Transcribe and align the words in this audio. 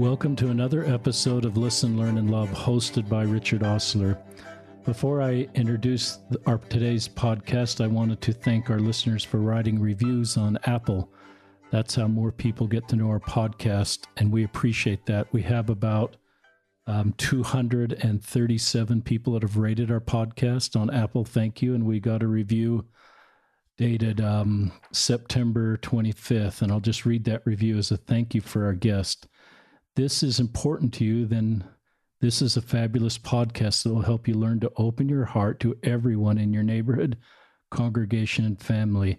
Welcome 0.00 0.34
to 0.36 0.48
another 0.48 0.86
episode 0.86 1.44
of 1.44 1.58
Listen, 1.58 1.98
Learn, 1.98 2.16
and 2.16 2.30
Love, 2.30 2.48
hosted 2.48 3.06
by 3.06 3.22
Richard 3.22 3.60
Ostler. 3.60 4.18
Before 4.86 5.20
I 5.20 5.46
introduce 5.54 6.20
our 6.46 6.56
today's 6.56 7.06
podcast, 7.06 7.84
I 7.84 7.86
wanted 7.86 8.22
to 8.22 8.32
thank 8.32 8.70
our 8.70 8.80
listeners 8.80 9.22
for 9.22 9.40
writing 9.40 9.78
reviews 9.78 10.38
on 10.38 10.58
Apple. 10.64 11.12
That's 11.70 11.96
how 11.96 12.08
more 12.08 12.32
people 12.32 12.66
get 12.66 12.88
to 12.88 12.96
know 12.96 13.10
our 13.10 13.20
podcast, 13.20 14.06
and 14.16 14.32
we 14.32 14.44
appreciate 14.44 15.04
that. 15.04 15.30
We 15.34 15.42
have 15.42 15.68
about 15.68 16.16
um, 16.86 17.12
237 17.18 19.02
people 19.02 19.34
that 19.34 19.42
have 19.42 19.58
rated 19.58 19.90
our 19.90 20.00
podcast 20.00 20.80
on 20.80 20.88
Apple. 20.88 21.26
Thank 21.26 21.60
you. 21.60 21.74
And 21.74 21.84
we 21.84 22.00
got 22.00 22.22
a 22.22 22.26
review 22.26 22.86
dated 23.76 24.22
um, 24.22 24.72
September 24.92 25.76
25th, 25.76 26.62
and 26.62 26.72
I'll 26.72 26.80
just 26.80 27.04
read 27.04 27.24
that 27.24 27.44
review 27.44 27.76
as 27.76 27.90
a 27.90 27.98
thank 27.98 28.34
you 28.34 28.40
for 28.40 28.64
our 28.64 28.72
guest. 28.72 29.26
This 30.00 30.22
is 30.22 30.40
important 30.40 30.94
to 30.94 31.04
you, 31.04 31.26
then 31.26 31.62
this 32.22 32.40
is 32.40 32.56
a 32.56 32.62
fabulous 32.62 33.18
podcast 33.18 33.82
that 33.82 33.92
will 33.92 34.00
help 34.00 34.26
you 34.26 34.32
learn 34.32 34.58
to 34.60 34.72
open 34.78 35.10
your 35.10 35.26
heart 35.26 35.60
to 35.60 35.76
everyone 35.82 36.38
in 36.38 36.54
your 36.54 36.62
neighborhood, 36.62 37.18
congregation, 37.70 38.46
and 38.46 38.58
family. 38.58 39.18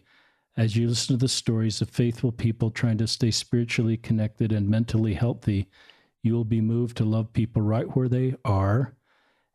As 0.58 0.76
you 0.76 0.88
listen 0.88 1.14
to 1.14 1.22
the 1.22 1.28
stories 1.28 1.82
of 1.82 1.92
faithful 1.92 2.32
people 2.32 2.72
trying 2.72 2.98
to 2.98 3.06
stay 3.06 3.30
spiritually 3.30 3.96
connected 3.96 4.52
and 4.52 4.68
mentally 4.68 5.14
healthy, 5.14 5.68
you 6.24 6.34
will 6.34 6.46
be 6.46 6.62
moved 6.62 6.98
to 6.98 7.06
love 7.06 7.32
people 7.32 7.62
right 7.62 7.96
where 7.96 8.10
they 8.10 8.34
are 8.44 8.96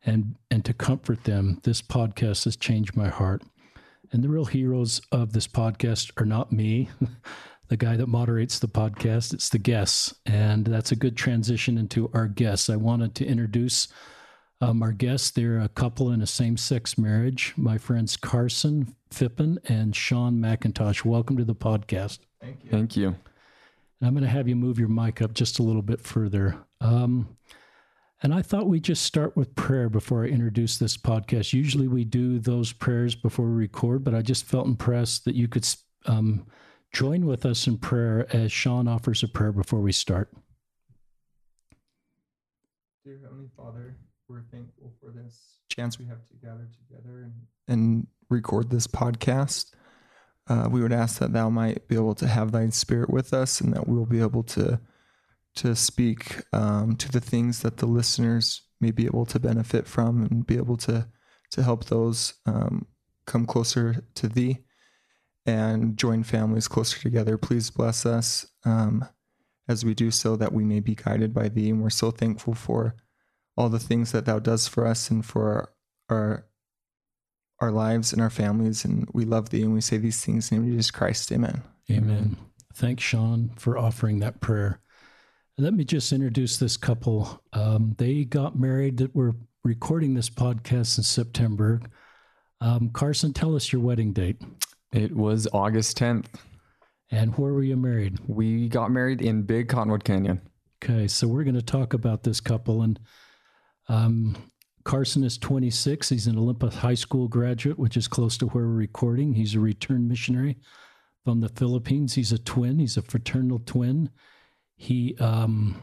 and, 0.05 0.37
and 0.49 0.63
to 0.63 0.73
comfort 0.73 1.25
them. 1.25 1.59
This 1.63 1.81
podcast 1.81 2.45
has 2.45 2.55
changed 2.55 2.95
my 2.95 3.09
heart. 3.09 3.43
And 4.13 4.23
the 4.23 4.29
real 4.29 4.45
heroes 4.45 5.01
of 5.11 5.33
this 5.33 5.49
podcast 5.49 6.09
are 6.21 6.25
not 6.25 6.53
me, 6.53 6.87
the 7.67 7.77
guy 7.77 7.97
that 7.97 8.07
moderates 8.07 8.59
the 8.59 8.67
podcast, 8.67 9.33
it's 9.33 9.49
the 9.49 9.57
guests. 9.57 10.13
And 10.25 10.65
that's 10.65 10.91
a 10.91 10.95
good 10.95 11.17
transition 11.17 11.77
into 11.77 12.09
our 12.13 12.27
guests. 12.27 12.69
I 12.69 12.75
wanted 12.77 13.15
to 13.15 13.25
introduce 13.25 13.87
um, 14.61 14.81
our 14.81 14.93
guests. 14.93 15.31
They're 15.31 15.59
a 15.59 15.69
couple 15.69 16.11
in 16.11 16.21
a 16.21 16.27
same 16.27 16.57
sex 16.57 16.97
marriage. 16.97 17.53
My 17.57 17.77
friends 17.77 18.15
Carson 18.15 18.95
Phippen 19.11 19.57
and 19.69 19.95
Sean 19.95 20.39
McIntosh. 20.39 21.03
Welcome 21.03 21.37
to 21.37 21.45
the 21.45 21.55
podcast. 21.55 22.19
Thank 22.41 22.63
you. 22.63 22.69
Thank 22.69 22.97
you. 22.97 23.07
And 23.07 24.07
I'm 24.07 24.13
going 24.13 24.23
to 24.23 24.29
have 24.29 24.47
you 24.47 24.55
move 24.55 24.79
your 24.79 24.89
mic 24.89 25.21
up 25.21 25.33
just 25.33 25.59
a 25.59 25.63
little 25.63 25.81
bit 25.81 26.01
further. 26.01 26.57
Um, 26.79 27.37
and 28.23 28.33
I 28.33 28.41
thought 28.41 28.67
we'd 28.67 28.83
just 28.83 29.03
start 29.03 29.35
with 29.35 29.55
prayer 29.55 29.89
before 29.89 30.23
I 30.23 30.29
introduce 30.29 30.77
this 30.77 30.97
podcast. 30.97 31.53
Usually 31.53 31.87
we 31.87 32.03
do 32.03 32.39
those 32.39 32.73
prayers 32.73 33.13
before 33.13 33.45
we 33.45 33.53
record, 33.53 34.03
but 34.03 34.15
I 34.15 34.21
just 34.21 34.45
felt 34.45 34.67
impressed 34.67 35.25
that 35.25 35.35
you 35.35 35.47
could 35.47 35.67
um, 36.05 36.47
join 36.91 37.25
with 37.25 37.45
us 37.45 37.67
in 37.67 37.77
prayer 37.77 38.27
as 38.31 38.51
Sean 38.51 38.87
offers 38.87 39.23
a 39.23 39.27
prayer 39.27 39.51
before 39.51 39.81
we 39.81 39.91
start. 39.91 40.31
Dear 43.05 43.19
Heavenly 43.21 43.49
Father, 43.55 43.95
we're 44.27 44.43
thankful 44.51 44.93
for 44.99 45.11
this 45.11 45.59
chance 45.69 45.99
we 45.99 46.05
have 46.05 46.27
to 46.27 46.35
gather 46.35 46.67
together 46.87 47.23
and, 47.23 47.33
and 47.67 48.07
record 48.29 48.69
this 48.69 48.87
podcast. 48.87 49.73
Uh, 50.49 50.67
we 50.71 50.81
would 50.81 50.93
ask 50.93 51.19
that 51.19 51.33
Thou 51.33 51.49
might 51.49 51.87
be 51.87 51.95
able 51.95 52.15
to 52.15 52.27
have 52.27 52.51
Thy 52.51 52.67
Spirit 52.69 53.09
with 53.09 53.33
us, 53.33 53.61
and 53.61 53.73
that 53.73 53.87
we'll 53.87 54.05
be 54.05 54.21
able 54.21 54.43
to 54.43 54.79
to 55.55 55.75
speak 55.75 56.41
um, 56.53 56.95
to 56.95 57.11
the 57.11 57.19
things 57.19 57.61
that 57.61 57.77
the 57.77 57.85
listeners 57.87 58.61
may 58.79 58.91
be 58.91 59.05
able 59.05 59.25
to 59.25 59.39
benefit 59.39 59.87
from 59.87 60.23
and 60.23 60.45
be 60.45 60.55
able 60.55 60.77
to 60.77 61.07
to 61.51 61.63
help 61.63 61.85
those 61.85 62.33
um, 62.45 62.85
come 63.25 63.45
closer 63.45 64.03
to 64.15 64.27
thee 64.27 64.59
and 65.47 65.97
join 65.97 66.23
families 66.23 66.67
closer 66.67 66.99
together. 66.99 67.37
Please 67.37 67.71
bless 67.71 68.05
us 68.05 68.45
um, 68.65 69.07
as 69.67 69.85
we 69.85 69.95
do 69.95 70.11
so 70.11 70.35
that 70.35 70.53
we 70.53 70.63
may 70.63 70.81
be 70.81 70.93
guided 70.93 71.33
by 71.33 71.47
thee. 71.47 71.69
And 71.69 71.81
we're 71.81 71.89
so 71.89 72.11
thankful 72.11 72.53
for 72.53 72.95
all 73.55 73.69
the 73.69 73.79
things 73.79 74.11
that 74.11 74.25
thou 74.25 74.39
does 74.39 74.67
for 74.67 74.85
us 74.85 75.09
and 75.09 75.25
for 75.25 75.71
our, 76.09 76.17
our 76.17 76.43
our 77.59 77.71
lives 77.71 78.13
and 78.13 78.21
our 78.21 78.29
families. 78.29 78.85
And 78.85 79.09
we 79.13 79.25
love 79.25 79.49
thee 79.49 79.63
and 79.63 79.73
we 79.73 79.81
say 79.81 79.97
these 79.97 80.23
things 80.23 80.51
in 80.51 80.57
the 80.57 80.61
name 80.61 80.69
of 80.69 80.77
Jesus 80.77 80.91
Christ. 80.91 81.31
Amen. 81.31 81.63
Amen. 81.89 82.37
Thanks, 82.75 83.03
Sean, 83.03 83.49
for 83.55 83.79
offering 83.79 84.19
that 84.19 84.41
prayer. 84.41 84.79
Let 85.57 85.73
me 85.73 85.83
just 85.83 86.13
introduce 86.13 86.57
this 86.57 86.77
couple. 86.77 87.41
Um, 87.53 87.95
they 87.97 88.25
got 88.25 88.59
married. 88.59 88.97
That 88.97 89.15
we're 89.15 89.33
recording 89.63 90.13
this 90.13 90.29
podcast 90.29 90.99
in 90.99 91.03
September. 91.03 91.81
Um, 92.61 92.91
Carson, 92.91 93.33
tell 93.33 93.55
us 93.55 93.71
your 93.71 93.81
wedding 93.81 94.13
date. 94.13 94.39
It 94.91 95.15
was 95.15 95.47
August 95.53 95.97
10th. 95.97 96.27
And 97.11 97.37
where 97.37 97.53
were 97.53 97.63
you 97.63 97.77
married? 97.77 98.19
We 98.27 98.67
got 98.67 98.91
married 98.91 99.21
in 99.21 99.43
Big 99.43 99.69
Cottonwood 99.69 100.03
Canyon. 100.03 100.41
Okay, 100.83 101.07
so 101.07 101.27
we're 101.27 101.43
going 101.43 101.55
to 101.55 101.61
talk 101.61 101.93
about 101.93 102.23
this 102.23 102.39
couple. 102.39 102.81
And 102.81 102.99
um, 103.87 104.35
Carson 104.83 105.23
is 105.23 105.37
26. 105.37 106.09
He's 106.09 106.27
an 106.27 106.37
Olympus 106.37 106.75
High 106.75 106.93
School 106.95 107.27
graduate, 107.27 107.79
which 107.79 107.97
is 107.97 108.07
close 108.07 108.37
to 108.37 108.47
where 108.47 108.65
we're 108.65 108.73
recording. 108.73 109.33
He's 109.33 109.55
a 109.55 109.59
returned 109.59 110.07
missionary 110.07 110.57
from 111.23 111.41
the 111.41 111.49
Philippines. 111.49 112.13
He's 112.13 112.31
a 112.31 112.37
twin. 112.37 112.79
He's 112.79 112.97
a 112.97 113.01
fraternal 113.01 113.59
twin. 113.59 114.09
He 114.75 115.17
um, 115.17 115.75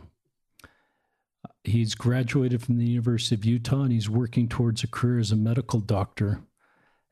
he's 1.64 1.94
graduated 1.94 2.62
from 2.62 2.78
the 2.78 2.86
University 2.86 3.34
of 3.34 3.44
Utah 3.44 3.82
and 3.82 3.92
he's 3.92 4.08
working 4.08 4.48
towards 4.48 4.84
a 4.84 4.86
career 4.86 5.18
as 5.18 5.32
a 5.32 5.36
medical 5.36 5.80
doctor. 5.80 6.40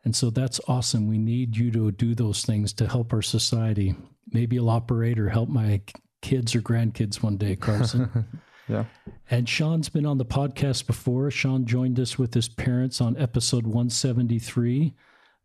And 0.05 0.15
so 0.15 0.31
that's 0.31 0.61
awesome. 0.67 1.09
We 1.09 1.19
need 1.19 1.57
you 1.57 1.71
to 1.73 1.93
do 1.93 2.15
those 2.15 2.43
things 2.43 2.73
to 2.75 2.89
help 2.89 3.13
our 3.13 3.23
society. 3.23 3.95
Maybe 4.33 4.59
I'll 4.59 4.71
operate 4.71 5.19
or 5.19 5.29
help 5.29 5.49
my 5.49 5.81
kids 6.23 6.55
or 6.55 6.61
grandkids 6.61 7.23
one 7.23 7.37
day, 7.37 7.55
Carson. 7.57 8.27
yeah. 8.69 8.85
And 9.31 9.49
Sean's 9.49 9.89
been 9.89 10.07
on 10.07 10.19
the 10.19 10.25
podcast 10.25 10.87
before. 10.87 11.31
Sean 11.31 11.67
joined 11.67 12.01
us 12.01 12.19
with 12.19 12.35
his 12.35 12.49
parents 12.49 13.01
on 13.01 13.17
episode 13.17 13.65
173, 13.65 14.93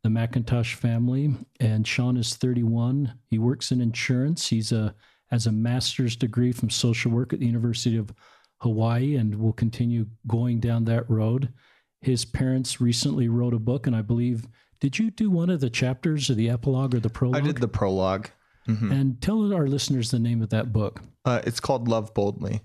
the 0.04 0.10
McIntosh 0.10 0.74
family. 0.76 1.36
And 1.60 1.86
Sean 1.86 2.18
is 2.18 2.36
31. 2.36 3.14
He 3.30 3.38
works 3.38 3.72
in 3.72 3.82
insurance. 3.82 4.48
He's 4.48 4.72
a 4.72 4.96
has 5.30 5.46
a 5.46 5.52
master's 5.52 6.16
degree 6.16 6.54
from 6.54 6.70
social 6.70 7.12
work 7.12 7.34
at 7.34 7.40
the 7.40 7.46
University 7.46 7.98
of 7.98 8.14
Hawaii 8.60 9.16
and 9.16 9.36
will 9.36 9.54
continue 9.54 10.06
going 10.26 10.60
down 10.60 10.86
that 10.86 11.10
road. 11.10 11.54
His 12.02 12.26
parents 12.26 12.80
recently 12.80 13.28
wrote 13.28 13.54
a 13.54 13.60
book, 13.60 13.88
and 13.88 13.96
I 13.96 14.02
believe, 14.02 14.48
did 14.80 15.00
you 15.00 15.10
do 15.10 15.30
one 15.30 15.50
of 15.50 15.60
the 15.60 15.70
chapters 15.70 16.30
or 16.30 16.36
the 16.36 16.50
epilogue 16.50 16.94
or 16.94 17.00
the 17.00 17.10
prologue? 17.10 17.42
I 17.42 17.46
did 17.46 17.58
the 17.58 17.68
prologue. 17.68 18.30
Mm-hmm. 18.68 18.92
And 18.92 19.22
tell 19.22 19.54
our 19.54 19.66
listeners 19.66 20.12
the 20.12 20.20
name 20.20 20.42
of 20.42 20.50
that 20.50 20.74
book. 20.74 21.02
Uh, 21.24 21.42
it's 21.46 21.60
called 21.60 21.88
Love 21.88 22.14
Boldly. 22.14 22.62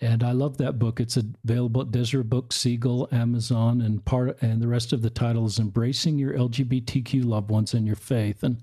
And 0.00 0.24
I 0.24 0.32
love 0.32 0.58
that 0.58 0.78
book. 0.78 1.00
It's 1.00 1.16
available 1.16 1.82
at 1.82 1.92
Deseret 1.92 2.28
Book, 2.28 2.52
Seagull, 2.52 3.08
Amazon, 3.12 3.80
and 3.80 4.04
part 4.04 4.40
and 4.42 4.60
the 4.60 4.66
rest 4.66 4.92
of 4.92 5.00
the 5.00 5.10
title 5.10 5.46
is 5.46 5.60
Embracing 5.60 6.18
Your 6.18 6.34
LGBTQ 6.34 7.24
Loved 7.24 7.50
Ones 7.50 7.72
and 7.72 7.86
Your 7.86 7.96
Faith. 7.96 8.42
And 8.42 8.62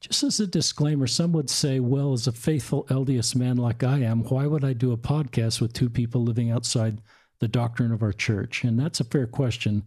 just 0.00 0.22
as 0.22 0.38
a 0.38 0.46
disclaimer, 0.46 1.08
some 1.08 1.32
would 1.32 1.50
say, 1.50 1.80
well, 1.80 2.12
as 2.12 2.28
a 2.28 2.32
faithful 2.32 2.84
LDS 2.84 3.34
man 3.34 3.56
like 3.56 3.82
I 3.82 3.98
am, 3.98 4.22
why 4.22 4.46
would 4.46 4.64
I 4.64 4.72
do 4.72 4.92
a 4.92 4.96
podcast 4.96 5.60
with 5.60 5.72
two 5.72 5.90
people 5.90 6.22
living 6.22 6.52
outside 6.52 7.02
the 7.40 7.48
doctrine 7.48 7.92
of 7.92 8.02
our 8.02 8.12
church? 8.12 8.64
And 8.64 8.78
that's 8.78 9.00
a 9.00 9.04
fair 9.04 9.26
question. 9.26 9.84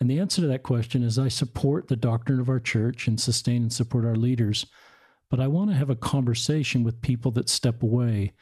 And 0.00 0.10
the 0.10 0.20
answer 0.20 0.42
to 0.42 0.48
that 0.48 0.62
question 0.62 1.02
is 1.02 1.18
I 1.18 1.28
support 1.28 1.88
the 1.88 1.96
doctrine 1.96 2.40
of 2.40 2.48
our 2.48 2.60
church 2.60 3.08
and 3.08 3.20
sustain 3.20 3.62
and 3.62 3.72
support 3.72 4.04
our 4.04 4.16
leaders. 4.16 4.66
But 5.30 5.40
I 5.40 5.48
want 5.48 5.70
to 5.70 5.76
have 5.76 5.90
a 5.90 5.96
conversation 5.96 6.84
with 6.84 7.02
people 7.02 7.30
that 7.32 7.48
step 7.48 7.82
away. 7.82 8.32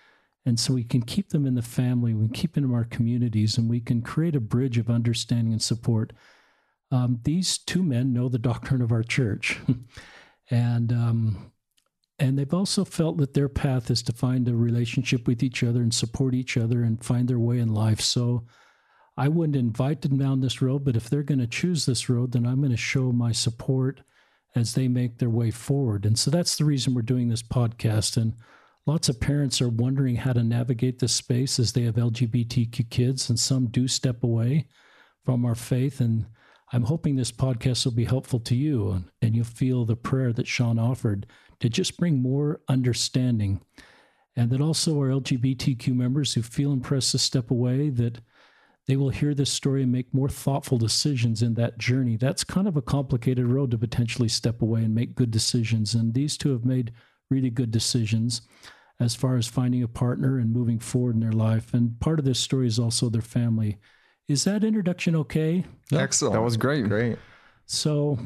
And 0.44 0.60
so 0.60 0.74
we 0.74 0.84
can 0.84 1.02
keep 1.02 1.30
them 1.30 1.46
in 1.46 1.54
the 1.54 1.62
family, 1.62 2.14
we 2.14 2.26
can 2.26 2.34
keep 2.34 2.54
them 2.54 2.64
in 2.64 2.74
our 2.74 2.84
communities, 2.84 3.58
and 3.58 3.68
we 3.68 3.80
can 3.80 4.00
create 4.00 4.36
a 4.36 4.40
bridge 4.40 4.78
of 4.78 4.88
understanding 4.88 5.52
and 5.52 5.62
support. 5.62 6.12
Um, 6.92 7.18
these 7.24 7.58
two 7.58 7.82
men 7.82 8.12
know 8.12 8.28
the 8.28 8.38
doctrine 8.38 8.80
of 8.80 8.92
our 8.92 9.02
church. 9.02 9.58
and 10.50 10.92
um, 10.92 11.52
and 12.18 12.38
they've 12.38 12.54
also 12.54 12.84
felt 12.84 13.18
that 13.18 13.34
their 13.34 13.48
path 13.48 13.90
is 13.90 14.02
to 14.04 14.12
find 14.12 14.48
a 14.48 14.54
relationship 14.54 15.26
with 15.26 15.42
each 15.42 15.62
other 15.62 15.82
and 15.82 15.92
support 15.92 16.34
each 16.34 16.56
other 16.56 16.82
and 16.82 17.04
find 17.04 17.28
their 17.28 17.38
way 17.38 17.58
in 17.58 17.74
life. 17.74 18.00
So 18.00 18.46
I 19.16 19.28
wouldn't 19.28 19.56
invite 19.56 20.02
them 20.02 20.18
down 20.18 20.40
this 20.40 20.62
road, 20.62 20.84
but 20.84 20.96
if 20.96 21.10
they're 21.10 21.22
going 21.22 21.40
to 21.40 21.46
choose 21.46 21.84
this 21.84 22.08
road, 22.08 22.32
then 22.32 22.46
I'm 22.46 22.60
going 22.60 22.70
to 22.70 22.76
show 22.76 23.12
my 23.12 23.32
support 23.32 24.00
as 24.54 24.74
they 24.74 24.88
make 24.88 25.18
their 25.18 25.30
way 25.30 25.50
forward. 25.50 26.06
And 26.06 26.18
so 26.18 26.30
that's 26.30 26.56
the 26.56 26.64
reason 26.64 26.94
we're 26.94 27.02
doing 27.02 27.28
this 27.28 27.42
podcast. 27.42 28.16
And 28.16 28.34
lots 28.86 29.10
of 29.10 29.20
parents 29.20 29.60
are 29.60 29.68
wondering 29.68 30.16
how 30.16 30.32
to 30.32 30.42
navigate 30.42 30.98
this 30.98 31.14
space 31.14 31.58
as 31.58 31.72
they 31.72 31.82
have 31.82 31.96
LGBTQ 31.96 32.88
kids, 32.88 33.28
and 33.28 33.38
some 33.38 33.66
do 33.66 33.86
step 33.86 34.22
away 34.22 34.68
from 35.24 35.44
our 35.44 35.54
faith 35.54 36.00
and 36.00 36.26
I'm 36.76 36.82
hoping 36.82 37.16
this 37.16 37.32
podcast 37.32 37.86
will 37.86 37.92
be 37.92 38.04
helpful 38.04 38.38
to 38.38 38.54
you 38.54 39.02
and, 39.22 39.34
you'll 39.34 39.46
feel 39.46 39.86
the 39.86 39.96
prayer 39.96 40.30
that 40.34 40.46
Sean 40.46 40.78
offered 40.78 41.26
to 41.60 41.70
just 41.70 41.96
bring 41.96 42.20
more 42.20 42.60
understanding. 42.68 43.62
And 44.36 44.50
that 44.50 44.60
also 44.60 44.98
our 44.98 45.08
LGBTQ 45.08 45.94
members 45.94 46.34
who 46.34 46.42
feel 46.42 46.72
impressed 46.72 47.12
to 47.12 47.18
step 47.18 47.50
away, 47.50 47.88
that 47.88 48.20
they 48.86 48.96
will 48.98 49.08
hear 49.08 49.32
this 49.32 49.50
story 49.50 49.84
and 49.84 49.90
make 49.90 50.12
more 50.12 50.28
thoughtful 50.28 50.76
decisions 50.76 51.40
in 51.40 51.54
that 51.54 51.78
journey. 51.78 52.18
That's 52.18 52.44
kind 52.44 52.68
of 52.68 52.76
a 52.76 52.82
complicated 52.82 53.46
road 53.46 53.70
to 53.70 53.78
potentially 53.78 54.28
step 54.28 54.60
away 54.60 54.82
and 54.82 54.94
make 54.94 55.14
good 55.14 55.30
decisions. 55.30 55.94
And 55.94 56.12
these 56.12 56.36
two 56.36 56.52
have 56.52 56.66
made 56.66 56.92
really 57.30 57.48
good 57.48 57.70
decisions. 57.70 58.42
as 58.98 59.14
far 59.14 59.36
as 59.36 59.46
finding 59.46 59.82
a 59.82 59.88
partner 59.88 60.38
and 60.38 60.52
moving 60.52 60.78
forward 60.78 61.14
in 61.14 61.20
their 61.20 61.32
life. 61.32 61.74
And 61.74 61.98
part 62.00 62.18
of 62.18 62.24
this 62.24 62.38
story 62.38 62.66
is 62.66 62.78
also 62.78 63.08
their 63.08 63.22
family. 63.22 63.78
Is 64.28 64.44
that 64.44 64.64
introduction 64.64 65.14
okay? 65.16 65.64
Excellent. 65.92 66.34
That 66.34 66.42
was 66.42 66.56
great. 66.56 66.88
Great. 66.88 67.18
So 67.66 68.18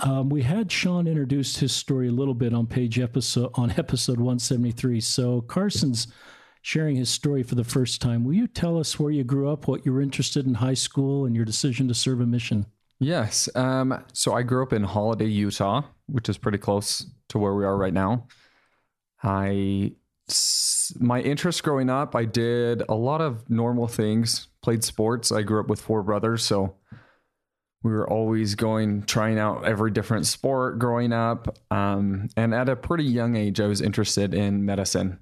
um, 0.00 0.30
we 0.30 0.42
had 0.42 0.72
Sean 0.72 1.06
introduce 1.06 1.56
his 1.56 1.72
story 1.72 2.08
a 2.08 2.12
little 2.12 2.34
bit 2.34 2.54
on 2.54 2.66
page 2.66 2.98
episode 2.98 3.50
on 3.54 3.70
episode 3.76 4.18
173. 4.18 5.00
So 5.00 5.42
Carson's 5.42 6.08
sharing 6.62 6.96
his 6.96 7.10
story 7.10 7.42
for 7.42 7.56
the 7.56 7.64
first 7.64 8.00
time. 8.00 8.24
Will 8.24 8.34
you 8.34 8.46
tell 8.46 8.78
us 8.78 8.98
where 8.98 9.10
you 9.10 9.24
grew 9.24 9.50
up, 9.50 9.68
what 9.68 9.84
you 9.84 9.92
were 9.92 10.00
interested 10.00 10.46
in 10.46 10.54
high 10.54 10.74
school, 10.74 11.26
and 11.26 11.36
your 11.36 11.44
decision 11.44 11.88
to 11.88 11.94
serve 11.94 12.20
a 12.20 12.26
mission? 12.26 12.66
Yes. 12.98 13.48
Um, 13.56 14.02
so 14.12 14.32
I 14.32 14.42
grew 14.42 14.62
up 14.62 14.72
in 14.72 14.84
Holladay, 14.84 15.30
Utah, 15.30 15.82
which 16.06 16.28
is 16.28 16.38
pretty 16.38 16.58
close 16.58 17.04
to 17.30 17.38
where 17.38 17.54
we 17.54 17.64
are 17.64 17.76
right 17.76 17.92
now. 17.92 18.28
I 19.22 19.92
my 20.98 21.20
interest 21.20 21.62
growing 21.62 21.90
up, 21.90 22.14
I 22.14 22.24
did 22.24 22.82
a 22.88 22.94
lot 22.94 23.20
of 23.20 23.50
normal 23.50 23.88
things, 23.88 24.46
played 24.62 24.84
sports. 24.84 25.32
I 25.32 25.42
grew 25.42 25.60
up 25.60 25.68
with 25.68 25.80
four 25.80 26.02
brothers, 26.02 26.44
so 26.44 26.76
we 27.82 27.90
were 27.90 28.08
always 28.08 28.54
going 28.54 29.02
trying 29.02 29.38
out 29.38 29.64
every 29.64 29.90
different 29.90 30.26
sport 30.26 30.78
growing 30.78 31.12
up. 31.12 31.56
Um, 31.70 32.28
and 32.36 32.54
at 32.54 32.68
a 32.68 32.76
pretty 32.76 33.04
young 33.04 33.36
age, 33.36 33.60
I 33.60 33.66
was 33.66 33.80
interested 33.80 34.34
in 34.34 34.64
medicine. 34.64 35.18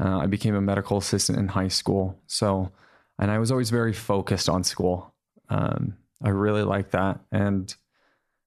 Uh, 0.00 0.18
I 0.18 0.26
became 0.26 0.54
a 0.54 0.60
medical 0.60 0.98
assistant 0.98 1.38
in 1.38 1.48
high 1.48 1.68
school. 1.68 2.20
So, 2.26 2.72
and 3.18 3.30
I 3.30 3.38
was 3.38 3.52
always 3.52 3.70
very 3.70 3.92
focused 3.92 4.48
on 4.48 4.64
school. 4.64 5.14
Um, 5.48 5.96
I 6.22 6.30
really 6.30 6.62
liked 6.62 6.92
that. 6.92 7.20
And 7.30 7.74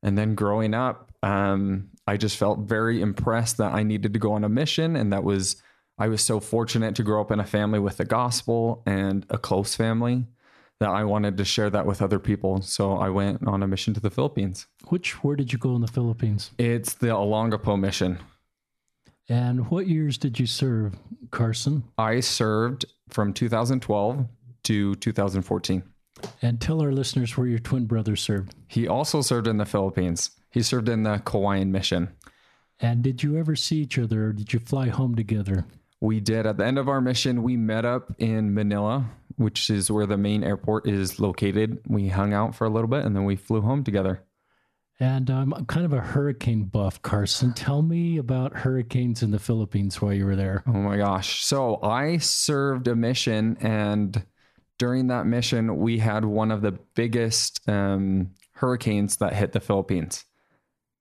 and 0.03 0.17
then 0.17 0.35
growing 0.35 0.73
up, 0.73 1.11
um, 1.23 1.89
I 2.05 2.17
just 2.17 2.37
felt 2.37 2.59
very 2.59 3.01
impressed 3.01 3.57
that 3.57 3.73
I 3.73 3.83
needed 3.83 4.13
to 4.13 4.19
go 4.19 4.33
on 4.33 4.43
a 4.43 4.49
mission, 4.49 4.95
and 4.95 5.13
that 5.13 5.23
was 5.23 5.55
I 5.97 6.09
was 6.09 6.21
so 6.21 6.39
fortunate 6.39 6.95
to 6.95 7.03
grow 7.03 7.21
up 7.21 7.31
in 7.31 7.39
a 7.39 7.45
family 7.45 7.79
with 7.79 7.97
the 7.97 8.05
gospel 8.05 8.83
and 8.85 9.25
a 9.29 9.37
close 9.37 9.75
family 9.75 10.25
that 10.79 10.89
I 10.89 11.05
wanted 11.05 11.37
to 11.37 11.45
share 11.45 11.69
that 11.69 11.85
with 11.85 12.01
other 12.01 12.19
people. 12.19 12.61
So 12.61 12.97
I 12.97 13.09
went 13.09 13.47
on 13.47 13.63
a 13.63 13.67
mission 13.67 13.93
to 13.93 14.01
the 14.01 14.09
Philippines. 14.09 14.67
Which 14.89 15.23
where 15.23 15.37
did 15.37 15.53
you 15.53 15.59
go 15.59 15.73
in 15.75 15.81
the 15.81 15.87
Philippines? 15.87 16.51
It's 16.57 16.93
the 16.93 17.07
Olongapo 17.07 17.79
mission. 17.79 18.19
And 19.29 19.71
what 19.71 19.87
years 19.87 20.17
did 20.17 20.37
you 20.37 20.45
serve, 20.45 20.95
Carson? 21.31 21.85
I 21.97 22.19
served 22.19 22.85
from 23.09 23.33
2012 23.33 24.27
to 24.65 24.95
2014. 24.95 25.83
And 26.41 26.59
tell 26.59 26.81
our 26.81 26.91
listeners 26.91 27.37
where 27.37 27.47
your 27.47 27.59
twin 27.59 27.85
brother 27.85 28.15
served. 28.15 28.53
He 28.67 28.87
also 28.87 29.21
served 29.21 29.47
in 29.47 29.57
the 29.57 29.65
Philippines. 29.65 30.31
He 30.51 30.61
served 30.61 30.89
in 30.89 31.03
the 31.03 31.21
Cauayan 31.25 31.67
mission. 31.67 32.09
And 32.79 33.01
did 33.01 33.23
you 33.23 33.37
ever 33.37 33.55
see 33.55 33.77
each 33.77 33.97
other 33.97 34.27
or 34.27 34.33
did 34.33 34.53
you 34.53 34.59
fly 34.59 34.89
home 34.89 35.15
together? 35.15 35.65
We 36.01 36.19
did. 36.19 36.45
At 36.45 36.57
the 36.57 36.65
end 36.65 36.77
of 36.77 36.89
our 36.89 37.01
mission, 37.01 37.43
we 37.43 37.57
met 37.57 37.85
up 37.85 38.13
in 38.17 38.53
Manila, 38.53 39.09
which 39.37 39.69
is 39.69 39.89
where 39.89 40.05
the 40.05 40.17
main 40.17 40.43
airport 40.43 40.87
is 40.87 41.19
located. 41.19 41.81
We 41.87 42.09
hung 42.09 42.33
out 42.33 42.55
for 42.55 42.65
a 42.65 42.69
little 42.69 42.89
bit 42.89 43.05
and 43.05 43.15
then 43.15 43.25
we 43.25 43.35
flew 43.35 43.61
home 43.61 43.83
together. 43.83 44.23
And 44.99 45.29
um, 45.29 45.53
I'm 45.53 45.65
kind 45.65 45.85
of 45.85 45.91
a 45.91 45.99
hurricane 45.99 46.63
buff, 46.63 47.01
Carson. 47.01 47.53
Tell 47.53 47.81
me 47.81 48.17
about 48.17 48.55
hurricanes 48.55 49.23
in 49.23 49.31
the 49.31 49.39
Philippines 49.39 50.01
while 50.01 50.13
you 50.13 50.25
were 50.25 50.37
there. 50.37 50.63
Oh 50.67 50.71
my 50.71 50.95
gosh. 50.95 51.43
So 51.43 51.81
I 51.83 52.17
served 52.17 52.87
a 52.87 52.95
mission, 52.95 53.57
and 53.59 54.25
during 54.79 55.07
that 55.07 55.25
mission, 55.25 55.77
we 55.77 55.99
had 55.99 56.23
one 56.23 56.49
of 56.49 56.61
the 56.61 56.79
biggest 56.95 57.67
um, 57.67 58.31
hurricanes 58.53 59.17
that 59.17 59.33
hit 59.33 59.51
the 59.51 59.59
Philippines. 59.59 60.23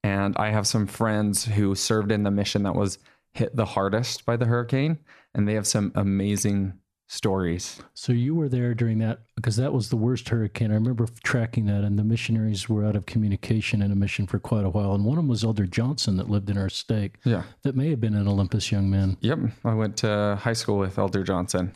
And 0.02 0.36
I 0.36 0.50
have 0.50 0.66
some 0.66 0.88
friends 0.88 1.44
who 1.44 1.76
served 1.76 2.10
in 2.10 2.24
the 2.24 2.32
mission 2.32 2.64
that 2.64 2.74
was 2.74 2.98
hit 3.34 3.54
the 3.54 3.66
hardest 3.66 4.24
by 4.24 4.36
the 4.36 4.46
hurricane, 4.46 4.98
and 5.34 5.46
they 5.46 5.54
have 5.54 5.66
some 5.66 5.92
amazing 5.94 6.72
stories. 7.06 7.82
So 7.92 8.12
you 8.12 8.34
were 8.34 8.48
there 8.48 8.74
during 8.74 8.98
that 8.98 9.20
because 9.36 9.56
that 9.56 9.72
was 9.72 9.90
the 9.90 9.96
worst 9.96 10.28
hurricane. 10.28 10.70
I 10.70 10.74
remember 10.74 11.06
tracking 11.22 11.66
that, 11.66 11.84
and 11.84 11.98
the 11.98 12.04
missionaries 12.04 12.68
were 12.68 12.84
out 12.84 12.96
of 12.96 13.06
communication 13.06 13.82
in 13.82 13.92
a 13.92 13.96
mission 13.96 14.26
for 14.26 14.38
quite 14.38 14.64
a 14.64 14.70
while. 14.70 14.94
And 14.94 15.04
one 15.04 15.18
of 15.18 15.24
them 15.24 15.28
was 15.28 15.44
Elder 15.44 15.66
Johnson 15.66 16.16
that 16.16 16.30
lived 16.30 16.48
in 16.48 16.56
our 16.56 16.70
stake. 16.70 17.16
Yeah. 17.24 17.42
That 17.62 17.76
may 17.76 17.90
have 17.90 18.00
been 18.00 18.14
an 18.14 18.26
Olympus 18.26 18.72
young 18.72 18.88
man. 18.88 19.18
Yep. 19.20 19.38
I 19.64 19.74
went 19.74 19.96
to 19.98 20.38
high 20.40 20.54
school 20.54 20.78
with 20.78 20.98
Elder 20.98 21.22
Johnson. 21.22 21.74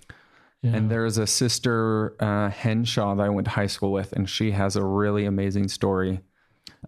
Yeah. 0.63 0.75
And 0.75 0.91
there 0.91 1.05
is 1.05 1.19
a 1.19 1.27
sister, 1.27 2.17
uh, 2.21 2.51
Henshaw, 2.51 3.15
that 3.17 3.23
I 3.23 3.29
went 3.29 3.45
to 3.45 3.51
high 3.53 3.67
school 3.67 3.93
with, 3.93 4.13
and 4.13 4.29
she 4.29 4.53
has 4.53 4.75
a 4.75 4.85
really 4.85 5.25
amazing 5.25 5.69
story. 5.69 6.21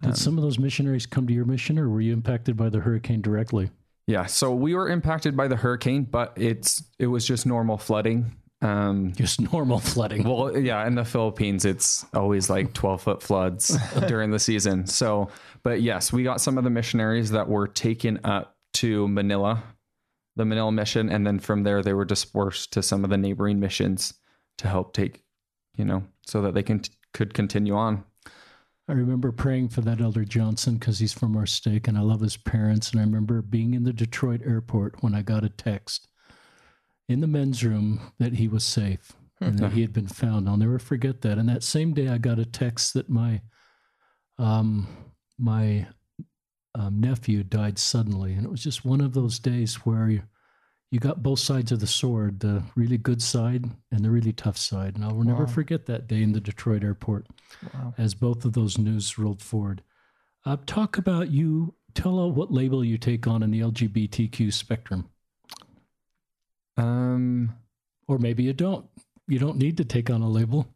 Did 0.02 0.16
some 0.16 0.38
of 0.38 0.42
those 0.42 0.58
missionaries 0.58 1.06
come 1.06 1.26
to 1.26 1.32
your 1.32 1.44
mission, 1.44 1.78
or 1.78 1.88
were 1.88 2.00
you 2.00 2.12
impacted 2.12 2.56
by 2.56 2.68
the 2.68 2.80
hurricane 2.80 3.20
directly? 3.20 3.70
Yeah, 4.10 4.26
so 4.26 4.52
we 4.52 4.74
were 4.74 4.88
impacted 4.88 5.36
by 5.36 5.46
the 5.46 5.54
hurricane, 5.54 6.02
but 6.02 6.32
it's 6.34 6.82
it 6.98 7.06
was 7.06 7.24
just 7.24 7.46
normal 7.46 7.78
flooding. 7.78 8.36
Um, 8.60 9.12
Just 9.14 9.40
normal 9.52 9.78
flooding. 9.78 10.24
well, 10.24 10.58
yeah, 10.58 10.84
in 10.86 10.96
the 10.96 11.04
Philippines, 11.04 11.64
it's 11.64 12.04
always 12.12 12.50
like 12.50 12.72
twelve 12.74 13.02
foot 13.02 13.22
floods 13.22 13.78
during 14.08 14.32
the 14.32 14.40
season. 14.40 14.86
So, 14.86 15.30
but 15.62 15.80
yes, 15.80 16.12
we 16.12 16.24
got 16.24 16.40
some 16.40 16.58
of 16.58 16.64
the 16.64 16.70
missionaries 16.70 17.30
that 17.30 17.48
were 17.48 17.68
taken 17.68 18.18
up 18.24 18.56
to 18.74 19.06
Manila, 19.06 19.62
the 20.34 20.44
Manila 20.44 20.72
mission, 20.72 21.08
and 21.08 21.24
then 21.24 21.38
from 21.38 21.62
there 21.62 21.80
they 21.80 21.94
were 21.94 22.04
dispersed 22.04 22.72
to 22.72 22.82
some 22.82 23.04
of 23.04 23.10
the 23.10 23.16
neighboring 23.16 23.60
missions 23.60 24.12
to 24.58 24.66
help 24.66 24.92
take, 24.92 25.22
you 25.76 25.84
know, 25.84 26.02
so 26.26 26.42
that 26.42 26.52
they 26.54 26.64
can 26.64 26.82
could 27.14 27.32
continue 27.32 27.76
on. 27.76 28.02
I 28.90 28.94
remember 28.94 29.30
praying 29.30 29.68
for 29.68 29.82
that 29.82 30.00
Elder 30.00 30.24
Johnson 30.24 30.74
because 30.74 30.98
he's 30.98 31.12
from 31.12 31.36
our 31.36 31.46
stake 31.46 31.86
and 31.86 31.96
I 31.96 32.00
love 32.00 32.20
his 32.20 32.36
parents. 32.36 32.90
And 32.90 32.98
I 33.00 33.04
remember 33.04 33.40
being 33.40 33.74
in 33.74 33.84
the 33.84 33.92
Detroit 33.92 34.42
airport 34.44 35.00
when 35.00 35.14
I 35.14 35.22
got 35.22 35.44
a 35.44 35.48
text 35.48 36.08
in 37.08 37.20
the 37.20 37.28
men's 37.28 37.62
room 37.62 38.00
that 38.18 38.32
he 38.32 38.48
was 38.48 38.64
safe 38.64 39.12
and 39.40 39.60
that 39.60 39.72
he 39.72 39.80
had 39.82 39.92
been 39.92 40.08
found. 40.08 40.48
I'll 40.48 40.56
never 40.56 40.80
forget 40.80 41.20
that. 41.20 41.38
And 41.38 41.48
that 41.48 41.62
same 41.62 41.94
day, 41.94 42.08
I 42.08 42.18
got 42.18 42.40
a 42.40 42.44
text 42.44 42.94
that 42.94 43.08
my 43.08 43.42
um, 44.38 44.88
my 45.38 45.86
um, 46.74 47.00
nephew 47.00 47.44
died 47.44 47.78
suddenly, 47.78 48.32
and 48.32 48.44
it 48.44 48.50
was 48.50 48.62
just 48.62 48.84
one 48.84 49.00
of 49.00 49.14
those 49.14 49.38
days 49.38 49.76
where 49.86 50.24
you, 50.90 50.98
got 51.00 51.22
both 51.22 51.38
sides 51.38 51.70
of 51.72 51.80
the 51.80 51.86
sword, 51.86 52.40
the 52.40 52.62
really 52.74 52.98
good 52.98 53.22
side 53.22 53.64
and 53.92 54.04
the 54.04 54.10
really 54.10 54.32
tough 54.32 54.56
side. 54.58 54.96
And 54.96 55.04
I'll 55.04 55.22
never 55.22 55.46
forget 55.46 55.86
that 55.86 56.06
day 56.08 56.22
in 56.22 56.32
the 56.32 56.40
Detroit 56.40 56.82
airport 56.84 57.26
Wow. 57.74 57.94
as 57.98 58.14
both 58.14 58.44
of 58.44 58.52
those 58.54 58.78
news 58.78 59.18
rolled 59.18 59.42
forward. 59.42 59.82
Uh, 60.44 60.56
talk 60.66 60.98
about 60.98 61.30
you. 61.30 61.74
Tell 61.94 62.18
us 62.28 62.34
what 62.34 62.52
label 62.52 62.84
you 62.84 62.96
take 62.98 63.26
on 63.26 63.42
in 63.42 63.50
the 63.50 63.60
LGBTQ 63.60 64.52
spectrum, 64.52 65.08
Um, 66.76 67.54
or 68.08 68.18
maybe 68.18 68.42
you 68.42 68.52
don't. 68.52 68.86
You 69.26 69.38
don't 69.38 69.58
need 69.58 69.76
to 69.76 69.84
take 69.84 70.10
on 70.10 70.22
a 70.22 70.28
label. 70.28 70.66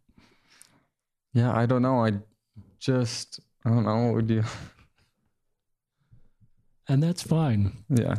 yeah, 1.33 1.53
I 1.57 1.67
don't 1.67 1.83
know. 1.83 2.05
I 2.05 2.13
just 2.79 3.41
I 3.65 3.71
don't 3.71 3.85
know 3.85 4.07
what 4.07 4.15
would 4.15 4.31
you. 4.31 4.45
And 6.89 7.03
that's 7.03 7.23
fine. 7.23 7.73
Yeah. 7.89 8.17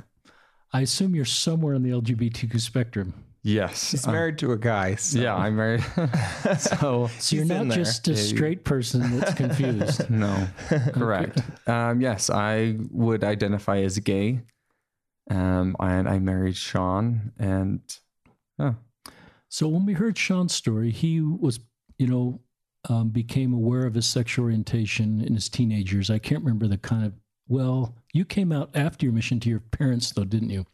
I 0.75 0.81
assume 0.81 1.15
you're 1.15 1.25
somewhere 1.25 1.73
in 1.73 1.83
the 1.83 1.91
LGBTQ 1.91 2.59
spectrum. 2.59 3.13
Yes. 3.43 3.91
He's 3.91 4.05
uh, 4.07 4.11
married 4.11 4.37
to 4.39 4.51
a 4.51 4.57
guy. 4.57 4.95
So. 4.95 5.19
yeah, 5.19 5.35
I'm 5.35 5.55
married. 5.55 5.83
so 6.59 7.09
So 7.19 7.35
you're 7.35 7.45
not 7.45 7.61
in 7.61 7.67
there. 7.69 7.77
just 7.77 8.07
a 8.07 8.11
Yeah, 8.11 8.17
you- 8.17 8.23
straight 8.23 8.63
person 8.65 9.17
that's 9.19 9.33
confused. 9.43 10.09
no, 10.09 10.47
correct. 10.93 11.41
Um, 11.67 12.01
yes, 12.01 12.29
I 12.29 12.77
would 12.91 13.23
identify 13.23 13.77
as 13.79 13.97
gay. 13.99 14.41
Um, 15.31 15.75
and 15.79 16.09
I 16.09 16.19
married 16.19 16.55
Sean, 16.57 17.31
and 17.39 17.79
oh, 18.59 18.75
so 19.49 19.67
when 19.67 19.83
we 19.85 19.93
heard 19.93 20.17
Sean's 20.17 20.53
story, 20.53 20.91
he 20.91 21.19
was, 21.21 21.59
you 21.97 22.05
know, 22.07 22.41
um, 22.89 23.09
became 23.09 23.51
aware 23.53 23.85
of 23.87 23.95
his 23.95 24.05
sexual 24.05 24.45
orientation 24.45 25.21
in 25.21 25.33
his 25.33 25.49
teenage 25.49 25.91
years. 25.93 26.11
I 26.11 26.19
can't 26.19 26.43
remember 26.43 26.67
the 26.67 26.77
kind 26.77 27.05
of. 27.05 27.13
Well, 27.47 27.95
you 28.13 28.25
came 28.25 28.51
out 28.51 28.71
after 28.73 29.05
your 29.05 29.13
mission 29.13 29.39
to 29.41 29.49
your 29.49 29.59
parents, 29.59 30.11
though, 30.11 30.23
didn't 30.23 30.49
you? 30.49 30.65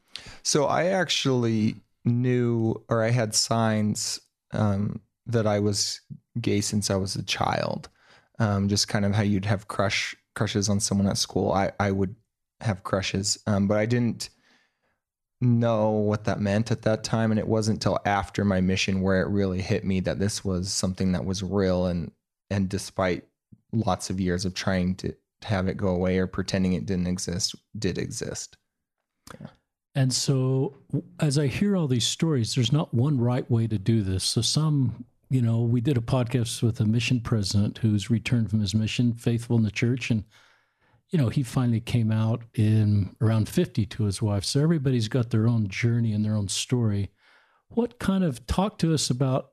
So 0.44 0.66
I 0.66 0.86
actually 0.86 1.76
knew, 2.06 2.82
or 2.90 3.04
I 3.04 3.10
had 3.10 3.36
signs 3.36 4.20
um, 4.54 5.02
that 5.26 5.48
I 5.48 5.60
was 5.60 6.02
gay 6.40 6.62
since 6.62 6.90
I 6.90 6.96
was 6.96 7.16
a 7.16 7.24
child. 7.24 7.90
Um, 8.40 8.70
just 8.70 8.88
kind 8.88 9.06
of 9.06 9.14
how 9.14 9.24
you'd 9.24 9.46
have 9.46 9.68
crush 9.68 10.16
crushes 10.34 10.70
on 10.70 10.80
someone 10.80 11.08
at 11.08 11.18
school. 11.18 11.52
I 11.52 11.72
I 11.80 11.92
would 11.92 12.16
have 12.62 12.84
crushes, 12.84 13.38
um, 13.46 13.68
but 13.68 13.78
I 13.78 13.86
didn't 13.86 14.30
know 15.42 15.90
what 15.90 16.24
that 16.26 16.40
meant 16.40 16.72
at 16.72 16.84
that 16.84 17.04
time, 17.04 17.32
and 17.32 17.40
it 17.40 17.48
wasn't 17.48 17.78
until 17.78 18.00
after 18.06 18.46
my 18.46 18.62
mission 18.62 19.02
where 19.02 19.22
it 19.22 19.30
really 19.30 19.62
hit 19.62 19.84
me 19.84 20.00
that 20.02 20.20
this 20.20 20.44
was 20.44 20.72
something 20.72 21.12
that 21.12 21.26
was 21.26 21.44
real. 21.44 21.86
And 21.86 22.12
and 22.50 22.68
despite 22.68 23.26
lots 23.72 24.10
of 24.10 24.20
years 24.20 24.46
of 24.46 24.54
trying 24.54 24.96
to 24.96 25.14
have 25.44 25.68
it 25.68 25.78
go 25.78 25.90
away 25.90 26.18
or 26.18 26.28
pretending 26.28 26.74
it 26.74 26.86
didn't 26.86 27.08
exist, 27.08 27.56
did 27.78 27.98
exist. 27.98 28.58
And 29.94 30.14
so, 30.14 30.78
as 31.20 31.38
I 31.38 31.48
hear 31.48 31.76
all 31.76 31.88
these 31.88 32.08
stories, 32.08 32.56
there's 32.56 32.72
not 32.72 32.94
one 32.94 33.20
right 33.20 33.50
way 33.52 33.68
to 33.68 33.78
do 33.78 34.04
this. 34.04 34.24
So, 34.24 34.42
some, 34.42 35.06
you 35.30 35.42
know, 35.42 35.62
we 35.62 35.82
did 35.82 35.98
a 35.98 36.02
podcast 36.02 36.64
with 36.64 36.80
a 36.80 36.86
mission 36.86 37.20
president 37.20 37.80
who's 37.80 38.10
returned 38.10 38.50
from 38.50 38.62
his 38.62 38.74
mission, 38.74 39.14
faithful 39.14 39.58
in 39.58 39.64
the 39.64 39.72
church. 39.72 40.10
And, 40.10 40.24
you 41.10 41.20
know, 41.20 41.28
he 41.28 41.44
finally 41.44 41.82
came 41.82 42.10
out 42.10 42.44
in 42.54 43.16
around 43.20 43.50
50 43.50 43.86
to 43.86 44.04
his 44.04 44.22
wife. 44.22 44.46
So 44.46 44.62
everybody's 44.62 45.10
got 45.10 45.30
their 45.30 45.48
own 45.48 45.68
journey 45.68 46.14
and 46.14 46.24
their 46.24 46.36
own 46.36 46.48
story. 46.48 47.12
What 47.68 48.00
kind 48.00 48.24
of 48.24 48.46
talk 48.48 48.78
to 48.80 48.94
us 48.94 49.10
about 49.10 49.52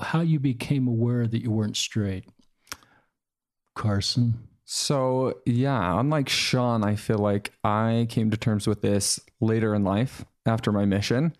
how 0.00 0.20
you 0.20 0.38
became 0.38 0.86
aware 0.86 1.26
that 1.26 1.42
you 1.42 1.50
weren't 1.50 1.76
straight? 1.76 2.24
Carson. 3.74 4.48
So, 4.64 5.40
yeah, 5.44 5.98
unlike 5.98 6.28
Sean, 6.28 6.84
I 6.84 6.96
feel 6.96 7.18
like 7.18 7.52
I 7.64 8.06
came 8.08 8.30
to 8.30 8.36
terms 8.36 8.66
with 8.66 8.80
this 8.80 9.18
later 9.40 9.74
in 9.74 9.84
life 9.84 10.24
after 10.46 10.72
my 10.72 10.84
mission. 10.84 11.34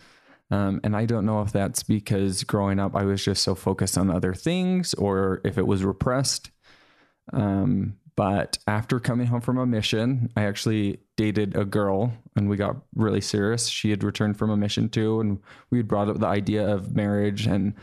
Um, 0.51 0.81
and 0.85 0.95
I 0.95 1.07
don't 1.07 1.25
know 1.25 1.41
if 1.41 1.51
that's 1.51 1.83
because 1.83 2.45
growing 2.45 2.79
up 2.79 2.95
I 2.95 3.05
was 3.05 3.25
just 3.25 3.43
so 3.43 3.55
focused 3.55 3.97
on 3.97 4.11
other 4.11 4.35
things 4.35 4.93
or 4.95 5.41
if 5.45 5.57
it 5.57 5.67
was 5.67 5.83
repressed. 5.83 6.51
Um, 7.33 7.97
but 8.17 8.59
after 8.67 9.01
coming 9.01 9.27
home 9.27 9.41
from 9.41 9.57
a 9.57 9.65
mission, 9.65 10.31
I 10.37 10.45
actually 10.45 10.99
dated 11.17 11.57
a 11.57 11.65
girl 11.65 12.13
and 12.37 12.51
we 12.51 12.57
got 12.57 12.77
really 12.95 13.23
serious. 13.23 13.69
She 13.69 13.89
had 13.89 14.05
returned 14.05 14.37
from 14.37 14.51
a 14.51 14.57
mission 14.57 14.91
too, 14.91 15.21
and 15.21 15.39
we 15.71 15.79
had 15.79 15.89
brought 15.89 16.09
up 16.09 16.19
the 16.19 16.27
idea 16.27 16.69
of 16.69 16.95
marriage 16.95 17.47
and 17.47 17.75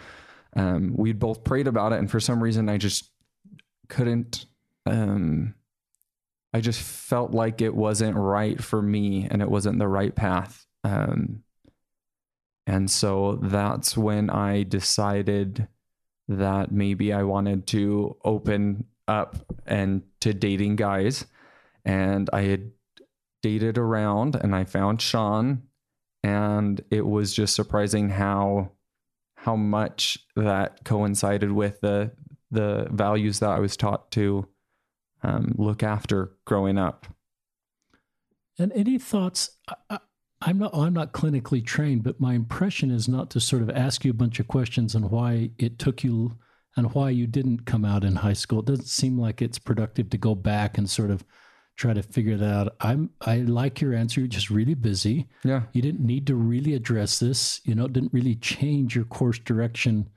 um, 0.56 0.94
we'd 0.96 1.20
both 1.20 1.44
prayed 1.44 1.68
about 1.68 1.94
it. 1.94 2.00
And 2.00 2.12
for 2.12 2.20
some 2.20 2.44
reason, 2.44 2.70
I 2.70 2.78
just 2.78 3.10
couldn't 3.88 4.46
um, 4.90 5.56
I 6.54 6.62
just 6.62 6.82
felt 6.82 7.32
like 7.32 7.62
it 7.62 7.76
wasn't 7.76 8.18
right 8.18 8.62
for 8.62 8.82
me 8.82 9.28
and 9.30 9.42
it 9.42 9.50
wasn't 9.50 9.80
the 9.80 9.88
right 9.88 10.16
path. 10.16 10.66
Um, 10.84 11.44
and 12.66 12.90
so 12.90 13.40
that's 13.42 13.98
when 13.98 14.30
I 14.30 14.64
decided 14.64 15.68
that 16.28 16.72
maybe 16.72 17.12
I 17.12 17.24
wanted 17.24 17.68
to 17.68 18.18
open 18.24 18.86
up 19.08 19.38
and 19.66 20.04
to 20.22 20.34
dating 20.34 20.76
guys. 20.76 21.26
And 21.86 22.30
I 22.32 22.42
had 22.44 22.72
dated 23.42 23.78
around 23.78 24.36
and 24.36 24.56
I 24.56 24.66
found 24.66 25.02
Sean 25.02 25.64
and 26.24 26.82
it 26.92 27.06
was 27.06 27.34
just 27.34 27.56
surprising 27.56 28.10
how 28.10 28.72
how 29.36 29.56
much 29.56 30.18
that 30.36 30.84
coincided 30.84 31.52
with 31.52 31.80
the 31.80 32.12
the 32.52 32.88
values 32.92 33.40
that 33.40 33.52
I 33.52 33.60
was 33.60 33.78
taught 33.78 34.12
to 34.12 34.48
um, 35.24 35.54
look 35.58 35.84
after 35.84 36.32
growing 36.46 36.78
up. 36.78 37.08
And 38.58 38.72
any 38.74 38.98
thoughts? 38.98 39.52
I, 39.90 40.00
am 40.46 40.60
not. 40.60 40.76
I'm 40.76 40.94
not 40.94 41.14
clinically 41.14 41.66
trained, 41.66 42.04
but 42.04 42.20
my 42.20 42.34
impression 42.34 42.92
is 42.92 43.08
not 43.08 43.30
to 43.32 43.40
sort 43.40 43.62
of 43.62 43.70
ask 43.70 44.04
you 44.04 44.12
a 44.12 44.16
bunch 44.16 44.40
of 44.40 44.48
questions 44.48 44.96
and 44.96 45.10
why 45.10 45.52
it 45.58 45.80
took 45.80 46.04
you 46.04 46.38
and 46.76 46.94
why 46.94 47.10
you 47.10 47.26
didn't 47.26 47.66
come 47.66 47.86
out 47.86 48.04
in 48.04 48.18
high 48.18 48.34
school. 48.34 48.60
It 48.60 48.66
doesn't 48.66 48.88
seem 48.88 49.18
like 49.18 49.42
it's 49.42 49.60
productive 49.60 50.10
to 50.10 50.18
go 50.18 50.36
back 50.36 50.78
and 50.78 50.90
sort 50.90 51.10
of 51.10 51.24
try 51.78 51.94
to 51.94 52.04
figure 52.04 52.36
that 52.36 52.54
out. 52.54 52.76
I'm. 52.82 53.12
I 53.22 53.38
like 53.38 53.80
your 53.80 53.94
answer. 53.94 54.20
You're 54.20 54.28
just 54.28 54.50
really 54.50 54.74
busy. 54.74 55.30
Yeah. 55.46 55.64
You 55.72 55.82
didn't 55.82 56.06
need 56.06 56.28
to 56.28 56.36
really 56.36 56.74
address 56.74 57.20
this. 57.20 57.62
You 57.64 57.76
know, 57.76 57.86
it 57.86 57.94
didn't 57.94 58.14
really 58.14 58.36
change 58.36 58.94
your 58.94 59.06
course 59.06 59.40
direction 59.40 60.10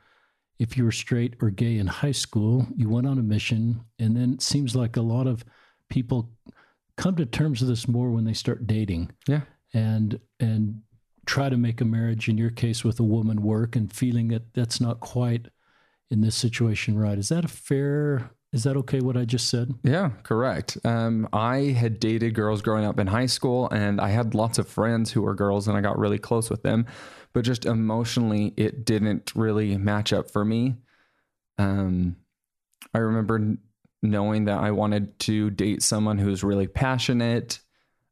if 0.63 0.77
you 0.77 0.85
were 0.85 0.93
straight 0.93 1.35
or 1.43 1.51
gay 1.51 1.77
in 1.77 1.89
high 1.89 2.13
school, 2.13 2.69
you 2.77 2.89
went 2.89 3.05
on 3.05 3.19
a 3.19 3.23
mission, 3.23 3.81
and 3.99 4.17
then 4.17 4.35
it 4.35 4.43
seems 4.43 4.77
like 4.77 4.97
a 4.97 5.03
lot 5.03 5.27
of 5.27 5.45
people 5.89 6.31
come 6.97 7.17
to 7.17 7.27
terms 7.27 7.61
with 7.61 7.69
this 7.69 7.89
more 7.89 8.11
when 8.11 8.25
they 8.25 8.33
start 8.33 8.65
dating. 8.65 9.11
Yeah. 9.27 9.41
And 9.75 10.21
and 10.39 10.83
try 11.27 11.49
to 11.49 11.57
make 11.57 11.81
a 11.81 11.85
marriage 11.85 12.29
in 12.29 12.39
your 12.39 12.51
case 12.51 12.85
with 12.85 13.01
a 13.01 13.05
woman 13.05 13.43
work 13.43 13.75
and 13.75 13.93
feeling 13.93 14.29
that 14.29 14.55
that's 14.55 14.81
not 14.81 15.01
quite 15.01 15.49
in 16.11 16.21
this 16.21 16.37
situation 16.37 16.97
right. 16.97 17.19
Is 17.19 17.29
that 17.31 17.45
a 17.45 17.49
fair 17.49 18.31
is 18.53 18.65
that 18.65 18.77
okay 18.77 19.01
what 19.01 19.17
I 19.17 19.25
just 19.25 19.49
said? 19.49 19.73
Yeah, 19.83 20.11
correct. 20.23 20.77
Um, 20.85 21.27
I 21.33 21.57
had 21.73 21.99
dated 21.99 22.35
girls 22.35 22.61
growing 22.61 22.85
up 22.85 23.01
in 23.01 23.07
high 23.07 23.27
school 23.27 23.69
and 23.71 24.01
I 24.01 24.11
had 24.11 24.35
lots 24.35 24.59
of 24.59 24.69
friends 24.69 25.11
who 25.11 25.23
were 25.23 25.35
girls 25.35 25.67
and 25.67 25.77
I 25.77 25.81
got 25.81 25.99
really 25.99 26.19
close 26.19 26.51
with 26.51 26.63
them 26.63 26.87
but 27.33 27.45
just 27.45 27.65
emotionally, 27.65 28.53
it 28.57 28.85
didn't 28.85 29.33
really 29.35 29.77
match 29.77 30.13
up 30.13 30.31
for 30.31 30.45
me. 30.45 30.77
Um, 31.59 32.17
I 32.95 32.99
remember 32.99 33.57
knowing 34.03 34.47
that 34.47 34.59
I 34.59 34.73
wanted 34.73 35.19
to 35.21 35.51
date 35.51 35.83
someone 35.83 36.19
who's 36.19 36.43
really 36.43 36.67
passionate 36.67 37.61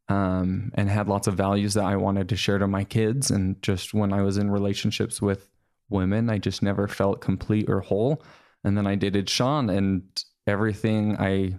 um, 0.09 0.73
and 0.75 0.89
had 0.89 1.09
lots 1.09 1.27
of 1.27 1.35
values 1.35 1.75
that 1.75 1.85
I 1.85 1.97
wanted 1.97 2.29
to 2.31 2.37
share 2.37 2.59
to 2.59 2.67
my 2.67 2.85
kids. 2.85 3.31
And 3.31 3.61
just 3.63 3.95
when 3.95 4.13
I 4.13 4.23
was 4.23 4.39
in 4.39 4.51
relationships 4.51 5.21
with 5.21 5.49
women, 5.89 6.31
I 6.31 6.39
just 6.39 6.63
never 6.63 6.89
felt 6.89 7.21
complete 7.21 7.69
or 7.69 7.81
whole. 7.81 8.23
And 8.65 8.77
then 8.77 8.87
I 8.87 8.95
dated 8.95 9.29
Sean, 9.29 9.71
and 9.71 10.03
everything 10.47 11.17
I 11.19 11.59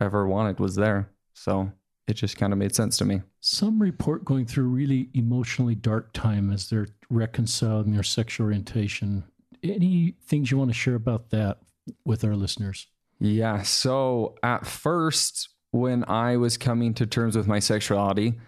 ever 0.00 0.26
wanted 0.26 0.60
was 0.60 0.76
there. 0.76 1.10
So 1.34 1.70
it 2.06 2.14
just 2.14 2.36
kind 2.36 2.52
of 2.52 2.58
made 2.58 2.74
sense 2.74 2.96
to 2.98 3.04
me. 3.04 3.22
Some 3.50 3.80
report 3.80 4.26
going 4.26 4.44
through 4.44 4.68
really 4.68 5.08
emotionally 5.14 5.74
dark 5.74 6.12
time 6.12 6.52
as 6.52 6.68
they're 6.68 6.88
reconciling 7.08 7.92
their 7.92 8.02
sexual 8.02 8.44
orientation. 8.44 9.24
Any 9.62 10.16
things 10.22 10.50
you 10.50 10.58
want 10.58 10.68
to 10.68 10.74
share 10.74 10.96
about 10.96 11.30
that 11.30 11.56
with 12.04 12.24
our 12.24 12.36
listeners? 12.36 12.88
Yeah. 13.18 13.62
So 13.62 14.36
at 14.42 14.66
first, 14.66 15.48
when 15.70 16.04
I 16.06 16.36
was 16.36 16.58
coming 16.58 16.92
to 16.92 17.06
terms 17.06 17.38
with 17.38 17.46
my 17.46 17.58
sexuality, 17.58 18.38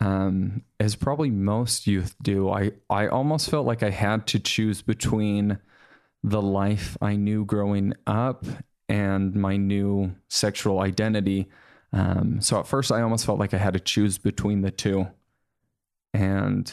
um, 0.00 0.62
as 0.78 0.94
probably 0.94 1.30
most 1.30 1.86
youth 1.86 2.14
do, 2.22 2.50
I, 2.50 2.72
I 2.90 3.06
almost 3.06 3.48
felt 3.48 3.66
like 3.66 3.82
I 3.82 3.88
had 3.88 4.26
to 4.26 4.38
choose 4.38 4.82
between 4.82 5.58
the 6.22 6.42
life 6.42 6.98
I 7.00 7.16
knew 7.16 7.46
growing 7.46 7.94
up 8.06 8.44
and 8.90 9.34
my 9.34 9.56
new 9.56 10.14
sexual 10.28 10.80
identity. 10.80 11.48
Um, 11.94 12.40
so 12.40 12.58
at 12.58 12.66
first, 12.66 12.90
I 12.90 13.02
almost 13.02 13.24
felt 13.24 13.38
like 13.38 13.54
I 13.54 13.58
had 13.58 13.74
to 13.74 13.80
choose 13.80 14.18
between 14.18 14.62
the 14.62 14.72
two. 14.72 15.06
And 16.12 16.72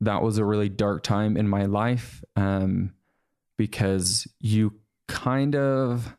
that 0.00 0.22
was 0.22 0.36
a 0.38 0.44
really 0.44 0.68
dark 0.68 1.02
time 1.02 1.36
in 1.36 1.48
my 1.48 1.64
life 1.64 2.22
um, 2.36 2.92
because 3.56 4.28
you 4.38 4.74
kind 5.08 5.56
of, 5.56 6.14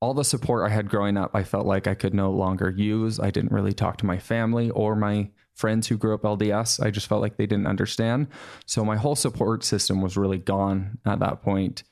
all 0.00 0.14
the 0.14 0.24
support 0.24 0.64
I 0.64 0.72
had 0.72 0.88
growing 0.88 1.16
up, 1.16 1.32
I 1.34 1.42
felt 1.42 1.66
like 1.66 1.88
I 1.88 1.94
could 1.94 2.14
no 2.14 2.30
longer 2.30 2.70
use. 2.70 3.18
I 3.18 3.30
didn't 3.30 3.52
really 3.52 3.72
talk 3.72 3.96
to 3.98 4.06
my 4.06 4.18
family 4.18 4.70
or 4.70 4.94
my 4.94 5.30
friends 5.54 5.88
who 5.88 5.98
grew 5.98 6.14
up 6.14 6.22
LDS. 6.22 6.80
I 6.80 6.92
just 6.92 7.08
felt 7.08 7.20
like 7.20 7.36
they 7.36 7.46
didn't 7.46 7.66
understand. 7.66 8.28
So 8.64 8.84
my 8.84 8.96
whole 8.96 9.16
support 9.16 9.64
system 9.64 10.00
was 10.00 10.16
really 10.16 10.38
gone 10.38 10.98
at 11.04 11.18
that 11.18 11.42
point. 11.42 11.82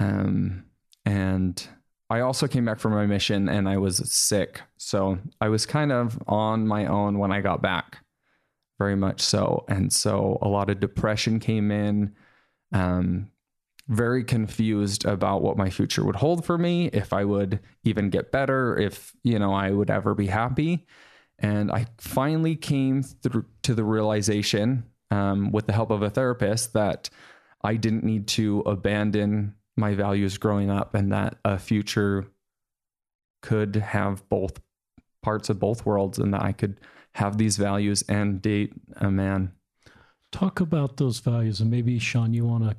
Um, 0.00 0.64
and 1.06 1.64
I 2.10 2.20
also 2.20 2.46
came 2.46 2.64
back 2.64 2.78
from 2.78 2.92
my 2.92 3.06
mission 3.06 3.48
and 3.48 3.68
I 3.68 3.78
was 3.78 3.96
sick. 4.12 4.60
So 4.76 5.18
I 5.40 5.48
was 5.48 5.66
kind 5.66 5.90
of 5.90 6.18
on 6.26 6.66
my 6.66 6.86
own 6.86 7.18
when 7.18 7.32
I 7.32 7.40
got 7.40 7.62
back, 7.62 7.98
very 8.78 8.96
much 8.96 9.20
so. 9.20 9.64
And 9.68 9.92
so 9.92 10.38
a 10.42 10.48
lot 10.48 10.70
of 10.70 10.80
depression 10.80 11.40
came 11.40 11.70
in, 11.70 12.14
um, 12.72 13.30
very 13.88 14.24
confused 14.24 15.04
about 15.04 15.42
what 15.42 15.56
my 15.56 15.70
future 15.70 16.04
would 16.04 16.16
hold 16.16 16.44
for 16.44 16.56
me, 16.56 16.86
if 16.86 17.12
I 17.12 17.24
would 17.24 17.60
even 17.84 18.10
get 18.10 18.32
better, 18.32 18.76
if, 18.78 19.14
you 19.22 19.38
know, 19.38 19.52
I 19.52 19.70
would 19.70 19.90
ever 19.90 20.14
be 20.14 20.26
happy. 20.26 20.86
And 21.38 21.70
I 21.70 21.86
finally 21.98 22.56
came 22.56 23.02
through 23.02 23.46
to 23.62 23.74
the 23.74 23.84
realization 23.84 24.84
um, 25.10 25.52
with 25.52 25.66
the 25.66 25.72
help 25.72 25.90
of 25.90 26.02
a 26.02 26.10
therapist 26.10 26.72
that 26.74 27.10
I 27.62 27.76
didn't 27.76 28.04
need 28.04 28.26
to 28.28 28.60
abandon 28.60 29.54
my 29.76 29.94
values 29.94 30.38
growing 30.38 30.70
up 30.70 30.94
and 30.94 31.12
that 31.12 31.36
a 31.44 31.58
future 31.58 32.26
could 33.42 33.76
have 33.76 34.28
both 34.28 34.60
parts 35.22 35.48
of 35.48 35.58
both 35.58 35.84
worlds 35.84 36.18
and 36.18 36.32
that 36.34 36.42
I 36.42 36.52
could 36.52 36.80
have 37.12 37.38
these 37.38 37.56
values 37.56 38.02
and 38.08 38.40
date 38.40 38.72
a 38.96 39.10
man. 39.10 39.52
Talk 40.32 40.60
about 40.60 40.96
those 40.96 41.20
values 41.20 41.60
and 41.60 41.70
maybe 41.70 41.98
Sean 41.98 42.34
you 42.34 42.44
want 42.44 42.64
to 42.64 42.76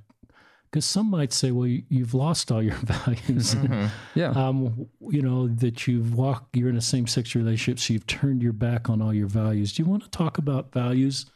because 0.75 0.85
some 0.85 1.09
might 1.09 1.31
say, 1.31 1.51
well, 1.51 1.67
you've 1.67 2.13
lost 2.13 2.51
all 2.51 2.61
your 2.61 2.75
values. 2.83 3.55
Mm-hmm. 3.55 3.85
Yeah. 4.13 4.31
um, 4.31 4.89
you 4.99 5.21
know, 5.21 5.47
that 5.47 5.87
you've 5.87 6.15
walked, 6.15 6.57
you're 6.57 6.67
in 6.67 6.75
a 6.75 6.81
same 6.81 7.07
sex 7.07 7.33
relationship, 7.33 7.79
so 7.79 7.93
you've 7.93 8.07
turned 8.07 8.43
your 8.43 8.51
back 8.51 8.89
on 8.89 9.01
all 9.01 9.13
your 9.13 9.27
values. 9.27 9.71
Do 9.71 9.83
you 9.83 9.89
want 9.89 10.03
to 10.03 10.09
talk 10.09 10.37
about 10.37 10.73
values? 10.73 11.27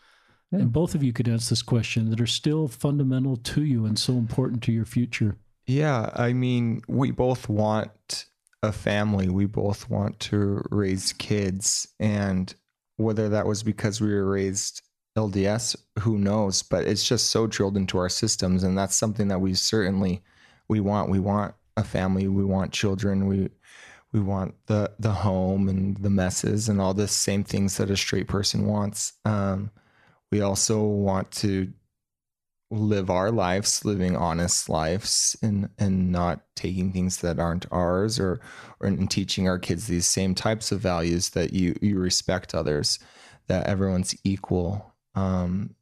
Yeah. 0.52 0.60
And 0.60 0.74
both 0.74 0.94
of 0.94 1.04
you 1.04 1.14
could 1.14 1.30
answer 1.30 1.52
this 1.52 1.62
question 1.62 2.10
that 2.10 2.20
are 2.20 2.28
still 2.28 2.68
fundamental 2.68 3.38
to 3.38 3.64
you 3.64 3.86
and 3.86 3.98
so 3.98 4.16
important 4.16 4.62
to 4.64 4.74
your 4.74 4.84
future. 4.84 5.38
Yeah, 5.70 6.10
I 6.16 6.34
mean, 6.34 6.82
we 6.88 7.12
both 7.12 7.48
want 7.48 8.26
a 8.64 8.72
family. 8.72 9.30
We 9.30 9.46
both 9.46 9.88
want 9.88 10.20
to 10.22 10.66
raise 10.72 11.14
kids. 11.14 11.88
And 12.00 12.52
whether 12.98 13.30
that 13.30 13.46
was 13.46 13.62
because 13.62 14.02
we 14.02 14.12
were 14.12 14.26
raised 14.26 14.82
LDS, 15.16 15.76
who 16.00 16.18
knows? 16.18 16.64
But 16.64 16.86
it's 16.86 17.08
just 17.08 17.30
so 17.30 17.46
drilled 17.46 17.78
into 17.78 18.00
our 18.00 18.10
systems. 18.10 18.64
And 18.64 18.76
that's 18.76 18.96
something 18.96 19.28
that 19.28 19.42
we 19.42 19.54
certainly 19.54 20.24
we 20.68 20.80
want. 20.80 21.12
We 21.12 21.20
want 21.20 21.54
a 21.78 21.84
family, 21.84 22.28
we 22.28 22.44
want 22.44 22.74
children, 22.74 23.28
we 23.28 23.50
we 24.12 24.22
want 24.22 24.56
the 24.66 24.92
the 24.98 25.12
home 25.12 25.70
and 25.70 25.96
the 25.98 26.10
messes 26.10 26.68
and 26.68 26.82
all 26.82 26.96
the 26.96 27.08
same 27.08 27.44
things 27.44 27.78
that 27.78 27.92
a 27.92 27.96
straight 27.96 28.28
person 28.28 28.66
wants. 28.66 29.14
Um, 29.24 29.70
we 30.32 30.42
also 30.42 30.82
want 30.82 31.30
to 31.34 31.72
live 32.72 33.10
our 33.10 33.32
lives, 33.32 33.84
living 33.84 34.16
honest 34.16 34.70
lives, 34.70 35.36
and 35.42 35.70
and 35.78 36.12
not 36.12 36.42
taking 36.56 36.92
things 36.92 37.22
that 37.22 37.40
aren't 37.40 37.66
ours, 37.72 38.20
or 38.20 38.40
or 38.80 38.88
in 38.88 39.08
teaching 39.08 39.48
our 39.48 39.60
kids 39.60 39.88
these 39.88 40.06
same 40.06 40.36
types 40.36 40.72
of 40.72 40.80
values 40.80 41.32
that 41.32 41.54
you 41.54 41.76
you 41.82 41.98
respect 41.98 42.54
others, 42.54 43.00
that 43.48 43.68
everyone's 43.68 44.16
equal, 44.24 44.94
um, 45.16 45.76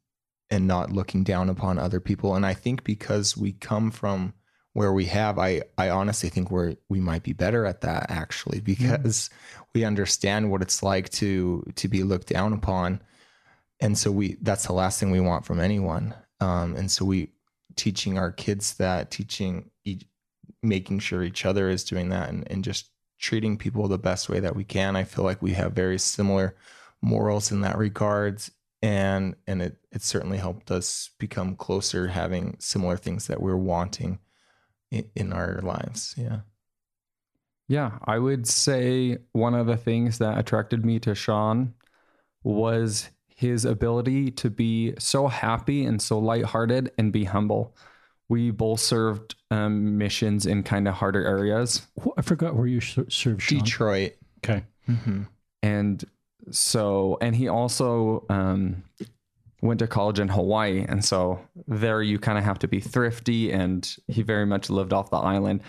and 0.50 0.66
not 0.66 0.92
looking 0.92 1.24
down 1.24 1.50
upon 1.50 1.78
other 1.78 2.00
people. 2.00 2.34
And 2.34 2.46
I 2.46 2.54
think 2.54 2.84
because 2.84 3.36
we 3.36 3.52
come 3.52 3.90
from 3.90 4.32
where 4.72 4.92
we 4.92 5.06
have, 5.06 5.38
I 5.38 5.62
I 5.76 5.90
honestly 5.90 6.30
think 6.30 6.50
we're 6.50 6.76
we 6.88 7.00
might 7.00 7.22
be 7.22 7.34
better 7.34 7.66
at 7.66 7.82
that 7.82 8.06
actually 8.10 8.60
because 8.60 9.28
mm. 9.28 9.64
we 9.74 9.84
understand 9.84 10.50
what 10.50 10.62
it's 10.62 10.82
like 10.82 11.10
to 11.10 11.64
to 11.76 11.88
be 11.88 12.02
looked 12.02 12.28
down 12.28 12.54
upon. 12.54 13.02
And 13.80 13.96
so 13.96 14.10
we 14.10 14.38
that's 14.40 14.66
the 14.66 14.72
last 14.72 14.98
thing 14.98 15.10
we 15.10 15.20
want 15.20 15.44
from 15.44 15.60
anyone. 15.60 16.14
Um, 16.40 16.76
and 16.76 16.90
so 16.90 17.04
we 17.04 17.32
teaching 17.76 18.18
our 18.18 18.32
kids 18.32 18.74
that, 18.74 19.10
teaching, 19.10 19.70
making 20.62 20.98
sure 20.98 21.22
each 21.22 21.44
other 21.44 21.68
is 21.68 21.84
doing 21.84 22.08
that, 22.10 22.28
and, 22.28 22.50
and 22.50 22.64
just 22.64 22.90
treating 23.18 23.56
people 23.56 23.88
the 23.88 23.98
best 23.98 24.28
way 24.28 24.40
that 24.40 24.56
we 24.56 24.64
can. 24.64 24.96
I 24.96 25.04
feel 25.04 25.24
like 25.24 25.42
we 25.42 25.52
have 25.52 25.72
very 25.72 25.98
similar 25.98 26.56
morals 27.02 27.50
in 27.52 27.60
that 27.62 27.78
regards, 27.78 28.50
and 28.82 29.34
and 29.46 29.62
it 29.62 29.76
it 29.90 30.02
certainly 30.02 30.38
helped 30.38 30.70
us 30.70 31.10
become 31.18 31.56
closer, 31.56 32.08
having 32.08 32.56
similar 32.60 32.96
things 32.96 33.26
that 33.26 33.40
we're 33.40 33.56
wanting 33.56 34.18
in, 34.90 35.10
in 35.14 35.32
our 35.32 35.60
lives. 35.62 36.14
Yeah. 36.16 36.40
Yeah, 37.70 37.98
I 38.04 38.18
would 38.18 38.46
say 38.46 39.18
one 39.32 39.54
of 39.54 39.66
the 39.66 39.76
things 39.76 40.18
that 40.18 40.38
attracted 40.38 40.86
me 40.86 40.98
to 41.00 41.14
Sean 41.14 41.74
was 42.42 43.10
his 43.38 43.64
ability 43.64 44.32
to 44.32 44.50
be 44.50 44.92
so 44.98 45.28
happy 45.28 45.84
and 45.84 46.02
so 46.02 46.18
lighthearted 46.18 46.90
and 46.98 47.12
be 47.12 47.22
humble. 47.22 47.72
We 48.28 48.50
both 48.50 48.80
served 48.80 49.36
um, 49.52 49.96
missions 49.96 50.44
in 50.44 50.64
kind 50.64 50.88
of 50.88 50.94
harder 50.94 51.24
areas. 51.24 51.86
I 52.16 52.22
forgot 52.22 52.56
where 52.56 52.66
you 52.66 52.80
served. 52.80 53.12
Sean. 53.12 53.58
Detroit. 53.60 54.16
Okay. 54.38 54.64
Mm-hmm. 54.90 55.22
And 55.62 56.04
so, 56.50 57.16
and 57.20 57.36
he 57.36 57.46
also 57.46 58.26
um, 58.28 58.82
went 59.62 59.78
to 59.78 59.86
college 59.86 60.18
in 60.18 60.26
Hawaii, 60.26 60.84
and 60.88 61.04
so 61.04 61.38
there 61.68 62.02
you 62.02 62.18
kind 62.18 62.38
of 62.38 62.44
have 62.44 62.58
to 62.58 62.66
be 62.66 62.80
thrifty, 62.80 63.52
and 63.52 63.88
he 64.08 64.22
very 64.22 64.46
much 64.46 64.68
lived 64.68 64.92
off 64.92 65.10
the 65.10 65.16
island. 65.16 65.62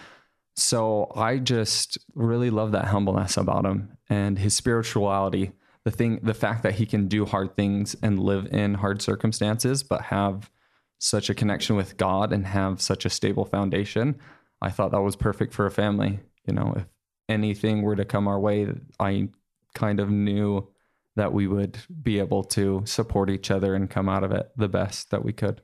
So 0.55 1.11
I 1.15 1.37
just 1.37 1.99
really 2.15 2.49
love 2.49 2.71
that 2.71 2.85
humbleness 2.85 3.37
about 3.37 3.67
him 3.67 3.95
and 4.09 4.39
his 4.39 4.55
spirituality 4.55 5.51
the 5.89 5.97
thing 5.97 6.19
the 6.21 6.33
fact 6.33 6.61
that 6.63 6.75
he 6.75 6.85
can 6.85 7.07
do 7.07 7.25
hard 7.25 7.55
things 7.55 7.95
and 8.03 8.19
live 8.19 8.45
in 8.53 8.75
hard 8.75 9.01
circumstances 9.01 9.81
but 9.81 10.01
have 10.01 10.51
such 10.99 11.29
a 11.29 11.33
connection 11.33 11.75
with 11.75 11.97
God 11.97 12.31
and 12.31 12.45
have 12.45 12.81
such 12.81 13.05
a 13.05 13.09
stable 13.09 13.45
foundation 13.45 14.19
I 14.61 14.69
thought 14.69 14.91
that 14.91 15.01
was 15.01 15.15
perfect 15.15 15.53
for 15.53 15.65
a 15.65 15.71
family 15.71 16.19
you 16.45 16.53
know 16.53 16.73
if 16.77 16.85
anything 17.27 17.81
were 17.81 17.95
to 17.95 18.05
come 18.05 18.27
our 18.27 18.39
way 18.39 18.67
I 18.99 19.29
kind 19.73 19.99
of 19.99 20.11
knew 20.11 20.67
that 21.15 21.33
we 21.33 21.47
would 21.47 21.79
be 22.01 22.19
able 22.19 22.43
to 22.43 22.83
support 22.85 23.29
each 23.29 23.49
other 23.49 23.73
and 23.73 23.89
come 23.89 24.07
out 24.07 24.23
of 24.23 24.31
it 24.31 24.51
the 24.55 24.69
best 24.69 25.09
that 25.09 25.25
we 25.25 25.33
could 25.33 25.61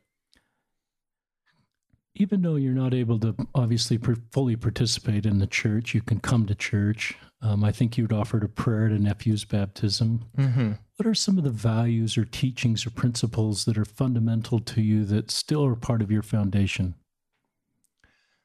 even 2.15 2.41
though 2.41 2.55
you're 2.55 2.73
not 2.73 2.93
able 2.93 3.19
to 3.19 3.35
obviously 3.53 3.99
fully 4.31 4.55
participate 4.55 5.25
in 5.25 5.39
the 5.39 5.47
church, 5.47 5.93
you 5.93 6.01
can 6.01 6.17
come 6.21 6.45
to 6.45 6.55
church. 6.55 7.17
Um, 7.45 7.63
I 7.63 7.71
think 7.71 7.95
you'd 7.95 8.11
offered 8.11 8.43
a 8.43 8.47
prayer 8.47 8.87
at 8.87 8.91
a 8.91 8.97
nephew's 8.97 9.45
baptism. 9.45 10.25
Mm-hmm. 10.35 10.71
What 10.95 11.07
are 11.07 11.13
some 11.13 11.37
of 11.37 11.43
the 11.43 11.51
values 11.51 12.17
or 12.17 12.25
teachings 12.25 12.87
or 12.87 12.89
principles 12.89 13.65
that 13.65 13.77
are 13.77 13.85
fundamental 13.85 14.59
to 14.61 14.81
you 14.81 15.05
that 15.05 15.29
still 15.29 15.63
are 15.63 15.75
part 15.75 16.01
of 16.01 16.09
your 16.09 16.23
foundation? 16.23 16.95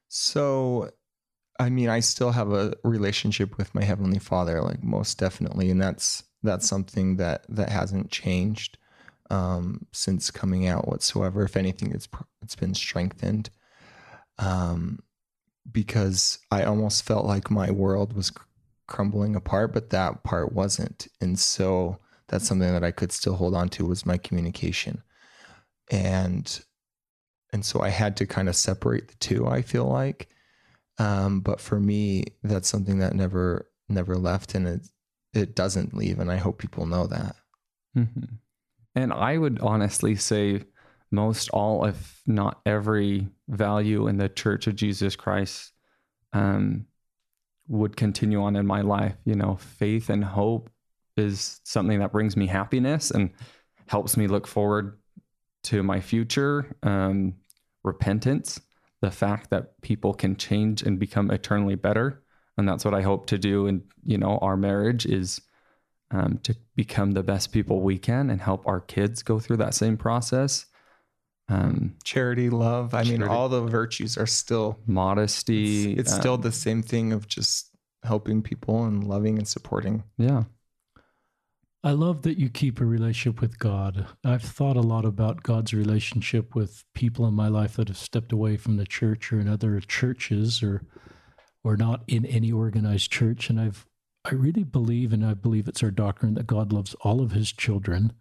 So, 0.09 0.90
I 1.59 1.71
mean, 1.71 1.88
I 1.88 2.00
still 2.00 2.33
have 2.33 2.52
a 2.52 2.75
relationship 2.85 3.57
with 3.57 3.75
my 3.75 3.85
heavenly 3.85 4.19
Father, 4.19 4.61
like 4.61 4.83
most 4.83 5.19
definitely, 5.19 5.71
and 5.71 5.80
that's 5.80 6.25
that's 6.42 6.69
something 6.69 7.16
that 7.16 7.47
that 7.49 7.71
hasn't 7.71 8.11
changed 8.11 8.76
um, 9.30 9.87
since 9.92 10.30
coming 10.30 10.66
out 10.66 10.88
whatsoever. 10.88 11.42
If 11.42 11.57
anything, 11.57 11.92
it's 11.92 12.09
it's 12.42 12.57
been 12.57 12.75
strengthened 12.75 13.48
um, 14.38 14.98
because 15.72 16.38
I 16.51 16.64
almost 16.64 17.05
felt 17.05 17.24
like 17.24 17.51
my 17.51 17.70
world 17.70 18.12
was 18.12 18.31
crumbling 18.90 19.35
apart, 19.35 19.72
but 19.72 19.88
that 19.90 20.22
part 20.24 20.53
wasn't. 20.53 21.09
And 21.22 21.38
so 21.38 21.98
that's 22.29 22.46
something 22.46 22.70
that 22.70 22.85
I 22.85 22.90
could 22.90 23.12
still 23.12 23.37
hold 23.37 23.55
on 23.55 23.70
to 23.70 23.87
was 23.87 24.05
my 24.05 24.18
communication. 24.18 25.03
And 25.90 26.62
and 27.53 27.64
so 27.64 27.81
I 27.81 27.88
had 27.88 28.16
to 28.18 28.26
kind 28.26 28.48
of 28.48 28.55
separate 28.55 29.09
the 29.09 29.14
two, 29.14 29.48
I 29.48 29.62
feel 29.62 29.87
like. 29.87 30.29
Um, 30.98 31.40
but 31.40 31.61
for 31.61 31.81
me, 31.81 32.24
that's 32.42 32.68
something 32.68 32.98
that 32.98 33.14
never 33.14 33.70
never 33.88 34.16
left 34.16 34.55
and 34.55 34.68
it 34.68 34.88
it 35.33 35.55
doesn't 35.57 35.94
leave. 35.94 36.18
And 36.18 36.31
I 36.31 36.37
hope 36.37 36.59
people 36.59 36.87
know 36.87 37.07
that. 37.07 37.37
Mm-hmm. 37.96 38.35
And 38.94 39.12
I 39.12 39.38
would 39.38 39.61
honestly 39.61 40.16
say 40.16 40.64
most 41.11 41.48
all, 41.50 41.85
if 41.85 42.20
not 42.26 42.61
every 42.66 43.29
value 43.48 44.09
in 44.09 44.18
the 44.18 44.29
Church 44.29 44.66
of 44.66 44.76
Jesus 44.76 45.16
Christ 45.16 45.72
um, 46.33 46.87
would 47.70 47.96
continue 47.96 48.42
on 48.42 48.56
in 48.56 48.66
my 48.66 48.80
life. 48.80 49.14
You 49.24 49.37
know, 49.37 49.56
faith 49.56 50.11
and 50.11 50.24
hope 50.24 50.68
is 51.16 51.61
something 51.64 52.00
that 52.00 52.12
brings 52.12 52.37
me 52.37 52.46
happiness 52.46 53.11
and 53.11 53.30
helps 53.87 54.16
me 54.16 54.26
look 54.26 54.46
forward 54.46 54.98
to 55.64 55.83
my 55.83 56.00
future. 56.00 56.76
Um, 56.83 57.35
repentance, 57.85 58.61
the 59.00 59.11
fact 59.11 59.50
that 59.50 59.80
people 59.83 60.12
can 60.12 60.37
change 60.37 60.83
and 60.83 60.98
become 60.98 61.30
eternally 61.30 61.76
better. 61.76 62.22
And 62.59 62.68
that's 62.68 62.85
what 62.85 62.94
I 62.94 63.02
hope 63.02 63.26
to 63.26 63.38
do. 63.38 63.66
And, 63.66 63.83
you 64.04 64.18
know, 64.18 64.38
our 64.38 64.56
marriage 64.56 65.06
is 65.06 65.40
um, 66.11 66.40
to 66.42 66.56
become 66.74 67.12
the 67.12 67.22
best 67.22 67.52
people 67.52 67.80
we 67.80 67.98
can 67.98 68.30
and 68.30 68.40
help 68.40 68.66
our 68.66 68.80
kids 68.80 69.22
go 69.22 69.38
through 69.38 69.59
that 69.59 69.74
same 69.74 69.96
process 69.96 70.66
um, 71.50 71.96
charity, 72.04 72.48
love. 72.48 72.94
I 72.94 73.02
charity, 73.02 73.22
mean, 73.22 73.28
all 73.28 73.48
the 73.48 73.62
virtues 73.62 74.16
are 74.16 74.26
still 74.26 74.78
modesty. 74.86 75.92
It's, 75.92 76.00
it's 76.00 76.14
still 76.14 76.38
the 76.38 76.52
same 76.52 76.82
thing 76.82 77.12
of 77.12 77.26
just 77.26 77.70
helping 78.04 78.40
people 78.40 78.84
and 78.84 79.04
loving 79.04 79.36
and 79.36 79.46
supporting. 79.46 80.04
Yeah. 80.16 80.44
I 81.82 81.92
love 81.92 82.22
that 82.22 82.38
you 82.38 82.50
keep 82.50 82.80
a 82.80 82.84
relationship 82.84 83.40
with 83.40 83.58
God. 83.58 84.06
I've 84.24 84.42
thought 84.42 84.76
a 84.76 84.82
lot 84.82 85.04
about 85.04 85.42
God's 85.42 85.72
relationship 85.72 86.54
with 86.54 86.84
people 86.94 87.26
in 87.26 87.34
my 87.34 87.48
life 87.48 87.76
that 87.76 87.88
have 87.88 87.96
stepped 87.96 88.32
away 88.32 88.56
from 88.56 88.76
the 88.76 88.86
church 88.86 89.32
or 89.32 89.40
in 89.40 89.48
other 89.48 89.80
churches 89.80 90.62
or 90.62 90.82
or 91.62 91.76
not 91.76 92.02
in 92.06 92.24
any 92.24 92.50
organized 92.50 93.10
church 93.10 93.50
and 93.50 93.60
I've 93.60 93.86
I 94.24 94.34
really 94.34 94.64
believe 94.64 95.12
and 95.12 95.24
I 95.24 95.34
believe 95.34 95.68
it's 95.68 95.82
our 95.82 95.90
doctrine 95.90 96.34
that 96.34 96.46
God 96.46 96.72
loves 96.72 96.94
all 97.00 97.20
of 97.20 97.32
his 97.32 97.52
children 97.52 98.12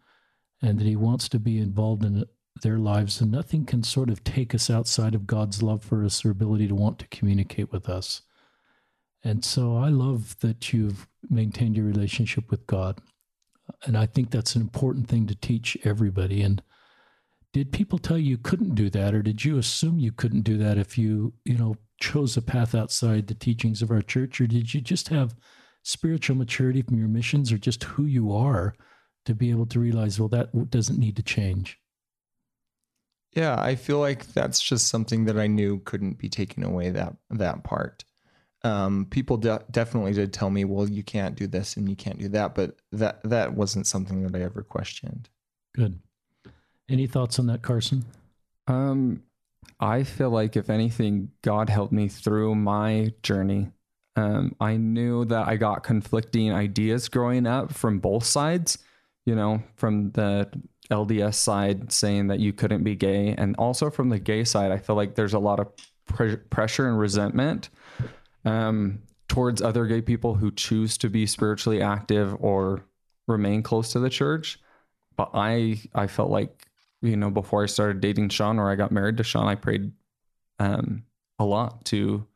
and 0.61 0.79
that 0.79 0.87
he 0.87 0.95
wants 0.95 1.27
to 1.29 1.39
be 1.39 1.57
involved 1.57 2.03
in 2.05 2.25
their 2.61 2.77
lives, 2.77 3.21
and 3.21 3.31
nothing 3.31 3.65
can 3.65 3.83
sort 3.83 4.09
of 4.09 4.23
take 4.23 4.53
us 4.53 4.69
outside 4.69 5.15
of 5.15 5.27
God's 5.27 5.61
love 5.63 5.83
for 5.83 6.03
us 6.03 6.23
or 6.23 6.31
ability 6.31 6.67
to 6.67 6.75
want 6.75 6.99
to 6.99 7.07
communicate 7.07 7.71
with 7.71 7.89
us. 7.89 8.21
And 9.23 9.43
so 9.43 9.77
I 9.77 9.89
love 9.89 10.39
that 10.39 10.71
you've 10.71 11.07
maintained 11.29 11.75
your 11.75 11.85
relationship 11.85 12.49
with 12.49 12.65
God. 12.67 12.99
And 13.83 13.97
I 13.97 14.05
think 14.05 14.31
that's 14.31 14.55
an 14.55 14.61
important 14.61 15.07
thing 15.07 15.27
to 15.27 15.35
teach 15.35 15.77
everybody. 15.83 16.41
And 16.41 16.61
did 17.51 17.71
people 17.71 17.99
tell 17.99 18.17
you 18.17 18.31
you 18.31 18.37
couldn't 18.37 18.75
do 18.75 18.89
that, 18.91 19.13
or 19.13 19.21
did 19.21 19.43
you 19.43 19.57
assume 19.57 19.99
you 19.99 20.11
couldn't 20.11 20.41
do 20.41 20.57
that 20.57 20.77
if 20.77 20.97
you, 20.97 21.33
you 21.45 21.57
know, 21.57 21.75
chose 21.99 22.37
a 22.37 22.41
path 22.41 22.73
outside 22.75 23.27
the 23.27 23.33
teachings 23.33 23.81
of 23.81 23.91
our 23.91 24.01
church, 24.01 24.39
or 24.39 24.47
did 24.47 24.73
you 24.73 24.81
just 24.81 25.09
have 25.09 25.35
spiritual 25.83 26.35
maturity 26.35 26.81
from 26.81 26.97
your 26.97 27.07
missions, 27.07 27.51
or 27.51 27.57
just 27.57 27.83
who 27.83 28.05
you 28.05 28.31
are 28.33 28.73
to 29.25 29.35
be 29.35 29.49
able 29.49 29.65
to 29.65 29.79
realize, 29.79 30.19
well, 30.19 30.29
that 30.29 30.69
doesn't 30.69 30.99
need 30.99 31.15
to 31.15 31.23
change? 31.23 31.77
Yeah, 33.33 33.59
I 33.59 33.75
feel 33.75 33.99
like 33.99 34.27
that's 34.33 34.59
just 34.59 34.87
something 34.87 35.25
that 35.25 35.37
I 35.37 35.47
knew 35.47 35.79
couldn't 35.79 36.17
be 36.17 36.29
taken 36.29 36.63
away 36.63 36.89
that 36.91 37.15
that 37.29 37.63
part. 37.63 38.03
Um, 38.63 39.05
people 39.09 39.37
de- 39.37 39.63
definitely 39.71 40.13
did 40.13 40.33
tell 40.33 40.49
me, 40.49 40.65
"Well, 40.65 40.89
you 40.89 41.03
can't 41.03 41.35
do 41.35 41.47
this 41.47 41.77
and 41.77 41.87
you 41.87 41.95
can't 41.95 42.19
do 42.19 42.27
that," 42.29 42.55
but 42.55 42.77
that 42.91 43.21
that 43.23 43.53
wasn't 43.53 43.87
something 43.87 44.23
that 44.23 44.35
I 44.35 44.43
ever 44.43 44.63
questioned. 44.63 45.29
Good. 45.73 45.99
Any 46.89 47.05
thoughts 47.05 47.37
on 47.37 47.45
that, 47.47 47.61
Carson? 47.61 48.03
Um, 48.67 49.23
I 49.79 50.03
feel 50.03 50.31
like 50.31 50.57
if 50.57 50.69
anything, 50.69 51.29
God 51.43 51.69
helped 51.69 51.93
me 51.93 52.07
through 52.07 52.55
my 52.55 53.13
journey. 53.21 53.71
Um, 54.15 54.55
I 54.59 54.75
knew 54.75 55.23
that 55.25 55.47
I 55.47 55.55
got 55.55 55.83
conflicting 55.83 56.51
ideas 56.51 57.07
growing 57.07 57.45
up 57.45 57.73
from 57.73 57.99
both 57.99 58.25
sides. 58.25 58.79
You 59.25 59.35
know, 59.35 59.61
from 59.75 60.11
the 60.11 60.49
LDS 60.91 61.35
side 61.35 61.91
saying 61.91 62.27
that 62.27 62.39
you 62.39 62.53
couldn't 62.53 62.83
be 62.83 62.95
gay, 62.95 63.35
and 63.37 63.55
also 63.57 63.89
from 63.89 64.09
the 64.09 64.19
gay 64.19 64.43
side, 64.43 64.71
I 64.71 64.77
feel 64.77 64.95
like 64.95 65.15
there's 65.15 65.33
a 65.33 65.39
lot 65.39 65.59
of 65.59 65.67
pre- 66.07 66.37
pressure 66.37 66.87
and 66.87 66.97
resentment 66.97 67.69
um, 68.45 69.03
towards 69.27 69.61
other 69.61 69.85
gay 69.85 70.01
people 70.01 70.35
who 70.35 70.51
choose 70.51 70.97
to 70.99 71.09
be 71.09 71.25
spiritually 71.25 71.81
active 71.81 72.35
or 72.39 72.85
remain 73.27 73.61
close 73.61 73.91
to 73.91 73.99
the 73.99 74.09
church. 74.09 74.59
But 75.15 75.31
I 75.33 75.81
I 75.93 76.07
felt 76.07 76.31
like 76.31 76.69
you 77.01 77.15
know, 77.15 77.29
before 77.29 77.63
I 77.63 77.67
started 77.67 78.01
dating 78.01 78.29
Sean 78.29 78.59
or 78.59 78.69
I 78.69 78.75
got 78.75 78.91
married 78.91 79.17
to 79.17 79.23
Sean, 79.23 79.47
I 79.47 79.55
prayed 79.55 79.91
um, 80.59 81.03
a 81.37 81.45
lot 81.45 81.85
to 81.85 82.27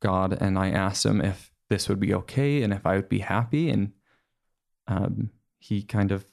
God 0.00 0.36
and 0.40 0.58
I 0.58 0.70
asked 0.70 1.06
him 1.06 1.20
if 1.20 1.52
this 1.68 1.88
would 1.88 2.00
be 2.00 2.14
okay 2.14 2.62
and 2.62 2.72
if 2.72 2.86
I 2.86 2.96
would 2.96 3.08
be 3.08 3.20
happy. 3.20 3.70
And 3.70 3.92
um, 4.88 5.30
he 5.58 5.82
kind 5.82 6.10
of 6.10 6.26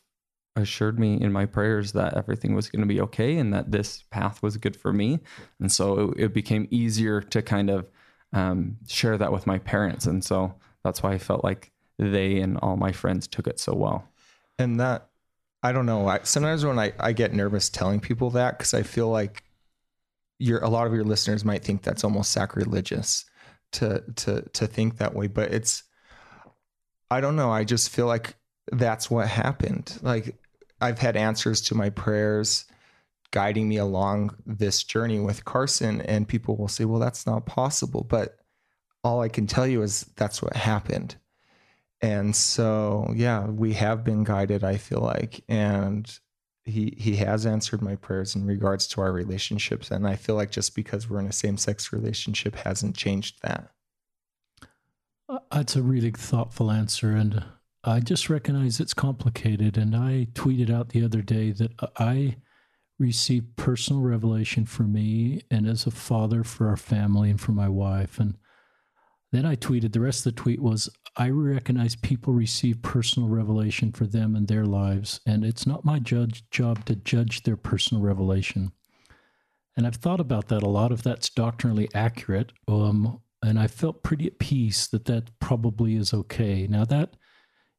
assured 0.58 1.00
me 1.00 1.20
in 1.22 1.32
my 1.32 1.46
prayers 1.46 1.94
that 1.94 2.16
everything 2.16 2.56
was 2.56 2.70
going 2.70 2.82
to 2.82 2.88
be 2.88 3.02
okay 3.02 3.38
and 3.38 3.54
that 3.54 3.72
this 3.72 4.04
path 4.10 4.42
was 4.42 4.58
good 4.58 4.76
for 4.76 4.92
me. 4.92 5.20
And 5.60 5.72
so 5.72 6.12
it, 6.12 6.26
it 6.26 6.34
became 6.34 6.68
easier 6.72 7.22
to 7.22 7.42
kind 7.42 7.70
of 7.70 7.90
um, 8.34 8.78
share 8.88 9.18
that 9.18 9.32
with 9.32 9.48
my 9.48 9.60
parents. 9.60 10.06
And 10.06 10.24
so 10.24 10.56
that's 10.84 11.02
why 11.02 11.14
I 11.14 11.18
felt 11.18 11.44
like 11.44 11.72
they 11.98 12.40
and 12.40 12.58
all 12.58 12.78
my 12.78 12.92
friends 12.92 13.28
took 13.28 13.48
it 13.48 13.60
so 13.60 13.74
well. 13.74 14.08
And 14.60 14.80
that, 14.80 15.10
I 15.64 15.72
don't 15.72 15.86
know. 15.86 16.08
I, 16.08 16.20
sometimes 16.24 16.66
when 16.66 16.80
I, 16.80 16.94
I 17.00 17.14
get 17.14 17.34
nervous 17.34 17.70
telling 17.70 18.00
people 18.00 18.32
that, 18.32 18.58
because 18.58 18.74
I 18.74 18.84
feel 18.84 19.10
like 19.10 19.44
your 20.40 20.60
a 20.60 20.70
lot 20.70 20.88
of 20.88 20.94
your 20.94 21.04
listeners 21.04 21.44
might 21.44 21.64
think 21.64 21.82
that's 21.82 22.04
almost 22.04 22.32
sacrilegious 22.32 23.26
to 23.74 24.04
to 24.16 24.42
to 24.54 24.68
think 24.68 24.98
that 24.98 25.14
way. 25.14 25.28
But 25.28 25.52
it's 25.52 25.84
I 27.10 27.22
don't 27.22 27.36
know. 27.36 27.52
I 27.52 27.64
just 27.64 27.90
feel 27.90 28.06
like 28.06 28.36
that's 28.72 29.10
what 29.10 29.28
happened. 29.28 29.98
Like 30.02 30.36
I've 30.80 31.00
had 31.00 31.18
answers 31.18 31.62
to 31.62 31.76
my 31.76 31.90
prayers 31.90 32.66
guiding 33.32 33.68
me 33.68 33.78
along 33.78 34.36
this 34.46 34.84
journey 34.84 35.20
with 35.20 35.46
Carson, 35.46 36.02
and 36.02 36.28
people 36.28 36.56
will 36.56 36.68
say, 36.68 36.86
Well, 36.86 37.00
that's 37.00 37.26
not 37.26 37.46
possible. 37.46 38.04
But 38.04 38.38
all 39.04 39.22
I 39.22 39.30
can 39.30 39.48
tell 39.48 39.68
you 39.68 39.82
is 39.82 40.10
that's 40.16 40.42
what 40.42 40.56
happened. 40.56 41.16
And 42.02 42.36
so, 42.36 43.12
yeah, 43.16 43.46
we 43.46 43.74
have 43.74 44.04
been 44.04 44.24
guided, 44.24 44.64
I 44.64 44.78
feel 44.78 45.00
like. 45.00 45.44
And 45.50 46.08
he 46.68 46.94
he 46.98 47.16
has 47.16 47.46
answered 47.46 47.82
my 47.82 47.96
prayers 47.96 48.36
in 48.36 48.46
regards 48.46 48.88
to 48.88 49.00
our 49.00 49.12
relationships 49.12 49.90
and 49.90 50.06
i 50.06 50.16
feel 50.16 50.36
like 50.36 50.52
just 50.52 50.76
because 50.76 51.10
we're 51.10 51.20
in 51.20 51.28
a 51.28 51.32
same-sex 51.32 51.94
relationship 51.94 52.56
hasn't 52.56 52.96
changed 52.96 53.42
that 53.42 53.72
uh, 55.30 55.40
that's 55.52 55.76
a 55.76 55.82
really 55.82 56.12
thoughtful 56.12 56.70
answer 56.70 57.12
and 57.12 57.44
i 57.88 58.00
just 58.00 58.30
recognize 58.30 58.80
it's 58.80 58.94
complicated 58.94 59.78
and 59.78 59.96
i 59.96 60.28
tweeted 60.34 60.72
out 60.72 60.90
the 60.90 61.04
other 61.04 61.22
day 61.22 61.52
that 61.52 61.72
i 61.98 62.36
received 63.00 63.56
personal 63.56 64.02
revelation 64.02 64.66
for 64.66 64.84
me 64.84 65.42
and 65.52 65.68
as 65.68 65.86
a 65.86 65.92
father 65.92 66.44
for 66.44 66.68
our 66.68 66.78
family 66.78 67.30
and 67.30 67.42
for 67.42 67.52
my 67.52 67.70
wife 67.70 68.20
and 68.20 68.38
then 69.32 69.46
I 69.46 69.56
tweeted, 69.56 69.92
the 69.92 70.00
rest 70.00 70.26
of 70.26 70.36
the 70.36 70.42
tweet 70.42 70.62
was, 70.62 70.90
I 71.18 71.30
recognize 71.30 71.96
people 71.96 72.34
receive 72.34 72.82
personal 72.82 73.28
revelation 73.28 73.92
for 73.92 74.06
them 74.06 74.36
and 74.36 74.48
their 74.48 74.66
lives, 74.66 75.20
and 75.26 75.44
it's 75.44 75.68
not 75.68 75.84
my 75.84 76.00
judge, 76.00 76.50
job 76.50 76.86
to 76.86 76.96
judge 76.96 77.44
their 77.44 77.58
personal 77.58 78.02
revelation. 78.02 78.72
And 79.76 79.86
I've 79.86 79.96
thought 79.96 80.22
about 80.22 80.48
that 80.48 80.64
a 80.64 80.70
lot, 80.70 80.92
if 80.92 81.04
that's 81.04 81.30
doctrinally 81.30 81.90
accurate. 81.94 82.54
Um, 82.68 83.22
and 83.44 83.60
I 83.60 83.68
felt 83.68 84.02
pretty 84.02 84.28
at 84.28 84.40
peace 84.40 84.88
that 84.88 85.06
that 85.06 85.38
probably 85.40 85.96
is 85.96 86.14
okay. 86.14 86.66
Now, 86.66 86.86
that 86.86 87.16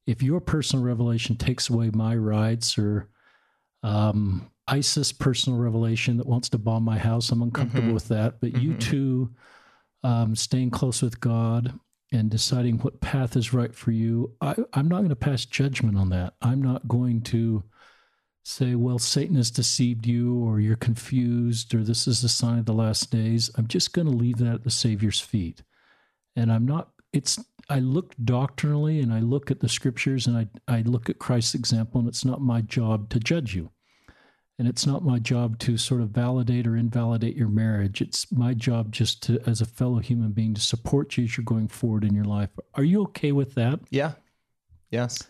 if 0.09 0.23
your 0.23 0.40
personal 0.40 0.83
revelation 0.83 1.37
takes 1.37 1.68
away 1.68 1.90
my 1.92 2.16
rights 2.16 2.79
or 2.79 3.11
um, 3.83 4.51
ISIS 4.66 5.12
personal 5.12 5.59
revelation 5.59 6.16
that 6.16 6.27
wants 6.27 6.49
to 6.49 6.59
bomb 6.59 6.83
my 6.83 6.97
house, 6.97 7.31
I'm 7.31 7.42
uncomfortable 7.42 7.88
mm-hmm. 7.88 7.94
with 7.94 8.09
that. 8.09 8.40
But 8.40 8.53
mm-hmm. 8.53 8.62
you 8.62 8.75
two 8.79 9.31
um, 10.03 10.35
staying 10.35 10.71
close 10.71 11.03
with 11.03 11.21
God 11.21 11.79
and 12.11 12.31
deciding 12.31 12.79
what 12.79 13.03
path 13.03 13.37
is 13.37 13.53
right 13.53 13.75
for 13.75 13.90
you, 13.90 14.33
I, 14.40 14.55
I'm 14.73 14.88
not 14.88 15.01
going 15.01 15.11
to 15.11 15.14
pass 15.14 15.44
judgment 15.44 15.99
on 15.99 16.09
that. 16.09 16.33
I'm 16.40 16.62
not 16.62 16.88
going 16.88 17.21
to 17.25 17.62
say, 18.44 18.77
well, 18.77 18.99
Satan 18.99 19.37
has 19.37 19.51
deceived 19.51 20.07
you, 20.07 20.42
or 20.42 20.59
you're 20.59 20.77
confused, 20.77 21.75
or 21.75 21.85
this 21.85 22.09
is 22.09 22.25
a 22.25 22.31
sign 22.31 22.59
of 22.59 22.64
the 22.64 22.73
last 22.73 23.11
days. 23.11 23.51
I'm 23.57 23.66
just 23.66 23.92
going 23.92 24.07
to 24.07 24.16
leave 24.16 24.38
that 24.38 24.55
at 24.55 24.64
the 24.64 24.71
Savior's 24.71 25.21
feet. 25.21 25.62
And 26.35 26.51
I'm 26.51 26.64
not, 26.64 26.88
it's, 27.12 27.38
I 27.68 27.81
look 27.81 28.14
doctrinally 28.24 29.00
and 29.00 29.12
I 29.12 29.20
look 29.20 29.50
at 29.50 29.61
the 29.61 29.68
scriptures 29.68 30.26
and 30.26 30.37
I, 30.37 30.48
I 30.66 30.83
look 30.83 31.11
at 31.11 31.18
Christ's 31.18 31.54
example, 31.54 32.00
and 32.00 32.09
it's 32.09 32.24
not 32.24 32.40
my 32.40 32.62
job 32.62 33.11
to 33.11 33.20
judge 33.20 33.54
you. 33.54 33.70
And 34.59 34.66
it's 34.66 34.87
not 34.87 35.04
my 35.04 35.20
job 35.20 35.59
to 35.61 35.76
sort 35.78 36.00
of 36.00 36.09
validate 36.09 36.66
or 36.66 36.76
invalidate 36.76 37.37
your 37.37 37.48
marriage. 37.48 38.00
It's 38.00 38.33
my 38.33 38.54
job 38.54 38.90
just 38.90 39.22
to, 39.24 39.40
as 39.46 39.61
a 39.61 39.66
fellow 39.66 39.98
human 39.98 40.33
being, 40.33 40.52
to 40.54 40.61
support 40.61 41.16
you 41.16 41.24
as 41.24 41.37
you're 41.37 41.44
going 41.44 41.68
forward 41.68 42.02
in 42.02 42.12
your 42.12 42.24
life. 42.24 42.50
Are 42.74 42.83
you 42.83 43.02
okay 43.02 43.31
with 43.31 43.54
that? 43.54 43.78
Yeah. 43.90 44.14
Yes. 44.90 45.28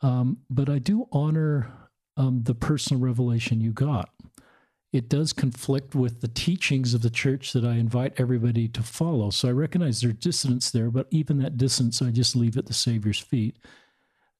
Um, 0.00 0.38
but 0.48 0.70
I 0.70 0.78
do 0.78 1.08
honor 1.12 1.70
um, 2.16 2.42
the 2.44 2.54
personal 2.54 3.02
revelation 3.02 3.60
you 3.60 3.72
got. 3.72 4.10
It 4.92 5.08
does 5.08 5.32
conflict 5.32 5.94
with 5.94 6.20
the 6.20 6.28
teachings 6.28 6.94
of 6.94 7.02
the 7.02 7.10
church 7.10 7.52
that 7.52 7.64
I 7.64 7.74
invite 7.74 8.14
everybody 8.16 8.66
to 8.68 8.82
follow. 8.82 9.30
So 9.30 9.48
I 9.48 9.52
recognize 9.52 10.00
there's 10.00 10.14
dissonance 10.14 10.70
there, 10.70 10.90
but 10.90 11.06
even 11.10 11.38
that 11.38 11.56
dissonance, 11.56 12.02
I 12.02 12.10
just 12.10 12.34
leave 12.34 12.56
at 12.56 12.66
the 12.66 12.74
Savior's 12.74 13.20
feet. 13.20 13.56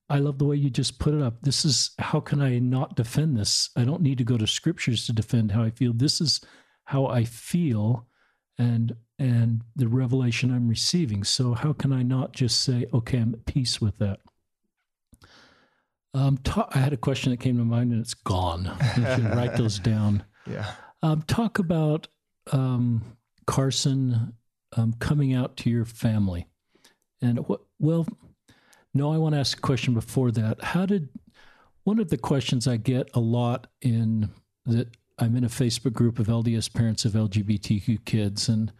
I 0.09 0.19
love 0.19 0.39
the 0.39 0.45
way 0.45 0.57
you 0.57 0.71
just 0.71 0.99
put 0.99 1.15
it 1.15 1.23
up. 1.23 1.43
This 1.43 1.65
is 1.65 1.93
how 2.01 2.19
can 2.19 2.43
I 2.43 2.59
not 2.59 2.97
defend 2.97 3.37
this? 3.37 3.71
I 3.77 3.85
don't 3.85 4.03
need 4.03 4.19
to 4.19 4.25
go 4.25 4.37
to 4.37 4.47
scriptures 4.47 5.07
to 5.07 5.13
defend 5.13 5.53
how 5.53 5.63
I 5.63 5.71
feel. 5.71 5.93
This 5.93 6.21
is 6.21 6.41
how 6.85 7.07
I 7.07 7.25
feel 7.25 8.07
and 8.59 8.97
and 9.21 9.63
the 9.77 9.87
revelation 9.87 10.51
I'm 10.51 10.67
receiving. 10.67 11.23
So 11.23 11.55
how 11.55 11.75
can 11.75 11.93
I 11.93 12.03
not 12.03 12.33
just 12.33 12.63
say, 12.63 12.87
okay, 12.93 13.19
I'm 13.19 13.35
at 13.35 13.47
peace 13.47 13.81
with 13.81 13.99
that? 13.99 14.21
Um, 16.13 16.39
talk, 16.39 16.73
I 16.75 16.79
had 16.79 16.93
a 16.93 16.97
question 16.97 17.31
that 17.31 17.39
came 17.39 17.59
to 17.59 17.65
mind 17.65 17.93
and 17.93 18.01
it's 18.01 18.15
gone. 18.15 18.65
You 18.97 19.05
should 19.15 19.37
write 19.37 19.57
those 19.57 19.79
down. 19.79 20.25
Yeah. 20.51 20.73
Um, 21.03 21.23
talk 21.23 21.59
about 21.59 22.09
um, 22.53 23.17
Carson 23.47 24.35
um, 24.77 24.95
coming 24.99 25.35
out 25.35 25.57
to 25.59 25.71
your 25.71 25.85
family, 25.85 26.47
and 27.23 27.39
what? 27.49 27.61
Well, 27.79 28.07
no, 28.93 29.13
I 29.13 29.19
want 29.19 29.35
to 29.35 29.39
ask 29.39 29.57
a 29.57 29.61
question 29.61 29.95
before 29.95 30.31
that. 30.33 30.63
How 30.63 30.87
did 30.87 31.09
one 31.85 31.99
of 31.99 32.11
the 32.11 32.19
questions 32.19 32.67
I 32.67 32.77
get 32.77 33.09
a 33.15 33.21
lot 33.21 33.69
in 33.81 34.31
that 34.67 34.89
I'm 35.19 35.37
in 35.37 35.45
a 35.45 35.49
Facebook 35.49 35.93
group 35.93 36.19
of 36.19 36.27
LDS 36.27 36.73
parents 36.73 37.05
of 37.05 37.13
LGBTQ 37.13 38.05
kids 38.05 38.49
and 38.49 38.73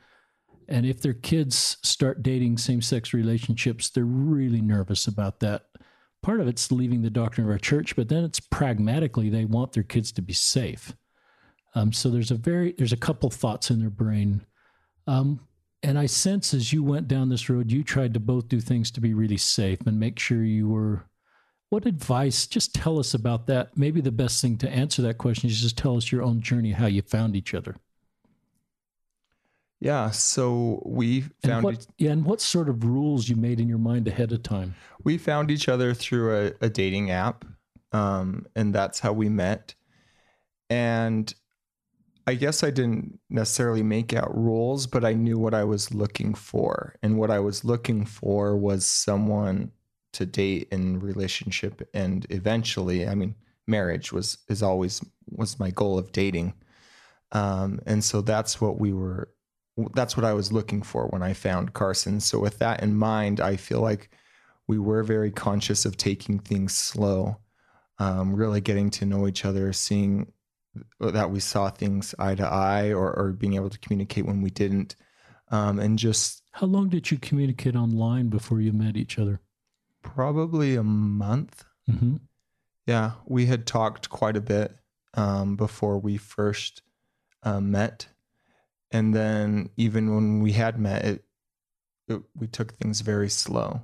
and 0.69 0.87
if 0.87 1.01
their 1.01 1.15
kids 1.15 1.79
start 1.83 2.23
dating 2.23 2.57
same-sex 2.57 3.13
relationships, 3.13 3.91
they're 3.91 4.05
really 4.05 4.61
nervous 4.61 5.09
about 5.09 5.41
that. 5.41 5.65
Part 6.23 6.41
of 6.41 6.47
it's 6.47 6.71
leaving 6.71 7.03
the 7.03 7.11
doctrine 7.11 7.45
of 7.45 7.51
our 7.51 7.59
church, 7.59 7.97
but 7.97 8.09
then 8.09 8.23
it's 8.23 8.39
pragmatically 8.39 9.29
they 9.29 9.45
want 9.45 9.73
their 9.73 9.83
kids 9.83 10.13
to 10.13 10.23
be 10.23 10.33
safe. 10.33 10.95
Um, 11.75 11.93
so 11.93 12.11
there's 12.11 12.31
a 12.31 12.37
very 12.37 12.75
there's 12.77 12.93
a 12.93 12.97
couple 12.97 13.31
thoughts 13.31 13.71
in 13.71 13.81
their 13.81 13.91
brain. 13.91 14.45
Um, 15.07 15.41
and 15.83 15.99
I 15.99 16.07
sense 16.07 16.53
as 16.53 16.73
you 16.73 16.83
went 16.83 17.09
down 17.09 17.29
this 17.29 17.49
road, 17.49 17.73
you 17.73 17.83
tried 17.83 18.15
to 18.15 18.21
both 18.21 18.49
do 18.49 18.61
things 18.61 18.91
to 18.93 19.01
be 19.01 19.15
really 19.15 19.37
safe 19.37 19.81
and 19.87 19.99
make 19.99 20.19
sure 20.19 20.43
you 20.43 20.69
were. 20.69 21.05
What 21.71 21.87
advice? 21.87 22.49
Just 22.49 22.75
tell 22.75 22.99
us 22.99 23.15
about 23.15 23.47
that. 23.47 23.77
Maybe 23.77 24.01
the 24.01 24.11
best 24.11 24.43
thing 24.43 24.59
to 24.59 24.69
answer 24.69 25.03
that 25.03 25.19
question 25.19 25.49
is 25.49 25.61
just 25.61 25.79
tell 25.79 25.97
us 25.97 26.11
your 26.11 26.23
own 26.23 26.41
journey, 26.41 26.73
how 26.73 26.87
you 26.87 27.01
found 27.01 27.37
each 27.37 27.55
other. 27.55 27.77
Yeah, 29.79 30.11
so 30.11 30.83
we 30.85 31.23
found 31.23 31.55
and 31.55 31.63
what, 31.63 31.87
yeah, 31.97 32.11
and 32.11 32.25
what 32.25 32.43
sort 32.43 32.69
of 32.69 32.85
rules 32.85 33.29
you 33.29 33.37
made 33.37 33.61
in 33.61 33.69
your 33.69 33.79
mind 33.79 34.09
ahead 34.09 34.31
of 34.33 34.43
time? 34.43 34.75
We 35.05 35.17
found 35.17 35.51
each 35.51 35.71
other 35.71 35.95
through 35.95 36.37
a, 36.37 36.67
a 36.67 36.69
dating 36.69 37.11
app, 37.11 37.47
um, 37.93 38.47
and 38.55 38.75
that's 38.75 39.01
how 39.01 39.15
we 39.15 39.31
met. 39.31 39.75
And 40.69 41.33
I 42.27 42.35
guess 42.35 42.63
I 42.63 42.71
didn't 42.71 43.19
necessarily 43.29 43.83
make 43.83 44.15
out 44.15 44.37
rules, 44.37 44.87
but 44.87 45.05
I 45.05 45.15
knew 45.15 45.39
what 45.39 45.55
I 45.55 45.65
was 45.65 45.93
looking 45.95 46.35
for. 46.35 46.97
And 47.03 47.19
what 47.19 47.31
I 47.31 47.41
was 47.41 47.65
looking 47.65 48.05
for 48.05 48.57
was 48.57 48.85
someone 48.85 49.73
to 50.13 50.27
date 50.27 50.69
in 50.71 51.01
relationship 51.01 51.89
and 51.95 52.27
eventually, 52.31 53.07
I 53.07 53.15
mean, 53.15 53.35
marriage 53.67 54.13
was 54.13 54.39
is 54.49 54.63
always 54.63 55.01
was 55.31 55.61
my 55.61 55.71
goal 55.71 55.99
of 55.99 56.13
dating. 56.13 56.55
Um, 57.33 57.81
and 57.87 58.03
so 58.03 58.21
that's 58.21 58.61
what 58.61 58.79
we 58.81 58.93
were 58.93 59.31
that's 59.95 60.17
what 60.17 60.27
I 60.27 60.35
was 60.35 60.53
looking 60.53 60.83
for 60.83 61.07
when 61.07 61.23
I 61.23 61.33
found 61.33 61.73
Carson. 61.73 62.21
So 62.21 62.39
with 62.39 62.59
that 62.59 62.83
in 62.83 62.97
mind, 62.97 63.41
I 63.41 63.57
feel 63.57 63.81
like 63.81 64.11
we 64.67 64.79
were 64.79 65.03
very 65.03 65.31
conscious 65.31 65.85
of 65.85 65.97
taking 65.97 66.39
things 66.39 66.77
slow, 66.77 67.39
um, 67.99 68.35
really 68.35 68.61
getting 68.61 68.91
to 68.91 69.07
know 69.07 69.27
each 69.27 69.45
other, 69.45 69.73
seeing 69.73 70.33
that 71.01 71.31
we 71.31 71.41
saw 71.41 71.71
things 71.71 72.15
eye 72.19 72.35
to 72.35 72.47
eye 72.47 72.93
or, 72.93 73.13
or 73.17 73.33
being 73.33 73.55
able 73.55 73.71
to 73.71 73.79
communicate 73.79 74.27
when 74.27 74.43
we 74.43 74.51
didn't. 74.51 74.97
Um, 75.51 75.79
and 75.79 75.99
just 75.99 76.43
how 76.53 76.67
long 76.67 76.89
did 76.89 77.11
you 77.11 77.19
communicate 77.19 77.77
online 77.77 78.29
before 78.29 78.61
you 78.61 78.73
met 78.73 78.97
each 78.97 79.19
other? 79.19 79.41
Probably 80.03 80.77
a 80.77 80.83
month. 80.83 81.65
Mm-hmm. 81.89 82.17
Yeah, 82.87 83.13
we 83.27 83.47
had 83.47 83.67
talked 83.67 84.11
quite 84.11 84.37
a 84.37 84.41
bit 84.41 84.77
um, 85.15 85.57
before 85.57 85.99
we 85.99 86.17
first 86.17 86.83
uh, 87.43 87.61
met, 87.61 88.09
and 88.91 89.15
then 89.15 89.71
even 89.77 90.15
when 90.15 90.41
we 90.41 90.53
had 90.53 90.79
met, 90.79 91.05
it, 91.05 91.25
it 92.09 92.23
we 92.35 92.47
took 92.47 92.73
things 92.75 93.01
very 93.01 93.29
slow. 93.29 93.83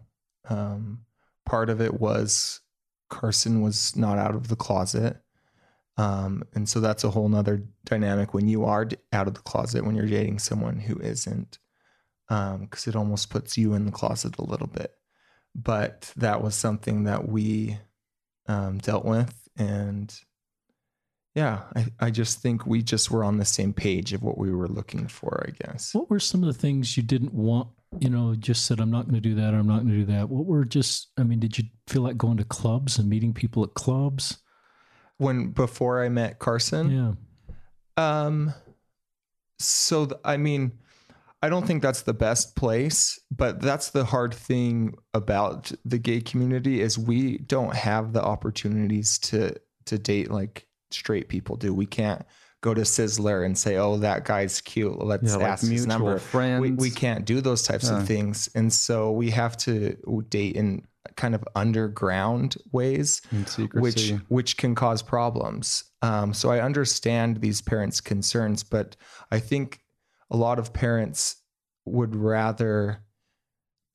Um, 0.48 1.02
part 1.44 1.70
of 1.70 1.80
it 1.80 2.00
was 2.00 2.60
Carson 3.08 3.60
was 3.60 3.96
not 3.96 4.18
out 4.18 4.34
of 4.34 4.48
the 4.48 4.56
closet, 4.56 5.18
Um, 5.98 6.42
and 6.54 6.68
so 6.68 6.80
that's 6.80 7.04
a 7.04 7.10
whole 7.10 7.28
nother 7.28 7.62
dynamic 7.84 8.34
when 8.34 8.48
you 8.48 8.64
are 8.64 8.88
out 9.12 9.28
of 9.28 9.34
the 9.34 9.40
closet 9.40 9.84
when 9.84 9.96
you're 9.96 10.06
dating 10.06 10.38
someone 10.40 10.78
who 10.78 10.98
isn't, 10.98 11.58
because 12.28 12.86
it 12.86 12.94
almost 12.96 13.30
puts 13.30 13.56
you 13.56 13.72
in 13.74 13.86
the 13.86 13.92
closet 13.92 14.38
a 14.38 14.44
little 14.44 14.66
bit. 14.66 14.92
But 15.54 16.12
that 16.16 16.42
was 16.42 16.54
something 16.54 17.04
that 17.04 17.28
we 17.28 17.78
um, 18.46 18.78
dealt 18.78 19.06
with, 19.06 19.48
and 19.56 20.14
yeah, 21.34 21.62
I, 21.74 21.86
I 22.00 22.10
just 22.10 22.40
think 22.40 22.66
we 22.66 22.82
just 22.82 23.10
were 23.10 23.24
on 23.24 23.38
the 23.38 23.44
same 23.44 23.72
page 23.72 24.12
of 24.12 24.22
what 24.22 24.38
we 24.38 24.52
were 24.52 24.68
looking 24.68 25.06
for. 25.08 25.46
I 25.48 25.50
guess. 25.50 25.94
What 25.94 26.10
were 26.10 26.20
some 26.20 26.42
of 26.42 26.46
the 26.46 26.58
things 26.58 26.96
you 26.96 27.02
didn't 27.02 27.34
want? 27.34 27.68
You 27.98 28.10
know, 28.10 28.34
just 28.34 28.66
said, 28.66 28.80
I'm 28.80 28.90
not 28.90 29.04
going 29.04 29.14
to 29.14 29.20
do 29.20 29.34
that. 29.36 29.54
I'm 29.54 29.66
not 29.66 29.84
going 29.84 29.92
to 29.92 30.04
do 30.04 30.12
that. 30.12 30.28
What 30.28 30.44
were 30.44 30.64
just, 30.64 31.08
I 31.16 31.22
mean, 31.22 31.38
did 31.38 31.56
you 31.56 31.64
feel 31.86 32.02
like 32.02 32.18
going 32.18 32.36
to 32.38 32.44
clubs 32.44 32.98
and 32.98 33.08
meeting 33.08 33.32
people 33.32 33.62
at 33.62 33.74
clubs? 33.74 34.38
When 35.18 35.50
before 35.52 36.02
I 36.04 36.08
met 36.08 36.38
Carson, 36.38 36.90
Yeah. 36.90 37.12
Um, 37.96 38.52
so 39.58 40.06
th- 40.06 40.20
I 40.24 40.36
mean, 40.36 40.72
I 41.42 41.48
don't 41.48 41.66
think 41.66 41.82
that's 41.82 42.02
the 42.02 42.12
best 42.14 42.56
place, 42.56 43.18
but 43.30 43.60
that's 43.60 43.90
the 43.90 44.04
hard 44.04 44.34
thing 44.34 44.94
about 45.14 45.72
the 45.84 45.98
gay 45.98 46.20
community 46.20 46.80
is 46.80 46.98
we 46.98 47.38
don't 47.38 47.74
have 47.74 48.12
the 48.12 48.22
opportunities 48.22 49.18
to 49.20 49.54
to 49.86 49.98
date 49.98 50.30
like 50.30 50.66
straight 50.90 51.28
people 51.28 51.56
do. 51.56 51.72
We 51.72 51.86
can't 51.86 52.22
go 52.62 52.74
to 52.74 52.82
Sizzler 52.82 53.44
and 53.46 53.56
say, 53.56 53.76
"Oh, 53.76 53.96
that 53.98 54.24
guy's 54.24 54.60
cute. 54.60 54.98
Let's 55.02 55.30
Yeah, 55.30 55.36
like 55.36 55.46
ask 55.46 55.60
his 55.62 55.70
mutual 55.70 55.88
number." 55.88 56.18
friends. 56.18 56.60
We 56.60 56.72
we 56.72 56.90
can't 56.90 57.24
do 57.24 57.40
those 57.40 57.62
types 57.62 57.88
Yeah. 57.88 57.98
of 58.00 58.06
things, 58.06 58.48
and 58.54 58.72
so 58.72 59.12
we 59.12 59.30
have 59.30 59.56
to 59.58 59.96
date 60.28 60.56
in 60.56 60.82
kind 61.16 61.34
of 61.34 61.44
underground 61.54 62.56
ways 62.72 63.22
which 63.82 64.10
which 64.28 64.56
can 64.56 64.74
cause 64.74 65.02
problems. 65.02 65.84
Um, 66.02 66.34
so 66.34 66.50
I 66.50 66.60
understand 66.60 67.40
these 67.40 67.60
parents' 67.60 68.00
concerns, 68.00 68.62
but 68.62 68.96
I 69.30 69.38
think 69.40 69.80
a 70.30 70.36
lot 70.36 70.58
of 70.58 70.72
parents 70.72 71.36
would 71.84 72.16
rather 72.16 73.02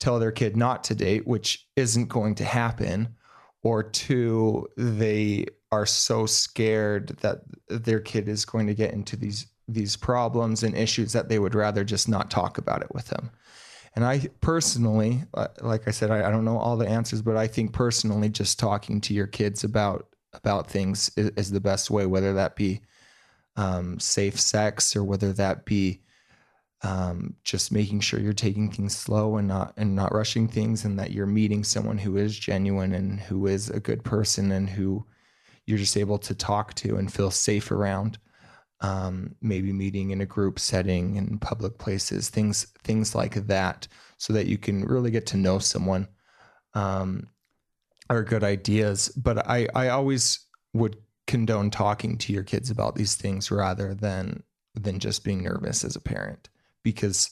tell 0.00 0.18
their 0.18 0.32
kid 0.32 0.56
not 0.56 0.84
to 0.84 0.94
date, 0.94 1.26
which 1.26 1.68
isn't 1.76 2.08
going 2.08 2.34
to 2.36 2.44
happen, 2.44 3.14
or 3.62 3.82
two, 3.82 4.66
they 4.76 5.46
are 5.70 5.86
so 5.86 6.26
scared 6.26 7.08
that 7.20 7.42
their 7.68 8.00
kid 8.00 8.28
is 8.28 8.44
going 8.44 8.66
to 8.66 8.74
get 8.74 8.92
into 8.92 9.16
these 9.16 9.46
these 9.68 9.96
problems 9.96 10.64
and 10.64 10.76
issues 10.76 11.12
that 11.12 11.28
they 11.28 11.38
would 11.38 11.54
rather 11.54 11.84
just 11.84 12.08
not 12.08 12.30
talk 12.30 12.58
about 12.58 12.82
it 12.82 12.92
with 12.92 13.06
them. 13.06 13.30
And 13.94 14.04
I 14.04 14.28
personally, 14.40 15.24
uh, 15.34 15.48
like 15.60 15.86
I 15.86 15.90
said, 15.90 16.10
I, 16.10 16.26
I 16.26 16.30
don't 16.30 16.44
know 16.44 16.58
all 16.58 16.76
the 16.76 16.88
answers, 16.88 17.20
but 17.20 17.36
I 17.36 17.46
think 17.46 17.72
personally, 17.72 18.30
just 18.30 18.58
talking 18.58 19.00
to 19.02 19.14
your 19.14 19.26
kids 19.26 19.64
about 19.64 20.08
about 20.34 20.70
things 20.70 21.10
is, 21.16 21.30
is 21.36 21.50
the 21.50 21.60
best 21.60 21.90
way, 21.90 22.06
whether 22.06 22.32
that 22.32 22.56
be 22.56 22.80
um, 23.56 23.98
safe 24.00 24.40
sex 24.40 24.96
or 24.96 25.04
whether 25.04 25.32
that 25.34 25.66
be 25.66 26.00
um, 26.82 27.36
just 27.44 27.70
making 27.70 28.00
sure 28.00 28.18
you're 28.18 28.32
taking 28.32 28.70
things 28.70 28.96
slow 28.96 29.36
and 29.36 29.46
not 29.46 29.74
and 29.76 29.94
not 29.94 30.14
rushing 30.14 30.48
things, 30.48 30.84
and 30.84 30.98
that 30.98 31.12
you're 31.12 31.26
meeting 31.26 31.62
someone 31.62 31.98
who 31.98 32.16
is 32.16 32.38
genuine 32.38 32.94
and 32.94 33.20
who 33.20 33.46
is 33.46 33.68
a 33.68 33.80
good 33.80 34.02
person 34.04 34.52
and 34.52 34.70
who 34.70 35.04
you're 35.66 35.78
just 35.78 35.96
able 35.96 36.18
to 36.18 36.34
talk 36.34 36.74
to 36.74 36.96
and 36.96 37.12
feel 37.12 37.30
safe 37.30 37.70
around 37.70 38.18
um, 38.82 39.36
maybe 39.40 39.72
meeting 39.72 40.10
in 40.10 40.20
a 40.20 40.26
group 40.26 40.58
setting 40.58 41.16
in 41.16 41.38
public 41.38 41.78
places, 41.78 42.28
things 42.28 42.66
things 42.82 43.14
like 43.14 43.46
that, 43.46 43.88
so 44.18 44.32
that 44.32 44.46
you 44.46 44.58
can 44.58 44.84
really 44.84 45.10
get 45.10 45.26
to 45.26 45.36
know 45.36 45.58
someone, 45.58 46.08
um, 46.74 47.28
are 48.10 48.24
good 48.24 48.44
ideas. 48.44 49.08
But 49.10 49.48
I 49.48 49.68
I 49.74 49.88
always 49.88 50.40
would 50.74 50.96
condone 51.26 51.70
talking 51.70 52.18
to 52.18 52.32
your 52.32 52.42
kids 52.42 52.70
about 52.70 52.96
these 52.96 53.14
things 53.14 53.50
rather 53.50 53.94
than 53.94 54.42
than 54.74 54.98
just 54.98 55.24
being 55.24 55.44
nervous 55.44 55.84
as 55.84 55.96
a 55.96 56.00
parent 56.00 56.48
because 56.82 57.30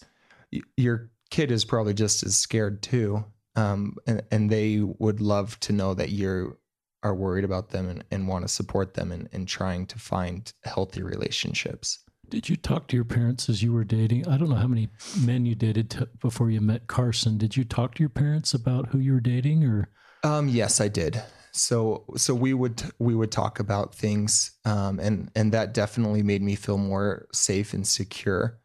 y- 0.53 0.61
your 0.77 1.11
kid 1.31 1.51
is 1.51 1.65
probably 1.65 1.95
just 1.95 2.23
as 2.23 2.37
scared 2.37 2.83
too, 2.83 3.25
um, 3.57 3.97
and 4.07 4.23
and 4.31 4.51
they 4.51 4.81
would 4.81 5.21
love 5.21 5.59
to 5.61 5.73
know 5.73 5.95
that 5.95 6.11
you're 6.11 6.57
are 7.03 7.15
worried 7.15 7.45
about 7.45 7.71
them 7.71 7.89
and, 7.89 8.05
and 8.11 8.29
want 8.29 8.45
to 8.45 8.49
support 8.49 8.95
them 8.95 9.13
in, 9.13 9.29
in 9.33 9.47
trying 9.47 9.87
to 9.87 9.99
find 9.99 10.53
healthy 10.65 11.03
relationships. 11.03 11.99
Did 12.29 12.49
you 12.49 12.57
talk 12.57 12.87
to 12.89 12.97
your 12.97 13.05
parents 13.05 13.49
as 13.49 13.63
you 13.63 13.73
were 13.73 13.85
dating? 13.85 14.29
I 14.29 14.37
don't 14.37 14.51
know 14.51 14.57
how 14.57 14.69
many 14.69 14.89
men 15.21 15.47
you 15.47 15.55
dated 15.55 15.91
t- 15.91 16.07
before 16.21 16.51
you 16.51 16.61
met 16.61 16.87
Carson. 16.87 17.39
Did 17.39 17.57
you 17.57 17.65
talk 17.65 17.95
to 17.95 18.03
your 18.03 18.11
parents 18.11 18.55
about 18.55 18.89
who 18.89 18.99
you 18.99 19.15
were 19.15 19.21
dating 19.21 19.65
or? 19.65 19.89
Um, 20.23 20.49
yes, 20.49 20.81
I 20.81 20.89
did. 20.89 21.21
So 21.53 22.05
so 22.17 22.33
we 22.33 22.55
would 22.55 22.81
we 23.01 23.17
would 23.17 23.33
talk 23.33 23.59
about 23.59 23.93
things, 23.93 24.53
um, 24.65 25.01
and 25.01 25.29
and 25.35 25.51
that 25.51 25.75
definitely 25.75 26.23
made 26.23 26.43
me 26.43 26.55
feel 26.55 26.79
more 26.79 27.27
safe 27.33 27.75
and 27.75 27.85
secure, 27.85 28.61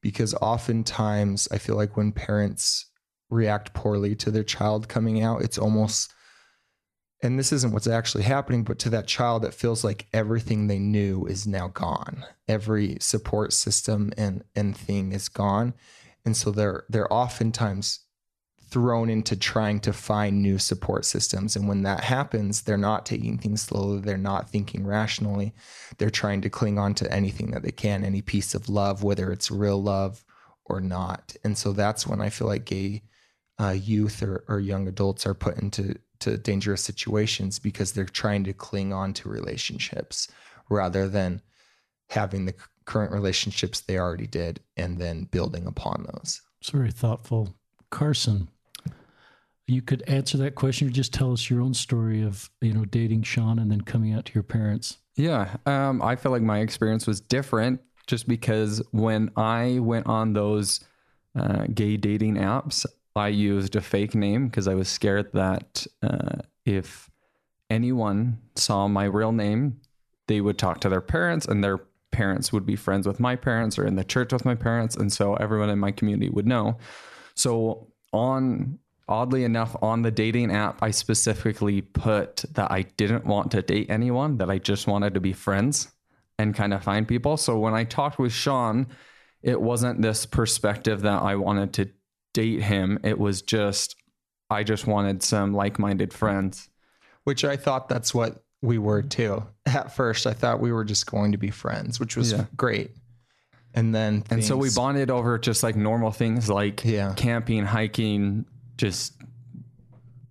because 0.00 0.32
oftentimes 0.34 1.46
I 1.50 1.58
feel 1.58 1.76
like 1.76 1.98
when 1.98 2.12
parents 2.12 2.86
react 3.28 3.74
poorly 3.74 4.14
to 4.16 4.30
their 4.30 4.44
child 4.44 4.88
coming 4.88 5.22
out, 5.22 5.42
it's 5.42 5.58
almost 5.58 6.14
and 7.24 7.38
this 7.38 7.52
isn't 7.52 7.72
what's 7.72 7.86
actually 7.86 8.24
happening, 8.24 8.64
but 8.64 8.78
to 8.80 8.90
that 8.90 9.06
child, 9.06 9.46
it 9.46 9.54
feels 9.54 9.82
like 9.82 10.06
everything 10.12 10.66
they 10.66 10.78
knew 10.78 11.24
is 11.24 11.46
now 11.46 11.68
gone. 11.68 12.24
Every 12.46 12.98
support 13.00 13.54
system 13.54 14.12
and 14.18 14.44
and 14.54 14.76
thing 14.76 15.12
is 15.12 15.30
gone, 15.30 15.72
and 16.24 16.36
so 16.36 16.50
they're 16.50 16.84
they're 16.90 17.12
oftentimes 17.12 18.00
thrown 18.70 19.08
into 19.08 19.36
trying 19.36 19.78
to 19.78 19.92
find 19.92 20.42
new 20.42 20.58
support 20.58 21.04
systems. 21.04 21.54
And 21.54 21.68
when 21.68 21.82
that 21.82 22.02
happens, 22.02 22.62
they're 22.62 22.76
not 22.76 23.06
taking 23.06 23.38
things 23.38 23.62
slowly. 23.62 24.00
They're 24.00 24.18
not 24.18 24.50
thinking 24.50 24.84
rationally. 24.84 25.54
They're 25.98 26.10
trying 26.10 26.40
to 26.40 26.50
cling 26.50 26.78
on 26.78 26.92
to 26.94 27.12
anything 27.12 27.52
that 27.52 27.62
they 27.62 27.70
can, 27.70 28.04
any 28.04 28.20
piece 28.20 28.52
of 28.52 28.68
love, 28.68 29.04
whether 29.04 29.30
it's 29.30 29.50
real 29.50 29.80
love 29.80 30.24
or 30.64 30.80
not. 30.80 31.36
And 31.44 31.56
so 31.56 31.72
that's 31.72 32.06
when 32.06 32.20
I 32.20 32.30
feel 32.30 32.48
like 32.48 32.64
gay 32.64 33.02
uh, 33.60 33.76
youth 33.80 34.22
or, 34.22 34.44
or 34.48 34.58
young 34.58 34.88
adults 34.88 35.24
are 35.24 35.34
put 35.34 35.58
into 35.58 35.94
to 36.24 36.36
dangerous 36.36 36.82
situations 36.82 37.58
because 37.58 37.92
they're 37.92 38.04
trying 38.04 38.44
to 38.44 38.52
cling 38.52 38.92
on 38.92 39.12
to 39.14 39.28
relationships 39.28 40.28
rather 40.68 41.08
than 41.08 41.42
having 42.10 42.46
the 42.46 42.54
current 42.84 43.12
relationships 43.12 43.80
they 43.80 43.98
already 43.98 44.26
did 44.26 44.60
and 44.76 44.98
then 44.98 45.24
building 45.24 45.66
upon 45.66 46.06
those. 46.12 46.42
It's 46.60 46.70
very 46.70 46.90
thoughtful. 46.90 47.54
Carson, 47.90 48.48
you 49.66 49.82
could 49.82 50.02
answer 50.06 50.36
that 50.38 50.54
question 50.54 50.88
or 50.88 50.90
just 50.90 51.12
tell 51.12 51.32
us 51.32 51.48
your 51.48 51.60
own 51.60 51.74
story 51.74 52.22
of, 52.22 52.50
you 52.60 52.72
know, 52.72 52.84
dating 52.84 53.22
Sean 53.22 53.58
and 53.58 53.70
then 53.70 53.82
coming 53.82 54.12
out 54.12 54.26
to 54.26 54.34
your 54.34 54.42
parents. 54.42 54.98
Yeah, 55.16 55.56
um, 55.66 56.02
I 56.02 56.16
feel 56.16 56.32
like 56.32 56.42
my 56.42 56.58
experience 56.58 57.06
was 57.06 57.20
different 57.20 57.80
just 58.06 58.28
because 58.28 58.82
when 58.90 59.30
I 59.36 59.78
went 59.80 60.06
on 60.06 60.32
those 60.32 60.80
uh, 61.36 61.66
gay 61.72 61.96
dating 61.96 62.36
apps, 62.36 62.84
I 63.16 63.28
used 63.28 63.76
a 63.76 63.80
fake 63.80 64.14
name 64.14 64.48
because 64.48 64.66
I 64.66 64.74
was 64.74 64.88
scared 64.88 65.32
that 65.32 65.86
uh, 66.02 66.38
if 66.64 67.10
anyone 67.70 68.38
saw 68.56 68.88
my 68.88 69.04
real 69.04 69.32
name, 69.32 69.80
they 70.26 70.40
would 70.40 70.58
talk 70.58 70.80
to 70.80 70.88
their 70.88 71.00
parents 71.00 71.46
and 71.46 71.62
their 71.62 71.78
parents 72.10 72.52
would 72.52 72.64
be 72.64 72.76
friends 72.76 73.06
with 73.06 73.20
my 73.20 73.36
parents 73.36 73.78
or 73.78 73.86
in 73.86 73.96
the 73.96 74.04
church 74.04 74.32
with 74.32 74.44
my 74.44 74.54
parents. 74.54 74.96
And 74.96 75.12
so 75.12 75.34
everyone 75.34 75.70
in 75.70 75.78
my 75.78 75.90
community 75.90 76.30
would 76.30 76.46
know. 76.46 76.78
So, 77.34 77.88
on 78.12 78.78
oddly 79.08 79.44
enough, 79.44 79.76
on 79.82 80.02
the 80.02 80.10
dating 80.10 80.50
app, 80.52 80.82
I 80.82 80.90
specifically 80.90 81.82
put 81.82 82.44
that 82.52 82.70
I 82.70 82.82
didn't 82.82 83.26
want 83.26 83.50
to 83.50 83.62
date 83.62 83.90
anyone, 83.90 84.38
that 84.38 84.50
I 84.50 84.58
just 84.58 84.86
wanted 84.86 85.14
to 85.14 85.20
be 85.20 85.32
friends 85.32 85.88
and 86.38 86.54
kind 86.54 86.72
of 86.72 86.82
find 86.82 87.06
people. 87.06 87.36
So, 87.36 87.58
when 87.58 87.74
I 87.74 87.84
talked 87.84 88.18
with 88.18 88.32
Sean, 88.32 88.86
it 89.42 89.60
wasn't 89.60 90.00
this 90.00 90.24
perspective 90.24 91.02
that 91.02 91.22
I 91.22 91.34
wanted 91.34 91.72
to 91.74 91.90
date 92.34 92.62
him. 92.62 92.98
It 93.02 93.18
was 93.18 93.40
just, 93.40 93.96
I 94.50 94.62
just 94.62 94.86
wanted 94.86 95.22
some 95.22 95.54
like 95.54 95.78
minded 95.78 96.12
friends. 96.12 96.68
which 97.24 97.42
I 97.42 97.56
thought 97.56 97.88
that's 97.88 98.12
what 98.14 98.42
we 98.60 98.76
were 98.76 99.00
too. 99.02 99.42
At 99.64 99.94
first, 99.96 100.26
I 100.26 100.34
thought 100.34 100.60
we 100.60 100.70
were 100.72 100.84
just 100.84 101.06
going 101.06 101.32
to 101.32 101.38
be 101.38 101.48
friends, 101.50 101.98
which 101.98 102.16
was 102.18 102.32
Yeah. 102.32 102.44
great. 102.54 102.90
And 103.72 103.94
then, 103.94 104.22
And 104.30 104.44
so 104.44 104.56
we 104.58 104.68
bonded 104.70 105.10
over 105.10 105.38
just 105.38 105.62
like 105.62 105.74
normal 105.74 106.10
things 106.10 106.50
like 106.50 106.84
Yeah. 106.84 107.14
camping, 107.16 107.64
hiking, 107.64 108.44
just 108.76 109.14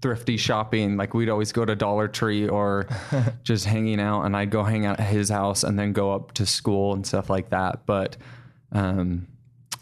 thrifty 0.02 0.38
shopping. 0.38 0.98
Like 0.98 1.14
we'd 1.14 1.30
always 1.30 1.52
go 1.52 1.66
to 1.66 1.76
Dollar 1.76 2.08
Tree 2.08 2.48
or 2.48 2.88
just 3.44 3.66
hanging 3.66 4.00
out, 4.00 4.24
and 4.24 4.36
I'd 4.36 4.50
go 4.50 4.64
hang 4.64 4.86
out 4.86 5.00
at 5.00 5.08
his 5.08 5.30
house 5.30 5.64
and 5.64 5.78
then 5.80 5.94
go 5.94 6.12
up 6.14 6.34
to 6.34 6.46
school 6.46 6.94
and 6.94 7.06
stuff 7.08 7.30
like 7.30 7.50
that. 7.50 7.86
But 7.86 8.18
um, 8.72 9.28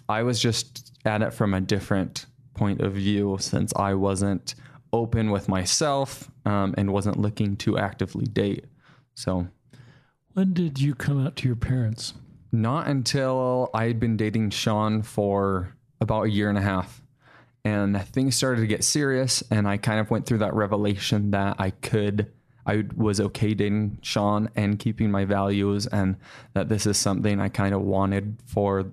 I 0.08 0.24
was 0.24 0.40
just 0.40 0.91
at 1.06 1.22
it 1.22 1.34
from 1.34 1.54
a 1.54 1.62
different 1.62 2.26
point 2.54 2.82
of 2.82 2.94
view 2.94 3.38
since 3.40 3.74
I 3.76 3.94
wasn't 3.94 4.56
open 4.94 5.32
with 5.32 5.48
myself 5.48 6.30
um, 6.46 6.76
and 6.78 6.92
wasn't 6.92 7.18
looking 7.18 7.56
to 7.58 7.78
actively 7.78 8.26
date. 8.26 8.66
So 9.14 9.48
When 10.34 10.54
did 10.54 10.80
you 10.80 10.94
come 10.96 11.26
out 11.26 11.36
to 11.38 11.48
your 11.48 11.56
parents? 11.56 12.14
not 12.52 12.88
until 12.88 13.70
I 13.74 13.86
had 13.86 13.98
been 14.00 14.18
dating 14.18 14.50
Sean 14.50 15.04
for 15.04 15.74
about 16.02 16.24
a 16.24 16.30
year 16.30 16.50
and 16.50 16.58
a 16.58 16.62
half. 16.62 17.02
And 17.64 18.02
things 18.08 18.36
started 18.36 18.62
to 18.62 18.68
get 18.68 18.84
serious. 18.84 19.42
And 19.52 19.68
I 19.68 19.78
kind 19.78 20.00
of 20.00 20.12
went 20.12 20.26
through 20.26 20.40
that 20.40 20.54
revelation 20.54 21.32
that 21.32 21.56
I 21.60 21.70
could 21.70 22.32
I 22.66 22.84
was 22.96 23.20
okay 23.20 23.54
dating 23.54 23.98
Sean 24.02 24.50
and 24.56 24.78
keeping 24.78 25.10
my 25.10 25.26
values, 25.26 25.88
and 25.88 26.16
that 26.54 26.70
this 26.70 26.86
is 26.86 26.98
something 26.98 27.40
I 27.40 27.50
kind 27.50 27.74
of 27.74 27.82
wanted 27.82 28.38
for, 28.46 28.86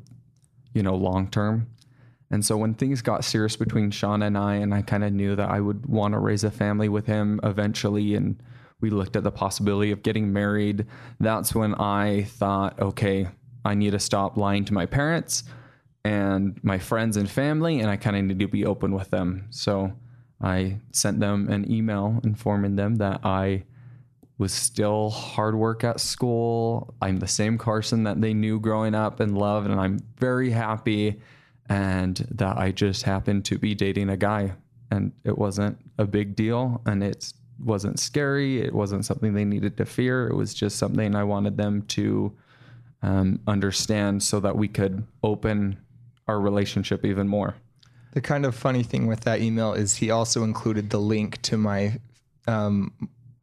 you 0.73 0.83
know, 0.83 0.94
long 0.94 1.29
term. 1.29 1.66
And 2.31 2.45
so 2.45 2.57
when 2.57 2.75
things 2.75 3.01
got 3.01 3.25
serious 3.25 3.57
between 3.57 3.91
Sean 3.91 4.23
and 4.23 4.37
I, 4.37 4.57
and 4.57 4.75
I 4.75 4.83
kind 4.83 5.03
of 5.03 5.12
knew 5.12 5.35
that 5.37 5.49
I 5.49 5.61
would 5.61 5.87
want 5.87 6.12
to 6.12 6.19
raise 6.19 6.45
a 6.45 6.51
family 6.51 6.88
with 6.88 7.07
him 7.07 7.41
eventually, 7.43 8.14
and 8.14 8.43
we 8.81 8.91
looked 8.91 9.17
at 9.17 9.25
the 9.25 9.31
possibility 9.31 9.91
of 9.93 10.03
getting 10.03 10.33
married, 10.33 10.87
that's 11.21 11.55
when 11.55 11.75
I 11.75 12.25
thought, 12.25 12.79
okay, 12.81 13.29
I 13.64 13.75
need 13.75 13.93
to 13.93 13.99
stop 13.99 14.37
lying 14.37 14.64
to 14.67 14.75
my 14.75 14.87
parents 14.87 15.45
and 16.05 16.59
my 16.62 16.79
friends 16.79 17.17
and 17.17 17.29
family, 17.29 17.81
and 17.81 17.91
I 17.91 17.97
kind 17.97 18.17
of 18.17 18.25
need 18.25 18.38
to 18.38 18.47
be 18.47 18.64
open 18.64 18.93
with 18.93 19.11
them. 19.11 19.47
So 19.51 19.93
I 20.41 20.79
sent 20.93 21.21
them 21.21 21.49
an 21.49 21.71
email 21.71 22.21
informing 22.25 22.77
them 22.77 22.97
that 22.97 23.21
I 23.25 23.64
was 24.38 24.53
still 24.53 25.11
hard 25.11 25.57
work 25.57 25.83
at 25.83 25.99
school. 25.99 26.95
I'm 27.03 27.17
the 27.19 27.27
same 27.27 27.59
Carson 27.59 28.05
that 28.05 28.21
they 28.21 28.35
knew 28.35 28.61
growing 28.61 28.95
up 28.95 29.19
and 29.19 29.37
loved, 29.37 29.69
and 29.69 29.81
I'm 29.81 29.99
very 30.19 30.51
happy. 30.51 31.21
And 31.69 32.17
that 32.31 32.57
I 32.57 32.73
just 32.73 33.03
happened 33.03 33.45
to 33.47 33.59
be 33.59 33.75
dating 33.75 34.09
a 34.09 34.17
guy, 34.17 34.53
and 34.91 35.13
it 35.25 35.37
wasn't 35.37 35.79
a 35.99 36.07
big 36.07 36.35
deal, 36.35 36.81
and 36.87 37.03
it 37.03 37.33
wasn't 37.63 37.99
scary. 37.99 38.63
It 38.63 38.75
wasn't 38.75 39.05
something 39.05 39.35
they 39.35 39.45
needed 39.45 39.77
to 39.77 39.85
fear. 39.85 40.29
It 40.29 40.35
was 40.35 40.55
just 40.55 40.79
something 40.79 41.15
I 41.15 41.25
wanted 41.25 41.57
them 41.57 41.83
to 41.83 42.33
um, 43.03 43.41
understand 43.47 44.23
so 44.23 44.41
that 44.41 44.57
we 44.57 44.69
could 44.69 45.07
open 45.23 45.79
our 46.27 46.41
relationship 46.41 47.05
even 47.05 47.29
more. 47.29 47.55
The 48.13 48.21
kind 48.21 48.47
of 48.47 48.55
funny 48.55 48.83
thing 48.83 49.07
with 49.07 49.21
that 49.21 49.41
email 49.41 49.75
is 49.75 49.97
he 49.97 50.11
also 50.11 50.45
included 50.45 50.91
the 50.91 50.99
link 50.99 51.41
to 51.43 51.57
my 51.57 51.99
um, 52.47 52.93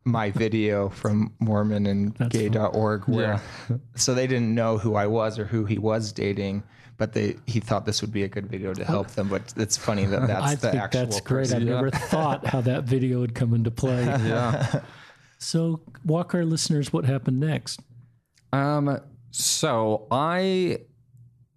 my 0.04 0.30
video 0.32 0.90
from 0.90 1.34
Mormon 1.40 1.88
and 1.88 2.16
That's 2.16 2.36
gay.org 2.36 3.08
where 3.08 3.42
so 3.96 4.14
they 4.14 4.28
didn't 4.28 4.54
know 4.54 4.78
who 4.78 4.96
I 4.96 5.08
was 5.08 5.40
or 5.40 5.46
who 5.46 5.66
he 5.66 5.78
was 5.78 6.12
dating, 6.12 6.64
but 6.98 7.14
they 7.14 7.36
he 7.46 7.60
thought 7.60 7.86
this 7.86 8.02
would 8.02 8.12
be 8.12 8.24
a 8.24 8.28
good 8.28 8.48
video 8.48 8.74
to 8.74 8.86
help 8.86 9.10
them. 9.12 9.28
But 9.30 9.54
it's 9.58 9.78
funny 9.78 10.06
that 10.06 10.28
that's 10.28 10.46
I 10.46 10.56
the 10.56 10.72
think 10.72 10.84
actual 10.84 11.02
that's 11.02 11.22
great. 11.22 11.50
person. 11.50 11.62
I 11.62 11.66
never 11.66 11.90
thought 11.90 12.46
how 12.46 12.62
that 12.62 12.84
video 12.96 13.20
would 13.20 13.36
come 13.36 13.54
into 13.54 13.72
play. 13.72 14.04
Yeah. 14.04 14.82
So, 15.38 15.82
walk 16.06 16.34
our 16.34 16.46
listeners 16.46 16.94
what 16.94 17.06
happened 17.06 17.40
next. 17.40 17.82
Um, 18.54 19.00
so 19.32 20.08
I, 20.12 20.80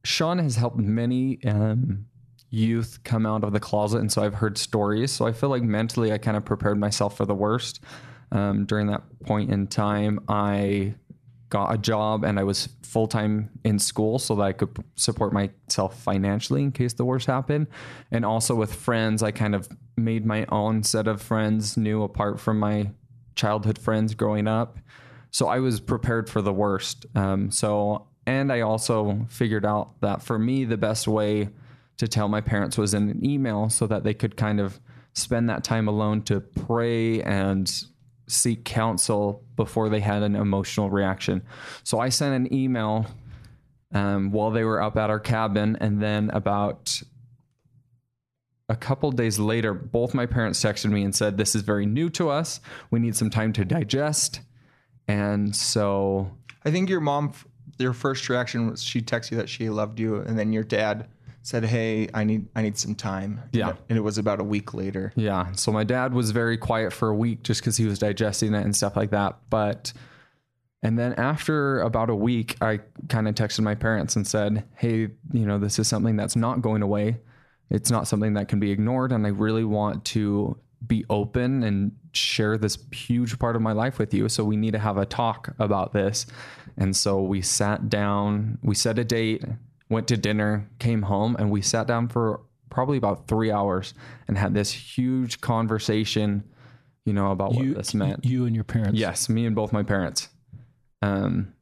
Sean 0.05 0.38
has 0.38 0.57
helped 0.57 0.79
many 0.79 1.38
um, 1.44 2.07
youth 2.51 2.98
come 3.05 3.24
out 3.24 3.44
of 3.44 3.53
the 3.53 3.61
closet, 3.61 3.98
and 3.98 4.11
so 4.11 4.22
I've 4.22 4.35
heard 4.35 4.59
stories. 4.59 5.12
So 5.12 5.27
I 5.27 5.33
feel 5.33 5.48
like 5.48 5.62
mentally, 5.62 6.12
I 6.12 6.18
kind 6.18 6.37
of 6.37 6.44
prepared 6.44 6.79
myself 6.79 7.16
for 7.16 7.24
the 7.24 7.35
worst. 7.35 7.81
Um, 8.33 8.66
during 8.66 8.88
that 8.88 9.03
point 9.20 9.51
in 9.53 9.68
time, 9.68 10.20
I 10.29 10.94
got 11.49 11.73
a 11.73 11.79
job 11.79 12.25
and 12.25 12.39
I 12.39 12.45
was 12.45 12.69
full 12.83 13.07
time 13.07 13.51
in 13.65 13.79
school 13.79 14.19
so 14.19 14.35
that 14.37 14.43
I 14.43 14.53
could 14.53 14.77
support 14.97 15.33
myself 15.33 15.99
financially 16.01 16.63
in 16.63 16.73
case 16.73 16.93
the 16.95 17.05
worst 17.05 17.27
happened. 17.27 17.69
And 18.11 18.25
also 18.25 18.55
with 18.55 18.75
friends, 18.75 19.23
I 19.23 19.31
kind 19.31 19.55
of 19.55 19.69
made 19.97 20.27
my 20.27 20.47
own 20.51 20.83
set 20.83 21.07
of 21.07 21.23
friends, 21.23 21.77
new 21.77 22.03
apart 22.03 22.41
from 22.41 22.59
my 22.59 22.91
childhood 23.35 23.79
friends 23.79 24.15
growing 24.15 24.47
up. 24.47 24.79
So 25.31 25.49
I 25.49 25.61
was 25.61 25.81
prepared 25.81 26.29
for 26.29 26.43
the 26.43 26.53
worst. 26.53 27.07
Um, 27.15 27.51
so, 27.51 28.09
and 28.27 28.53
I 28.53 28.61
also 28.61 29.27
figured 29.29 29.65
out 29.65 30.01
that 30.01 30.23
for 30.23 30.39
me, 30.39 30.65
the 30.65 30.77
best 30.77 31.07
way 31.09 31.51
to 31.99 32.09
tell 32.09 32.29
my 32.29 32.41
parents 32.41 32.79
was 32.79 32.95
in 32.95 33.09
an 33.11 33.25
email 33.25 33.69
so 33.69 33.87
that 33.87 34.05
they 34.05 34.15
could 34.15 34.37
kind 34.37 34.61
of 34.61 34.81
spend 35.15 35.49
that 35.51 35.65
time 35.65 35.89
alone 35.89 36.23
to 36.23 36.41
pray 36.41 37.23
and 37.23 37.85
seek 38.29 38.64
counsel 38.64 39.43
before 39.57 39.88
they 39.88 40.01
had 40.01 40.23
an 40.23 40.37
emotional 40.37 40.91
reaction. 40.91 41.43
So 41.83 41.99
I 41.99 42.09
sent 42.09 42.35
an 42.35 42.55
email 42.55 43.07
um, 43.93 44.31
while 44.31 44.51
they 44.51 44.64
were 44.64 44.83
up 44.83 44.97
at 44.97 45.11
our 45.11 45.21
cabin, 45.21 45.77
and 45.81 46.03
then 46.03 46.31
about 46.31 47.01
a 48.69 48.77
couple 48.77 49.11
days 49.11 49.38
later, 49.38 49.73
both 49.73 50.12
my 50.12 50.27
parents 50.27 50.62
texted 50.62 50.91
me 50.91 51.03
and 51.03 51.14
said, 51.14 51.38
"This 51.38 51.55
is 51.55 51.62
very 51.62 51.87
new 51.87 52.11
to 52.11 52.29
us. 52.29 52.61
We 52.91 53.01
need 53.01 53.17
some 53.17 53.31
time 53.31 53.53
to 53.55 53.64
digest." 53.64 54.41
And 55.07 55.57
so, 55.57 56.31
I 56.64 56.71
think 56.71 56.91
your 56.91 57.01
mom, 57.01 57.33
your 57.79 57.95
first 57.95 58.29
reaction 58.29 58.71
was 58.71 58.83
she 58.83 59.01
texted 59.01 59.31
you 59.33 59.37
that 59.38 59.49
she 59.49 59.71
loved 59.71 59.99
you, 59.99 60.17
and 60.17 60.38
then 60.38 60.53
your 60.53 60.64
dad 60.64 61.09
said, 61.42 61.64
"Hey, 61.64 62.09
I 62.14 62.24
need 62.24 62.46
I 62.55 62.62
need 62.62 62.79
some 62.79 62.94
time." 62.94 63.42
Yeah. 63.53 63.74
and 63.88 63.96
it 63.98 64.03
was 64.03 64.18
about 64.18 64.40
a 64.40 64.44
week 64.44 64.74
later. 64.74 65.12
yeah, 65.16 65.53
so 65.53 65.72
my 65.72 65.85
dad 65.85 66.12
was 66.14 66.31
very 66.31 66.57
quiet 66.57 66.92
for 66.92 67.09
a 67.09 67.14
week 67.14 67.42
just 67.42 67.61
because 67.61 67.77
he 67.77 67.87
was 67.87 67.98
digesting 67.98 68.55
it 68.55 68.64
and 68.64 68.74
stuff 68.74 68.96
like 68.96 69.11
that. 69.11 69.38
But 69.51 69.92
and 70.83 70.98
then 70.98 71.14
after 71.14 71.81
about 71.81 72.11
a 72.11 72.14
week, 72.14 72.57
I 72.61 72.81
kind 73.09 73.29
of 73.29 73.35
texted 73.35 73.61
my 73.61 73.74
parents 73.74 74.16
and 74.16 74.27
said, 74.27 74.64
Hey, 74.77 75.09
you 75.33 75.46
know, 75.46 75.59
this 75.59 75.79
is 75.79 75.88
something 75.88 76.16
that's 76.16 76.37
not 76.37 76.62
going 76.62 76.83
away. 76.83 77.18
It's 77.70 77.90
not 77.90 78.07
something 78.07 78.35
that 78.35 78.48
can 78.48 78.61
be 78.61 78.70
ignored. 78.70 79.12
And 79.12 79.27
I 79.27 79.31
really 79.31 79.64
want 79.64 80.05
to 80.07 80.57
be 80.87 81.05
open 81.11 81.64
and 81.64 81.92
share 82.12 82.57
this 82.57 82.79
huge 82.92 83.38
part 83.38 83.57
of 83.57 83.62
my 83.62 83.72
life 83.72 83.98
with 83.98 84.14
you. 84.14 84.29
So 84.29 84.44
we 84.44 84.57
need 84.57 84.72
to 84.72 84.79
have 84.79 84.96
a 84.96 85.05
talk 85.05 85.55
about 85.59 85.92
this. 85.92 86.27
And 86.77 86.96
so 86.96 87.20
we 87.20 87.42
sat 87.42 87.88
down, 87.88 88.59
we 88.62 88.77
set 88.77 88.98
a 88.98 89.05
date, 89.05 89.44
went 89.88 90.09
to 90.09 90.16
dinner, 90.16 90.68
came 90.79 91.03
home, 91.03 91.37
and 91.38 91.51
we 91.51 91.62
sat 91.62 91.87
down 91.87 92.09
for 92.09 92.40
probably 92.70 92.98
about 92.98 93.27
three 93.29 93.51
hours 93.51 93.94
and 94.27 94.37
had 94.37 94.55
this 94.55 94.70
huge 94.70 95.40
conversation, 95.40 96.44
you 97.05 97.12
know, 97.12 97.31
about 97.31 97.55
you, 97.55 97.70
what 97.70 97.79
this 97.79 97.94
meant. 97.94 98.24
You 98.24 98.46
and 98.46 98.55
your 98.55 98.64
parents. 98.64 98.98
Yes, 98.98 99.29
me 99.29 99.46
and 99.46 99.57
both 99.57 99.72
my 99.72 99.83
parents. 99.83 100.29
Um, 101.01 101.55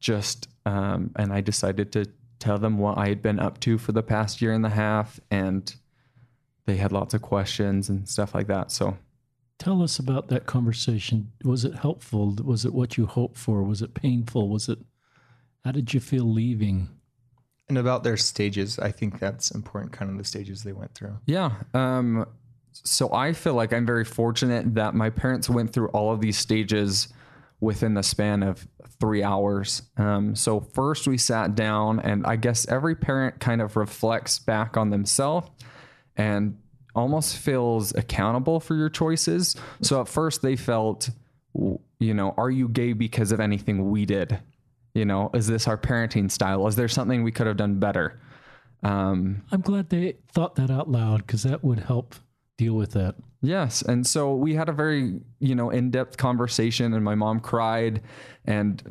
just 0.00 0.48
um, 0.66 1.10
and 1.16 1.32
I 1.32 1.40
decided 1.40 1.92
to 1.92 2.06
tell 2.38 2.58
them 2.58 2.78
what 2.78 2.98
I 2.98 3.08
had 3.08 3.22
been 3.22 3.38
up 3.38 3.60
to 3.60 3.78
for 3.78 3.92
the 3.92 4.02
past 4.02 4.40
year 4.40 4.52
and 4.52 4.64
a 4.64 4.70
half, 4.70 5.20
and 5.30 5.72
they 6.66 6.76
had 6.76 6.92
lots 6.92 7.14
of 7.14 7.22
questions 7.22 7.88
and 7.88 8.08
stuff 8.08 8.34
like 8.34 8.46
that. 8.48 8.70
So 8.70 8.96
Tell 9.60 9.82
us 9.82 9.98
about 9.98 10.28
that 10.28 10.46
conversation. 10.46 11.32
Was 11.44 11.66
it 11.66 11.74
helpful? 11.74 12.34
Was 12.42 12.64
it 12.64 12.72
what 12.72 12.96
you 12.96 13.04
hoped 13.04 13.36
for? 13.36 13.62
Was 13.62 13.82
it 13.82 13.92
painful? 13.92 14.48
Was 14.48 14.70
it, 14.70 14.78
how 15.66 15.70
did 15.70 15.92
you 15.92 16.00
feel 16.00 16.24
leaving? 16.24 16.88
And 17.70 17.78
about 17.78 18.02
their 18.02 18.16
stages, 18.16 18.80
I 18.80 18.90
think 18.90 19.20
that's 19.20 19.52
important. 19.52 19.92
Kind 19.92 20.10
of 20.10 20.18
the 20.18 20.24
stages 20.24 20.64
they 20.64 20.72
went 20.72 20.92
through. 20.92 21.16
yeah, 21.24 21.52
um, 21.72 22.26
so 22.72 23.12
I 23.12 23.32
feel 23.32 23.54
like 23.54 23.72
I'm 23.72 23.86
very 23.86 24.04
fortunate 24.04 24.74
that 24.74 24.94
my 24.94 25.08
parents 25.08 25.48
went 25.48 25.72
through 25.72 25.88
all 25.88 26.12
of 26.12 26.20
these 26.20 26.36
stages 26.36 27.08
within 27.60 27.94
the 27.94 28.02
span 28.02 28.42
of 28.42 28.66
three 28.98 29.22
hours. 29.22 29.82
Um, 29.96 30.34
so 30.34 30.60
first 30.60 31.06
we 31.06 31.16
sat 31.16 31.54
down, 31.54 32.00
and 32.00 32.26
I 32.26 32.34
guess 32.34 32.66
every 32.66 32.96
parent 32.96 33.38
kind 33.38 33.62
of 33.62 33.76
reflects 33.76 34.40
back 34.40 34.76
on 34.76 34.90
themselves 34.90 35.48
and 36.16 36.58
almost 36.94 37.36
feels 37.36 37.94
accountable 37.94 38.58
for 38.58 38.74
your 38.74 38.90
choices. 38.90 39.54
So 39.80 40.00
at 40.00 40.08
first 40.08 40.42
they 40.42 40.56
felt, 40.56 41.08
you 41.54 42.14
know, 42.14 42.34
are 42.36 42.50
you 42.50 42.68
gay 42.68 42.94
because 42.94 43.30
of 43.30 43.38
anything 43.38 43.90
we 43.90 44.06
did? 44.06 44.40
You 44.94 45.04
know, 45.04 45.30
is 45.34 45.46
this 45.46 45.68
our 45.68 45.78
parenting 45.78 46.30
style? 46.30 46.66
Is 46.66 46.76
there 46.76 46.88
something 46.88 47.22
we 47.22 47.32
could 47.32 47.46
have 47.46 47.56
done 47.56 47.78
better? 47.78 48.20
Um, 48.82 49.42
I'm 49.52 49.60
glad 49.60 49.90
they 49.90 50.16
thought 50.32 50.56
that 50.56 50.70
out 50.70 50.90
loud 50.90 51.26
because 51.26 51.42
that 51.44 51.62
would 51.62 51.80
help 51.80 52.14
deal 52.56 52.74
with 52.74 52.92
that. 52.92 53.14
Yes. 53.42 53.82
And 53.82 54.06
so 54.06 54.34
we 54.34 54.54
had 54.54 54.68
a 54.68 54.72
very, 54.72 55.20
you 55.38 55.54
know, 55.54 55.70
in-depth 55.70 56.16
conversation 56.16 56.92
and 56.92 57.04
my 57.04 57.14
mom 57.14 57.40
cried 57.40 58.02
and 58.44 58.82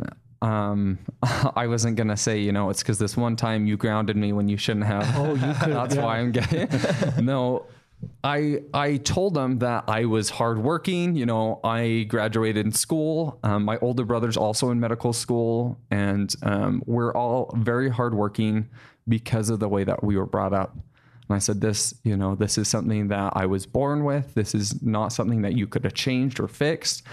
um 0.41 0.97
I 1.55 1.67
wasn't 1.67 1.97
going 1.97 2.07
to 2.07 2.17
say, 2.17 2.39
you 2.39 2.51
know, 2.51 2.69
it's 2.69 2.81
cuz 2.81 2.97
this 2.97 3.15
one 3.15 3.35
time 3.35 3.67
you 3.67 3.77
grounded 3.77 4.15
me 4.15 4.33
when 4.33 4.47
you 4.47 4.57
shouldn't 4.57 4.85
have. 4.85 5.05
Oh, 5.15 5.33
you 5.33 5.53
could. 5.61 5.73
That's 5.73 5.95
yeah. 5.95 6.03
why 6.03 6.17
I'm 6.17 6.31
gay. 6.31 6.67
no. 7.21 7.65
I 8.23 8.61
I 8.73 8.97
told 8.97 9.33
them 9.33 9.59
that 9.59 9.85
I 9.87 10.05
was 10.05 10.29
hardworking. 10.29 11.15
You 11.15 11.25
know, 11.25 11.59
I 11.63 12.05
graduated 12.09 12.65
in 12.65 12.71
school. 12.71 13.39
Um, 13.43 13.63
my 13.65 13.77
older 13.77 14.05
brother's 14.05 14.37
also 14.37 14.71
in 14.71 14.79
medical 14.79 15.13
school, 15.13 15.77
and 15.91 16.33
um, 16.43 16.83
we're 16.85 17.13
all 17.13 17.53
very 17.57 17.89
hardworking 17.89 18.69
because 19.07 19.49
of 19.49 19.59
the 19.59 19.69
way 19.69 19.83
that 19.83 20.03
we 20.03 20.17
were 20.17 20.25
brought 20.25 20.53
up. 20.53 20.73
And 20.73 21.35
I 21.35 21.39
said, 21.39 21.61
"This, 21.61 21.93
you 22.03 22.17
know, 22.17 22.35
this 22.35 22.57
is 22.57 22.67
something 22.67 23.07
that 23.09 23.33
I 23.35 23.45
was 23.45 23.65
born 23.65 24.03
with. 24.03 24.33
This 24.33 24.53
is 24.53 24.81
not 24.81 25.13
something 25.13 25.41
that 25.43 25.53
you 25.53 25.67
could 25.67 25.83
have 25.83 25.93
changed 25.93 26.39
or 26.39 26.47
fixed." 26.47 27.03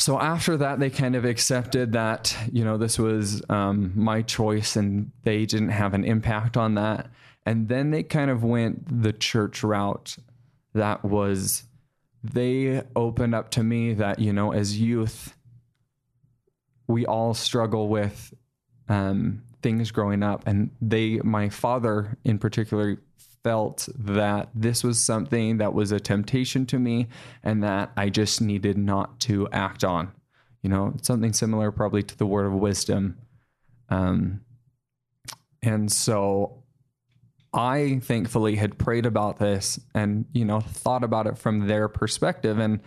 So 0.00 0.18
after 0.18 0.56
that, 0.56 0.80
they 0.80 0.88
kind 0.88 1.14
of 1.14 1.26
accepted 1.26 1.92
that, 1.92 2.34
you 2.50 2.64
know, 2.64 2.78
this 2.78 2.98
was 2.98 3.42
um, 3.50 3.92
my 3.94 4.22
choice 4.22 4.74
and 4.74 5.10
they 5.24 5.44
didn't 5.44 5.68
have 5.68 5.92
an 5.92 6.04
impact 6.04 6.56
on 6.56 6.76
that. 6.76 7.10
And 7.50 7.66
then 7.66 7.90
they 7.90 8.04
kind 8.04 8.30
of 8.30 8.44
went 8.44 9.02
the 9.02 9.12
church 9.12 9.64
route 9.64 10.16
that 10.72 11.04
was, 11.04 11.64
they 12.22 12.84
opened 12.94 13.34
up 13.34 13.50
to 13.50 13.64
me 13.64 13.92
that, 13.94 14.20
you 14.20 14.32
know, 14.32 14.52
as 14.52 14.78
youth, 14.78 15.36
we 16.86 17.04
all 17.06 17.34
struggle 17.34 17.88
with 17.88 18.32
um, 18.88 19.42
things 19.62 19.90
growing 19.90 20.22
up. 20.22 20.44
And 20.46 20.70
they, 20.80 21.18
my 21.24 21.48
father 21.48 22.16
in 22.22 22.38
particular, 22.38 23.02
felt 23.42 23.88
that 23.98 24.50
this 24.54 24.84
was 24.84 25.02
something 25.02 25.56
that 25.56 25.74
was 25.74 25.90
a 25.90 25.98
temptation 25.98 26.66
to 26.66 26.78
me 26.78 27.08
and 27.42 27.64
that 27.64 27.90
I 27.96 28.10
just 28.10 28.40
needed 28.40 28.78
not 28.78 29.18
to 29.22 29.48
act 29.50 29.82
on. 29.82 30.12
You 30.62 30.70
know, 30.70 30.94
something 31.02 31.32
similar 31.32 31.72
probably 31.72 32.04
to 32.04 32.16
the 32.16 32.26
word 32.26 32.46
of 32.46 32.52
wisdom. 32.52 33.18
Um, 33.88 34.42
and 35.64 35.90
so 35.90 36.59
I 37.52 38.00
thankfully 38.02 38.56
had 38.56 38.78
prayed 38.78 39.06
about 39.06 39.38
this 39.38 39.80
and, 39.94 40.24
you 40.32 40.44
know, 40.44 40.60
thought 40.60 41.02
about 41.02 41.26
it 41.26 41.36
from 41.36 41.66
their 41.66 41.88
perspective. 41.88 42.58
And 42.58 42.80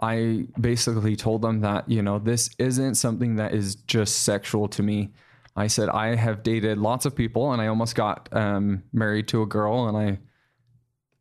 I 0.00 0.46
basically 0.58 1.16
told 1.16 1.42
them 1.42 1.60
that, 1.60 1.90
you 1.90 2.02
know, 2.02 2.18
this 2.18 2.50
isn't 2.58 2.94
something 2.94 3.36
that 3.36 3.52
is 3.52 3.74
just 3.74 4.22
sexual 4.22 4.68
to 4.68 4.82
me. 4.82 5.10
I 5.56 5.66
said, 5.66 5.88
I 5.88 6.14
have 6.14 6.42
dated 6.42 6.78
lots 6.78 7.04
of 7.04 7.16
people 7.16 7.52
and 7.52 7.60
I 7.60 7.66
almost 7.66 7.96
got 7.96 8.28
um, 8.32 8.84
married 8.92 9.28
to 9.28 9.42
a 9.42 9.46
girl 9.46 9.88
and 9.88 9.96
I, 9.96 10.18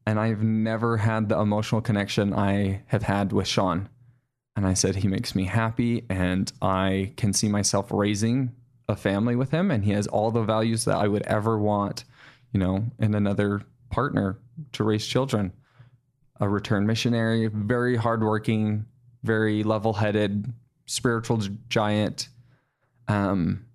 and 0.05 0.19
I've 0.19 0.43
never 0.43 0.97
had 0.97 1.27
the 1.27 1.39
emotional 1.39 1.81
connection 1.81 2.33
I 2.33 2.83
have 2.88 3.03
had 3.03 3.33
with 3.33 3.47
Sean. 3.47 3.89
And 4.55 4.65
I 4.65 4.75
said, 4.75 4.97
he 4.97 5.07
makes 5.07 5.35
me 5.35 5.45
happy 5.45 6.05
and 6.09 6.51
I 6.61 7.13
can 7.17 7.33
see 7.33 7.49
myself 7.49 7.91
raising 7.91 8.53
a 8.88 8.95
family 8.95 9.35
with 9.35 9.51
him 9.51 9.71
and 9.71 9.83
he 9.83 9.91
has 9.91 10.07
all 10.07 10.31
the 10.31 10.43
values 10.43 10.85
that 10.85 10.97
I 10.97 11.07
would 11.07 11.23
ever 11.23 11.57
want, 11.57 12.05
you 12.52 12.60
know, 12.60 12.86
and 13.00 13.16
another 13.16 13.62
partner 13.89 14.39
to 14.74 14.84
raise 14.84 15.06
children 15.06 15.54
a 16.39 16.48
return 16.48 16.86
missionary, 16.86 17.48
very 17.48 17.95
hardworking, 17.95 18.86
very 19.24 19.64
level 19.64 19.93
headed, 19.93 20.54
spiritual 20.86 21.41
giant. 21.68 22.30
Um, 23.08 23.66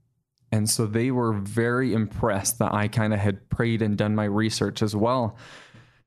and 0.51 0.69
so 0.69 0.87
they 0.87 1.11
were 1.11 1.33
very 1.33 1.95
impressed 1.95 2.59
that 2.59 2.73
I 2.75 2.89
kind 2.89 3.13
of 3.13 3.19
had 3.19 3.49
prayed 3.49 3.83
and 3.83 3.97
done 3.97 4.15
my 4.15 4.25
research 4.25 4.83
as 4.83 4.95
well. 4.95 5.37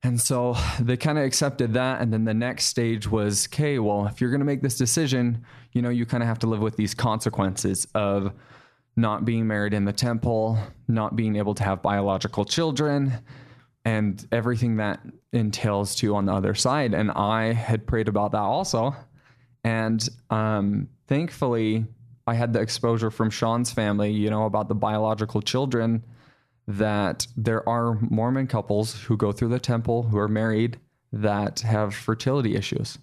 And 0.04 0.22
so 0.22 0.56
they 0.80 0.98
kind 0.98 1.18
of 1.18 1.24
accepted 1.24 1.74
that. 1.74 2.00
And 2.00 2.14
then 2.14 2.26
the 2.26 2.34
next 2.34 2.66
stage 2.66 3.10
was 3.10 3.48
okay, 3.48 3.80
well, 3.80 4.06
if 4.06 4.22
you're 4.22 4.30
going 4.30 4.40
to 4.40 4.46
make 4.46 4.62
this 4.62 4.78
decision, 4.78 5.44
you 5.72 5.82
know, 5.82 5.90
you 5.90 6.06
kind 6.06 6.22
of 6.22 6.30
have 6.30 6.40
to 6.40 6.48
live 6.48 6.62
with 6.62 6.78
these 6.78 6.94
consequences 6.94 7.88
of 7.96 8.32
not 8.96 9.26
being 9.26 9.48
married 9.48 9.74
in 9.74 9.86
the 9.86 9.94
temple, 9.94 10.58
not 10.88 11.16
being 11.16 11.36
able 11.36 11.54
to 11.56 11.64
have 11.64 11.82
biological 11.82 12.46
children, 12.46 13.14
and 13.84 14.28
everything 14.32 14.78
that 14.78 15.00
entails 15.32 15.96
too 15.96 16.16
on 16.16 16.26
the 16.26 16.34
other 16.34 16.56
side. 16.56 16.94
And 16.94 17.12
I 17.12 17.54
had 17.54 17.86
prayed 17.86 18.08
about 18.08 18.32
that 18.32 18.40
also. 18.40 18.96
And 19.64 20.08
um, 20.30 20.90
thankfully, 21.08 21.86
I 22.28 22.34
had 22.34 22.54
the 22.54 22.62
exposure 22.62 23.12
from 23.12 23.30
Sean's 23.30 23.72
family, 23.72 24.12
you 24.12 24.30
know, 24.30 24.46
about 24.46 24.70
the 24.70 24.76
biological 24.76 25.42
children 25.42 26.04
that 26.68 27.28
there 27.38 27.68
are 27.70 28.00
Mormon 28.02 28.48
couples 28.48 29.04
who 29.04 29.18
go 29.18 29.32
through 29.32 29.50
the 29.50 29.60
temple 29.60 30.04
who 30.04 30.18
are 30.18 30.28
married 30.28 30.80
that 31.12 31.60
have 31.60 31.94
fertility 31.94 32.56
issues. 32.56 32.98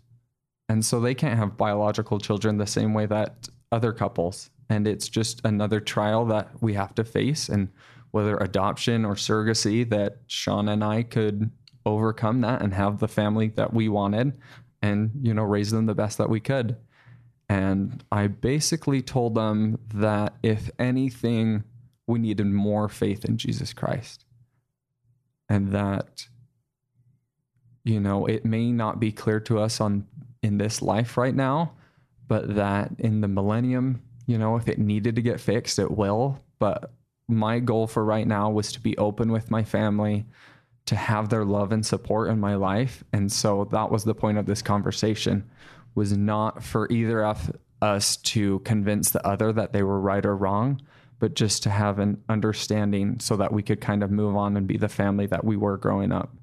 And 0.69 0.85
so 0.85 1.01
they 1.01 1.15
can't 1.15 1.39
have 1.39 1.57
biological 1.57 2.19
children 2.19 2.57
the 2.57 2.67
same 2.67 2.95
way 2.95 3.07
that 3.07 3.49
other 3.71 3.93
couples. 3.93 4.51
And 4.73 4.89
it's 4.89 5.11
just 5.11 5.43
another 5.45 5.81
trial 5.81 6.25
that 6.27 6.49
we 6.63 6.73
have 6.73 6.95
to 6.95 7.05
face. 7.05 7.51
And 7.51 7.69
whether 8.11 8.39
adoption 8.39 9.05
or 9.05 9.17
surrogacy, 9.17 9.87
that 9.91 10.21
Sean 10.27 10.67
and 10.67 10.83
I 10.83 11.03
could 11.03 11.51
overcome 11.85 12.41
that 12.41 12.63
and 12.63 12.73
have 12.73 12.99
the 12.99 13.07
family 13.07 13.49
that 13.49 13.75
we 13.75 13.91
wanted 13.91 14.33
and, 14.81 15.11
you 15.21 15.35
know, 15.35 15.43
raise 15.43 15.73
them 15.73 15.85
the 15.85 15.95
best 15.95 16.17
that 16.17 16.31
we 16.31 16.41
could. 16.41 16.79
And 17.51 18.03
I 18.11 18.29
basically 18.29 19.03
told 19.03 19.35
them 19.35 19.79
that 19.93 20.37
if 20.43 20.71
anything, 20.79 21.65
we 22.07 22.19
needed 22.19 22.47
more 22.47 22.89
faith 22.89 23.27
in 23.27 23.37
Jesus 23.37 23.75
Christ. 23.75 24.25
And 25.51 25.71
that, 25.73 26.29
you 27.85 28.01
know, 28.01 28.25
it 28.25 28.47
may 28.47 28.73
not 28.73 28.99
be 28.99 29.13
clear 29.13 29.39
to 29.41 29.59
us 29.59 29.83
on 29.83 30.07
in 30.43 30.57
this 30.57 30.81
life 30.81 31.19
right 31.19 31.35
now, 31.35 31.73
but 32.27 32.55
that 32.55 32.93
in 32.99 33.21
the 33.21 33.29
millennium, 33.29 34.01
you 34.27 34.39
know, 34.39 34.57
if 34.57 34.69
it 34.69 34.79
needed 34.79 35.17
to 35.17 35.23
get 35.23 35.41
fixed, 35.41 35.79
it 35.79 35.91
will. 35.91 36.39
But 36.59 36.93
my 37.29 37.59
goal 37.59 37.87
for 37.87 38.05
right 38.05 38.27
now 38.27 38.51
was 38.51 38.73
to 38.73 38.81
be 38.81 38.97
open 38.99 39.33
with 39.33 39.51
my 39.51 39.65
family, 39.65 40.27
to 40.87 40.97
have 40.97 41.29
their 41.29 41.45
love 41.45 41.73
and 41.73 41.85
support 41.85 42.29
in 42.31 42.41
my 42.41 42.55
life. 42.55 43.05
And 43.13 43.31
so 43.31 43.69
that 43.71 43.91
was 43.91 44.05
the 44.05 44.15
point 44.15 44.39
of 44.39 44.47
this 44.47 44.63
conversation 44.63 45.49
was 45.95 46.17
not 46.17 46.63
for 46.63 46.91
either 46.91 47.25
of 47.25 47.53
us 47.81 48.17
to 48.17 48.61
convince 48.61 49.11
the 49.11 49.27
other 49.27 49.53
that 49.53 49.73
they 49.73 49.83
were 49.83 50.01
right 50.01 50.25
or 50.25 50.37
wrong, 50.37 50.81
but 51.19 51.35
just 51.35 51.63
to 51.65 51.71
have 51.71 51.99
an 51.99 52.23
understanding 52.29 53.19
so 53.21 53.37
that 53.37 53.53
we 53.53 53.63
could 53.63 53.81
kind 53.81 54.03
of 54.03 54.11
move 54.11 54.37
on 54.37 54.57
and 54.57 54.67
be 54.67 54.77
the 54.77 54.89
family 54.89 55.27
that 55.27 55.45
we 55.45 55.57
were 55.57 55.77
growing 55.77 56.13
up. 56.13 56.35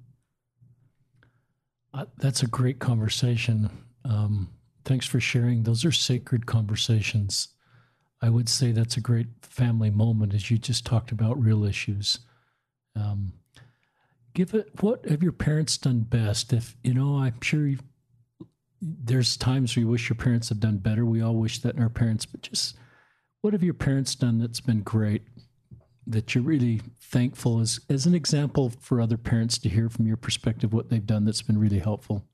Uh, 1.93 2.05
that's 2.17 2.43
a 2.43 2.47
great 2.47 2.79
conversation. 2.79 3.69
Um, 4.05 4.49
thanks 4.85 5.07
for 5.07 5.19
sharing. 5.19 5.63
Those 5.63 5.83
are 5.85 5.91
sacred 5.91 6.45
conversations. 6.45 7.49
I 8.21 8.29
would 8.29 8.49
say 8.49 8.71
that's 8.71 8.97
a 8.97 9.01
great 9.01 9.27
family 9.41 9.89
moment 9.89 10.33
as 10.33 10.51
you 10.51 10.57
just 10.57 10.85
talked 10.85 11.11
about 11.11 11.41
real 11.41 11.63
issues. 11.63 12.19
Um, 12.95 13.33
give 14.33 14.53
it 14.53 14.69
what 14.81 15.05
have 15.05 15.23
your 15.23 15.31
parents 15.31 15.77
done 15.77 16.01
best? 16.01 16.51
If 16.51 16.75
you 16.83 16.93
know, 16.93 17.17
I'm 17.17 17.39
sure 17.41 17.71
there's 18.81 19.37
times 19.37 19.75
we 19.75 19.85
wish 19.85 20.09
your 20.09 20.17
parents 20.17 20.49
had 20.49 20.59
done 20.59 20.77
better. 20.77 21.05
We 21.05 21.21
all 21.21 21.35
wish 21.35 21.59
that 21.59 21.75
in 21.75 21.81
our 21.81 21.89
parents, 21.89 22.25
but 22.25 22.41
just 22.41 22.77
what 23.41 23.53
have 23.53 23.63
your 23.63 23.73
parents 23.73 24.15
done 24.15 24.39
that's 24.39 24.61
been 24.61 24.81
great 24.81 25.23
that 26.07 26.33
you're 26.33 26.43
really 26.43 26.81
thankful 26.99 27.59
as 27.59 27.79
as 27.89 28.05
an 28.05 28.15
example 28.15 28.71
for 28.81 28.99
other 28.99 29.17
parents 29.17 29.57
to 29.59 29.69
hear 29.69 29.89
from 29.89 30.07
your 30.07 30.17
perspective 30.17 30.73
what 30.73 30.89
they've 30.89 31.05
done 31.05 31.23
that's 31.23 31.41
been 31.41 31.59
really 31.59 31.79
helpful? 31.79 32.25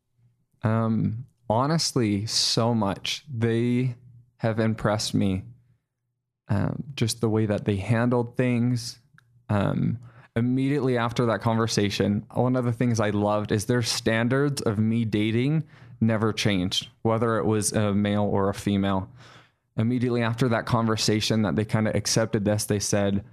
Um, 0.63 1.25
honestly, 1.47 2.25
so 2.25 2.73
much. 2.73 3.23
They 3.31 3.95
have 4.37 4.59
impressed 4.59 5.13
me 5.13 5.43
um, 6.47 6.83
just 6.95 7.21
the 7.21 7.29
way 7.29 7.45
that 7.45 7.65
they 7.65 7.77
handled 7.77 8.37
things. 8.37 8.99
Um, 9.49 9.99
immediately 10.35 10.97
after 10.97 11.25
that 11.27 11.41
conversation, 11.41 12.25
one 12.33 12.55
of 12.55 12.65
the 12.65 12.73
things 12.73 12.99
I 12.99 13.11
loved 13.11 13.51
is 13.51 13.65
their 13.65 13.81
standards 13.81 14.61
of 14.61 14.77
me 14.77 15.05
dating 15.05 15.63
never 16.01 16.33
changed, 16.33 16.89
whether 17.03 17.37
it 17.37 17.45
was 17.45 17.73
a 17.73 17.93
male 17.93 18.23
or 18.25 18.49
a 18.49 18.53
female. 18.53 19.09
Immediately 19.77 20.21
after 20.21 20.49
that 20.49 20.65
conversation, 20.65 21.41
that 21.43 21.55
they 21.55 21.65
kind 21.65 21.87
of 21.87 21.95
accepted 21.95 22.45
this, 22.45 22.65
they 22.65 22.79
said, 22.79 23.23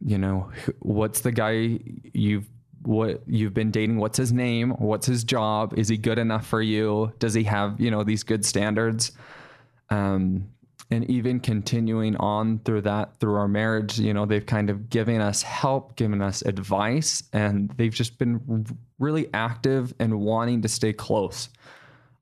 you 0.00 0.18
know, 0.18 0.50
what's 0.80 1.20
the 1.20 1.32
guy 1.32 1.78
you've 2.12 2.48
what 2.82 3.22
you've 3.26 3.54
been 3.54 3.70
dating? 3.70 3.98
What's 3.98 4.16
his 4.16 4.32
name? 4.32 4.70
What's 4.70 5.06
his 5.06 5.24
job? 5.24 5.74
Is 5.76 5.88
he 5.88 5.96
good 5.96 6.18
enough 6.18 6.46
for 6.46 6.62
you? 6.62 7.12
Does 7.18 7.34
he 7.34 7.44
have 7.44 7.80
you 7.80 7.90
know 7.90 8.04
these 8.04 8.22
good 8.22 8.44
standards? 8.44 9.12
Um 9.90 10.48
and 10.90 11.08
even 11.10 11.38
continuing 11.38 12.16
on 12.16 12.58
through 12.60 12.80
that 12.80 13.18
through 13.20 13.34
our 13.34 13.48
marriage 13.48 13.98
you 13.98 14.14
know 14.14 14.26
they've 14.26 14.46
kind 14.46 14.70
of 14.70 14.88
given 14.88 15.20
us 15.20 15.42
help 15.42 15.96
given 15.96 16.22
us 16.22 16.42
advice 16.42 17.22
and 17.32 17.70
they've 17.76 17.94
just 17.94 18.18
been 18.18 18.66
really 18.98 19.28
active 19.34 19.92
and 19.98 20.20
wanting 20.20 20.62
to 20.62 20.68
stay 20.68 20.92
close 20.92 21.48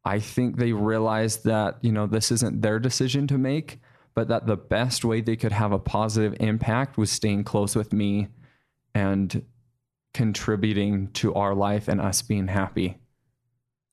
i 0.05 0.19
think 0.19 0.57
they 0.57 0.73
realized 0.73 1.45
that 1.45 1.79
you 1.81 1.93
know 1.93 2.07
this 2.07 2.31
isn't 2.31 2.63
their 2.63 2.79
decision 2.79 3.27
to 3.27 3.39
make 3.39 3.81
but 4.15 4.29
that 4.29 4.47
the 4.47 4.57
best 4.57 5.05
way 5.05 5.21
they 5.21 5.37
could 5.37 5.53
have 5.53 5.73
a 5.73 5.79
positive 5.79 6.35
impact 6.41 6.97
was 6.97 7.11
staying 7.11 7.45
close 7.45 7.77
with 7.77 7.93
me 7.93 8.29
and 8.95 9.45
contributing 10.15 11.09
to 11.13 11.35
our 11.35 11.55
life 11.55 11.89
and 11.89 12.01
us 12.01 12.23
being 12.23 12.49
happy 12.49 12.99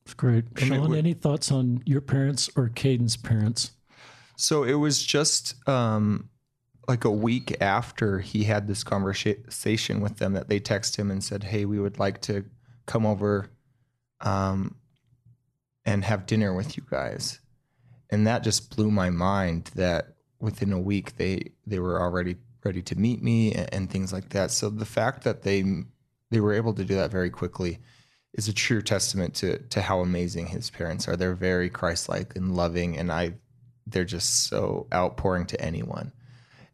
It's 0.04 0.12
great. 0.12 0.44
Sean, 0.58 0.94
any 0.94 1.14
thoughts 1.14 1.50
on 1.50 1.82
your 1.86 2.02
parents 2.02 2.50
or 2.56 2.68
Caden's 2.68 3.16
parents? 3.16 3.70
So 4.36 4.64
it 4.64 4.74
was 4.74 5.02
just 5.02 5.54
um, 5.68 6.28
like 6.88 7.04
a 7.04 7.10
week 7.10 7.56
after 7.60 8.20
he 8.20 8.44
had 8.44 8.66
this 8.66 8.84
conversation 8.84 10.00
with 10.00 10.18
them 10.18 10.32
that 10.34 10.48
they 10.48 10.60
texted 10.60 10.96
him 10.96 11.10
and 11.10 11.22
said, 11.22 11.44
"Hey, 11.44 11.64
we 11.64 11.78
would 11.78 11.98
like 11.98 12.20
to 12.22 12.44
come 12.86 13.06
over 13.06 13.50
um, 14.20 14.76
and 15.84 16.04
have 16.04 16.26
dinner 16.26 16.54
with 16.54 16.76
you 16.76 16.84
guys." 16.88 17.40
And 18.10 18.26
that 18.26 18.44
just 18.44 18.74
blew 18.76 18.90
my 18.90 19.10
mind 19.10 19.70
that 19.74 20.14
within 20.40 20.72
a 20.72 20.80
week 20.80 21.16
they 21.16 21.52
they 21.66 21.78
were 21.78 22.00
already 22.00 22.36
ready 22.64 22.82
to 22.82 22.98
meet 22.98 23.22
me 23.22 23.52
and, 23.52 23.72
and 23.72 23.90
things 23.90 24.12
like 24.12 24.30
that. 24.30 24.50
So 24.50 24.68
the 24.70 24.84
fact 24.84 25.24
that 25.24 25.42
they 25.42 25.64
they 26.30 26.40
were 26.40 26.52
able 26.52 26.74
to 26.74 26.84
do 26.84 26.96
that 26.96 27.10
very 27.10 27.30
quickly 27.30 27.78
is 28.34 28.48
a 28.48 28.52
true 28.52 28.82
testament 28.82 29.34
to 29.36 29.58
to 29.58 29.80
how 29.80 30.00
amazing 30.00 30.48
his 30.48 30.70
parents 30.70 31.08
are. 31.08 31.16
They're 31.16 31.34
very 31.34 31.70
Christ-like 31.70 32.36
and 32.36 32.54
loving, 32.56 32.98
and 32.98 33.12
I 33.12 33.34
they're 33.86 34.04
just 34.04 34.48
so 34.48 34.86
outpouring 34.92 35.46
to 35.46 35.60
anyone. 35.60 36.12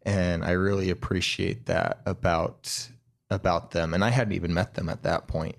And 0.03 0.45
i 0.45 0.53
really 0.53 0.91
appreciate 0.91 1.67
that 1.67 2.01
about 2.07 2.89
about 3.31 3.73
them. 3.73 3.95
And 3.95 4.05
i 4.05 4.11
hadn't 4.11 4.35
even 4.35 4.55
met 4.55 4.75
them 4.75 4.89
at 4.89 5.03
that 5.03 5.29
point. 5.29 5.57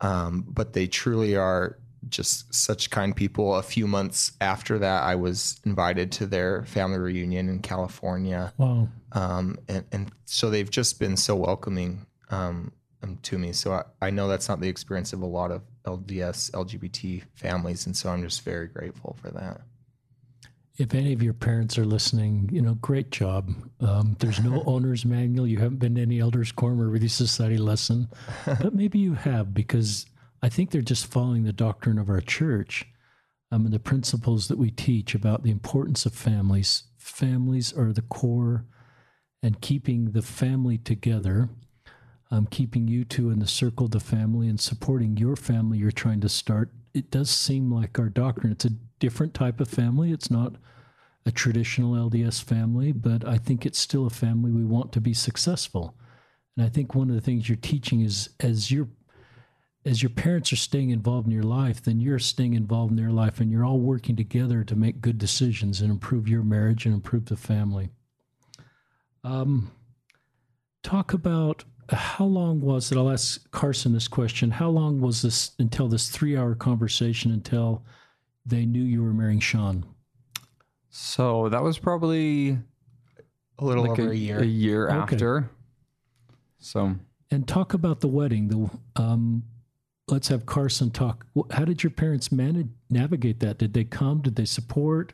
Um, 0.00 0.44
but 0.48 0.72
they 0.72 0.86
truly 0.86 1.36
are 1.36 1.78
just 2.08 2.52
such 2.52 2.90
kind 2.90 3.14
people. 3.14 3.54
A 3.54 3.62
few 3.62 3.86
months 3.86 4.32
after 4.40 4.78
that 4.78 5.02
i 5.02 5.14
was 5.14 5.60
invited 5.64 6.12
to 6.12 6.26
their 6.26 6.64
family 6.64 6.98
reunion 6.98 7.48
in 7.48 7.60
california. 7.60 8.52
Wow. 8.58 8.88
Um, 9.12 9.58
and, 9.68 9.84
and 9.92 10.12
so 10.24 10.50
they've 10.50 10.70
just 10.70 10.98
been 10.98 11.16
so 11.16 11.36
welcoming 11.36 12.06
um, 12.30 12.72
um, 13.02 13.18
to 13.22 13.38
me. 13.38 13.52
So 13.52 13.72
I, 13.72 13.84
I 14.00 14.10
know 14.10 14.28
that's 14.28 14.48
not 14.48 14.60
the 14.60 14.68
experience 14.68 15.12
of 15.12 15.22
a 15.22 15.26
lot 15.26 15.50
of 15.50 15.62
LDS 15.84 16.50
LGBT 16.52 17.22
families, 17.34 17.86
and 17.86 17.96
so 17.96 18.10
I'm 18.10 18.22
just 18.22 18.42
very 18.42 18.68
grateful 18.68 19.16
for 19.20 19.30
that. 19.30 19.62
If 20.78 20.94
any 20.94 21.12
of 21.12 21.22
your 21.22 21.34
parents 21.34 21.76
are 21.76 21.84
listening, 21.84 22.48
you 22.50 22.62
know, 22.62 22.74
great 22.74 23.10
job. 23.10 23.52
Um, 23.80 24.16
there's 24.20 24.42
no 24.42 24.62
owner's 24.66 25.04
manual. 25.04 25.46
You 25.46 25.58
haven't 25.58 25.78
been 25.78 25.96
to 25.96 26.02
any 26.02 26.18
elders' 26.18 26.52
quorum 26.52 26.80
or 26.80 26.88
Relief 26.88 27.12
Society 27.12 27.58
lesson, 27.58 28.08
but 28.46 28.74
maybe 28.74 28.98
you 28.98 29.14
have 29.14 29.52
because 29.52 30.06
I 30.42 30.48
think 30.48 30.70
they're 30.70 30.80
just 30.80 31.06
following 31.06 31.44
the 31.44 31.52
doctrine 31.52 31.98
of 31.98 32.08
our 32.08 32.20
church 32.20 32.86
um, 33.52 33.66
and 33.66 33.74
the 33.74 33.78
principles 33.78 34.48
that 34.48 34.58
we 34.58 34.70
teach 34.70 35.14
about 35.14 35.42
the 35.42 35.50
importance 35.50 36.06
of 36.06 36.14
families. 36.14 36.84
Families 36.96 37.72
are 37.72 37.92
the 37.92 38.02
core, 38.02 38.64
and 39.42 39.60
keeping 39.60 40.12
the 40.12 40.22
family 40.22 40.78
together, 40.78 41.48
um, 42.30 42.46
keeping 42.46 42.88
you 42.88 43.04
two 43.04 43.30
in 43.30 43.40
the 43.40 43.46
circle 43.46 43.86
of 43.86 43.92
the 43.92 44.00
family, 44.00 44.48
and 44.48 44.58
supporting 44.58 45.16
your 45.16 45.36
family 45.36 45.78
you're 45.78 45.90
trying 45.90 46.20
to 46.20 46.28
start. 46.28 46.70
It 46.94 47.10
does 47.10 47.30
seem 47.30 47.70
like 47.72 47.98
our 47.98 48.08
doctrine. 48.08 48.52
It's 48.52 48.64
a 48.64 48.76
different 48.98 49.34
type 49.34 49.60
of 49.60 49.68
family. 49.68 50.12
It's 50.12 50.30
not 50.30 50.54
a 51.24 51.30
traditional 51.30 52.10
LDS 52.10 52.42
family, 52.42 52.92
but 52.92 53.26
I 53.26 53.38
think 53.38 53.64
it's 53.64 53.78
still 53.78 54.06
a 54.06 54.10
family 54.10 54.50
we 54.50 54.64
want 54.64 54.92
to 54.92 55.00
be 55.00 55.14
successful. 55.14 55.96
And 56.56 56.66
I 56.66 56.68
think 56.68 56.94
one 56.94 57.08
of 57.08 57.14
the 57.14 57.20
things 57.20 57.48
you're 57.48 57.56
teaching 57.56 58.00
is 58.00 58.30
as 58.40 58.70
you're 58.70 58.88
as 59.84 60.00
your 60.00 60.10
parents 60.10 60.52
are 60.52 60.56
staying 60.56 60.90
involved 60.90 61.26
in 61.26 61.32
your 61.32 61.42
life, 61.42 61.82
then 61.82 62.00
you're 62.00 62.18
staying 62.18 62.54
involved 62.54 62.92
in 62.92 62.96
their 62.96 63.10
life 63.10 63.40
and 63.40 63.50
you're 63.50 63.64
all 63.64 63.80
working 63.80 64.14
together 64.14 64.62
to 64.62 64.76
make 64.76 65.00
good 65.00 65.18
decisions 65.18 65.80
and 65.80 65.90
improve 65.90 66.28
your 66.28 66.44
marriage 66.44 66.86
and 66.86 66.94
improve 66.94 67.24
the 67.26 67.36
family. 67.36 67.90
Um, 69.24 69.72
talk 70.84 71.12
about 71.12 71.64
how 71.90 72.24
long 72.24 72.60
was 72.60 72.90
it? 72.92 72.98
I'll 72.98 73.10
ask 73.10 73.50
Carson 73.50 73.92
this 73.92 74.08
question. 74.08 74.50
How 74.50 74.68
long 74.68 75.00
was 75.00 75.22
this 75.22 75.52
until 75.58 75.88
this 75.88 76.08
three 76.08 76.36
hour 76.36 76.54
conversation 76.54 77.32
until 77.32 77.84
they 78.46 78.64
knew 78.64 78.82
you 78.82 79.02
were 79.02 79.12
marrying 79.12 79.40
Sean? 79.40 79.84
So 80.90 81.48
that 81.48 81.62
was 81.62 81.78
probably 81.78 82.58
A 83.58 83.64
little 83.64 83.82
like 83.84 83.98
over 83.98 84.08
a, 84.08 84.12
a, 84.12 84.14
year. 84.14 84.40
a 84.40 84.44
year 84.46 84.88
Okay. 84.88 84.96
after. 85.14 85.50
So 86.58 86.94
And 87.30 87.46
talk 87.48 87.74
about 87.74 88.00
the 88.00 88.08
wedding. 88.08 88.48
The 88.48 88.70
um, 89.02 89.42
let's 90.08 90.28
have 90.28 90.46
Carson 90.46 90.90
talk. 90.90 91.26
How 91.50 91.64
did 91.64 91.82
your 91.82 91.90
parents 91.90 92.30
manage 92.30 92.68
navigate 92.90 93.40
that? 93.40 93.58
Did 93.58 93.72
they 93.74 93.84
come? 93.84 94.20
Did 94.22 94.36
they 94.36 94.44
support? 94.44 95.12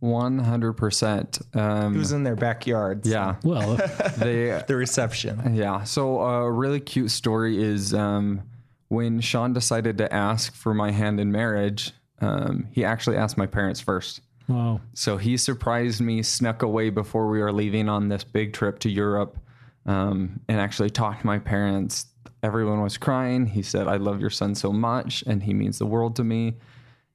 One 0.00 0.38
hundred 0.38 0.74
percent. 0.74 1.38
It 1.54 1.58
Um 1.58 1.96
was 1.96 2.12
in 2.12 2.22
their 2.22 2.36
backyard. 2.36 3.06
Yeah, 3.06 3.36
Well, 3.42 3.76
they 4.18 4.62
the 4.66 4.76
reception. 4.76 5.54
Yeah. 5.54 5.84
So 5.84 6.20
a 6.20 6.50
really 6.50 6.80
cute 6.80 7.10
story 7.10 7.62
is 7.62 7.94
um, 7.94 8.42
when 8.88 9.20
Sean 9.20 9.52
decided 9.52 9.98
to 9.98 10.12
ask 10.12 10.54
for 10.54 10.74
my 10.74 10.90
hand 10.90 11.18
in 11.20 11.32
marriage. 11.32 11.92
Um, 12.20 12.68
he 12.72 12.84
actually 12.84 13.16
asked 13.18 13.36
my 13.36 13.46
parents 13.46 13.78
first. 13.80 14.20
wow. 14.48 14.80
So 14.94 15.18
he 15.18 15.36
surprised 15.36 16.00
me, 16.00 16.22
snuck 16.22 16.62
away 16.62 16.88
before 16.88 17.28
we 17.28 17.40
were 17.40 17.52
leaving 17.52 17.88
on 17.90 18.08
this 18.08 18.24
big 18.24 18.54
trip 18.54 18.78
to 18.80 18.90
Europe, 18.90 19.36
um, 19.84 20.40
and 20.48 20.58
actually 20.58 20.88
talked 20.90 21.20
to 21.20 21.26
my 21.26 21.38
parents. 21.38 22.06
Everyone 22.42 22.80
was 22.82 22.96
crying. 22.96 23.46
He 23.46 23.62
said, 23.62 23.86
"I 23.88 23.96
love 23.96 24.20
your 24.20 24.30
son 24.30 24.54
so 24.54 24.72
much, 24.72 25.24
and 25.26 25.42
he 25.42 25.52
means 25.52 25.78
the 25.78 25.86
world 25.86 26.16
to 26.16 26.24
me, 26.24 26.56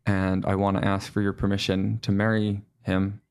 and 0.05 0.45
I 0.45 0.55
want 0.55 0.77
to 0.77 0.87
ask 0.87 1.11
for 1.11 1.21
your 1.21 1.33
permission 1.33 1.99
to 2.03 2.11
marry 2.11 2.61
him." 2.81 3.21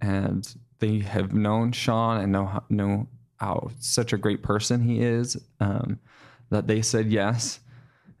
And 0.00 0.52
they 0.78 1.00
have 1.00 1.32
known 1.32 1.72
Sean 1.72 2.20
and 2.20 2.32
know 2.32 2.46
how, 2.46 2.64
know 2.70 3.08
how 3.36 3.70
such 3.78 4.12
a 4.12 4.18
great 4.18 4.42
person 4.42 4.82
he 4.82 5.00
is 5.00 5.36
um, 5.60 5.98
that 6.50 6.66
they 6.66 6.82
said 6.82 7.10
yes. 7.10 7.60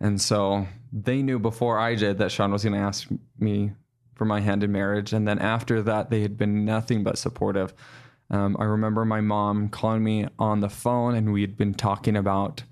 And 0.00 0.20
so 0.20 0.66
they 0.92 1.22
knew 1.22 1.38
before 1.38 1.78
I 1.78 1.94
did 1.94 2.18
that 2.18 2.32
Sean 2.32 2.52
was 2.52 2.64
going 2.64 2.74
to 2.74 2.80
ask 2.80 3.08
me 3.38 3.72
for 4.14 4.24
my 4.24 4.40
hand 4.40 4.62
in 4.62 4.72
marriage. 4.72 5.12
And 5.12 5.26
then 5.26 5.38
after 5.38 5.82
that, 5.82 6.10
they 6.10 6.20
had 6.22 6.36
been 6.36 6.64
nothing 6.64 7.02
but 7.02 7.18
supportive. 7.18 7.74
Um, 8.30 8.56
I 8.58 8.64
remember 8.64 9.04
my 9.04 9.20
mom 9.20 9.68
calling 9.68 10.04
me 10.04 10.26
on 10.38 10.60
the 10.60 10.68
phone, 10.68 11.14
and 11.14 11.32
we 11.32 11.40
had 11.40 11.56
been 11.56 11.74
talking 11.74 12.16
about 12.16 12.62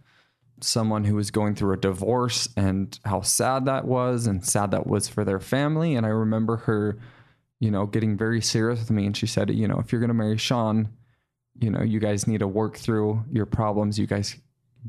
someone 0.60 1.04
who 1.04 1.14
was 1.14 1.30
going 1.30 1.54
through 1.54 1.72
a 1.72 1.78
divorce 1.78 2.48
and 2.56 2.98
how 3.04 3.22
sad 3.22 3.64
that 3.64 3.86
was, 3.86 4.26
and 4.26 4.44
sad 4.44 4.70
that 4.70 4.86
was 4.86 5.08
for 5.08 5.24
their 5.24 5.40
family. 5.40 5.94
And 5.94 6.06
I 6.06 6.10
remember 6.10 6.58
her, 6.58 6.98
you 7.60 7.70
know, 7.70 7.86
getting 7.86 8.16
very 8.16 8.40
serious 8.40 8.80
with 8.80 8.90
me. 8.90 9.06
And 9.06 9.16
she 9.16 9.26
said, 9.26 9.50
you 9.50 9.68
know, 9.68 9.78
if 9.78 9.92
you're 9.92 10.00
going 10.00 10.08
to 10.08 10.14
marry 10.14 10.38
Sean, 10.38 10.88
you 11.60 11.70
know, 11.70 11.82
you 11.82 11.98
guys 11.98 12.26
need 12.26 12.38
to 12.38 12.48
work 12.48 12.76
through 12.76 13.24
your 13.32 13.46
problems. 13.46 13.98
You 13.98 14.06
guys 14.06 14.36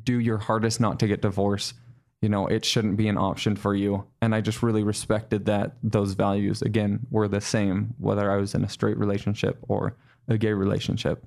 do 0.04 0.20
your 0.20 0.38
hardest 0.38 0.80
not 0.80 1.00
to 1.00 1.08
get 1.08 1.22
divorced 1.22 1.74
you 2.22 2.30
know 2.30 2.48
it 2.48 2.66
shouldn't 2.66 2.98
be 2.98 3.08
an 3.08 3.18
option 3.18 3.56
for 3.56 3.74
you 3.74 4.06
and 4.22 4.36
i 4.36 4.42
just 4.42 4.62
really 4.62 4.84
respected 4.84 5.46
that 5.46 5.74
those 5.84 6.14
values 6.14 6.62
again 6.62 7.00
were 7.10 7.28
the 7.28 7.42
same 7.42 7.94
whether 7.98 8.32
i 8.32 8.36
was 8.36 8.54
in 8.54 8.64
a 8.64 8.70
straight 8.70 8.98
relationship 8.98 9.58
or 9.68 9.96
a 10.28 10.38
gay 10.38 10.54
relationship 10.54 11.26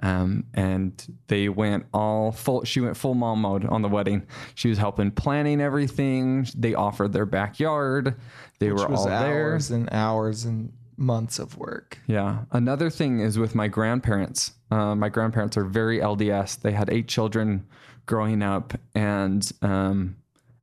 um, 0.00 0.44
and 0.54 1.06
they 1.28 1.48
went 1.48 1.86
all 1.94 2.32
full 2.32 2.64
she 2.64 2.80
went 2.80 2.96
full 2.96 3.14
mom 3.14 3.40
mode 3.40 3.64
on 3.66 3.82
the 3.82 3.88
wedding 3.88 4.26
she 4.54 4.68
was 4.68 4.78
helping 4.78 5.10
planning 5.10 5.60
everything 5.60 6.46
they 6.56 6.74
offered 6.74 7.12
their 7.12 7.26
backyard 7.26 8.14
they 8.58 8.72
Which 8.72 8.82
were 8.82 8.94
all 8.94 9.06
there 9.06 9.52
hours 9.52 9.70
and 9.70 9.88
hours 9.92 10.44
and 10.44 10.72
months 10.96 11.38
of 11.38 11.56
work. 11.56 11.98
yeah. 12.06 12.44
Another 12.52 12.88
thing 12.90 13.20
is 13.20 13.38
with 13.38 13.54
my 13.54 13.68
grandparents. 13.68 14.52
Uh, 14.70 14.94
my 14.94 15.08
grandparents 15.08 15.56
are 15.56 15.64
very 15.64 15.98
LDS. 15.98 16.60
They 16.60 16.72
had 16.72 16.90
eight 16.90 17.08
children 17.08 17.66
growing 18.06 18.42
up. 18.42 18.74
And 18.94 19.50
um, 19.62 20.16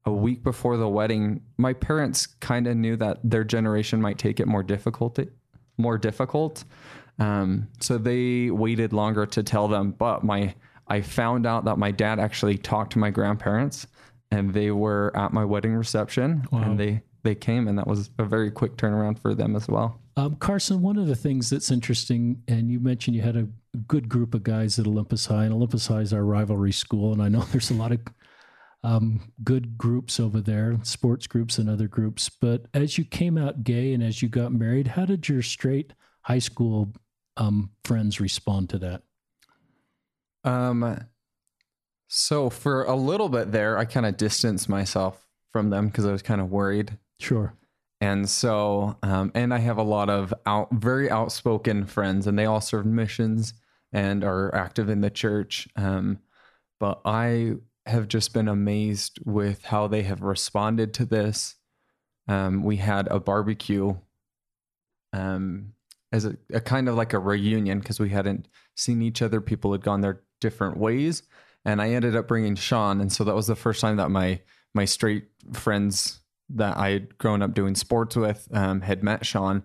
a 0.05 0.11
week 0.11 0.43
before 0.43 0.77
the 0.77 0.87
wedding, 0.87 1.41
my 1.57 1.73
parents 1.73 2.27
kind 2.27 2.67
of 2.67 2.77
knew 2.77 2.95
that 2.97 3.19
their 3.23 3.43
generation 3.43 4.01
might 4.01 4.17
take 4.17 4.39
it 4.39 4.47
more 4.47 4.63
difficult. 4.63 5.19
More 5.77 5.97
difficult. 5.97 6.63
Um, 7.19 7.67
so 7.79 7.97
they 7.97 8.49
waited 8.49 8.93
longer 8.93 9.25
to 9.27 9.43
tell 9.43 9.67
them. 9.67 9.91
But 9.91 10.23
my, 10.23 10.55
I 10.87 11.01
found 11.01 11.45
out 11.45 11.65
that 11.65 11.77
my 11.77 11.91
dad 11.91 12.19
actually 12.19 12.57
talked 12.57 12.93
to 12.93 12.99
my 12.99 13.09
grandparents, 13.11 13.87
and 14.31 14.53
they 14.53 14.71
were 14.71 15.11
at 15.15 15.33
my 15.33 15.45
wedding 15.45 15.73
reception, 15.75 16.45
Wow. 16.51 16.61
and 16.63 16.79
they 16.79 17.01
they 17.23 17.35
came, 17.35 17.67
and 17.67 17.77
that 17.77 17.85
was 17.85 18.09
a 18.17 18.23
very 18.25 18.49
quick 18.49 18.77
turnaround 18.77 19.19
for 19.19 19.35
them 19.35 19.55
as 19.55 19.67
well. 19.67 19.99
Um, 20.17 20.35
Carson, 20.37 20.81
one 20.81 20.97
of 20.97 21.05
the 21.05 21.15
things 21.15 21.51
that's 21.51 21.69
interesting, 21.69 22.41
and 22.47 22.71
you 22.71 22.79
mentioned 22.79 23.15
you 23.15 23.21
had 23.21 23.37
a 23.37 23.47
good 23.87 24.09
group 24.09 24.33
of 24.33 24.41
guys 24.41 24.79
at 24.79 24.87
Olympus 24.87 25.27
High, 25.27 25.43
and 25.45 25.53
Olympus 25.53 25.85
High 25.85 26.01
is 26.01 26.13
our 26.13 26.25
rivalry 26.25 26.71
school, 26.71 27.13
and 27.13 27.21
I 27.21 27.29
know 27.29 27.41
there's 27.51 27.69
a 27.69 27.75
lot 27.75 27.91
of 27.91 27.99
um, 28.83 29.31
good 29.43 29.77
groups 29.77 30.19
over 30.19 30.41
there, 30.41 30.79
sports 30.81 31.27
groups 31.27 31.59
and 31.59 31.69
other 31.69 31.87
groups. 31.87 32.27
But 32.29 32.65
as 32.73 32.97
you 32.97 33.05
came 33.05 33.37
out 33.37 33.63
gay 33.63 33.93
and 33.93 34.01
as 34.01 34.21
you 34.23 34.27
got 34.29 34.51
married, 34.51 34.87
how 34.87 35.05
did 35.05 35.29
your 35.29 35.43
straight 35.43 35.93
high 36.21 36.39
school 36.39 36.93
um, 37.37 37.71
friends 37.83 38.19
respond 38.19 38.69
to 38.69 38.79
that? 38.79 39.03
Um, 40.43 41.05
so 42.07 42.49
for 42.49 42.83
a 42.83 42.95
little 42.95 43.29
bit 43.29 43.51
there, 43.51 43.77
I 43.77 43.85
kind 43.85 44.05
of 44.05 44.17
distanced 44.17 44.67
myself 44.67 45.27
from 45.51 45.69
them 45.69 45.87
because 45.87 46.05
I 46.05 46.11
was 46.11 46.21
kind 46.21 46.41
of 46.41 46.49
worried. 46.49 46.97
Sure. 47.19 47.53
And 47.99 48.27
so, 48.27 48.97
um, 49.03 49.31
and 49.35 49.53
I 49.53 49.59
have 49.59 49.77
a 49.77 49.83
lot 49.83 50.09
of 50.09 50.33
out, 50.45 50.69
very 50.71 51.09
outspoken 51.09 51.85
friends, 51.85 52.25
and 52.25 52.37
they 52.37 52.45
all 52.45 52.61
serve 52.61 52.85
missions 52.85 53.53
and 53.93 54.23
are 54.23 54.53
active 54.55 54.89
in 54.89 55.01
the 55.01 55.09
church. 55.11 55.67
Um, 55.75 56.19
but 56.79 57.01
I 57.05 57.53
have 57.85 58.07
just 58.07 58.33
been 58.33 58.47
amazed 58.47 59.19
with 59.23 59.65
how 59.65 59.87
they 59.87 60.01
have 60.03 60.21
responded 60.21 60.93
to 60.95 61.05
this. 61.05 61.55
Um, 62.27 62.63
we 62.63 62.77
had 62.77 63.07
a 63.07 63.19
barbecue 63.19 63.95
um, 65.13 65.73
as 66.11 66.25
a, 66.25 66.35
a 66.51 66.61
kind 66.61 66.89
of 66.89 66.95
like 66.95 67.13
a 67.13 67.19
reunion 67.19 67.79
because 67.79 67.99
we 67.99 68.09
hadn't 68.09 68.47
seen 68.75 69.01
each 69.01 69.21
other. 69.21 69.41
People 69.41 69.71
had 69.71 69.83
gone 69.83 70.01
their 70.01 70.21
different 70.39 70.77
ways, 70.77 71.23
and 71.65 71.81
I 71.81 71.91
ended 71.91 72.15
up 72.15 72.27
bringing 72.27 72.55
Sean, 72.55 73.01
and 73.01 73.11
so 73.11 73.23
that 73.23 73.35
was 73.35 73.47
the 73.47 73.55
first 73.55 73.81
time 73.81 73.97
that 73.97 74.09
my 74.09 74.41
my 74.73 74.85
straight 74.85 75.27
friends 75.53 76.19
that 76.49 76.77
I 76.77 76.89
had 76.89 77.17
grown 77.17 77.41
up 77.41 77.53
doing 77.53 77.75
sports 77.75 78.15
with 78.15 78.47
um, 78.53 78.81
had 78.81 79.03
met 79.03 79.25
Sean, 79.25 79.63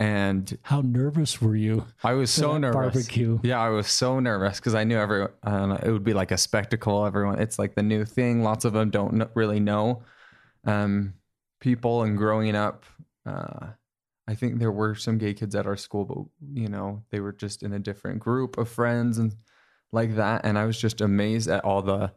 and 0.00 0.56
How 0.62 0.80
nervous 0.80 1.42
were 1.42 1.56
you? 1.56 1.86
I 2.04 2.12
was 2.12 2.30
so 2.30 2.56
nervous. 2.56 2.74
Barbecue. 2.74 3.40
Yeah, 3.42 3.60
I 3.60 3.70
was 3.70 3.88
so 3.88 4.20
nervous 4.20 4.60
because 4.60 4.74
I 4.74 4.84
knew 4.84 4.96
every 4.96 5.26
I 5.42 5.74
it 5.82 5.90
would 5.90 6.04
be 6.04 6.14
like 6.14 6.30
a 6.30 6.38
spectacle. 6.38 7.04
Everyone, 7.04 7.40
it's 7.40 7.58
like 7.58 7.74
the 7.74 7.82
new 7.82 8.04
thing. 8.04 8.42
Lots 8.42 8.64
of 8.64 8.72
them 8.72 8.90
don't 8.90 9.28
really 9.34 9.58
know 9.58 10.02
um, 10.64 11.14
people. 11.60 12.02
And 12.04 12.16
growing 12.16 12.54
up, 12.54 12.84
uh, 13.26 13.68
I 14.28 14.34
think 14.34 14.58
there 14.58 14.70
were 14.70 14.94
some 14.94 15.16
gay 15.16 15.32
kids 15.32 15.54
at 15.54 15.66
our 15.66 15.76
school, 15.76 16.04
but 16.04 16.18
you 16.60 16.68
know 16.68 17.02
they 17.10 17.18
were 17.18 17.32
just 17.32 17.62
in 17.62 17.72
a 17.72 17.78
different 17.78 18.20
group 18.20 18.58
of 18.58 18.68
friends 18.68 19.16
and 19.16 19.34
like 19.90 20.16
that. 20.16 20.44
And 20.44 20.58
I 20.58 20.66
was 20.66 20.78
just 20.78 21.00
amazed 21.00 21.48
at 21.48 21.64
all 21.64 21.80
the 21.80 22.12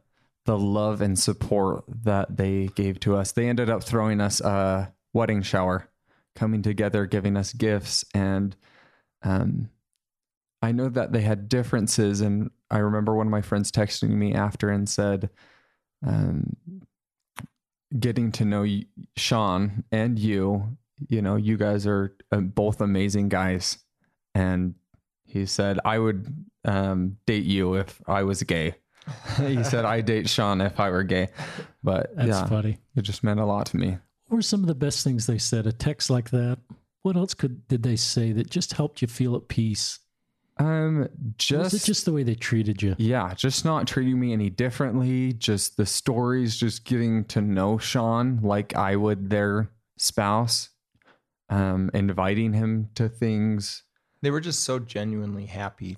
the 0.46 0.58
love 0.58 1.02
and 1.02 1.18
support 1.18 1.86
that 2.04 2.36
they 2.36 2.68
gave 2.76 3.00
to 3.02 3.16
us. 3.16 3.32
They 3.32 3.48
ended 3.48 3.70
up 3.70 3.84
throwing 3.84 4.20
us 4.20 4.42
a 4.42 4.94
wedding 5.14 5.42
shower, 5.42 5.88
coming 6.36 6.62
together, 6.62 7.06
giving 7.06 7.38
us 7.38 7.54
gifts, 7.54 8.04
and 8.14 8.58
um, 9.24 9.70
I 10.62 10.74
know 10.74 10.90
that 10.90 11.14
they 11.14 11.22
had 11.22 11.48
differences, 11.48 12.20
and 12.20 12.52
I 12.70 12.80
remember 12.80 13.16
one 13.16 13.28
of 13.28 13.32
my 13.32 13.42
friends 13.42 13.72
texting 13.72 14.10
me 14.10 14.34
after 14.34 14.70
and 14.70 14.90
said, 14.90 15.30
um, 16.06 16.58
"Getting 17.98 18.34
to 18.34 18.44
know 18.44 18.64
you, 18.64 18.86
Sean 19.16 19.86
and 19.94 20.20
you, 20.20 20.78
you 21.10 21.22
know, 21.22 21.36
you 21.36 21.58
guys 21.58 21.86
are 21.88 22.16
uh, 22.32 22.38
both 22.38 22.82
amazing 22.82 23.30
guys." 23.30 23.78
And 24.34 24.76
he 25.26 25.46
said, 25.46 25.80
"I 25.86 25.98
would 26.00 26.46
um, 26.66 27.18
date 27.26 27.44
you 27.46 27.76
if 27.76 28.02
I 28.08 28.24
was 28.24 28.44
gay." 28.44 28.76
he 29.38 29.64
said, 29.64 29.86
"I 29.86 30.02
date 30.02 30.30
Sean 30.30 30.62
if 30.62 30.80
I 30.80 30.90
were 30.90 31.04
gay," 31.04 31.30
but 31.84 32.16
That's 32.16 32.28
yeah, 32.30 32.46
funny. 32.46 32.78
it 32.96 33.02
just 33.02 33.24
meant 33.24 33.40
a 33.40 33.46
lot 33.46 33.66
to 33.68 33.78
me. 33.78 33.98
What 34.28 34.38
were 34.38 34.42
some 34.42 34.62
of 34.62 34.68
the 34.68 34.76
best 34.76 35.04
things 35.04 35.28
they 35.28 35.38
said? 35.38 35.68
A 35.68 35.72
text 35.72 36.10
like 36.10 36.30
that. 36.32 36.60
What 37.02 37.18
else 37.18 37.34
could 37.34 37.68
did 37.68 37.84
they 37.84 37.96
say 37.96 38.32
that 38.34 38.50
just 38.50 38.74
helped 38.74 39.02
you 39.02 39.08
feel 39.08 39.36
at 39.36 39.48
peace? 39.48 40.00
Um, 40.58 41.08
just 41.38 41.86
just 41.86 42.06
the 42.06 42.14
way 42.14 42.24
they 42.24 42.36
treated 42.36 42.82
you? 42.82 42.96
Yeah, 43.00 43.34
just 43.34 43.66
not 43.66 43.88
treating 43.88 44.20
me 44.20 44.32
any 44.34 44.50
differently. 44.50 45.34
Just 45.34 45.78
the 45.78 45.86
stories, 45.86 46.56
just 46.56 46.86
getting 46.86 47.26
to 47.26 47.42
know 47.42 47.78
Sean 47.80 48.40
like 48.44 48.76
I 48.76 48.96
would 48.96 49.30
their 49.30 49.72
spouse, 49.98 50.70
um, 51.52 51.92
inviting 51.94 52.54
him 52.54 52.90
to 52.96 53.10
things. 53.10 53.84
They 54.22 54.32
were 54.32 54.42
just 54.42 54.64
so 54.64 54.80
genuinely 54.80 55.46
happy 55.46 55.98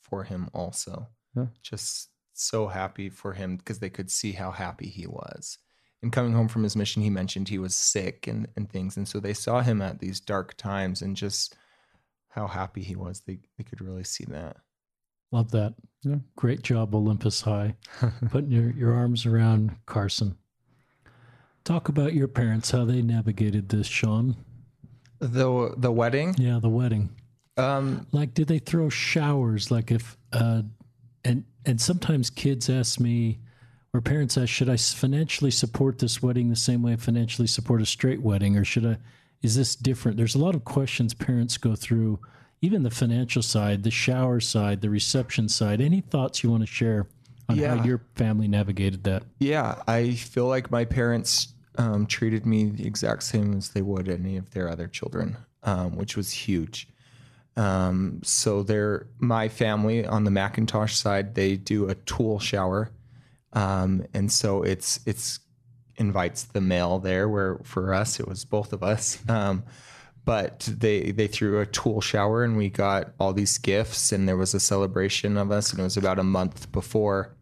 for 0.00 0.24
him, 0.24 0.48
also. 0.54 1.08
Yeah. 1.36 1.46
Just 1.62 2.08
so 2.32 2.68
happy 2.68 3.10
for 3.10 3.34
him 3.34 3.56
because 3.56 3.80
they 3.80 3.90
could 3.90 4.10
see 4.10 4.32
how 4.32 4.52
happy 4.52 4.88
he 4.88 5.06
was. 5.06 5.58
And 6.02 6.12
coming 6.12 6.32
home 6.32 6.48
from 6.48 6.62
his 6.62 6.76
mission, 6.76 7.02
he 7.02 7.10
mentioned 7.10 7.48
he 7.48 7.58
was 7.58 7.74
sick 7.74 8.26
and, 8.26 8.48
and 8.56 8.70
things. 8.70 8.96
And 8.96 9.06
so 9.06 9.20
they 9.20 9.34
saw 9.34 9.60
him 9.60 9.82
at 9.82 10.00
these 10.00 10.20
dark 10.20 10.56
times 10.56 11.02
and 11.02 11.16
just 11.16 11.56
how 12.28 12.46
happy 12.46 12.82
he 12.82 12.96
was. 12.96 13.20
They, 13.20 13.38
they 13.58 13.64
could 13.64 13.80
really 13.80 14.04
see 14.04 14.24
that. 14.28 14.56
Love 15.30 15.50
that. 15.52 15.74
Yeah. 16.02 16.16
Great 16.36 16.62
job, 16.62 16.94
Olympus 16.94 17.40
High, 17.40 17.76
putting 18.30 18.50
your, 18.50 18.70
your 18.70 18.92
arms 18.92 19.26
around 19.26 19.76
Carson. 19.86 20.36
Talk 21.64 21.88
about 21.88 22.14
your 22.14 22.28
parents, 22.28 22.72
how 22.72 22.84
they 22.84 23.02
navigated 23.02 23.68
this, 23.68 23.86
Sean. 23.86 24.36
The, 25.22 25.72
the 25.76 25.92
wedding, 25.92 26.34
Yeah, 26.36 26.58
the 26.60 26.68
wedding. 26.68 27.10
um, 27.56 28.06
Like, 28.10 28.34
did 28.34 28.48
they 28.48 28.58
throw 28.58 28.88
showers? 28.88 29.70
Like, 29.70 29.90
if 29.92 30.16
uh, 30.32 30.62
and 31.24 31.44
and 31.64 31.80
sometimes 31.80 32.28
kids 32.28 32.68
ask 32.68 32.98
me, 32.98 33.38
or 33.94 34.00
parents 34.00 34.36
ask, 34.36 34.48
should 34.48 34.68
I 34.68 34.76
financially 34.76 35.52
support 35.52 36.00
this 36.00 36.20
wedding 36.20 36.48
the 36.50 36.56
same 36.56 36.82
way 36.82 36.94
I 36.94 36.96
financially 36.96 37.46
support 37.46 37.80
a 37.80 37.86
straight 37.86 38.20
wedding, 38.20 38.56
or 38.56 38.64
should 38.64 38.84
I? 38.84 38.96
Is 39.42 39.54
this 39.54 39.76
different? 39.76 40.16
There's 40.16 40.34
a 40.34 40.38
lot 40.40 40.56
of 40.56 40.64
questions 40.64 41.14
parents 41.14 41.56
go 41.56 41.76
through, 41.76 42.18
even 42.60 42.82
the 42.82 42.90
financial 42.90 43.42
side, 43.42 43.84
the 43.84 43.90
shower 43.92 44.40
side, 44.40 44.80
the 44.80 44.90
reception 44.90 45.48
side. 45.48 45.80
Any 45.80 46.00
thoughts 46.00 46.42
you 46.42 46.50
want 46.50 46.64
to 46.64 46.66
share 46.66 47.06
on 47.48 47.56
Yeah. 47.56 47.76
how 47.76 47.84
your 47.84 48.00
family 48.16 48.48
navigated 48.48 49.04
that? 49.04 49.22
Yeah, 49.38 49.82
I 49.86 50.14
feel 50.14 50.48
like 50.48 50.70
my 50.72 50.84
parents 50.84 51.54
um, 51.76 52.06
treated 52.06 52.46
me 52.46 52.66
the 52.66 52.86
exact 52.86 53.22
same 53.22 53.54
as 53.54 53.70
they 53.70 53.82
would 53.82 54.08
any 54.08 54.36
of 54.36 54.50
their 54.50 54.68
other 54.68 54.86
children, 54.86 55.36
um, 55.62 55.96
which 55.96 56.16
was 56.16 56.30
huge. 56.30 56.88
Um, 57.56 58.20
so 58.22 58.62
they're 58.62 59.06
my 59.18 59.48
family 59.48 60.06
on 60.06 60.24
the 60.24 60.30
Macintosh 60.30 60.94
side. 60.94 61.34
They 61.34 61.56
do 61.56 61.88
a 61.88 61.94
tool 61.94 62.38
shower, 62.38 62.90
um, 63.52 64.04
and 64.14 64.32
so 64.32 64.62
it's 64.62 65.00
it's 65.06 65.40
invites 65.96 66.44
the 66.44 66.60
male 66.60 66.98
there. 66.98 67.28
Where 67.28 67.58
for 67.62 67.92
us 67.92 68.18
it 68.18 68.26
was 68.26 68.44
both 68.44 68.72
of 68.72 68.82
us. 68.82 69.18
Um, 69.28 69.64
but 70.24 70.68
they 70.72 71.10
they 71.10 71.26
threw 71.26 71.60
a 71.60 71.66
tool 71.66 72.00
shower 72.00 72.44
and 72.44 72.56
we 72.56 72.70
got 72.70 73.12
all 73.18 73.32
these 73.32 73.58
gifts 73.58 74.12
and 74.12 74.28
there 74.28 74.36
was 74.36 74.54
a 74.54 74.60
celebration 74.60 75.36
of 75.36 75.50
us 75.50 75.70
and 75.70 75.80
it 75.80 75.84
was 75.84 75.96
about 75.96 76.18
a 76.18 76.24
month 76.24 76.70
before 76.70 77.34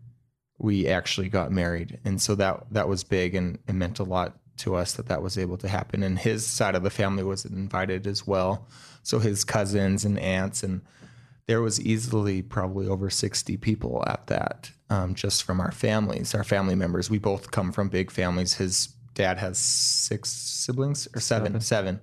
we 0.60 0.86
actually 0.86 1.28
got 1.28 1.50
married. 1.50 1.98
And 2.04 2.20
so 2.20 2.34
that 2.36 2.66
that 2.70 2.86
was 2.88 3.02
big 3.02 3.34
and 3.34 3.58
it 3.66 3.72
meant 3.72 3.98
a 3.98 4.04
lot 4.04 4.36
to 4.58 4.76
us 4.76 4.92
that 4.94 5.06
that 5.06 5.22
was 5.22 5.38
able 5.38 5.56
to 5.56 5.68
happen. 5.68 6.02
And 6.02 6.18
his 6.18 6.46
side 6.46 6.74
of 6.74 6.82
the 6.82 6.90
family 6.90 7.24
was 7.24 7.46
invited 7.46 8.06
as 8.06 8.26
well. 8.26 8.68
So 9.02 9.18
his 9.18 9.42
cousins 9.42 10.04
and 10.04 10.18
aunts 10.18 10.62
and 10.62 10.82
there 11.46 11.62
was 11.62 11.80
easily 11.80 12.42
probably 12.42 12.86
over 12.86 13.10
60 13.10 13.56
people 13.56 14.04
at 14.06 14.26
that 14.28 14.70
um, 14.90 15.14
just 15.14 15.42
from 15.42 15.60
our 15.60 15.72
families 15.72 16.34
our 16.34 16.44
family 16.44 16.74
members. 16.74 17.08
We 17.08 17.18
both 17.18 17.50
come 17.50 17.72
from 17.72 17.88
big 17.88 18.10
families. 18.10 18.54
His 18.54 18.88
dad 19.14 19.38
has 19.38 19.58
six 19.58 20.30
siblings 20.30 21.08
or 21.14 21.20
seven. 21.20 21.58
seven. 21.60 22.00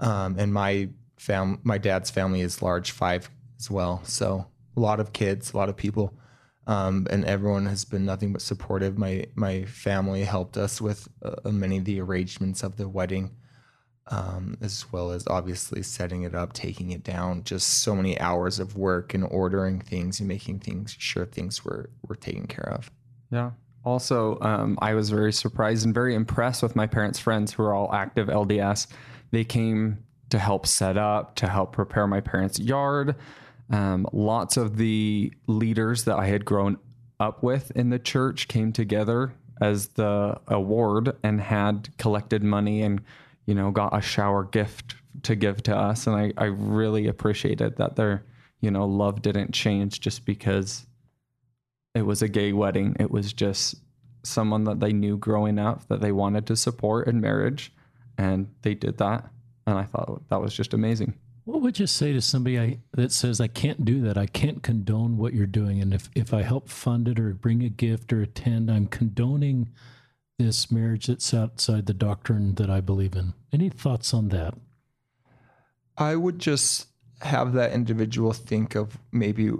Um, 0.00 0.36
and 0.38 0.52
my 0.52 0.88
fam 1.16 1.60
my 1.62 1.78
dad's 1.78 2.10
family 2.10 2.40
is 2.40 2.62
large 2.62 2.90
five 2.90 3.30
as 3.58 3.70
well. 3.70 4.00
So 4.04 4.46
a 4.76 4.80
lot 4.80 4.98
of 4.98 5.12
kids 5.12 5.52
a 5.52 5.56
lot 5.56 5.68
of 5.68 5.76
people 5.76 6.12
um, 6.66 7.06
and 7.10 7.24
everyone 7.24 7.66
has 7.66 7.84
been 7.84 8.04
nothing 8.04 8.32
but 8.32 8.42
supportive 8.42 8.98
my 8.98 9.24
my 9.34 9.64
family 9.64 10.24
helped 10.24 10.56
us 10.56 10.80
with 10.80 11.08
uh, 11.22 11.50
many 11.50 11.78
of 11.78 11.84
the 11.84 12.00
arrangements 12.00 12.62
of 12.62 12.76
the 12.76 12.88
wedding 12.88 13.36
um, 14.08 14.56
as 14.60 14.90
well 14.92 15.10
as 15.10 15.26
obviously 15.26 15.82
setting 15.82 16.22
it 16.22 16.34
up 16.34 16.52
taking 16.52 16.90
it 16.90 17.02
down 17.02 17.42
just 17.44 17.82
so 17.82 17.94
many 17.94 18.18
hours 18.20 18.58
of 18.58 18.76
work 18.76 19.14
and 19.14 19.24
ordering 19.24 19.80
things 19.80 20.20
and 20.20 20.28
making 20.28 20.58
things 20.58 20.94
sure 20.98 21.26
things 21.26 21.64
were 21.64 21.90
were 22.06 22.16
taken 22.16 22.46
care 22.46 22.72
of 22.72 22.90
Yeah. 23.30 23.50
Also, 23.84 24.38
um, 24.40 24.76
I 24.82 24.94
was 24.94 25.10
very 25.10 25.32
surprised 25.32 25.84
and 25.84 25.94
very 25.94 26.14
impressed 26.14 26.62
with 26.62 26.74
my 26.74 26.86
parents' 26.86 27.20
friends 27.20 27.52
who 27.52 27.62
are 27.62 27.72
all 27.72 27.92
active 27.94 28.26
LDS. 28.26 28.88
They 29.30 29.44
came 29.44 29.98
to 30.30 30.40
help 30.40 30.66
set 30.66 30.98
up, 30.98 31.36
to 31.36 31.48
help 31.48 31.72
prepare 31.72 32.08
my 32.08 32.20
parents' 32.20 32.58
yard. 32.58 33.14
Um, 33.70 34.06
lots 34.12 34.56
of 34.56 34.76
the 34.76 35.32
leaders 35.46 36.04
that 36.04 36.16
I 36.18 36.26
had 36.26 36.44
grown 36.44 36.78
up 37.18 37.42
with 37.42 37.72
in 37.72 37.90
the 37.90 37.98
church 37.98 38.46
came 38.48 38.72
together 38.72 39.32
as 39.60 39.88
the 39.88 40.40
award 40.48 41.16
and 41.22 41.40
had 41.40 41.88
collected 41.98 42.42
money 42.42 42.82
and, 42.82 43.00
you 43.46 43.54
know, 43.54 43.70
got 43.70 43.96
a 43.96 44.00
shower 44.00 44.44
gift 44.44 44.94
to 45.22 45.34
give 45.34 45.62
to 45.64 45.76
us. 45.76 46.06
And 46.06 46.14
I, 46.14 46.32
I 46.36 46.44
really 46.44 47.06
appreciated 47.06 47.76
that 47.78 47.96
their, 47.96 48.24
you 48.60 48.70
know, 48.70 48.84
love 48.84 49.22
didn't 49.22 49.52
change 49.52 50.00
just 50.00 50.26
because 50.26 50.86
it 51.94 52.02
was 52.02 52.20
a 52.22 52.28
gay 52.28 52.52
wedding. 52.52 52.96
It 53.00 53.10
was 53.10 53.32
just 53.32 53.76
someone 54.22 54.64
that 54.64 54.80
they 54.80 54.92
knew 54.92 55.16
growing 55.16 55.58
up 55.58 55.88
that 55.88 56.00
they 56.00 56.12
wanted 56.12 56.46
to 56.48 56.56
support 56.56 57.08
in 57.08 57.20
marriage, 57.20 57.72
and 58.18 58.48
they 58.62 58.74
did 58.74 58.98
that. 58.98 59.30
And 59.66 59.78
I 59.78 59.84
thought 59.84 60.28
that 60.28 60.40
was 60.40 60.54
just 60.54 60.74
amazing. 60.74 61.14
What 61.46 61.62
would 61.62 61.78
you 61.78 61.86
say 61.86 62.12
to 62.12 62.20
somebody 62.20 62.58
I, 62.58 62.78
that 62.94 63.12
says, 63.12 63.40
I 63.40 63.46
can't 63.46 63.84
do 63.84 64.00
that? 64.00 64.18
I 64.18 64.26
can't 64.26 64.64
condone 64.64 65.16
what 65.16 65.32
you're 65.32 65.46
doing. 65.46 65.80
And 65.80 65.94
if, 65.94 66.10
if 66.16 66.34
I 66.34 66.42
help 66.42 66.68
fund 66.68 67.06
it 67.06 67.20
or 67.20 67.34
bring 67.34 67.62
a 67.62 67.68
gift 67.68 68.12
or 68.12 68.20
attend, 68.20 68.68
I'm 68.68 68.88
condoning 68.88 69.70
this 70.40 70.72
marriage 70.72 71.06
that's 71.06 71.32
outside 71.32 71.86
the 71.86 71.94
doctrine 71.94 72.56
that 72.56 72.68
I 72.68 72.80
believe 72.80 73.14
in. 73.14 73.32
Any 73.52 73.68
thoughts 73.68 74.12
on 74.12 74.30
that? 74.30 74.54
I 75.96 76.16
would 76.16 76.40
just 76.40 76.88
have 77.20 77.52
that 77.52 77.72
individual 77.72 78.32
think 78.32 78.74
of 78.74 78.98
maybe 79.12 79.52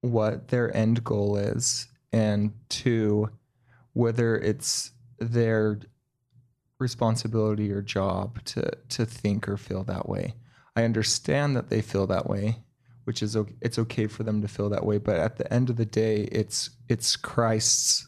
what 0.00 0.48
their 0.48 0.76
end 0.76 1.04
goal 1.04 1.36
is 1.36 1.86
and 2.12 2.52
two 2.68 3.30
whether 3.92 4.36
it's 4.36 4.90
their 5.20 5.78
responsibility 6.80 7.70
or 7.72 7.80
job 7.80 8.42
to 8.44 8.70
to 8.88 9.06
think 9.06 9.48
or 9.48 9.56
feel 9.56 9.84
that 9.84 10.08
way. 10.08 10.34
I 10.78 10.84
understand 10.84 11.56
that 11.56 11.70
they 11.70 11.82
feel 11.82 12.06
that 12.06 12.30
way, 12.30 12.58
which 13.02 13.20
is 13.20 13.36
okay, 13.36 13.54
it's 13.60 13.80
okay 13.80 14.06
for 14.06 14.22
them 14.22 14.40
to 14.42 14.46
feel 14.46 14.68
that 14.68 14.86
way, 14.86 14.98
but 14.98 15.16
at 15.16 15.36
the 15.36 15.52
end 15.52 15.70
of 15.70 15.76
the 15.76 15.84
day 15.84 16.28
it's 16.30 16.70
it's 16.88 17.16
Christ's 17.16 18.06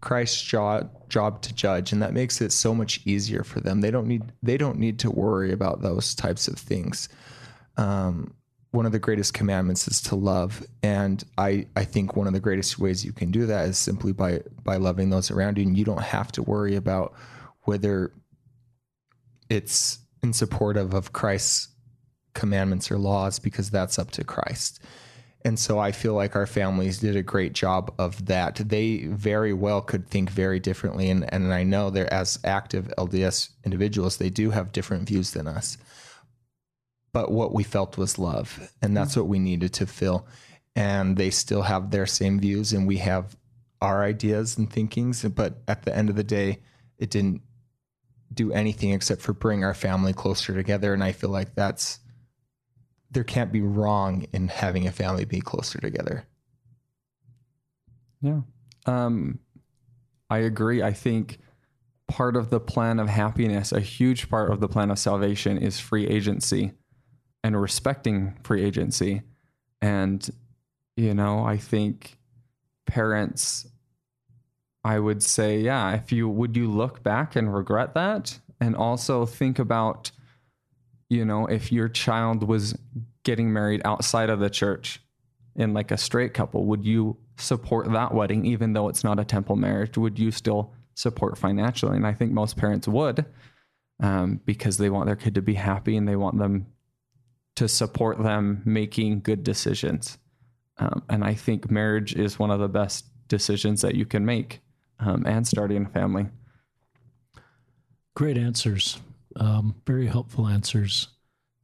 Christ's 0.00 0.40
job 0.40 0.90
job 1.10 1.42
to 1.42 1.52
judge 1.52 1.92
and 1.92 2.00
that 2.00 2.14
makes 2.14 2.40
it 2.40 2.50
so 2.50 2.74
much 2.74 3.02
easier 3.04 3.44
for 3.44 3.60
them. 3.60 3.82
They 3.82 3.90
don't 3.90 4.06
need 4.06 4.22
they 4.42 4.56
don't 4.56 4.78
need 4.78 4.98
to 5.00 5.10
worry 5.10 5.52
about 5.52 5.82
those 5.82 6.14
types 6.14 6.48
of 6.48 6.58
things. 6.58 7.10
Um, 7.76 8.32
one 8.70 8.86
of 8.86 8.92
the 8.92 8.98
greatest 8.98 9.34
commandments 9.34 9.86
is 9.86 10.00
to 10.02 10.14
love 10.14 10.66
and 10.82 11.22
I, 11.36 11.66
I 11.76 11.84
think 11.84 12.16
one 12.16 12.26
of 12.26 12.32
the 12.32 12.40
greatest 12.40 12.78
ways 12.78 13.04
you 13.04 13.12
can 13.12 13.30
do 13.30 13.44
that 13.44 13.68
is 13.68 13.76
simply 13.76 14.12
by 14.12 14.40
by 14.62 14.76
loving 14.76 15.10
those 15.10 15.30
around 15.30 15.58
you 15.58 15.66
and 15.66 15.76
you 15.76 15.84
don't 15.84 16.00
have 16.00 16.32
to 16.32 16.42
worry 16.42 16.74
about 16.74 17.12
whether 17.64 18.14
it's 19.50 19.98
in 20.22 20.32
support 20.32 20.78
of, 20.78 20.94
of 20.94 21.12
Christ's 21.12 21.68
commandments 22.38 22.90
or 22.90 22.98
laws 22.98 23.38
because 23.38 23.68
that's 23.70 23.98
up 23.98 24.10
to 24.12 24.24
Christ. 24.24 24.80
And 25.44 25.58
so 25.58 25.78
I 25.78 25.92
feel 25.92 26.14
like 26.14 26.34
our 26.34 26.46
families 26.46 26.98
did 26.98 27.16
a 27.16 27.22
great 27.22 27.52
job 27.52 27.94
of 27.98 28.26
that. 28.26 28.56
They 28.56 29.06
very 29.06 29.52
well 29.52 29.80
could 29.80 30.08
think 30.08 30.30
very 30.30 30.58
differently. 30.58 31.10
And, 31.10 31.32
and 31.32 31.52
I 31.52 31.64
know 31.64 31.90
they're 31.90 32.12
as 32.12 32.38
active 32.44 32.92
LDS 32.98 33.50
individuals, 33.64 34.16
they 34.16 34.30
do 34.30 34.50
have 34.50 34.72
different 34.72 35.08
views 35.08 35.32
than 35.32 35.46
us. 35.46 35.78
But 37.12 37.30
what 37.30 37.54
we 37.54 37.62
felt 37.64 37.96
was 37.96 38.18
love. 38.18 38.72
And 38.82 38.96
that's 38.96 39.16
what 39.16 39.26
we 39.26 39.38
needed 39.38 39.72
to 39.74 39.86
feel. 39.86 40.26
And 40.76 41.16
they 41.16 41.30
still 41.30 41.62
have 41.62 41.90
their 41.90 42.06
same 42.06 42.38
views, 42.38 42.72
and 42.72 42.86
we 42.86 42.98
have 42.98 43.36
our 43.80 44.04
ideas 44.04 44.58
and 44.58 44.70
thinkings. 44.70 45.24
But 45.24 45.58
at 45.66 45.82
the 45.82 45.96
end 45.96 46.10
of 46.10 46.16
the 46.16 46.24
day, 46.24 46.60
it 46.98 47.10
didn't 47.10 47.42
do 48.32 48.52
anything 48.52 48.92
except 48.92 49.22
for 49.22 49.32
bring 49.32 49.64
our 49.64 49.74
family 49.74 50.12
closer 50.12 50.54
together. 50.54 50.92
And 50.92 51.02
I 51.02 51.12
feel 51.12 51.30
like 51.30 51.54
that's 51.54 51.98
there 53.10 53.24
can't 53.24 53.52
be 53.52 53.62
wrong 53.62 54.26
in 54.32 54.48
having 54.48 54.86
a 54.86 54.92
family 54.92 55.24
be 55.24 55.40
closer 55.40 55.80
together. 55.80 56.26
Yeah. 58.20 58.40
Um, 58.86 59.38
I 60.28 60.38
agree. 60.38 60.82
I 60.82 60.92
think 60.92 61.38
part 62.06 62.36
of 62.36 62.50
the 62.50 62.60
plan 62.60 62.98
of 62.98 63.08
happiness, 63.08 63.72
a 63.72 63.80
huge 63.80 64.28
part 64.28 64.50
of 64.50 64.60
the 64.60 64.68
plan 64.68 64.90
of 64.90 64.98
salvation 64.98 65.58
is 65.58 65.78
free 65.80 66.06
agency 66.06 66.72
and 67.44 67.60
respecting 67.60 68.36
free 68.42 68.64
agency. 68.64 69.22
And, 69.80 70.28
you 70.96 71.14
know, 71.14 71.44
I 71.44 71.56
think 71.56 72.18
parents, 72.86 73.66
I 74.84 74.98
would 74.98 75.22
say, 75.22 75.60
yeah, 75.60 75.94
if 75.94 76.12
you 76.12 76.28
would 76.28 76.56
you 76.56 76.70
look 76.70 77.02
back 77.02 77.36
and 77.36 77.54
regret 77.54 77.94
that? 77.94 78.38
And 78.60 78.74
also 78.74 79.24
think 79.24 79.58
about, 79.58 80.10
you 81.08 81.24
know, 81.24 81.46
if 81.46 81.72
your 81.72 81.88
child 81.88 82.42
was 82.42 82.76
getting 83.24 83.52
married 83.52 83.82
outside 83.84 84.30
of 84.30 84.40
the 84.40 84.50
church 84.50 85.00
in 85.56 85.74
like 85.74 85.90
a 85.90 85.96
straight 85.96 86.34
couple, 86.34 86.64
would 86.66 86.84
you 86.84 87.16
support 87.38 87.90
that 87.92 88.14
wedding 88.14 88.44
even 88.46 88.72
though 88.72 88.88
it's 88.88 89.04
not 89.04 89.18
a 89.18 89.24
temple 89.24 89.56
marriage? 89.56 89.96
Would 89.96 90.18
you 90.18 90.30
still 90.30 90.72
support 90.94 91.38
financially? 91.38 91.96
And 91.96 92.06
I 92.06 92.12
think 92.12 92.32
most 92.32 92.56
parents 92.56 92.88
would 92.88 93.24
um, 94.00 94.40
because 94.44 94.78
they 94.78 94.90
want 94.90 95.06
their 95.06 95.16
kid 95.16 95.34
to 95.34 95.42
be 95.42 95.54
happy 95.54 95.96
and 95.96 96.08
they 96.08 96.16
want 96.16 96.38
them 96.38 96.66
to 97.56 97.68
support 97.68 98.22
them 98.22 98.62
making 98.64 99.20
good 99.20 99.42
decisions. 99.42 100.18
Um, 100.78 101.02
and 101.08 101.24
I 101.24 101.34
think 101.34 101.70
marriage 101.70 102.14
is 102.14 102.38
one 102.38 102.50
of 102.50 102.60
the 102.60 102.68
best 102.68 103.06
decisions 103.26 103.82
that 103.82 103.94
you 103.94 104.06
can 104.06 104.24
make 104.24 104.60
um, 105.00 105.24
and 105.26 105.46
starting 105.46 105.86
a 105.86 105.88
family. 105.88 106.28
Great 108.14 108.38
answers. 108.38 109.00
Um, 109.36 109.74
very 109.86 110.06
helpful 110.06 110.46
answers 110.48 111.08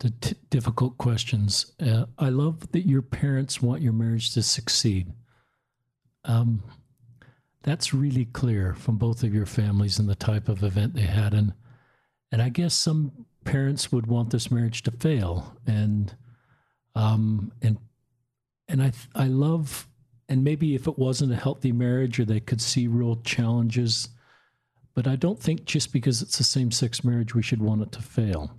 to 0.01 0.11
t- 0.11 0.37
difficult 0.51 0.99
questions. 0.99 1.73
Uh, 1.81 2.07
I 2.19 2.29
love 2.29 2.71
that 2.73 2.87
your 2.87 3.03
parents 3.03 3.63
want 3.63 3.83
your 3.83 3.93
marriage 3.93 4.35
to 4.35 4.43
succeed. 4.43 5.13
Um, 6.25 6.63
that's 7.63 7.95
really 7.95 8.27
clear 8.27 8.75
from 8.75 8.99
both 8.99 9.23
of 9.23 9.35
your 9.35 9.47
families 9.47 9.99
and 9.99 10.09
the 10.09 10.15
type 10.15 10.49
of 10.49 10.63
event 10.63 10.95
they 10.95 11.03
had, 11.03 11.33
and 11.33 11.55
and 12.31 12.43
I 12.43 12.51
guess 12.51 12.75
some 12.75 13.27
parents 13.45 13.91
would 13.93 14.07
want 14.07 14.31
this 14.31 14.51
marriage 14.51 14.83
to 14.83 14.91
fail, 14.91 15.57
and 15.67 16.15
um, 16.95 17.53
and 17.63 17.79
and 18.69 18.83
I 18.83 18.93
I 19.15 19.29
love, 19.29 19.89
and 20.29 20.45
maybe 20.45 20.75
if 20.75 20.87
it 20.87 20.99
wasn't 20.99 21.33
a 21.33 21.37
healthy 21.37 21.73
marriage 21.73 22.21
or 22.21 22.25
they 22.25 22.41
could 22.41 22.61
see 22.61 22.87
real 22.87 23.17
challenges, 23.17 24.09
but 24.95 25.07
I 25.07 25.17
don't 25.17 25.41
think 25.41 25.65
just 25.65 25.93
because 25.93 26.23
it's 26.23 26.41
a 26.41 26.45
same 26.45 26.71
sex 26.71 27.05
marriage 27.05 27.35
we 27.35 27.43
should 27.43 27.63
want 27.63 27.83
it 27.83 27.93
to 27.93 28.03
fail. 28.03 28.59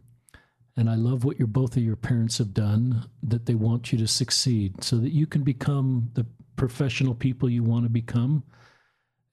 And 0.77 0.89
I 0.89 0.95
love 0.95 1.23
what 1.23 1.39
your 1.39 1.47
both 1.47 1.77
of 1.77 1.83
your 1.83 1.95
parents 1.95 2.37
have 2.39 2.53
done 2.53 3.09
that 3.23 3.45
they 3.45 3.55
want 3.55 3.91
you 3.91 3.97
to 3.99 4.07
succeed 4.07 4.83
so 4.83 4.97
that 4.97 5.13
you 5.13 5.25
can 5.25 5.43
become 5.43 6.09
the 6.13 6.25
professional 6.57 7.15
people 7.15 7.49
you 7.49 7.63
want 7.63 7.85
to 7.85 7.89
become 7.89 8.43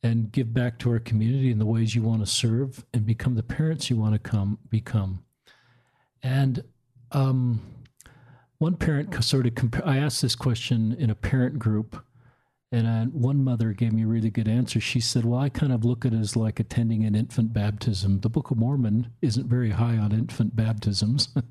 and 0.05 0.33
give 0.33 0.53
back 0.53 0.79
to 0.81 0.91
our 0.91 0.99
community 0.99 1.51
in 1.51 1.59
the 1.59 1.67
ways 1.67 1.95
you 1.95 2.03
want 2.03 2.21
to 2.21 2.27
serve 2.27 2.85
and 2.93 3.07
become 3.07 3.35
the 3.35 3.43
parents 3.43 3.91
you 3.91 3.97
want 3.97 4.13
to 4.13 4.19
come 4.19 4.59
become. 4.69 5.25
And 6.23 6.63
um, 7.13 7.61
one 8.59 8.77
parent 8.77 9.23
sort 9.25 9.47
of 9.47 9.55
compa- 9.55 9.87
I 9.87 9.99
asked 9.99 10.23
this 10.23 10.35
question 10.35 10.95
in 10.99 11.11
a 11.11 11.15
parent 11.15 11.59
group, 11.59 12.05
and 12.73 12.89
I, 12.89 13.05
one 13.05 13.45
mother 13.45 13.75
gave 13.75 13.93
me 13.93 14.05
a 14.05 14.07
really 14.07 14.31
good 14.31 14.49
answer. 14.49 14.81
She 14.81 14.99
said, 14.99 15.27
"Well, 15.27 15.39
I 15.39 15.51
kind 15.51 15.73
of 15.73 15.85
look 15.85 16.07
at 16.07 16.15
it 16.15 16.19
as 16.19 16.37
like 16.37 16.59
attending 16.59 17.05
an 17.05 17.15
infant 17.15 17.53
baptism. 17.53 18.21
The 18.21 18.31
Book 18.31 18.51
of 18.51 18.57
Mormon 18.57 19.13
isn't 19.21 19.47
very 19.47 19.71
high 19.71 19.99
on 19.99 20.13
infant 20.13 20.57
baptisms, 20.57 21.27
but 21.37 21.45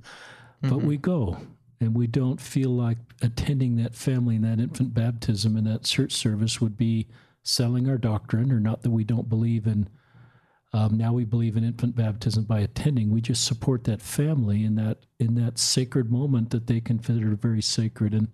mm-hmm. 0.64 0.88
we 0.88 0.98
go." 0.98 1.38
And 1.80 1.96
we 1.96 2.06
don't 2.06 2.40
feel 2.40 2.70
like 2.70 3.00
attending 3.24 3.78
that 3.78 3.96
family 3.96 4.36
and 4.36 4.46
that 4.46 4.60
infant 4.60 4.94
baptism 4.94 5.58
and 5.58 5.66
that 5.66 5.84
church 5.84 6.12
service 6.12 6.62
would 6.62 6.78
be 6.78 7.08
selling 7.42 7.90
our 7.90 7.98
doctrine, 7.98 8.52
or 8.52 8.60
not 8.60 8.84
that 8.84 8.92
we 8.92 9.04
don't 9.04 9.30
believe 9.30 9.66
in. 9.66 9.90
Um, 10.74 10.96
now 10.96 11.12
we 11.12 11.26
believe 11.26 11.58
in 11.58 11.64
infant 11.64 11.96
baptism 11.96 12.44
by 12.44 12.60
attending. 12.60 13.10
We 13.10 13.20
just 13.20 13.46
support 13.46 13.84
that 13.86 14.02
family 14.02 14.64
in 14.64 14.76
that 14.76 15.00
in 15.20 15.36
that 15.36 15.60
sacred 15.60 16.12
moment 16.12 16.52
that 16.52 16.68
they 16.68 16.82
consider 16.82 17.36
very 17.36 17.62
sacred. 17.62 18.14
And 18.14 18.28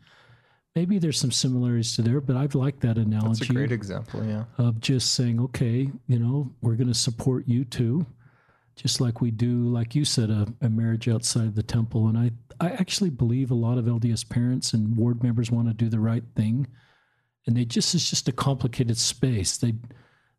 maybe 0.78 1.00
there's 1.00 1.20
some 1.20 1.32
similarities 1.32 1.96
to 1.96 2.02
there, 2.02 2.22
but 2.22 2.36
I've 2.36 2.56
liked 2.56 2.82
that 2.82 2.98
analogy. 2.98 3.40
That's 3.40 3.50
a 3.50 3.54
great 3.54 3.72
example, 3.72 4.24
yeah. 4.24 4.44
Of 4.58 4.80
just 4.80 5.14
saying, 5.14 5.42
okay, 5.42 5.90
you 6.08 6.20
know, 6.20 6.52
we're 6.62 6.76
going 6.76 6.88
to 6.88 6.94
support 6.94 7.48
you 7.48 7.66
too, 7.66 8.06
just 8.76 9.02
like 9.02 9.20
we 9.20 9.32
do, 9.32 9.68
like 9.70 9.96
you 9.96 10.06
said, 10.06 10.30
a, 10.30 10.48
a 10.62 10.70
marriage 10.70 11.10
outside 11.10 11.56
the 11.56 11.64
temple. 11.64 12.08
And 12.08 12.18
I, 12.18 12.32
I 12.60 12.72
actually 12.72 13.10
believe 13.10 13.50
a 13.50 13.56
lot 13.56 13.78
of 13.78 13.86
LDS 13.86 14.30
parents 14.30 14.74
and 14.74 14.96
ward 14.96 15.24
members 15.24 15.50
want 15.50 15.68
to 15.68 15.74
do 15.74 15.90
the 15.90 16.00
right 16.00 16.24
thing 16.36 16.68
and 17.48 17.56
they 17.56 17.66
just 17.66 17.96
it's 17.96 18.10
just 18.10 18.28
a 18.28 18.34
complicated 18.34 18.98
space. 18.98 19.58
They 19.58 19.74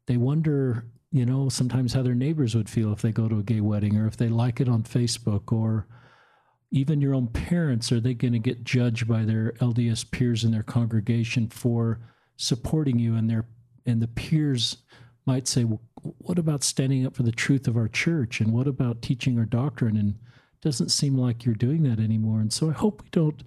they 0.06 0.16
wonder, 0.16 0.84
you 1.10 1.26
know, 1.26 1.48
sometimes 1.48 1.94
how 1.94 2.02
their 2.02 2.14
neighbors 2.14 2.54
would 2.54 2.68
feel 2.68 2.92
if 2.92 3.02
they 3.02 3.10
go 3.10 3.28
to 3.28 3.38
a 3.38 3.42
gay 3.42 3.60
wedding 3.60 3.96
or 3.96 4.06
if 4.06 4.16
they 4.16 4.28
like 4.28 4.60
it 4.60 4.68
on 4.68 4.82
Facebook 4.82 5.52
or 5.52 5.86
even 6.70 7.00
your 7.00 7.14
own 7.14 7.28
parents 7.28 7.90
are 7.90 8.00
they 8.00 8.14
going 8.14 8.32
to 8.32 8.38
get 8.38 8.64
judged 8.64 9.08
by 9.08 9.24
their 9.24 9.52
LDS 9.52 10.10
peers 10.10 10.44
in 10.44 10.52
their 10.52 10.62
congregation 10.62 11.48
for 11.48 12.00
supporting 12.36 12.98
you 12.98 13.14
and 13.14 13.28
their 13.28 13.46
and 13.86 14.02
the 14.02 14.08
peers 14.08 14.78
might 15.26 15.48
say 15.48 15.64
well, 15.64 15.80
what 16.02 16.38
about 16.38 16.62
standing 16.62 17.06
up 17.06 17.16
for 17.16 17.22
the 17.22 17.32
truth 17.32 17.66
of 17.66 17.76
our 17.76 17.88
church 17.88 18.40
and 18.40 18.52
what 18.52 18.66
about 18.66 19.02
teaching 19.02 19.38
our 19.38 19.44
doctrine 19.44 19.96
and 19.96 20.10
it 20.10 20.60
doesn't 20.60 20.90
seem 20.90 21.16
like 21.16 21.44
you're 21.44 21.54
doing 21.54 21.82
that 21.82 21.98
anymore 21.98 22.40
and 22.40 22.52
so 22.52 22.68
I 22.68 22.72
hope 22.72 23.02
we 23.02 23.08
don't 23.10 23.42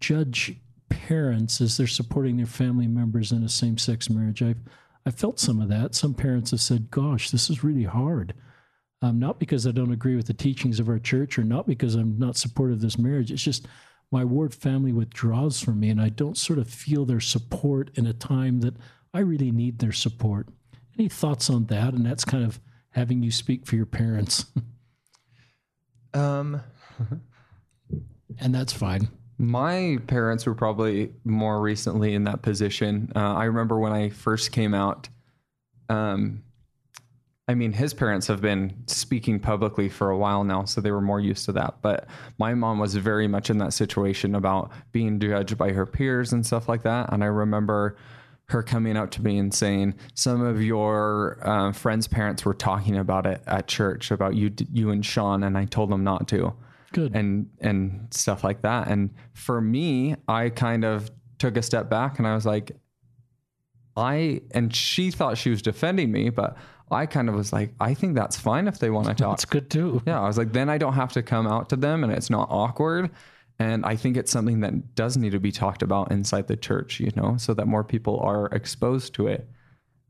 judge 0.00 0.56
parents 0.88 1.60
as 1.60 1.76
they're 1.76 1.86
supporting 1.86 2.36
their 2.36 2.46
family 2.46 2.86
members 2.86 3.32
in 3.32 3.42
a 3.42 3.48
same 3.48 3.78
sex 3.78 4.10
marriage. 4.10 4.42
I've 4.42 4.60
I 5.04 5.10
felt 5.10 5.40
some 5.40 5.60
of 5.60 5.68
that. 5.68 5.94
Some 5.94 6.14
parents 6.14 6.52
have 6.52 6.60
said, 6.60 6.90
"Gosh, 6.90 7.30
this 7.30 7.50
is 7.50 7.64
really 7.64 7.84
hard." 7.84 8.34
Um, 9.02 9.18
not 9.18 9.40
because 9.40 9.66
I 9.66 9.72
don't 9.72 9.92
agree 9.92 10.14
with 10.14 10.28
the 10.28 10.32
teachings 10.32 10.78
of 10.78 10.88
our 10.88 11.00
church, 11.00 11.36
or 11.38 11.42
not 11.42 11.66
because 11.66 11.96
I'm 11.96 12.16
not 12.18 12.36
supportive 12.36 12.76
of 12.76 12.82
this 12.82 12.98
marriage. 12.98 13.32
It's 13.32 13.42
just 13.42 13.66
my 14.12 14.24
ward 14.24 14.54
family 14.54 14.92
withdraws 14.92 15.60
from 15.60 15.80
me, 15.80 15.90
and 15.90 16.00
I 16.00 16.08
don't 16.08 16.38
sort 16.38 16.60
of 16.60 16.68
feel 16.68 17.04
their 17.04 17.20
support 17.20 17.90
in 17.96 18.06
a 18.06 18.12
time 18.12 18.60
that 18.60 18.76
I 19.12 19.20
really 19.20 19.50
need 19.50 19.80
their 19.80 19.92
support. 19.92 20.48
Any 20.96 21.08
thoughts 21.08 21.50
on 21.50 21.66
that? 21.66 21.94
And 21.94 22.06
that's 22.06 22.24
kind 22.24 22.44
of 22.44 22.60
having 22.90 23.22
you 23.22 23.32
speak 23.32 23.66
for 23.66 23.74
your 23.74 23.86
parents. 23.86 24.46
um, 26.14 26.62
and 28.38 28.54
that's 28.54 28.72
fine. 28.72 29.08
My 29.38 29.98
parents 30.06 30.46
were 30.46 30.54
probably 30.54 31.12
more 31.24 31.60
recently 31.60 32.14
in 32.14 32.24
that 32.24 32.42
position. 32.42 33.10
Uh, 33.16 33.34
I 33.34 33.44
remember 33.44 33.78
when 33.78 33.92
I 33.92 34.10
first 34.10 34.52
came 34.52 34.74
out. 34.74 35.08
Um, 35.88 36.44
I 37.52 37.54
mean, 37.54 37.74
his 37.74 37.92
parents 37.92 38.26
have 38.28 38.40
been 38.40 38.72
speaking 38.86 39.38
publicly 39.38 39.90
for 39.90 40.08
a 40.08 40.16
while 40.16 40.42
now, 40.42 40.64
so 40.64 40.80
they 40.80 40.90
were 40.90 41.02
more 41.02 41.20
used 41.20 41.44
to 41.44 41.52
that. 41.52 41.82
But 41.82 42.06
my 42.38 42.54
mom 42.54 42.78
was 42.78 42.94
very 42.94 43.28
much 43.28 43.50
in 43.50 43.58
that 43.58 43.74
situation 43.74 44.34
about 44.34 44.72
being 44.90 45.20
judged 45.20 45.58
by 45.58 45.72
her 45.72 45.84
peers 45.84 46.32
and 46.32 46.46
stuff 46.46 46.66
like 46.66 46.82
that. 46.84 47.12
And 47.12 47.22
I 47.22 47.26
remember 47.26 47.98
her 48.46 48.62
coming 48.62 48.96
up 48.96 49.10
to 49.10 49.22
me 49.22 49.36
and 49.36 49.52
saying, 49.52 49.96
"Some 50.14 50.40
of 50.40 50.62
your 50.62 51.40
uh, 51.42 51.72
friends' 51.72 52.08
parents 52.08 52.46
were 52.46 52.54
talking 52.54 52.96
about 52.96 53.26
it 53.26 53.42
at 53.46 53.68
church 53.68 54.10
about 54.10 54.34
you, 54.34 54.50
you 54.72 54.88
and 54.88 55.04
Sean, 55.04 55.42
and 55.42 55.58
I 55.58 55.66
told 55.66 55.90
them 55.90 56.02
not 56.02 56.28
to." 56.28 56.54
Good. 56.92 57.14
And 57.14 57.50
and 57.60 58.08
stuff 58.12 58.42
like 58.42 58.62
that. 58.62 58.88
And 58.88 59.10
for 59.34 59.60
me, 59.60 60.16
I 60.26 60.48
kind 60.48 60.86
of 60.86 61.10
took 61.38 61.58
a 61.58 61.62
step 61.62 61.90
back 61.90 62.18
and 62.18 62.26
I 62.26 62.34
was 62.34 62.46
like, 62.46 62.72
I 63.94 64.40
and 64.52 64.74
she 64.74 65.10
thought 65.10 65.36
she 65.36 65.50
was 65.50 65.60
defending 65.60 66.10
me, 66.12 66.30
but 66.30 66.56
I 66.92 67.06
kind 67.06 67.28
of 67.28 67.34
was 67.34 67.52
like, 67.52 67.74
I 67.80 67.94
think 67.94 68.14
that's 68.14 68.38
fine 68.38 68.68
if 68.68 68.78
they 68.78 68.90
want 68.90 69.06
to 69.08 69.14
talk. 69.14 69.38
That's 69.38 69.44
good 69.44 69.70
too. 69.70 70.02
Yeah. 70.06 70.20
I 70.20 70.26
was 70.26 70.38
like, 70.38 70.52
then 70.52 70.68
I 70.68 70.78
don't 70.78 70.94
have 70.94 71.12
to 71.12 71.22
come 71.22 71.46
out 71.46 71.68
to 71.70 71.76
them 71.76 72.04
and 72.04 72.12
it's 72.12 72.30
not 72.30 72.48
awkward. 72.50 73.10
And 73.58 73.84
I 73.84 73.96
think 73.96 74.16
it's 74.16 74.32
something 74.32 74.60
that 74.60 74.94
does 74.94 75.16
need 75.16 75.32
to 75.32 75.40
be 75.40 75.52
talked 75.52 75.82
about 75.82 76.10
inside 76.10 76.48
the 76.48 76.56
church, 76.56 76.98
you 76.98 77.12
know, 77.14 77.36
so 77.36 77.54
that 77.54 77.66
more 77.66 77.84
people 77.84 78.18
are 78.20 78.46
exposed 78.46 79.14
to 79.14 79.28
it. 79.28 79.48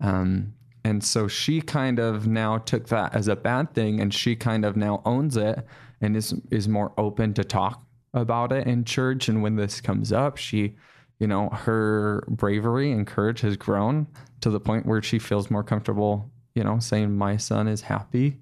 Um, 0.00 0.54
and 0.84 1.04
so 1.04 1.28
she 1.28 1.60
kind 1.60 1.98
of 1.98 2.26
now 2.26 2.58
took 2.58 2.88
that 2.88 3.14
as 3.14 3.28
a 3.28 3.36
bad 3.36 3.74
thing 3.74 4.00
and 4.00 4.12
she 4.12 4.34
kind 4.34 4.64
of 4.64 4.76
now 4.76 5.02
owns 5.04 5.36
it 5.36 5.64
and 6.00 6.16
is 6.16 6.34
is 6.50 6.68
more 6.68 6.92
open 6.98 7.34
to 7.34 7.44
talk 7.44 7.84
about 8.14 8.52
it 8.52 8.66
in 8.66 8.84
church 8.84 9.28
and 9.28 9.42
when 9.42 9.56
this 9.56 9.80
comes 9.80 10.12
up 10.12 10.36
she 10.36 10.74
you 11.18 11.26
know 11.26 11.48
her 11.50 12.24
bravery 12.28 12.90
and 12.90 13.06
courage 13.06 13.40
has 13.40 13.56
grown 13.56 14.06
to 14.40 14.50
the 14.50 14.60
point 14.60 14.84
where 14.84 15.02
she 15.02 15.18
feels 15.18 15.50
more 15.50 15.62
comfortable 15.62 16.30
you 16.54 16.64
know 16.64 16.78
saying 16.78 17.16
my 17.16 17.36
son 17.36 17.68
is 17.68 17.82
happy 17.82 18.38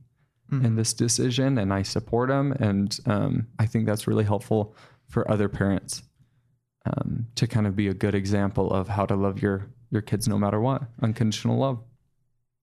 mm-hmm. 0.50 0.64
in 0.64 0.76
this 0.76 0.92
decision 0.92 1.58
and 1.58 1.72
i 1.72 1.82
support 1.82 2.30
him 2.30 2.52
and 2.52 3.00
um, 3.06 3.46
i 3.58 3.66
think 3.66 3.86
that's 3.86 4.06
really 4.06 4.24
helpful 4.24 4.74
for 5.08 5.28
other 5.30 5.48
parents 5.48 6.02
um, 6.86 7.26
to 7.34 7.46
kind 7.46 7.66
of 7.66 7.76
be 7.76 7.88
a 7.88 7.94
good 7.94 8.14
example 8.14 8.72
of 8.72 8.88
how 8.88 9.04
to 9.04 9.14
love 9.14 9.42
your 9.42 9.66
your 9.90 10.02
kids 10.02 10.28
no 10.28 10.38
matter 10.38 10.60
what 10.60 10.82
unconditional 11.02 11.58
love 11.58 11.78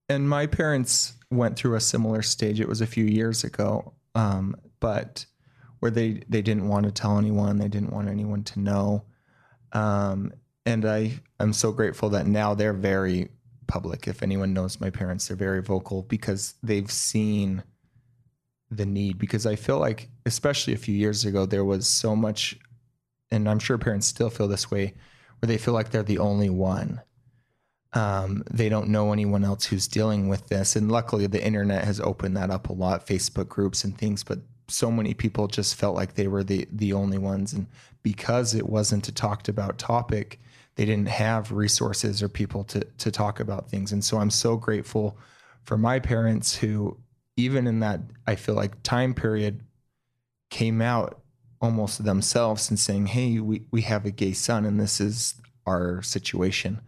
and 0.08 0.28
my 0.28 0.46
parents 0.46 1.14
went 1.30 1.56
through 1.56 1.74
a 1.74 1.80
similar 1.80 2.22
stage 2.22 2.60
it 2.60 2.68
was 2.68 2.80
a 2.80 2.86
few 2.86 3.04
years 3.04 3.44
ago 3.44 3.92
um, 4.14 4.56
but 4.80 5.26
where 5.80 5.90
they 5.90 6.22
they 6.28 6.42
didn't 6.42 6.68
want 6.68 6.86
to 6.86 6.92
tell 6.92 7.18
anyone, 7.18 7.58
they 7.58 7.68
didn't 7.68 7.92
want 7.92 8.08
anyone 8.08 8.42
to 8.44 8.60
know. 8.60 9.04
Um, 9.72 10.32
and 10.66 10.84
I 10.84 11.20
I'm 11.38 11.52
so 11.52 11.72
grateful 11.72 12.10
that 12.10 12.26
now 12.26 12.54
they're 12.54 12.72
very 12.72 13.28
public. 13.68 14.08
If 14.08 14.22
anyone 14.22 14.52
knows 14.52 14.80
my 14.80 14.90
parents, 14.90 15.28
they're 15.28 15.36
very 15.36 15.62
vocal 15.62 16.02
because 16.02 16.54
they've 16.62 16.90
seen 16.90 17.62
the 18.70 18.84
need. 18.84 19.18
Because 19.18 19.46
I 19.46 19.54
feel 19.54 19.78
like, 19.78 20.08
especially 20.26 20.72
a 20.72 20.78
few 20.78 20.94
years 20.94 21.24
ago, 21.24 21.46
there 21.46 21.64
was 21.64 21.86
so 21.86 22.16
much, 22.16 22.58
and 23.30 23.48
I'm 23.48 23.60
sure 23.60 23.78
parents 23.78 24.08
still 24.08 24.30
feel 24.30 24.48
this 24.48 24.70
way, 24.70 24.94
where 25.38 25.46
they 25.46 25.58
feel 25.58 25.74
like 25.74 25.90
they're 25.90 26.02
the 26.02 26.18
only 26.18 26.50
one. 26.50 27.00
Um, 27.92 28.42
they 28.50 28.68
don't 28.68 28.88
know 28.88 29.12
anyone 29.12 29.44
else 29.44 29.64
who's 29.66 29.86
dealing 29.86 30.28
with 30.28 30.48
this. 30.48 30.74
And 30.74 30.90
luckily, 30.90 31.26
the 31.26 31.44
internet 31.44 31.84
has 31.84 32.00
opened 32.00 32.36
that 32.36 32.50
up 32.50 32.68
a 32.68 32.72
lot, 32.72 33.06
Facebook 33.06 33.48
groups 33.48 33.84
and 33.84 33.96
things. 33.96 34.24
But 34.24 34.40
so 34.68 34.90
many 34.90 35.14
people 35.14 35.46
just 35.46 35.74
felt 35.76 35.96
like 35.96 36.14
they 36.14 36.28
were 36.28 36.44
the 36.44 36.68
the 36.70 36.92
only 36.92 37.18
ones, 37.18 37.52
and 37.52 37.66
because 38.02 38.54
it 38.54 38.68
wasn't 38.68 39.08
a 39.08 39.12
talked 39.12 39.48
about 39.48 39.78
topic, 39.78 40.40
they 40.78 40.86
didn't 40.86 41.08
have 41.08 41.52
resources 41.52 42.22
or 42.22 42.28
people 42.30 42.64
to 42.64 42.80
to 42.98 43.10
talk 43.10 43.40
about 43.40 43.68
things. 43.68 43.92
And 43.92 44.02
so 44.02 44.18
I'm 44.18 44.30
so 44.30 44.56
grateful 44.56 45.18
for 45.64 45.76
my 45.76 45.98
parents 45.98 46.56
who, 46.56 46.96
even 47.36 47.66
in 47.66 47.80
that, 47.80 48.00
I 48.26 48.36
feel 48.36 48.54
like 48.54 48.82
time 48.82 49.12
period, 49.12 49.60
came 50.50 50.80
out 50.80 51.20
almost 51.60 52.04
themselves 52.04 52.70
and 52.70 52.78
saying, 52.78 53.06
"Hey, 53.06 53.40
we 53.40 53.66
we 53.70 53.82
have 53.82 54.06
a 54.06 54.10
gay 54.10 54.32
son, 54.32 54.64
and 54.64 54.80
this 54.80 55.00
is 55.00 55.34
our 55.66 56.00
situation." 56.00 56.80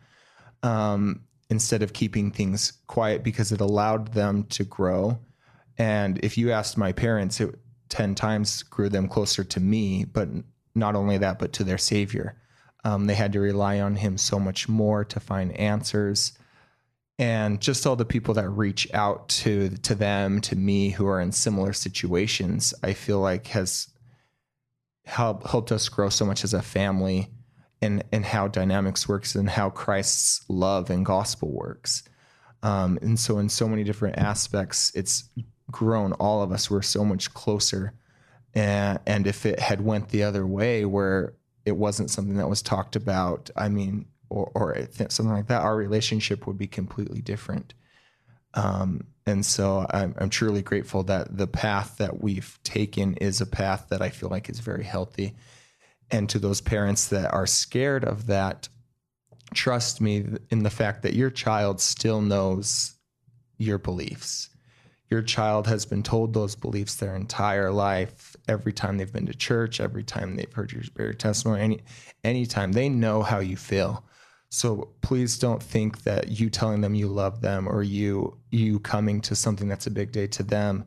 um, 0.62 1.22
instead 1.49 1.82
of 1.82 1.93
keeping 1.93 2.30
things 2.30 2.72
quiet 2.86 3.24
because 3.24 3.53
it 3.53 3.61
allowed 3.61 4.12
them 4.12 4.45
to 4.45 4.64
grow. 4.64 5.18
And 5.78 6.18
if 6.22 6.36
you 6.38 6.53
asked 6.53 6.76
my 6.76 6.93
parents, 6.93 7.41
it 7.41 7.55
10 7.88 8.14
times 8.14 8.62
grew 8.62 8.88
them 8.88 9.09
closer 9.09 9.43
to 9.43 9.61
me, 9.61 10.05
but 10.05 10.28
not 10.74 10.95
only 10.95 11.18
that, 11.18 11.38
but 11.38 11.53
to 11.55 11.64
their 11.64 11.78
Savior. 11.78 12.36
Um, 12.85 13.07
they 13.07 13.14
had 13.14 13.33
to 13.33 13.41
rely 13.41 13.81
on 13.81 13.97
Him 13.97 14.18
so 14.18 14.39
much 14.39 14.68
more 14.68 15.05
to 15.05 15.20
find 15.20 15.57
answers. 15.57 16.33
And 17.18 17.61
just 17.61 17.87
all 17.87 17.97
the 17.97 18.07
people 18.07 18.33
that 18.35 18.49
reach 18.49 18.89
out 18.95 19.28
to 19.28 19.68
to 19.68 19.95
them, 19.95 20.41
to 20.43 20.57
me, 20.57 20.91
who 20.91 21.07
are 21.07 21.20
in 21.20 21.33
similar 21.33 21.72
situations, 21.74 22.72
I 22.83 22.95
feel 22.95 23.20
like 23.20 23.49
has 23.49 23.89
helped 25.05 25.47
helped 25.47 25.72
us 25.72 25.89
grow 25.89 26.09
so 26.09 26.24
much 26.24 26.45
as 26.45 26.55
a 26.55 26.62
family 26.62 27.31
and 27.83 28.05
and 28.12 28.24
how 28.24 28.49
dynamics 28.49 29.07
works 29.07 29.35
and 29.35 29.51
how 29.51 29.68
Christ's 29.68 30.45
love 30.49 30.89
and 30.89 31.05
gospel 31.05 31.51
works. 31.51 32.03
Um, 32.62 32.99
and 33.03 33.18
so 33.18 33.39
in 33.39 33.49
so 33.49 33.68
many 33.68 33.85
different 33.85 34.18
aspects, 34.18 34.93
it's 34.95 35.24
grown 35.70 36.12
all 36.14 36.43
of 36.43 36.53
us. 36.53 36.70
We're 36.70 36.83
so 36.83 37.05
much 37.05 37.33
closer. 37.33 37.95
And, 38.55 38.99
and 39.07 39.26
if 39.26 39.47
it 39.47 39.61
had 39.61 39.81
went 39.81 40.09
the 40.09 40.24
other 40.24 40.47
way, 40.47 40.85
where 40.85 41.35
it 41.64 41.76
wasn't 41.76 42.11
something 42.11 42.36
that 42.36 42.48
was 42.48 42.62
talked 42.62 42.96
about, 42.96 43.50
I 43.56 43.68
mean, 43.68 44.06
or, 44.28 44.50
or 44.54 44.76
something 44.92 45.34
like 45.34 45.48
that, 45.48 45.62
our 45.62 45.76
relationship 45.76 46.46
would 46.46 46.58
be 46.58 46.66
completely 46.66 47.20
different. 47.20 47.74
Um, 48.54 49.06
and 49.26 49.44
so 49.44 49.86
I'm, 49.90 50.14
I'm 50.18 50.30
truly 50.30 50.62
grateful 50.62 51.02
that 51.04 51.36
the 51.36 51.46
path 51.46 51.98
that 51.98 52.22
we've 52.22 52.58
taken 52.64 53.14
is 53.14 53.40
a 53.40 53.46
path 53.46 53.86
that 53.90 54.02
I 54.02 54.08
feel 54.08 54.28
like 54.28 54.48
is 54.48 54.61
very 54.61 54.84
healthy 54.84 55.34
and 56.11 56.28
to 56.30 56.38
those 56.38 56.61
parents 56.61 57.08
that 57.08 57.32
are 57.32 57.46
scared 57.46 58.04
of 58.04 58.26
that, 58.26 58.68
trust 59.54 60.00
me 60.00 60.24
in 60.50 60.62
the 60.62 60.70
fact 60.70 61.02
that 61.02 61.14
your 61.14 61.30
child 61.30 61.80
still 61.80 62.20
knows 62.20 62.94
your 63.58 63.78
beliefs. 63.78 64.48
Your 65.11 65.22
child 65.22 65.66
has 65.66 65.84
been 65.84 66.04
told 66.04 66.32
those 66.32 66.54
beliefs 66.54 66.94
their 66.94 67.16
entire 67.16 67.72
life. 67.72 68.36
Every 68.46 68.72
time 68.72 68.96
they've 68.96 69.12
been 69.12 69.26
to 69.26 69.34
church, 69.34 69.80
every 69.80 70.04
time 70.04 70.36
they've 70.36 70.52
heard 70.52 70.72
your 70.72 70.84
spirit 70.84 71.18
testimony, 71.18 71.61
any 71.61 71.80
anytime 72.22 72.72
they 72.72 72.88
know 72.88 73.22
how 73.22 73.40
you 73.40 73.56
feel. 73.56 74.04
So 74.50 74.90
please 75.00 75.38
don't 75.38 75.62
think 75.62 76.02
that 76.02 76.28
you 76.40 76.48
telling 76.48 76.80
them 76.80 76.94
you 76.94 77.08
love 77.08 77.40
them 77.40 77.68
or 77.68 77.82
you 77.82 78.38
you 78.50 78.78
coming 78.80 79.20
to 79.22 79.34
something 79.34 79.68
that's 79.68 79.86
a 79.86 79.90
big 79.90 80.12
day 80.12 80.28
to 80.28 80.44
them 80.44 80.86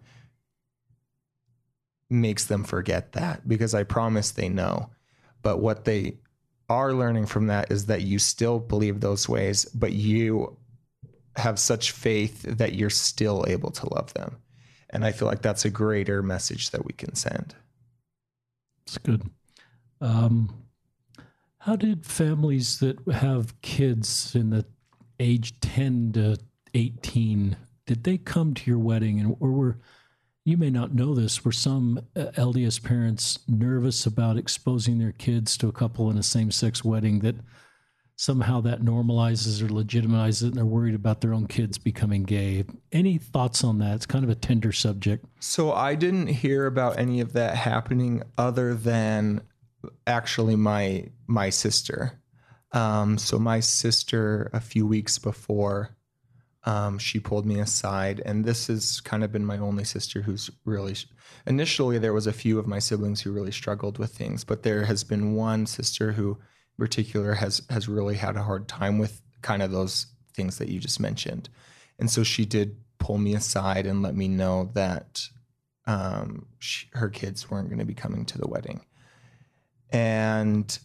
makes 2.09 2.45
them 2.45 2.63
forget 2.63 3.13
that 3.13 3.47
because 3.47 3.73
I 3.73 3.83
promise 3.83 4.31
they 4.31 4.47
know. 4.47 4.89
But 5.41 5.57
what 5.57 5.83
they 5.83 6.19
are 6.69 6.93
learning 6.93 7.25
from 7.25 7.47
that 7.47 7.71
is 7.71 7.87
that 7.87 8.03
you 8.03 8.19
still 8.19 8.59
believe 8.59 9.01
those 9.01 9.27
ways, 9.27 9.65
but 9.65 9.93
you 9.93 10.57
have 11.35 11.59
such 11.59 11.91
faith 11.91 12.43
that 12.43 12.73
you're 12.73 12.89
still 12.89 13.45
able 13.47 13.71
to 13.71 13.93
love 13.93 14.13
them. 14.13 14.37
And 14.89 15.03
I 15.03 15.11
feel 15.11 15.27
like 15.27 15.41
that's 15.41 15.65
a 15.65 15.69
greater 15.69 16.21
message 16.21 16.71
that 16.71 16.85
we 16.85 16.93
can 16.93 17.15
send. 17.15 17.55
It's 18.85 18.97
good. 18.97 19.29
Um, 20.01 20.63
how 21.59 21.75
did 21.75 22.05
families 22.05 22.79
that 22.79 22.99
have 23.11 23.59
kids 23.61 24.35
in 24.35 24.49
the 24.51 24.65
age 25.19 25.59
10 25.61 26.11
to 26.13 26.37
18 26.73 27.55
did 27.85 28.03
they 28.03 28.17
come 28.17 28.53
to 28.53 28.69
your 28.69 28.79
wedding 28.79 29.19
and 29.19 29.35
or 29.39 29.51
were 29.51 29.77
you 30.45 30.57
may 30.57 30.69
not 30.69 30.93
know 30.93 31.15
this, 31.15 31.45
were 31.45 31.53
some 31.53 32.01
uh, 32.15 32.25
LDS 32.35 32.83
parents 32.83 33.39
nervous 33.47 34.05
about 34.05 34.37
exposing 34.37 34.99
their 34.99 35.13
kids 35.13 35.57
to 35.57 35.69
a 35.69 35.71
couple 35.71 36.09
in 36.09 36.17
a 36.17 36.23
same 36.23 36.51
sex 36.51 36.83
wedding 36.83 37.19
that 37.19 37.35
somehow 38.23 38.61
that 38.61 38.81
normalizes 38.81 39.61
or 39.61 39.67
legitimizes 39.67 40.43
it 40.43 40.47
and 40.47 40.55
they're 40.55 40.65
worried 40.65 40.95
about 40.95 41.19
their 41.19 41.33
own 41.33 41.45
kids 41.45 41.77
becoming 41.77 42.23
gay? 42.23 42.63
Any 42.91 43.17
thoughts 43.17 43.63
on 43.63 43.79
that? 43.79 43.95
It's 43.95 44.05
kind 44.05 44.23
of 44.23 44.29
a 44.29 44.35
tender 44.35 44.71
subject. 44.71 45.25
So 45.39 45.73
I 45.73 45.95
didn't 45.95 46.27
hear 46.27 46.65
about 46.65 46.97
any 46.97 47.19
of 47.19 47.33
that 47.33 47.55
happening 47.55 48.23
other 48.37 48.73
than 48.73 49.41
actually 50.07 50.55
my 50.55 51.09
my 51.27 51.49
sister. 51.49 52.19
Um, 52.71 53.17
so 53.17 53.37
my 53.37 53.59
sister 53.59 54.49
a 54.53 54.61
few 54.61 54.87
weeks 54.87 55.19
before 55.19 55.95
um, 56.65 56.97
she 56.97 57.19
pulled 57.19 57.45
me 57.45 57.59
aside, 57.59 58.21
and 58.25 58.45
this 58.45 58.67
has 58.67 59.01
kind 59.01 59.23
of 59.23 59.31
been 59.31 59.45
my 59.45 59.57
only 59.57 59.83
sister 59.83 60.21
who's 60.21 60.49
really. 60.63 60.95
Initially, 61.45 61.97
there 61.97 62.13
was 62.13 62.25
a 62.25 62.33
few 62.33 62.57
of 62.57 62.67
my 62.67 62.79
siblings 62.79 63.21
who 63.21 63.33
really 63.33 63.51
struggled 63.51 63.97
with 63.97 64.15
things, 64.15 64.45
but 64.45 64.63
there 64.63 64.85
has 64.85 65.03
been 65.03 65.35
one 65.35 65.65
sister 65.65 66.13
who, 66.13 66.37
particular, 66.77 67.33
has 67.33 67.61
has 67.69 67.87
really 67.87 68.15
had 68.15 68.35
a 68.35 68.43
hard 68.43 68.67
time 68.67 68.97
with 68.97 69.21
kind 69.41 69.61
of 69.61 69.71
those 69.71 70.07
things 70.33 70.57
that 70.57 70.69
you 70.69 70.79
just 70.79 70.99
mentioned, 70.99 71.49
and 71.99 72.09
so 72.09 72.23
she 72.23 72.45
did 72.45 72.77
pull 72.97 73.17
me 73.17 73.35
aside 73.35 73.85
and 73.85 74.01
let 74.01 74.15
me 74.15 74.27
know 74.27 74.71
that 74.73 75.21
um, 75.85 76.45
she, 76.59 76.87
her 76.93 77.09
kids 77.09 77.49
weren't 77.51 77.69
going 77.69 77.79
to 77.79 77.85
be 77.85 77.93
coming 77.93 78.25
to 78.25 78.37
the 78.37 78.47
wedding, 78.47 78.85
and 79.91 80.79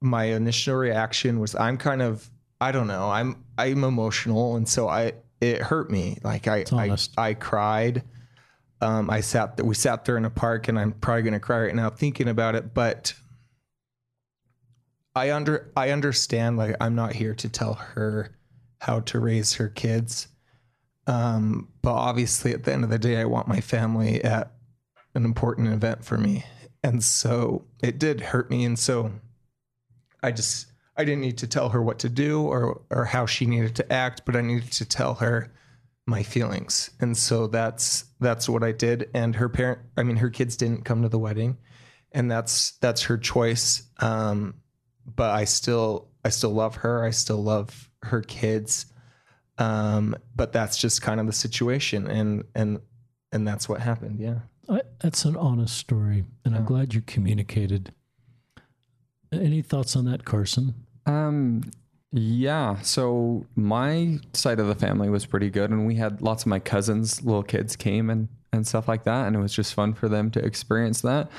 my 0.00 0.24
initial 0.24 0.76
reaction 0.76 1.40
was, 1.40 1.54
I'm 1.54 1.78
kind 1.78 2.02
of 2.02 2.30
I 2.60 2.72
don't 2.72 2.86
know. 2.86 3.10
I'm 3.10 3.44
I'm 3.58 3.84
emotional, 3.84 4.56
and 4.56 4.68
so 4.68 4.88
I 4.88 5.12
it 5.40 5.60
hurt 5.60 5.90
me. 5.90 6.18
Like 6.22 6.48
I 6.48 6.64
I, 6.72 6.96
I 7.18 7.34
cried. 7.34 8.04
Um, 8.80 9.10
I 9.10 9.20
sat 9.20 9.62
we 9.62 9.74
sat 9.74 10.04
there 10.04 10.16
in 10.16 10.24
a 10.24 10.30
park, 10.30 10.68
and 10.68 10.78
I'm 10.78 10.92
probably 10.92 11.22
gonna 11.22 11.40
cry 11.40 11.62
right 11.62 11.74
now 11.74 11.90
thinking 11.90 12.28
about 12.28 12.54
it. 12.54 12.72
But 12.72 13.14
I 15.14 15.32
under 15.32 15.70
I 15.76 15.90
understand. 15.90 16.56
Like 16.56 16.76
I'm 16.80 16.94
not 16.94 17.12
here 17.12 17.34
to 17.34 17.48
tell 17.48 17.74
her 17.74 18.36
how 18.80 19.00
to 19.00 19.20
raise 19.20 19.54
her 19.54 19.68
kids. 19.68 20.28
Um, 21.06 21.68
but 21.82 21.92
obviously, 21.92 22.52
at 22.52 22.64
the 22.64 22.72
end 22.72 22.84
of 22.84 22.90
the 22.90 22.98
day, 22.98 23.18
I 23.18 23.24
want 23.24 23.48
my 23.48 23.60
family 23.60 24.22
at 24.24 24.52
an 25.14 25.24
important 25.24 25.68
event 25.68 26.04
for 26.04 26.18
me, 26.18 26.44
and 26.82 27.02
so 27.04 27.66
it 27.82 27.98
did 27.98 28.20
hurt 28.20 28.50
me. 28.50 28.64
And 28.64 28.78
so 28.78 29.12
I 30.22 30.32
just 30.32 30.66
I 30.96 31.04
didn't 31.04 31.22
need 31.22 31.38
to 31.38 31.46
tell 31.46 31.68
her 31.70 31.82
what 31.82 31.98
to 32.00 32.08
do 32.08 32.42
or 32.42 32.82
or 32.90 33.04
how 33.04 33.26
she 33.26 33.46
needed 33.46 33.74
to 33.76 33.92
act, 33.92 34.22
but 34.24 34.36
I 34.36 34.40
needed 34.40 34.72
to 34.72 34.84
tell 34.84 35.14
her 35.14 35.52
my 36.06 36.22
feelings. 36.22 36.90
And 37.00 37.16
so 37.16 37.46
that's 37.46 38.04
that's 38.20 38.48
what 38.48 38.62
I 38.62 38.72
did. 38.72 39.10
And 39.14 39.36
her 39.36 39.48
parent, 39.48 39.80
I 39.96 40.02
mean, 40.02 40.16
her 40.16 40.30
kids 40.30 40.56
didn't 40.56 40.84
come 40.84 41.02
to 41.02 41.08
the 41.08 41.18
wedding, 41.18 41.58
and 42.12 42.30
that's 42.30 42.72
that's 42.80 43.02
her 43.04 43.18
choice. 43.18 43.82
Um, 44.00 44.54
but 45.06 45.30
I 45.30 45.44
still 45.44 46.08
I 46.24 46.30
still 46.30 46.52
love 46.52 46.76
her. 46.76 47.04
I 47.04 47.10
still 47.10 47.42
love 47.42 47.90
her 48.02 48.22
kids. 48.22 48.86
Um, 49.58 50.16
but 50.34 50.52
that's 50.52 50.76
just 50.78 51.02
kind 51.02 51.20
of 51.20 51.26
the 51.26 51.32
situation, 51.32 52.08
and 52.08 52.44
and 52.54 52.80
and 53.30 53.46
that's 53.46 53.68
what 53.68 53.80
happened. 53.80 54.18
Yeah, 54.18 54.40
I, 54.68 54.82
that's 55.00 55.24
an 55.24 55.36
honest 55.36 55.76
story, 55.76 56.24
and 56.44 56.56
I'm 56.56 56.64
glad 56.64 56.94
you 56.94 57.02
communicated. 57.02 57.92
Any 59.32 59.62
thoughts 59.62 59.96
on 59.96 60.04
that, 60.06 60.24
Carson? 60.24 60.74
Um, 61.06 61.62
yeah. 62.12 62.80
So 62.82 63.46
my 63.56 64.18
side 64.32 64.60
of 64.60 64.66
the 64.66 64.74
family 64.74 65.08
was 65.08 65.26
pretty 65.26 65.50
good, 65.50 65.70
and 65.70 65.86
we 65.86 65.96
had 65.96 66.20
lots 66.20 66.44
of 66.44 66.48
my 66.48 66.58
cousins, 66.58 67.22
little 67.22 67.42
kids 67.42 67.76
came 67.76 68.10
and 68.10 68.28
and 68.52 68.66
stuff 68.66 68.88
like 68.88 69.04
that, 69.04 69.26
and 69.26 69.36
it 69.36 69.40
was 69.40 69.52
just 69.52 69.74
fun 69.74 69.94
for 69.94 70.08
them 70.08 70.30
to 70.32 70.44
experience 70.44 71.00
that. 71.02 71.30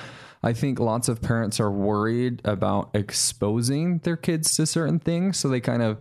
I 0.43 0.53
think 0.53 0.79
lots 0.79 1.07
of 1.09 1.21
parents 1.21 1.59
are 1.59 1.71
worried 1.71 2.41
about 2.45 2.91
exposing 2.93 3.99
their 3.99 4.17
kids 4.17 4.55
to 4.57 4.65
certain 4.65 4.99
things, 4.99 5.37
so 5.37 5.49
they 5.49 5.59
kind 5.59 5.81
of 5.81 5.99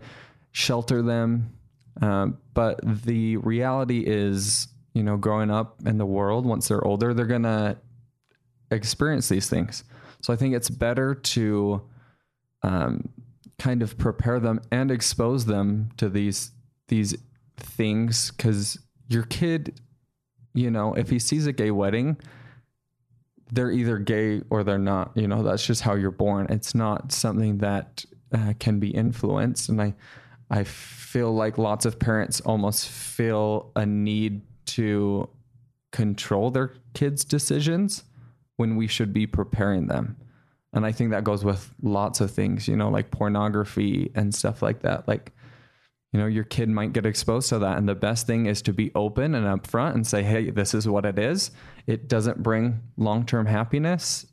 shelter 0.51 1.01
them. 1.01 1.57
Um, 2.01 2.37
but 2.53 2.79
the 2.83 3.37
reality 3.37 4.03
is, 4.05 4.67
you 4.93 5.03
know, 5.03 5.17
growing 5.17 5.49
up 5.49 5.81
in 5.85 5.97
the 5.97 6.05
world, 6.05 6.45
once 6.45 6.67
they're 6.67 6.85
older, 6.85 7.13
they're 7.13 7.25
gonna 7.25 7.77
experience 8.71 9.29
these 9.29 9.49
things. 9.49 9.83
So 10.21 10.33
I 10.33 10.35
think 10.35 10.55
it's 10.55 10.69
better 10.69 11.15
to 11.15 11.81
um, 12.63 13.09
kind 13.59 13.81
of 13.81 13.97
prepare 13.97 14.39
them 14.39 14.59
and 14.71 14.91
expose 14.91 15.45
them 15.45 15.89
to 15.97 16.09
these 16.09 16.51
these 16.87 17.15
things 17.57 18.31
because 18.31 18.77
your 19.07 19.23
kid, 19.23 19.79
you 20.53 20.69
know, 20.69 20.93
if 20.93 21.09
he 21.09 21.19
sees 21.19 21.47
a 21.47 21.53
gay 21.53 21.71
wedding, 21.71 22.17
they're 23.51 23.71
either 23.71 23.97
gay 23.97 24.41
or 24.49 24.63
they're 24.63 24.77
not. 24.77 25.11
You 25.15 25.27
know, 25.27 25.43
that's 25.43 25.65
just 25.65 25.81
how 25.81 25.95
you're 25.95 26.11
born. 26.11 26.47
It's 26.49 26.75
not 26.75 27.11
something 27.11 27.59
that 27.59 28.05
uh, 28.33 28.53
can 28.59 28.79
be 28.79 28.89
influenced. 28.89 29.69
And 29.69 29.81
I, 29.81 29.93
I 30.49 30.63
feel 30.63 31.33
like 31.33 31.57
lots 31.57 31.85
of 31.85 31.99
parents 31.99 32.41
almost 32.41 32.89
feel 32.89 33.71
a 33.75 33.85
need 33.85 34.41
to 34.67 35.29
control 35.91 36.51
their 36.51 36.73
kids' 36.93 37.23
decisions 37.23 38.03
when 38.57 38.75
we 38.75 38.87
should 38.87 39.13
be 39.13 39.27
preparing 39.27 39.87
them. 39.87 40.17
And 40.73 40.85
I 40.85 40.91
think 40.91 41.11
that 41.11 41.23
goes 41.23 41.45
with 41.45 41.73
lots 41.81 42.19
of 42.19 42.31
things, 42.31 42.67
you 42.67 42.75
know, 42.75 42.89
like 42.89 43.11
pornography 43.11 44.11
and 44.13 44.35
stuff 44.35 44.61
like 44.61 44.81
that. 44.81 45.07
Like, 45.07 45.31
you 46.15 46.21
know, 46.21 46.27
your 46.27 46.45
kid 46.45 46.69
might 46.69 46.93
get 46.93 47.05
exposed 47.05 47.49
to 47.49 47.59
that. 47.59 47.77
And 47.77 47.89
the 47.89 47.93
best 47.93 48.25
thing 48.25 48.45
is 48.45 48.61
to 48.61 48.71
be 48.71 48.89
open 48.95 49.35
and 49.35 49.45
upfront 49.45 49.95
and 49.95 50.07
say, 50.07 50.23
hey, 50.23 50.49
this 50.49 50.73
is 50.73 50.87
what 50.87 51.05
it 51.05 51.19
is. 51.19 51.51
It 51.87 52.07
doesn't 52.07 52.41
bring 52.41 52.83
long 52.95 53.25
term 53.25 53.47
happiness. 53.47 54.25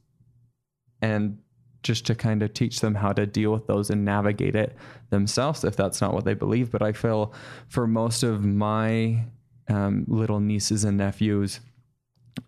And 1.00 1.38
just 1.82 2.06
to 2.06 2.14
kind 2.14 2.40
of 2.44 2.54
teach 2.54 2.78
them 2.78 2.94
how 2.94 3.12
to 3.14 3.26
deal 3.26 3.50
with 3.50 3.66
those 3.66 3.90
and 3.90 4.04
navigate 4.04 4.54
it 4.54 4.76
themselves 5.10 5.64
if 5.64 5.74
that's 5.74 6.00
not 6.00 6.14
what 6.14 6.24
they 6.24 6.34
believe. 6.34 6.70
But 6.70 6.82
I 6.82 6.92
feel 6.92 7.34
for 7.66 7.88
most 7.88 8.22
of 8.22 8.44
my 8.44 9.24
um, 9.68 10.04
little 10.06 10.38
nieces 10.38 10.84
and 10.84 10.98
nephews 10.98 11.58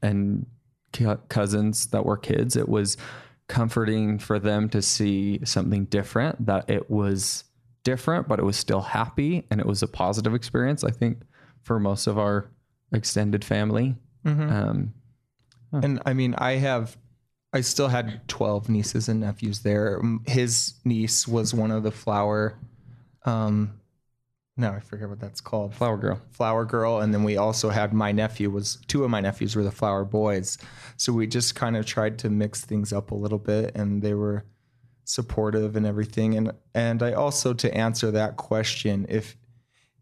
and 0.01 0.47
cousins 1.29 1.89
that 1.89 2.07
were 2.07 2.19
kids, 2.19 2.55
it 2.55 2.69
was 2.69 2.97
comforting 3.49 4.21
for 4.21 4.39
them 4.39 4.69
to 4.69 4.81
see 4.81 5.41
something 5.45 5.87
different, 5.87 6.47
that 6.47 6.71
it 6.71 6.89
was 6.89 7.43
different, 7.85 8.29
but 8.29 8.39
it 8.39 8.45
was 8.45 8.57
still 8.57 8.81
happy 8.81 9.47
and 9.51 9.61
it 9.61 9.67
was 9.67 9.83
a 9.83 9.89
positive 9.89 10.35
experience, 10.35 10.83
I 10.83 10.91
think, 10.91 11.21
for 11.63 11.79
most 11.79 12.07
of 12.07 12.19
our 12.19 12.51
extended 12.93 13.45
family. 13.45 13.97
Mm-hmm. 14.25 14.53
Um, 14.53 14.95
huh. 15.73 15.81
And 15.83 16.03
I 16.05 16.15
mean, 16.15 16.35
I 16.37 16.53
have, 16.53 16.97
I 17.53 17.61
still 17.61 17.89
had 17.89 18.27
12 18.29 18.69
nieces 18.69 19.09
and 19.09 19.21
nephews 19.21 19.61
there. 19.61 20.01
His 20.27 20.75
niece 20.85 21.29
was 21.29 21.55
one 21.55 21.71
of 21.71 21.83
the 21.83 21.93
flower 21.93 22.59
um, 23.25 23.81
no, 24.57 24.71
I 24.71 24.81
forget 24.81 25.09
what 25.09 25.19
that's 25.19 25.41
called. 25.41 25.75
Flower 25.75 25.97
Girl. 25.97 26.21
Flower 26.31 26.65
Girl. 26.65 27.01
And 27.01 27.13
then 27.13 27.25
we 27.25 27.37
also 27.37 27.71
had 27.71 27.93
my 27.93 28.13
nephew 28.13 28.51
was 28.51 28.79
two 28.87 29.03
of 29.03 29.11
my 29.11 29.21
nephews 29.21 29.57
were 29.57 29.65
the 29.65 29.73
Flower 29.73 30.05
Boys. 30.05 30.59
So 30.97 31.13
we 31.13 31.27
just 31.27 31.57
kind 31.57 31.77
of 31.77 31.87
tried 31.87 32.19
to 32.21 32.31
mix 32.31 32.65
things 32.65 32.93
up 32.93 33.11
a 33.11 33.17
little 33.17 33.39
bit 33.39 33.75
and 33.75 34.01
they 34.01 34.15
were 34.15 34.45
supportive 35.05 35.77
and 35.77 35.87
everything. 35.87 36.37
And 36.37 36.53
and 36.75 37.03
I 37.03 37.13
also 37.13 37.53
to 37.55 37.75
answer 37.75 38.11
that 38.11 38.37
question, 38.37 39.07
if 39.09 39.37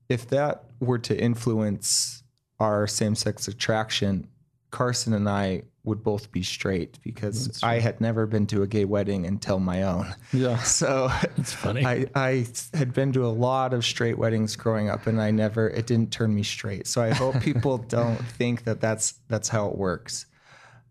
if 0.09 0.29
that 0.29 0.65
were 0.81 0.99
to 0.99 1.19
influence 1.19 2.23
our 2.59 2.87
same 2.87 3.15
sex 3.15 3.49
attraction, 3.49 4.29
Carson 4.71 5.13
and 5.13 5.29
I 5.29 5.63
would 5.85 6.03
both 6.03 6.31
be 6.31 6.43
straight 6.43 6.99
because 7.03 7.61
I 7.63 7.81
had 7.81 8.01
never 8.01 8.27
been 8.27 8.47
to 8.49 8.63
a 8.63 8.67
gay 8.69 8.85
wedding 8.85 9.27
until 9.27 9.59
my 9.59 9.83
own. 9.83 10.15
Yeah. 10.33 10.59
So 10.73 11.11
it's 11.37 11.53
funny. 11.53 11.85
I, 11.85 12.07
I 12.15 12.47
had 12.73 12.93
been 12.93 13.13
to 13.13 13.27
a 13.27 13.29
lot 13.29 13.75
of 13.75 13.85
straight 13.85 14.17
weddings 14.17 14.57
growing 14.57 14.89
up 14.89 15.07
and 15.07 15.21
I 15.21 15.31
never, 15.31 15.69
it 15.69 15.87
didn't 15.87 16.13
turn 16.13 16.35
me 16.35 16.43
straight. 16.43 16.87
So 16.87 17.03
I 17.03 17.11
hope 17.11 17.41
people 17.41 17.79
don't 17.89 18.17
think 18.17 18.65
that 18.65 18.81
that's, 18.81 19.15
that's 19.29 19.49
how 19.49 19.69
it 19.69 19.77
works. 19.77 20.27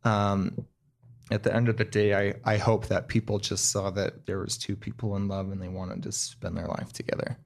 Um, 0.03 0.65
at 1.31 1.43
the 1.43 1.55
end 1.55 1.69
of 1.69 1.77
the 1.77 1.85
day, 1.85 2.13
I, 2.13 2.33
I 2.43 2.57
hope 2.57 2.87
that 2.87 3.07
people 3.07 3.39
just 3.39 3.71
saw 3.71 3.89
that 3.91 4.25
there 4.25 4.39
was 4.39 4.57
two 4.57 4.75
people 4.75 5.15
in 5.15 5.27
love 5.27 5.51
and 5.51 5.61
they 5.61 5.69
wanted 5.69 6.03
to 6.03 6.11
spend 6.11 6.57
their 6.57 6.67
life 6.67 6.91
together. 6.91 7.37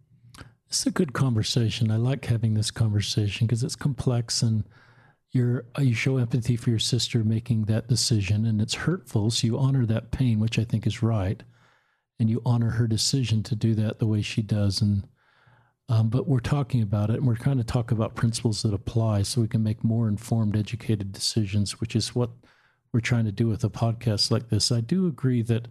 It's 0.67 0.85
a 0.85 0.91
good 0.91 1.13
conversation. 1.13 1.91
I 1.91 1.97
like 1.97 2.25
having 2.25 2.55
this 2.55 2.71
conversation 2.71 3.45
because 3.45 3.63
it's 3.63 3.75
complex 3.75 4.41
and 4.41 4.65
you're 5.35 5.65
you 5.79 5.93
show 5.93 6.17
empathy 6.17 6.55
for 6.55 6.69
your 6.69 6.79
sister 6.79 7.23
making 7.23 7.65
that 7.65 7.89
decision 7.89 8.45
and 8.45 8.61
it's 8.61 8.73
hurtful 8.73 9.29
so 9.29 9.45
you 9.45 9.57
honor 9.57 9.85
that 9.85 10.09
pain 10.09 10.39
which 10.39 10.57
i 10.57 10.63
think 10.63 10.87
is 10.87 11.03
right 11.03 11.43
and 12.19 12.29
you 12.29 12.41
honor 12.45 12.69
her 12.69 12.87
decision 12.87 13.43
to 13.43 13.53
do 13.53 13.75
that 13.75 13.99
the 13.99 14.07
way 14.07 14.21
she 14.21 14.41
does 14.41 14.81
and 14.81 15.05
um, 15.89 16.09
but 16.09 16.25
we're 16.25 16.39
talking 16.39 16.81
about 16.81 17.09
it 17.09 17.17
and 17.17 17.27
we're 17.27 17.35
trying 17.35 17.57
to 17.57 17.65
talk 17.65 17.91
about 17.91 18.15
principles 18.15 18.63
that 18.63 18.73
apply 18.73 19.23
so 19.23 19.41
we 19.41 19.47
can 19.47 19.61
make 19.61 19.83
more 19.83 20.07
informed 20.07 20.55
educated 20.55 21.11
decisions 21.11 21.81
which 21.81 21.97
is 21.97 22.15
what 22.15 22.29
we're 22.95 23.01
trying 23.01 23.25
to 23.25 23.31
do 23.31 23.47
with 23.47 23.63
a 23.63 23.69
podcast 23.69 24.31
like 24.31 24.49
this 24.49 24.71
i 24.71 24.81
do 24.81 25.05
agree 25.05 25.41
that 25.41 25.67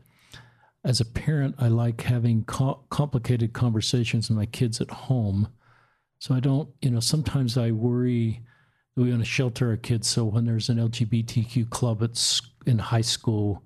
as 0.85 1.01
a 1.01 1.05
parent 1.05 1.55
i 1.59 1.67
like 1.67 2.03
having 2.03 2.45
co- 2.45 2.85
complicated 2.91 3.53
conversations 3.53 4.29
with 4.29 4.37
my 4.37 4.47
kids 4.47 4.81
at 4.81 4.91
home 4.91 5.49
so 6.19 6.35
i 6.35 6.41
don't 6.41 6.69
you 6.83 6.91
know 6.91 7.01
sometimes 7.01 7.59
i 7.59 7.71
worry 7.71 8.43
that 8.95 9.03
we 9.03 9.11
want 9.11 9.23
to 9.23 9.29
shelter 9.29 9.71
our 9.71 9.77
kids. 9.77 10.09
So 10.09 10.25
when 10.25 10.45
there's 10.45 10.69
an 10.69 10.79
LGBTQ 10.79 11.71
club 11.71 12.03
at 12.03 12.41
in 12.67 12.79
high 12.79 13.01
school, 13.01 13.63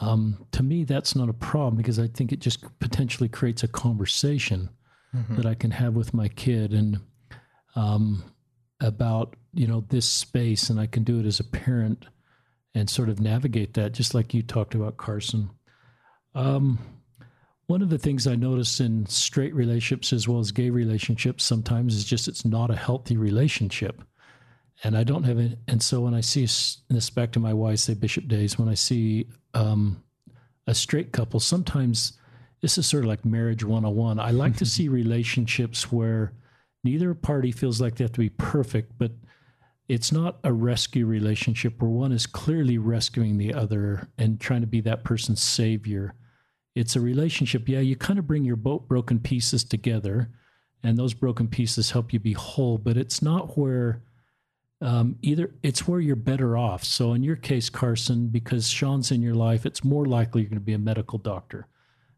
um, 0.00 0.46
to 0.52 0.62
me 0.62 0.84
that's 0.84 1.14
not 1.14 1.28
a 1.28 1.34
problem 1.34 1.76
because 1.76 1.98
I 1.98 2.08
think 2.08 2.32
it 2.32 2.40
just 2.40 2.64
potentially 2.80 3.28
creates 3.28 3.62
a 3.62 3.68
conversation 3.68 4.70
mm-hmm. 5.14 5.36
that 5.36 5.46
I 5.46 5.54
can 5.54 5.70
have 5.70 5.94
with 5.94 6.14
my 6.14 6.28
kid 6.28 6.72
and 6.72 7.00
um, 7.76 8.24
about 8.80 9.36
you 9.52 9.66
know 9.66 9.84
this 9.88 10.08
space, 10.08 10.70
and 10.70 10.80
I 10.80 10.86
can 10.86 11.04
do 11.04 11.20
it 11.20 11.26
as 11.26 11.40
a 11.40 11.44
parent 11.44 12.06
and 12.74 12.90
sort 12.90 13.08
of 13.08 13.20
navigate 13.20 13.74
that, 13.74 13.92
just 13.92 14.14
like 14.14 14.34
you 14.34 14.42
talked 14.42 14.74
about, 14.74 14.96
Carson. 14.96 15.50
Um, 16.34 16.78
one 17.66 17.82
of 17.82 17.88
the 17.88 17.98
things 17.98 18.26
I 18.26 18.34
notice 18.34 18.80
in 18.80 19.06
straight 19.06 19.54
relationships 19.54 20.12
as 20.12 20.28
well 20.28 20.40
as 20.40 20.52
gay 20.52 20.70
relationships 20.70 21.44
sometimes 21.44 21.94
is 21.94 22.04
just 22.04 22.28
it's 22.28 22.44
not 22.44 22.70
a 22.70 22.76
healthy 22.76 23.16
relationship 23.16 24.02
and 24.82 24.96
I 24.96 25.04
don't 25.04 25.24
have 25.24 25.38
it. 25.38 25.58
And 25.68 25.82
so 25.82 26.00
when 26.00 26.14
I 26.14 26.20
see 26.20 26.42
this 26.42 27.10
back 27.10 27.32
to 27.32 27.40
my 27.40 27.52
YSA 27.52 27.98
Bishop 28.00 28.26
days, 28.26 28.58
when 28.58 28.68
I 28.68 28.74
see 28.74 29.28
um, 29.54 30.02
a 30.66 30.74
straight 30.74 31.12
couple, 31.12 31.40
sometimes 31.40 32.18
this 32.60 32.76
is 32.76 32.86
sort 32.86 33.04
of 33.04 33.08
like 33.08 33.24
marriage 33.24 33.64
101. 33.64 34.18
I 34.18 34.30
like 34.30 34.56
to 34.56 34.66
see 34.66 34.88
relationships 34.88 35.92
where 35.92 36.32
neither 36.82 37.14
party 37.14 37.52
feels 37.52 37.80
like 37.80 37.96
they 37.96 38.04
have 38.04 38.12
to 38.12 38.20
be 38.20 38.30
perfect, 38.30 38.92
but 38.98 39.12
it's 39.88 40.10
not 40.10 40.38
a 40.44 40.52
rescue 40.52 41.06
relationship 41.06 41.80
where 41.80 41.90
one 41.90 42.12
is 42.12 42.26
clearly 42.26 42.78
rescuing 42.78 43.36
the 43.36 43.52
other 43.52 44.08
and 44.16 44.40
trying 44.40 44.62
to 44.62 44.66
be 44.66 44.80
that 44.80 45.04
person's 45.04 45.42
savior. 45.42 46.14
It's 46.74 46.96
a 46.96 47.00
relationship, 47.00 47.68
yeah, 47.68 47.80
you 47.80 47.94
kind 47.94 48.18
of 48.18 48.26
bring 48.26 48.44
your 48.44 48.56
boat 48.56 48.88
broken 48.88 49.20
pieces 49.20 49.62
together, 49.62 50.30
and 50.82 50.96
those 50.96 51.14
broken 51.14 51.48
pieces 51.48 51.90
help 51.90 52.12
you 52.12 52.18
be 52.18 52.32
whole, 52.32 52.78
but 52.78 52.96
it's 52.96 53.22
not 53.22 53.56
where 53.56 54.02
um, 54.80 55.16
either 55.22 55.54
it's 55.62 55.86
where 55.86 56.00
you're 56.00 56.16
better 56.16 56.56
off. 56.56 56.84
So 56.84 57.14
in 57.14 57.22
your 57.22 57.36
case, 57.36 57.70
Carson, 57.70 58.28
because 58.28 58.68
Sean's 58.68 59.10
in 59.10 59.22
your 59.22 59.34
life, 59.34 59.64
it's 59.64 59.84
more 59.84 60.04
likely 60.04 60.42
you're 60.42 60.50
going 60.50 60.58
to 60.58 60.64
be 60.64 60.74
a 60.74 60.78
medical 60.78 61.18
doctor, 61.18 61.68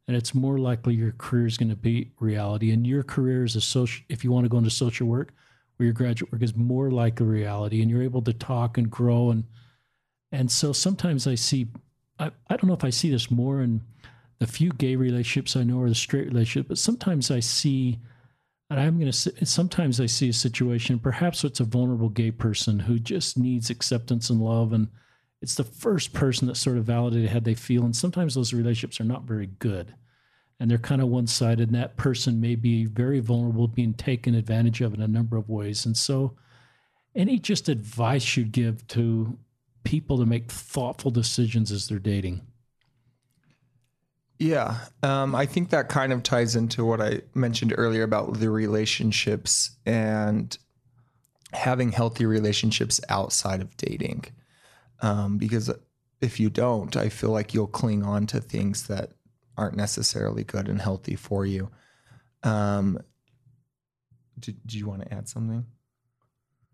and 0.09 0.17
it's 0.17 0.35
more 0.35 0.59
likely 0.59 0.95
your 0.95 1.13
career 1.13 1.47
is 1.47 1.59
going 1.59 1.69
to 1.69 1.77
be 1.77 2.13
reality. 2.19 2.71
And 2.71 2.87
your 2.87 3.03
career 3.03 3.45
is 3.45 3.57
a 3.57 3.61
social, 3.61 4.05
if 4.09 4.25
you 4.25 4.33
want 4.33 4.45
to 4.45 4.49
go 4.49 4.59
into 4.59 4.71
social 4.71 5.07
work, 5.07 5.35
where 5.77 5.85
your 5.85 5.93
graduate 5.93 6.33
work 6.33 6.43
is 6.43 6.57
more 6.57 6.91
like 6.91 7.21
a 7.21 7.25
reality, 7.25 7.83
and 7.83 7.91
you're 7.91 8.03
able 8.03 8.23
to 8.23 8.33
talk 8.33 8.79
and 8.79 8.91
grow 8.91 9.31
and 9.31 9.45
and 10.33 10.51
so 10.51 10.73
sometimes 10.73 11.27
I 11.27 11.35
see, 11.37 11.69
I, 12.19 12.31
I 12.51 12.57
don't 12.57 12.67
know 12.67 12.75
if 12.75 12.85
I 12.85 12.91
see 12.91 13.11
this 13.11 13.31
more 13.31 13.63
in 13.63 13.81
the 14.39 14.47
few 14.47 14.71
gay 14.71 14.97
relationships 14.97 15.57
I 15.57 15.63
know 15.63 15.79
or 15.79 15.89
the 15.89 15.95
straight 15.95 16.27
relationship, 16.27 16.69
but 16.69 16.79
sometimes 16.79 17.31
I 17.31 17.41
see 17.41 18.01
and 18.69 18.81
I'm 18.81 18.99
going 18.99 19.13
to 19.13 19.47
sometimes 19.47 20.01
I 20.01 20.07
see 20.07 20.29
a 20.29 20.33
situation, 20.33 20.99
perhaps 20.99 21.45
it's 21.45 21.61
a 21.61 21.65
vulnerable 21.65 22.09
gay 22.09 22.33
person 22.33 22.81
who 22.81 22.99
just 22.99 23.39
needs 23.39 23.71
acceptance 23.71 24.29
and 24.29 24.41
love. 24.41 24.73
And 24.73 24.89
it's 25.41 25.55
the 25.55 25.65
first 25.65 26.13
person 26.13 26.49
that 26.49 26.57
sort 26.57 26.77
of 26.77 26.85
validated 26.85 27.31
how 27.31 27.39
they 27.39 27.55
feel. 27.55 27.85
And 27.85 27.95
sometimes 27.95 28.35
those 28.35 28.53
relationships 28.53 29.01
are 29.01 29.05
not 29.05 29.23
very 29.23 29.47
good 29.47 29.95
and 30.59 30.71
they're 30.71 30.79
kind 30.79 31.03
of 31.03 31.09
one 31.09 31.27
sided. 31.27 31.69
And 31.69 31.77
that 31.77 31.97
person 31.97 32.41
may 32.41 32.55
be 32.55 32.87
very 32.87 33.21
vulnerable, 33.21 33.69
being 33.69 33.95
taken 33.95 34.35
advantage 34.35 34.81
of 34.81 34.95
in 34.95 35.03
a 35.03 35.09
number 35.09 35.37
of 35.37 35.49
ways. 35.49 35.87
And 35.87 35.97
so, 35.97 36.37
any 37.15 37.39
just 37.39 37.69
advice 37.69 38.37
you'd 38.37 38.53
give 38.53 38.87
to 38.89 39.39
people 39.85 40.19
to 40.19 40.27
make 40.27 40.51
thoughtful 40.51 41.11
decisions 41.11 41.73
as 41.73 41.89
they're 41.89 41.99
dating? 41.99 42.43
Yeah, 44.39 44.77
um, 45.03 45.35
I 45.35 45.47
think 45.47 45.71
that 45.71 45.89
kind 45.89 46.13
of 46.13 46.23
ties 46.23 46.57
into 46.57 46.85
what 46.85 47.01
I 47.01 47.23
mentioned 47.35 47.73
earlier 47.77 48.03
about 48.03 48.39
the 48.39 48.51
relationships 48.51 49.71
and 49.87 50.57
having 51.55 51.93
healthy 51.93 52.27
relationships 52.27 53.01
outside 53.09 53.63
of 53.63 53.75
dating. 53.79 54.27
Um, 55.01 55.39
because 55.39 55.71
if 56.21 56.39
you 56.39 56.51
don't, 56.51 56.97
I 56.97 57.09
feel 57.09 57.31
like 57.31 57.55
you'll 57.55 57.67
cling 57.67 58.03
on 58.03 58.27
to 58.27 58.41
things 58.41 58.89
that 58.89 59.13
aren't 59.57 59.77
necessarily 59.77 60.45
good 60.45 60.69
and 60.69 60.81
healthy 60.81 61.17
for 61.17 61.47
you. 61.47 61.71
Um, 62.43 62.99
do, 64.39 64.53
do 64.65 64.79
you 64.79 64.87
want 64.87 65.03
to 65.03 65.15
add 65.15 65.29
something? 65.29 65.65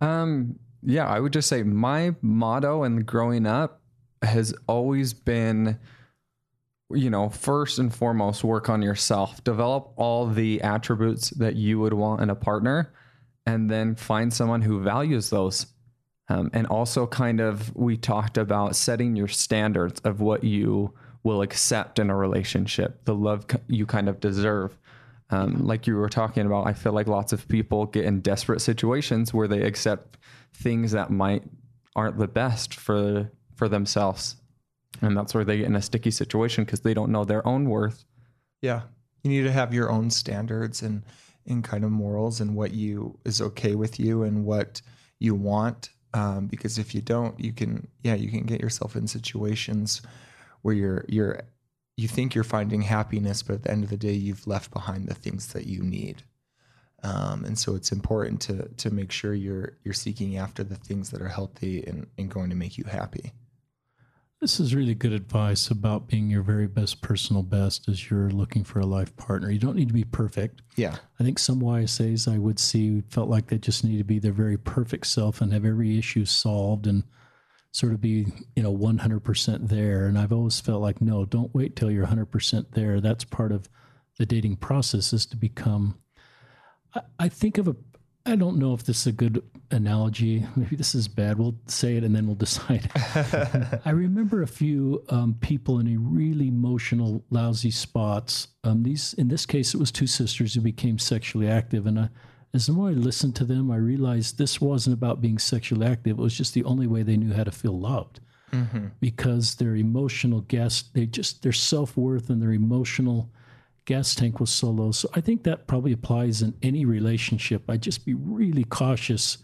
Um, 0.00 0.58
yeah, 0.82 1.06
I 1.06 1.20
would 1.20 1.32
just 1.32 1.48
say 1.48 1.62
my 1.62 2.14
motto 2.22 2.82
and 2.82 3.06
growing 3.06 3.46
up 3.46 3.80
has 4.22 4.54
always 4.66 5.12
been 5.12 5.78
you 6.94 7.10
know, 7.10 7.28
first 7.28 7.78
and 7.78 7.94
foremost, 7.94 8.44
work 8.44 8.68
on 8.68 8.82
yourself. 8.82 9.42
Develop 9.44 9.92
all 9.96 10.26
the 10.26 10.60
attributes 10.62 11.30
that 11.30 11.56
you 11.56 11.78
would 11.80 11.94
want 11.94 12.20
in 12.20 12.30
a 12.30 12.34
partner, 12.34 12.92
and 13.46 13.70
then 13.70 13.94
find 13.94 14.32
someone 14.32 14.62
who 14.62 14.80
values 14.80 15.30
those. 15.30 15.66
Um, 16.28 16.50
and 16.52 16.66
also, 16.66 17.06
kind 17.06 17.40
of, 17.40 17.74
we 17.74 17.96
talked 17.96 18.38
about 18.38 18.76
setting 18.76 19.16
your 19.16 19.28
standards 19.28 20.00
of 20.00 20.20
what 20.20 20.44
you 20.44 20.94
will 21.24 21.42
accept 21.42 21.98
in 21.98 22.10
a 22.10 22.16
relationship, 22.16 23.04
the 23.04 23.14
love 23.14 23.46
you 23.68 23.86
kind 23.86 24.08
of 24.08 24.20
deserve. 24.20 24.76
Um, 25.30 25.66
like 25.66 25.86
you 25.86 25.96
were 25.96 26.08
talking 26.08 26.44
about, 26.44 26.66
I 26.66 26.72
feel 26.72 26.92
like 26.92 27.06
lots 27.06 27.32
of 27.32 27.48
people 27.48 27.86
get 27.86 28.04
in 28.04 28.20
desperate 28.20 28.60
situations 28.60 29.32
where 29.32 29.48
they 29.48 29.62
accept 29.62 30.18
things 30.52 30.92
that 30.92 31.10
might 31.10 31.44
aren't 31.94 32.18
the 32.18 32.28
best 32.28 32.74
for 32.74 33.30
for 33.54 33.68
themselves 33.68 34.36
and 35.00 35.16
that's 35.16 35.34
where 35.34 35.44
they 35.44 35.58
get 35.58 35.66
in 35.66 35.76
a 35.76 35.82
sticky 35.82 36.10
situation 36.10 36.64
because 36.64 36.80
they 36.80 36.94
don't 36.94 37.10
know 37.10 37.24
their 37.24 37.46
own 37.46 37.68
worth. 37.68 38.04
Yeah, 38.60 38.82
you 39.22 39.30
need 39.30 39.42
to 39.42 39.52
have 39.52 39.72
your 39.72 39.90
own 39.90 40.10
standards 40.10 40.82
and 40.82 41.02
in 41.44 41.62
kind 41.62 41.84
of 41.84 41.90
morals 41.90 42.40
and 42.40 42.54
what 42.54 42.72
you 42.72 43.18
is 43.24 43.40
okay 43.40 43.74
with 43.74 43.98
you 43.98 44.22
and 44.22 44.44
what 44.44 44.80
you 45.18 45.34
want. 45.34 45.90
Um, 46.14 46.46
because 46.46 46.78
if 46.78 46.94
you 46.94 47.00
don't, 47.00 47.38
you 47.40 47.52
can 47.52 47.88
yeah 48.02 48.14
you 48.14 48.30
can 48.30 48.44
get 48.44 48.60
yourself 48.60 48.96
in 48.96 49.06
situations 49.06 50.02
where 50.62 50.74
you're 50.74 51.04
you're 51.08 51.42
you 51.96 52.08
think 52.08 52.34
you're 52.34 52.44
finding 52.44 52.82
happiness, 52.82 53.42
but 53.42 53.54
at 53.54 53.62
the 53.64 53.70
end 53.70 53.84
of 53.84 53.90
the 53.90 53.96
day, 53.96 54.12
you've 54.12 54.46
left 54.46 54.72
behind 54.72 55.06
the 55.06 55.14
things 55.14 55.52
that 55.52 55.66
you 55.66 55.82
need. 55.82 56.22
Um, 57.02 57.44
and 57.44 57.58
so 57.58 57.74
it's 57.74 57.92
important 57.92 58.40
to 58.42 58.68
to 58.68 58.90
make 58.90 59.10
sure 59.10 59.34
you're 59.34 59.76
you're 59.84 59.94
seeking 59.94 60.36
after 60.36 60.62
the 60.62 60.76
things 60.76 61.10
that 61.10 61.20
are 61.20 61.28
healthy 61.28 61.84
and, 61.84 62.06
and 62.16 62.30
going 62.30 62.50
to 62.50 62.56
make 62.56 62.78
you 62.78 62.84
happy. 62.84 63.32
This 64.40 64.58
is 64.58 64.74
really 64.74 64.96
good 64.96 65.12
advice 65.12 65.70
about 65.70 66.08
being 66.08 66.28
your 66.28 66.42
very 66.42 66.66
best 66.66 67.00
personal 67.00 67.44
best 67.44 67.88
as 67.88 68.10
you're 68.10 68.28
looking 68.30 68.64
for 68.64 68.80
a 68.80 68.86
life 68.86 69.16
partner. 69.16 69.48
You 69.50 69.60
don't 69.60 69.76
need 69.76 69.86
to 69.86 69.94
be 69.94 70.02
perfect. 70.02 70.62
Yeah. 70.74 70.96
I 71.20 71.22
think 71.22 71.38
some 71.38 71.60
YSAs 71.60 72.26
I 72.26 72.38
would 72.38 72.58
see 72.58 73.02
felt 73.08 73.28
like 73.28 73.46
they 73.46 73.58
just 73.58 73.84
need 73.84 73.98
to 73.98 74.04
be 74.04 74.18
their 74.18 74.32
very 74.32 74.58
perfect 74.58 75.06
self 75.06 75.40
and 75.40 75.52
have 75.52 75.64
every 75.64 75.96
issue 75.96 76.24
solved 76.24 76.88
and 76.88 77.04
sort 77.72 77.92
of 77.92 78.00
be, 78.00 78.26
you 78.54 78.62
know, 78.62 78.74
100% 78.74 79.68
there. 79.68 80.06
And 80.06 80.18
I've 80.18 80.32
always 80.32 80.60
felt 80.60 80.82
like, 80.82 81.00
no, 81.00 81.24
don't 81.24 81.54
wait 81.54 81.74
till 81.74 81.90
you're 81.90 82.06
100% 82.06 82.66
there. 82.72 83.00
That's 83.00 83.24
part 83.24 83.50
of 83.50 83.68
the 84.18 84.26
dating 84.26 84.56
process 84.56 85.12
is 85.12 85.26
to 85.26 85.36
become. 85.36 85.98
I, 86.94 87.00
I 87.18 87.28
think 87.28 87.58
of 87.58 87.68
a 87.68 87.76
I 88.24 88.36
don't 88.36 88.58
know 88.58 88.72
if 88.72 88.84
this 88.84 89.00
is 89.00 89.06
a 89.08 89.12
good 89.12 89.42
analogy. 89.72 90.46
Maybe 90.54 90.76
this 90.76 90.94
is 90.94 91.08
bad. 91.08 91.38
We'll 91.38 91.56
say 91.66 91.96
it 91.96 92.04
and 92.04 92.14
then 92.14 92.26
we'll 92.26 92.36
decide. 92.36 92.88
I 93.84 93.90
remember 93.90 94.42
a 94.42 94.46
few 94.46 95.02
um, 95.08 95.34
people 95.40 95.80
in 95.80 95.88
a 95.88 95.96
really 95.96 96.48
emotional, 96.48 97.24
lousy 97.30 97.72
spots. 97.72 98.48
Um, 98.62 98.84
these, 98.84 99.12
in 99.14 99.28
this 99.28 99.44
case, 99.44 99.74
it 99.74 99.78
was 99.78 99.90
two 99.90 100.06
sisters 100.06 100.54
who 100.54 100.60
became 100.60 100.98
sexually 100.98 101.48
active, 101.48 101.86
and 101.86 101.98
I, 101.98 102.08
as 102.54 102.66
the 102.66 102.72
more 102.72 102.90
I 102.90 102.92
listened 102.92 103.34
to 103.36 103.44
them, 103.44 103.70
I 103.70 103.76
realized 103.76 104.36
this 104.36 104.60
wasn't 104.60 104.94
about 104.94 105.20
being 105.22 105.38
sexually 105.38 105.86
active. 105.86 106.18
It 106.18 106.22
was 106.22 106.36
just 106.36 106.54
the 106.54 106.64
only 106.64 106.86
way 106.86 107.02
they 107.02 107.16
knew 107.16 107.32
how 107.32 107.44
to 107.44 107.50
feel 107.50 107.78
loved, 107.78 108.20
mm-hmm. 108.52 108.88
because 109.00 109.54
their 109.54 109.76
emotional 109.76 110.42
guest, 110.42 110.92
they 110.94 111.06
just 111.06 111.42
their 111.42 111.52
self 111.52 111.96
worth 111.96 112.28
and 112.28 112.42
their 112.42 112.52
emotional 112.52 113.30
gas 113.84 114.14
tank 114.14 114.38
was 114.38 114.50
so 114.50 114.68
low. 114.70 114.92
So 114.92 115.08
I 115.14 115.20
think 115.20 115.42
that 115.44 115.66
probably 115.66 115.92
applies 115.92 116.42
in 116.42 116.54
any 116.62 116.84
relationship. 116.84 117.68
I'd 117.68 117.82
just 117.82 118.04
be 118.04 118.14
really 118.14 118.64
cautious 118.64 119.38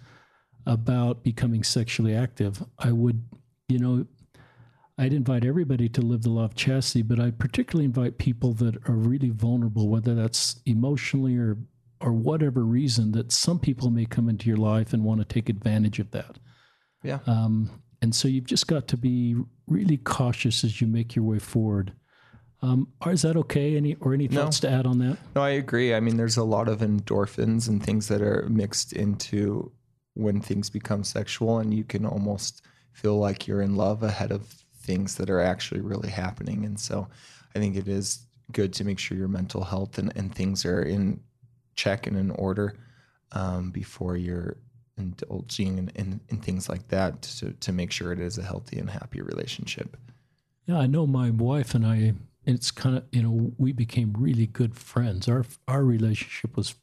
about 0.67 1.25
becoming 1.25 1.65
sexually 1.65 2.15
active. 2.15 2.63
I 2.79 2.93
would, 2.93 3.25
you 3.69 3.79
know, 3.79 4.07
I'd 4.99 5.15
invite 5.15 5.45
everybody 5.45 5.89
to 5.91 6.03
live 6.03 6.23
the 6.23 6.31
law 6.31 6.45
of 6.45 6.55
chastity, 6.55 7.03
but 7.03 7.19
I 7.19 7.31
particularly 7.31 7.87
invite 7.87 8.19
people 8.19 8.53
that 8.55 8.77
are 8.89 8.95
really 8.95 9.31
vulnerable, 9.31 9.89
whether 9.89 10.15
that's 10.15 10.61
emotionally 10.67 11.37
or 11.37 11.57
or 12.01 12.13
whatever 12.13 12.65
reason 12.65 13.13
that 13.13 13.33
some 13.33 13.59
people 13.59 13.91
may 13.91 14.05
come 14.05 14.29
into 14.29 14.49
your 14.49 14.57
life 14.57 14.93
and 14.93 15.05
want 15.05 15.21
to 15.21 15.25
take 15.25 15.49
advantage 15.49 15.99
of 15.99 16.11
that. 16.13 16.39
Yeah. 17.03 17.19
Um, 17.27 17.83
and 18.01 18.15
so 18.15 18.29
you've 18.29 18.47
just 18.47 18.67
got 18.67 18.87
to 18.89 18.97
be 18.97 19.37
really 19.67 19.97
cautious 19.97 20.65
as 20.65 20.81
you 20.81 20.87
make 20.87 21.17
your 21.17 21.25
way 21.25 21.39
forward. 21.39 21.93
Um, 22.61 22.89
is 23.07 23.23
that 23.23 23.37
okay? 23.37 23.77
Any 23.77 23.95
or 24.01 24.15
any 24.15 24.27
thoughts 24.27 24.63
no. 24.63 24.69
to 24.69 24.75
add 24.75 24.87
on 24.87 24.99
that? 24.99 25.19
No, 25.37 25.43
I 25.43 25.51
agree. 25.51 25.95
I 25.95 26.01
mean, 26.01 26.17
there's 26.17 26.37
a 26.37 26.45
lot 26.45 26.69
of 26.69 26.81
endorphins 26.81 27.69
and 27.69 27.83
things 27.83 28.09
that 28.09 28.21
are 28.21 28.49
mixed 28.49 28.93
into 28.93 29.71
when 30.15 30.41
things 30.41 30.69
become 30.69 31.05
sexual, 31.05 31.59
and 31.59 31.73
you 31.73 31.85
can 31.85 32.05
almost 32.05 32.63
feel 32.93 33.17
like 33.17 33.47
you're 33.47 33.63
in 33.63 33.77
love 33.77 34.03
ahead 34.03 34.33
of 34.33 34.47
things 34.81 35.15
that 35.17 35.31
are 35.31 35.41
actually 35.41 35.81
really 35.81 36.11
happening. 36.11 36.65
And 36.65 36.81
so, 36.81 37.07
I 37.55 37.61
think 37.61 37.77
it 37.77 37.87
is 37.87 38.27
good 38.51 38.73
to 38.75 38.85
make 38.85 38.99
sure 38.99 39.17
your 39.17 39.29
mental 39.29 39.63
health 39.63 39.99
and, 39.99 40.13
and 40.17 40.35
things 40.35 40.65
are 40.65 40.83
in 40.83 41.21
check 41.79 42.07
and 42.07 42.17
in 42.17 42.31
order 42.33 42.75
um, 43.33 43.71
before 43.71 44.17
you're 44.17 44.57
indulging 44.99 45.79
in, 45.79 45.89
in, 45.95 46.21
in 46.29 46.39
things 46.39 46.69
like 46.69 46.89
that 46.89 47.23
to, 47.23 47.53
to 47.53 47.73
make 47.73 47.93
sure 47.93 48.13
it 48.13 48.21
is 48.21 48.37
a 48.37 48.43
healthy 48.43 48.79
and 48.79 48.91
happy 48.91 49.23
relationship. 49.23 49.97
Yeah, 50.67 50.79
I 50.79 50.87
know 50.87 51.07
my 51.07 51.31
wife 51.31 51.75
and 51.75 51.87
I 51.87 52.15
it's 52.45 52.71
kind 52.71 52.97
of 52.97 53.05
you 53.13 53.23
know 53.23 53.53
we 53.59 53.73
became 53.73 54.15
really 54.19 54.47
good 54.47 54.77
friends. 54.77 55.29
Our 55.29 55.45
our 55.67 55.85
relationship 55.85 56.57
was 56.57 56.75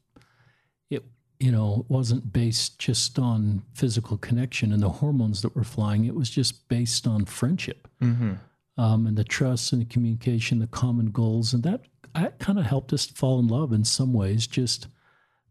it 0.90 1.04
you 1.40 1.52
know 1.52 1.86
wasn't 1.90 2.32
based 2.32 2.80
just 2.80 3.20
on 3.20 3.64
physical 3.74 4.18
connection 4.18 4.72
and 4.72 4.82
the 4.82 4.90
hormones 4.90 5.42
that 5.42 5.56
were 5.56 5.64
flying. 5.64 6.06
It 6.06 6.16
was 6.16 6.30
just 6.30 6.68
based 6.70 7.08
on 7.08 7.26
friendship 7.26 7.88
mm-hmm. 8.02 8.34
um, 8.78 9.08
and 9.08 9.18
the 9.18 9.24
trust 9.24 9.74
and 9.74 9.82
the 9.82 9.86
communication, 9.86 10.60
the 10.60 10.68
common 10.68 11.12
goals, 11.12 11.54
and 11.54 11.64
that 11.64 11.82
that 12.16 12.40
kind 12.40 12.60
of 12.60 12.66
helped 12.66 12.94
us 12.94 13.06
fall 13.06 13.40
in 13.40 13.48
love 13.48 13.72
in 13.72 13.84
some 13.84 14.14
ways. 14.14 14.48
Just 14.48 14.88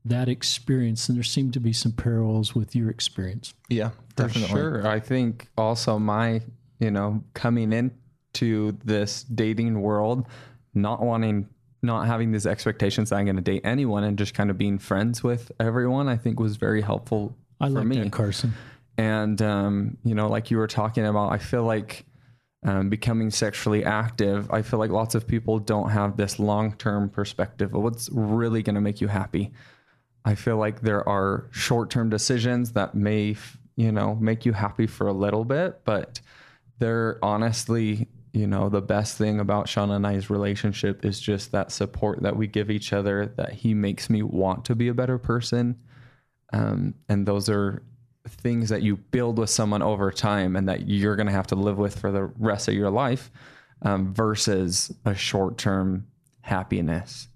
that 0.04 0.28
experience, 0.28 1.08
and 1.08 1.16
there 1.16 1.24
seemed 1.24 1.52
to 1.54 1.60
be 1.60 1.72
some 1.72 1.92
parallels 1.92 2.54
with 2.54 2.74
your 2.76 2.90
experience. 2.90 3.54
Yeah, 3.68 3.90
definitely. 4.16 4.48
For 4.48 4.56
sure. 4.82 4.86
I 4.86 5.00
think 5.00 5.48
also 5.56 5.98
my 5.98 6.42
you 6.78 6.90
know 6.90 7.22
coming 7.34 7.72
into 7.72 8.76
this 8.84 9.22
dating 9.24 9.80
world, 9.80 10.26
not 10.74 11.00
wanting, 11.00 11.48
not 11.82 12.06
having 12.06 12.32
these 12.32 12.46
expectations 12.46 13.10
that 13.10 13.16
I'm 13.16 13.24
going 13.24 13.36
to 13.36 13.42
date 13.42 13.62
anyone 13.64 14.04
and 14.04 14.18
just 14.18 14.34
kind 14.34 14.50
of 14.50 14.58
being 14.58 14.78
friends 14.78 15.22
with 15.22 15.52
everyone, 15.60 16.08
I 16.08 16.16
think 16.16 16.40
was 16.40 16.56
very 16.56 16.82
helpful 16.82 17.36
I 17.60 17.68
for 17.68 17.74
like 17.74 17.86
me. 17.86 18.00
That, 18.00 18.12
Carson. 18.12 18.54
And, 18.96 19.40
um, 19.42 19.98
you 20.04 20.14
know, 20.14 20.28
like 20.28 20.50
you 20.50 20.56
were 20.56 20.66
talking 20.66 21.04
about, 21.04 21.32
I 21.32 21.38
feel 21.38 21.64
like 21.64 22.04
um, 22.64 22.88
becoming 22.88 23.30
sexually 23.30 23.84
active, 23.84 24.50
I 24.50 24.62
feel 24.62 24.78
like 24.78 24.90
lots 24.90 25.14
of 25.14 25.26
people 25.26 25.58
don't 25.58 25.90
have 25.90 26.16
this 26.16 26.38
long 26.38 26.74
term 26.76 27.10
perspective 27.10 27.74
of 27.74 27.82
what's 27.82 28.08
really 28.10 28.62
going 28.62 28.74
to 28.74 28.80
make 28.80 29.00
you 29.00 29.08
happy. 29.08 29.52
I 30.24 30.34
feel 30.34 30.56
like 30.56 30.80
there 30.80 31.06
are 31.06 31.48
short 31.50 31.90
term 31.90 32.08
decisions 32.08 32.72
that 32.72 32.94
may, 32.94 33.36
you 33.76 33.92
know, 33.92 34.14
make 34.14 34.46
you 34.46 34.52
happy 34.52 34.86
for 34.86 35.06
a 35.06 35.12
little 35.12 35.44
bit, 35.44 35.84
but 35.84 36.20
they're 36.78 37.18
honestly 37.22 38.08
you 38.34 38.48
know, 38.48 38.68
the 38.68 38.82
best 38.82 39.16
thing 39.16 39.38
about 39.38 39.68
Sean 39.68 39.92
and 39.92 40.04
I's 40.04 40.28
relationship 40.28 41.04
is 41.04 41.20
just 41.20 41.52
that 41.52 41.70
support 41.70 42.22
that 42.22 42.36
we 42.36 42.48
give 42.48 42.68
each 42.68 42.92
other, 42.92 43.32
that 43.36 43.52
he 43.52 43.74
makes 43.74 44.10
me 44.10 44.24
want 44.24 44.64
to 44.64 44.74
be 44.74 44.88
a 44.88 44.94
better 44.94 45.18
person. 45.18 45.78
Um, 46.52 46.94
and 47.08 47.26
those 47.26 47.48
are 47.48 47.84
things 48.26 48.68
that 48.70 48.82
you 48.82 48.96
build 48.96 49.38
with 49.38 49.50
someone 49.50 49.82
over 49.82 50.10
time 50.10 50.56
and 50.56 50.68
that 50.68 50.88
you're 50.88 51.16
going 51.16 51.26
to 51.26 51.32
have 51.32 51.46
to 51.48 51.54
live 51.54 51.78
with 51.78 51.98
for 51.98 52.10
the 52.10 52.24
rest 52.38 52.68
of 52.68 52.74
your 52.74 52.90
life 52.90 53.30
um, 53.82 54.14
versus 54.14 54.92
a 55.04 55.14
short 55.14 55.58
term 55.58 56.06
happiness. 56.40 57.28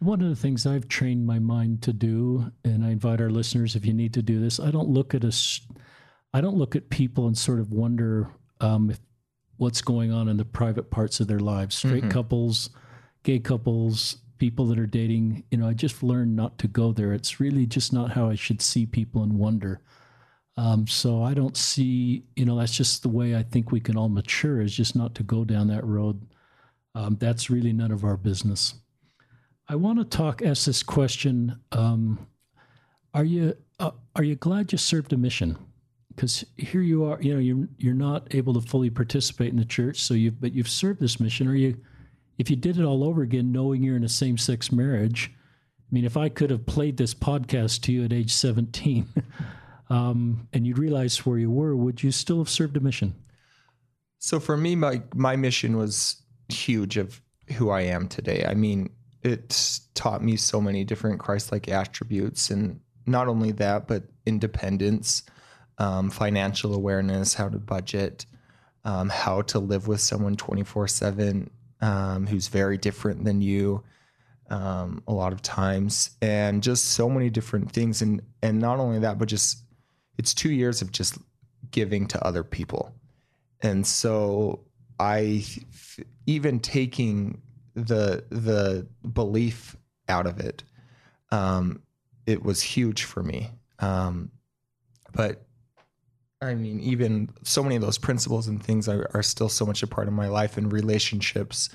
One 0.00 0.20
of 0.20 0.28
the 0.28 0.36
things 0.36 0.66
I've 0.66 0.88
trained 0.88 1.26
my 1.26 1.38
mind 1.38 1.82
to 1.82 1.92
do, 1.92 2.50
and 2.64 2.84
I 2.84 2.90
invite 2.90 3.20
our 3.20 3.30
listeners 3.30 3.76
if 3.76 3.86
you 3.86 3.94
need 3.94 4.12
to 4.14 4.22
do 4.22 4.40
this, 4.40 4.58
I 4.58 4.70
don't 4.70 4.88
look 4.88 5.14
at 5.14 5.24
us, 5.24 5.60
I 6.34 6.40
don't 6.40 6.56
look 6.56 6.74
at 6.74 6.90
people 6.90 7.26
and 7.26 7.38
sort 7.38 7.60
of 7.60 7.72
wonder 7.72 8.28
um, 8.60 8.90
if 8.90 8.98
what's 9.58 9.80
going 9.80 10.12
on 10.12 10.28
in 10.28 10.36
the 10.36 10.44
private 10.44 10.90
parts 10.90 11.20
of 11.20 11.28
their 11.28 11.38
lives. 11.38 11.76
Straight 11.76 12.02
mm-hmm. 12.02 12.08
couples, 12.10 12.70
gay 13.22 13.38
couples, 13.38 14.16
people 14.38 14.66
that 14.66 14.78
are 14.78 14.86
dating. 14.86 15.44
You 15.52 15.58
know, 15.58 15.68
I 15.68 15.72
just 15.72 16.02
learned 16.02 16.34
not 16.34 16.58
to 16.58 16.68
go 16.68 16.92
there. 16.92 17.12
It's 17.12 17.38
really 17.38 17.64
just 17.64 17.92
not 17.92 18.10
how 18.10 18.28
I 18.28 18.34
should 18.34 18.60
see 18.60 18.86
people 18.86 19.22
and 19.22 19.38
wonder. 19.38 19.80
Um, 20.56 20.86
so 20.86 21.22
I 21.22 21.34
don't 21.34 21.56
see, 21.56 22.24
you 22.36 22.44
know, 22.44 22.58
that's 22.58 22.76
just 22.76 23.02
the 23.02 23.08
way 23.08 23.34
I 23.34 23.42
think 23.42 23.72
we 23.72 23.80
can 23.80 23.96
all 23.96 24.08
mature 24.08 24.60
is 24.60 24.76
just 24.76 24.94
not 24.94 25.14
to 25.14 25.22
go 25.22 25.44
down 25.44 25.68
that 25.68 25.84
road. 25.84 26.26
Um, 26.94 27.16
that's 27.18 27.48
really 27.48 27.72
none 27.72 27.90
of 27.90 28.04
our 28.04 28.18
business. 28.18 28.74
I 29.68 29.76
want 29.76 29.98
to 29.98 30.04
talk, 30.04 30.42
ask 30.42 30.66
this 30.66 30.82
question. 30.82 31.58
Um, 31.72 32.26
are 33.14 33.24
you 33.24 33.56
uh, 33.80 33.92
are 34.14 34.22
you 34.22 34.36
glad 34.36 34.72
you 34.72 34.78
served 34.78 35.12
a 35.12 35.16
mission? 35.16 35.56
because 36.14 36.44
here 36.56 36.80
you 36.80 37.04
are, 37.04 37.20
you 37.20 37.34
know, 37.34 37.40
you're 37.40 37.68
you're 37.78 37.94
not 37.94 38.34
able 38.34 38.54
to 38.54 38.60
fully 38.60 38.90
participate 38.90 39.50
in 39.50 39.56
the 39.56 39.64
church, 39.64 40.00
so 40.00 40.14
you 40.14 40.30
but 40.30 40.52
you've 40.52 40.68
served 40.68 41.00
this 41.00 41.20
mission. 41.20 41.48
Are 41.48 41.54
you, 41.54 41.76
if 42.38 42.50
you 42.50 42.56
did 42.56 42.78
it 42.78 42.84
all 42.84 43.04
over 43.04 43.22
again, 43.22 43.52
knowing 43.52 43.82
you're 43.82 43.96
in 43.96 44.04
a 44.04 44.08
same 44.08 44.38
sex 44.38 44.70
marriage, 44.72 45.30
I 45.34 45.88
mean, 45.90 46.04
if 46.04 46.16
I 46.16 46.28
could 46.28 46.50
have 46.50 46.66
played 46.66 46.96
this 46.96 47.14
podcast 47.14 47.82
to 47.82 47.92
you 47.92 48.04
at 48.04 48.12
age 48.12 48.32
17, 48.32 49.08
um, 49.88 50.48
and 50.52 50.66
you 50.66 50.74
would 50.74 50.82
realize 50.82 51.26
where 51.26 51.38
you 51.38 51.50
were, 51.50 51.76
would 51.76 52.02
you 52.02 52.12
still 52.12 52.38
have 52.38 52.48
served 52.48 52.76
a 52.76 52.80
mission? 52.80 53.14
So 54.18 54.38
for 54.38 54.56
me, 54.56 54.76
my 54.76 55.02
my 55.14 55.36
mission 55.36 55.76
was 55.76 56.22
huge 56.48 56.96
of 56.96 57.20
who 57.56 57.70
I 57.70 57.82
am 57.82 58.08
today. 58.08 58.44
I 58.46 58.54
mean, 58.54 58.90
it's 59.22 59.80
taught 59.94 60.22
me 60.22 60.36
so 60.36 60.60
many 60.60 60.84
different 60.84 61.20
Christ-like 61.20 61.68
attributes, 61.68 62.50
and 62.50 62.80
not 63.06 63.28
only 63.28 63.52
that, 63.52 63.88
but 63.88 64.04
independence, 64.24 65.24
um, 65.78 66.10
financial 66.10 66.74
awareness, 66.74 67.34
how 67.34 67.48
to 67.48 67.58
budget, 67.58 68.26
um, 68.84 69.08
how 69.08 69.42
to 69.42 69.58
live 69.58 69.88
with 69.88 70.00
someone 70.00 70.36
twenty 70.36 70.62
four 70.62 70.86
seven 70.86 71.50
um, 71.80 72.26
who's 72.26 72.48
very 72.48 72.78
different 72.78 73.24
than 73.24 73.40
you. 73.42 73.82
Um, 74.50 75.02
a 75.08 75.12
lot 75.12 75.32
of 75.32 75.40
times, 75.40 76.10
and 76.20 76.62
just 76.62 76.84
so 76.84 77.08
many 77.08 77.30
different 77.30 77.72
things, 77.72 78.02
and 78.02 78.20
and 78.42 78.60
not 78.60 78.78
only 78.78 78.98
that, 78.98 79.18
but 79.18 79.28
just 79.28 79.61
it's 80.22 80.34
two 80.34 80.52
years 80.52 80.82
of 80.82 80.92
just 80.92 81.18
giving 81.70 82.06
to 82.06 82.26
other 82.26 82.44
people 82.44 82.94
and 83.62 83.86
so 83.86 84.64
I 84.98 85.44
even 86.26 86.60
taking 86.60 87.40
the 87.74 88.24
the 88.30 88.86
belief 89.08 89.76
out 90.08 90.26
of 90.26 90.40
it, 90.40 90.62
um, 91.30 91.82
it 92.26 92.42
was 92.42 92.62
huge 92.62 93.04
for 93.04 93.22
me. 93.22 93.50
Um, 93.78 94.30
but 95.12 95.46
I 96.40 96.54
mean, 96.54 96.80
even 96.80 97.30
so 97.42 97.62
many 97.62 97.76
of 97.76 97.82
those 97.82 97.98
principles 97.98 98.48
and 98.48 98.62
things 98.62 98.88
are, 98.88 99.08
are, 99.14 99.22
still 99.22 99.48
so 99.48 99.64
much 99.64 99.82
a 99.84 99.86
part 99.86 100.08
of 100.08 100.14
my 100.14 100.28
life 100.28 100.56
and 100.56 100.72
relationships 100.72 101.68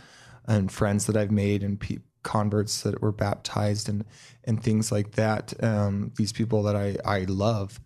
and 0.45 0.69
friends 0.69 1.05
that 1.05 1.15
I've 1.15 1.31
made 1.31 1.63
and 1.63 1.79
pe- 1.79 1.99
converts 2.23 2.81
that 2.81 3.01
were 3.01 3.13
baptized 3.13 3.87
and 3.87 4.03
and 4.43 4.61
things 4.61 4.91
like 4.91 5.11
that. 5.13 5.53
Um, 5.63 6.11
these 6.17 6.33
people 6.33 6.63
that 6.63 6.75
I 6.75 6.97
I 7.05 7.25
love, 7.25 7.79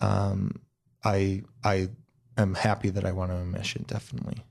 um, 0.00 0.60
I 1.04 1.42
I 1.62 1.88
am 2.36 2.54
happy 2.54 2.90
that 2.90 3.04
I 3.04 3.12
went 3.12 3.32
on 3.32 3.40
a 3.40 3.44
mission. 3.44 3.84
Definitely. 3.86 4.44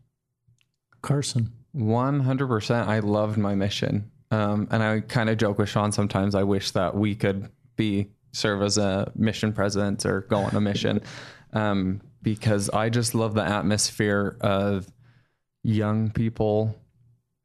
Carson. 1.01 1.51
100%. 1.75 2.87
I 2.87 2.99
loved 2.99 3.37
my 3.37 3.55
mission. 3.55 4.11
Um, 4.31 4.67
and 4.71 4.83
I 4.83 5.01
kind 5.01 5.29
of 5.29 5.37
joke 5.37 5.57
with 5.57 5.69
Sean 5.69 5.91
sometimes. 5.91 6.35
I 6.35 6.43
wish 6.43 6.71
that 6.71 6.95
we 6.95 7.15
could 7.15 7.49
be 7.75 8.09
serve 8.31 8.61
as 8.61 8.77
a 8.77 9.11
mission 9.15 9.53
president 9.53 10.05
or 10.05 10.21
go 10.21 10.37
on 10.37 10.55
a 10.55 10.61
mission 10.61 11.01
um, 11.53 12.01
because 12.21 12.69
I 12.69 12.89
just 12.89 13.13
love 13.13 13.33
the 13.35 13.43
atmosphere 13.43 14.37
of 14.41 14.91
young 15.63 16.09
people 16.09 16.75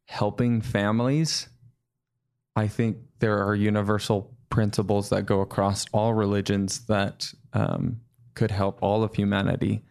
helping 0.07 0.63
families. 0.63 1.49
I 2.57 2.69
think 2.69 2.99
there 3.19 3.45
are 3.47 3.55
universal 3.55 4.35
principles 4.51 5.11
that 5.11 5.27
go 5.27 5.41
across 5.41 5.87
all 5.93 6.15
religions 6.15 6.87
that 6.87 7.33
um, 7.53 8.01
could 8.35 8.51
help 8.51 8.83
all 8.83 9.03
of 9.03 9.15
humanity. 9.15 9.83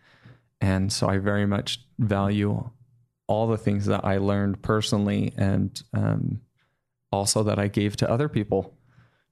And 0.62 0.92
so 0.92 1.08
I 1.08 1.18
very 1.18 1.46
much 1.46 1.80
value 2.00 2.70
all 3.28 3.48
the 3.48 3.58
things 3.58 3.86
that 3.86 4.06
I 4.06 4.18
learned 4.18 4.62
personally 4.62 5.34
and 5.38 5.82
um, 5.94 6.42
also 7.12 7.44
that 7.44 7.60
I 7.60 7.68
gave 7.68 7.98
to 7.98 8.10
other 8.10 8.30
people. 8.30 8.74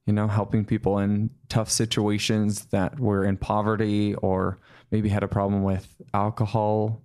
You 0.05 0.13
know, 0.13 0.27
helping 0.27 0.65
people 0.65 0.99
in 0.99 1.31
tough 1.49 1.71
situations 1.71 2.65
that 2.65 2.99
were 2.99 3.25
in 3.25 3.37
poverty 3.37 4.13
or 4.13 4.59
maybe 4.91 5.09
had 5.09 5.23
a 5.23 5.27
problem 5.27 5.63
with 5.63 5.95
alcohol. 6.13 7.01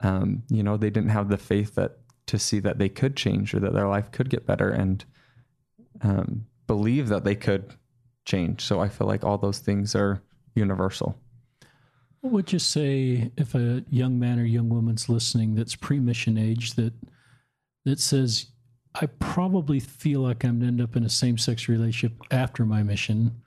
Um, 0.00 0.42
you 0.48 0.64
know, 0.64 0.76
they 0.76 0.90
didn't 0.90 1.10
have 1.10 1.28
the 1.28 1.38
faith 1.38 1.76
that 1.76 1.98
to 2.26 2.40
see 2.40 2.58
that 2.58 2.78
they 2.78 2.88
could 2.88 3.16
change 3.16 3.54
or 3.54 3.60
that 3.60 3.72
their 3.72 3.86
life 3.86 4.10
could 4.10 4.30
get 4.30 4.46
better 4.46 4.68
and 4.68 5.04
um, 6.02 6.46
believe 6.70 7.08
that 7.08 7.24
they 7.24 7.34
could 7.34 7.74
change. 8.24 8.62
So 8.62 8.78
I 8.78 8.88
feel 8.88 9.08
like 9.08 9.24
all 9.24 9.36
those 9.36 9.58
things 9.58 9.96
are 9.96 10.22
universal. 10.54 11.18
What 12.20 12.32
would 12.32 12.52
you 12.52 12.60
say 12.60 13.32
if 13.36 13.56
a 13.56 13.84
young 13.90 14.20
man 14.20 14.38
or 14.38 14.44
young 14.44 14.68
woman's 14.68 15.08
listening 15.08 15.56
that's 15.56 15.74
pre-mission 15.74 16.38
age 16.38 16.74
that 16.74 16.92
that 17.84 17.98
says, 17.98 18.52
"I 18.94 19.06
probably 19.06 19.80
feel 19.80 20.20
like 20.20 20.44
I'm 20.44 20.60
going 20.60 20.60
to 20.60 20.66
end 20.68 20.80
up 20.80 20.94
in 20.94 21.02
a 21.02 21.08
same-sex 21.08 21.68
relationship 21.68 22.20
after 22.30 22.64
my 22.64 22.84
mission"? 22.84 23.42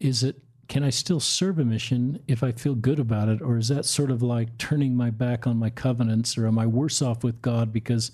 Is 0.00 0.22
it 0.22 0.40
can 0.66 0.82
I 0.82 0.88
still 0.88 1.20
serve 1.20 1.58
a 1.58 1.64
mission 1.64 2.20
if 2.26 2.42
I 2.42 2.52
feel 2.52 2.74
good 2.74 2.98
about 2.98 3.28
it, 3.28 3.42
or 3.42 3.58
is 3.58 3.68
that 3.68 3.84
sort 3.84 4.10
of 4.10 4.22
like 4.22 4.56
turning 4.56 4.96
my 4.96 5.10
back 5.10 5.46
on 5.46 5.58
my 5.58 5.68
covenants, 5.68 6.38
or 6.38 6.46
am 6.46 6.58
I 6.58 6.66
worse 6.66 7.02
off 7.02 7.22
with 7.22 7.42
God 7.42 7.70
because 7.70 8.12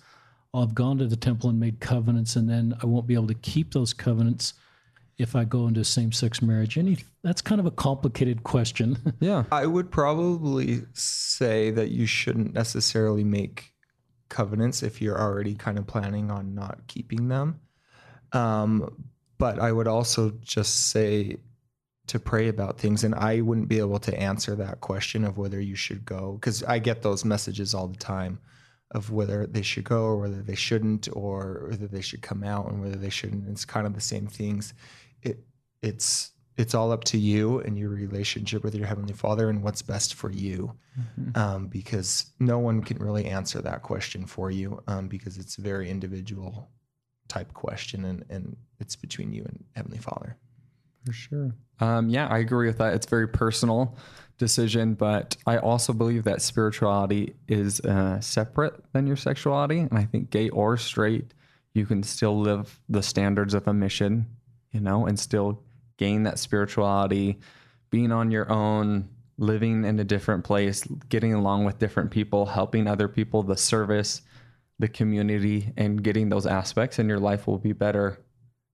I've 0.55 0.75
gone 0.75 0.99
to 0.99 1.07
the 1.07 1.17
temple 1.17 1.49
and 1.51 1.59
made 1.59 1.81
covenants, 1.81 2.37
and 2.37 2.49
then 2.49 2.75
I 2.83 2.87
won't 2.87 3.07
be 3.07 3.15
able 3.15 3.29
to 3.29 3.35
keep 3.35 3.73
those 3.73 3.93
covenants? 3.93 4.55
if 5.19 5.37
I 5.37 5.45
go 5.45 5.67
into 5.69 5.85
same 5.85 6.13
sex 6.13 6.43
marriage? 6.43 6.77
Any 6.77 6.99
that's 7.23 7.41
kind 7.41 7.61
of 7.61 7.67
a 7.67 7.71
complicated 7.71 8.43
question. 8.43 8.99
Yeah. 9.21 9.45
I 9.53 9.67
would 9.67 9.91
probably 9.91 10.83
say 10.95 11.71
that 11.71 11.91
you 11.91 12.07
shouldn't 12.07 12.55
necessarily 12.55 13.23
make 13.23 13.73
covenants 14.29 14.83
if 14.83 15.01
you're 15.01 15.21
already 15.21 15.55
kind 15.55 15.79
of 15.79 15.87
planning 15.87 16.31
on 16.31 16.55
not 16.55 16.81
keeping 16.89 17.29
them. 17.29 17.61
Um, 18.33 19.07
but 19.39 19.61
I 19.61 19.71
would 19.71 19.87
also 19.87 20.33
just 20.41 20.91
say 20.91 21.37
to 22.09 22.19
pray 22.19 22.49
about 22.49 22.79
things 22.79 23.05
and 23.05 23.15
I 23.15 23.43
wouldn't 23.43 23.69
be 23.69 23.79
able 23.79 24.01
to 24.01 24.19
answer 24.19 24.57
that 24.57 24.81
question 24.81 25.25
of 25.25 25.39
whether 25.39 25.61
you 25.61 25.77
should 25.77 26.05
go 26.05 26.33
because 26.33 26.65
I 26.65 26.81
get 26.81 27.03
those 27.03 27.25
messages 27.25 27.75
all 27.75 27.87
the 27.87 27.99
time 27.99 28.41
of 28.93 29.11
whether 29.11 29.47
they 29.47 29.63
should 29.63 29.85
go 29.85 30.03
or 30.03 30.19
whether 30.19 30.43
they 30.43 30.55
shouldn't 30.55 31.09
or 31.13 31.67
whether 31.71 31.87
they 31.87 32.01
should 32.01 32.23
come 32.23 32.45
out 32.45 32.71
and 32.71 32.81
whether 32.81 32.97
they 32.97 33.11
shouldn't. 33.11 33.49
It's 33.49 33.65
kind 33.65 33.87
of 33.87 33.95
the 33.95 34.01
same 34.01 34.27
things. 34.27 34.75
It 35.23 35.45
it's 35.83 36.33
it's 36.59 36.75
all 36.75 36.93
up 36.93 37.03
to 37.05 37.19
you 37.19 37.61
and 37.61 37.79
your 37.79 37.89
relationship 37.89 38.63
with 38.63 38.75
your 38.75 38.87
heavenly 38.87 39.15
father 39.15 39.49
and 39.49 39.63
what's 39.63 39.83
best 39.83 40.15
for 40.15 40.31
you. 40.31 40.75
Mm-hmm. 41.01 41.41
um, 41.41 41.67
because 41.69 42.27
no 42.39 42.59
one 42.59 42.83
can 42.83 42.99
really 42.99 43.25
answer 43.25 43.63
that 43.63 43.81
question 43.81 44.27
for 44.27 44.51
you 44.51 44.83
um, 44.89 45.09
because 45.09 45.39
it's 45.39 45.57
a 45.57 45.63
very 45.63 45.89
individual 45.89 46.69
type 47.29 47.55
question 47.55 48.05
and, 48.05 48.27
and 48.29 48.59
it's 48.79 48.95
between 48.95 49.33
you 49.33 49.43
and 49.43 49.65
heavenly 49.75 49.97
father. 49.97 50.37
For 51.07 51.13
sure. 51.15 51.55
Um, 51.81 52.11
yeah 52.11 52.29
i 52.29 52.39
agree 52.39 52.67
with 52.67 52.77
that. 52.77 52.93
It's 52.93 53.07
very 53.07 53.27
personal 53.27 53.97
decision 54.47 54.95
but 54.95 55.37
i 55.47 55.57
also 55.57 55.93
believe 55.93 56.25
that 56.25 56.43
spirituality 56.43 57.35
is 57.49 57.81
uh, 57.81 58.21
separate 58.21 58.75
than 58.93 59.07
your 59.07 59.17
sexuality 59.17 59.79
and 59.79 59.99
i 59.99 60.05
think 60.05 60.31
gay 60.31 60.49
or 60.51 60.77
straight 60.77 61.33
you 61.75 61.87
can 61.87 62.03
still 62.03 62.39
live 62.39 62.81
the 62.89 63.03
standards 63.03 63.55
of 63.55 63.67
a 63.67 63.73
mission 63.73 64.27
you 64.73 64.81
know, 64.81 65.07
and 65.07 65.19
still 65.19 65.63
gain 65.99 66.25
that 66.25 66.39
spirituality, 66.39 67.39
being 67.91 68.11
on 68.11 68.31
your 68.31 68.51
own, 68.51 69.09
living 69.39 69.85
in 69.85 70.01
a 70.01 70.05
different 70.05 70.45
place, 70.45 70.83
getting 71.09 71.35
along 71.35 71.65
with 71.65 71.79
different 71.79 72.11
people, 72.11 72.47
helping 72.47 72.87
other 72.87 73.09
people, 73.09 73.43
the 73.43 73.57
service, 73.57 74.23
the 74.79 74.89
community, 74.89 75.73
and 75.77 76.03
getting 76.03 76.29
those 76.29 76.47
aspects, 76.47 76.99
and 76.99 77.09
your 77.09 77.19
life 77.19 77.47
will 77.47 77.59
be 77.59 77.73
better, 77.73 78.19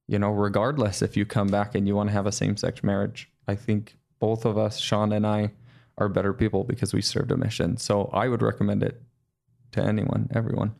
you 0.06 0.18
know, 0.18 0.30
regardless 0.30 1.02
if 1.02 1.16
you 1.16 1.26
come 1.26 1.48
back 1.48 1.74
and 1.74 1.86
you 1.86 1.94
want 1.94 2.08
to 2.08 2.12
have 2.12 2.26
a 2.26 2.32
same 2.32 2.56
sex 2.56 2.82
marriage. 2.82 3.30
I 3.46 3.56
think 3.56 3.97
both 4.18 4.44
of 4.44 4.58
us, 4.58 4.78
Sean 4.78 5.12
and 5.12 5.26
I, 5.26 5.52
are 5.96 6.08
better 6.08 6.32
people 6.32 6.64
because 6.64 6.94
we 6.94 7.02
served 7.02 7.30
a 7.32 7.36
mission. 7.36 7.76
So 7.76 8.10
I 8.12 8.28
would 8.28 8.42
recommend 8.42 8.82
it 8.82 9.02
to 9.72 9.82
anyone, 9.82 10.28
everyone. 10.32 10.74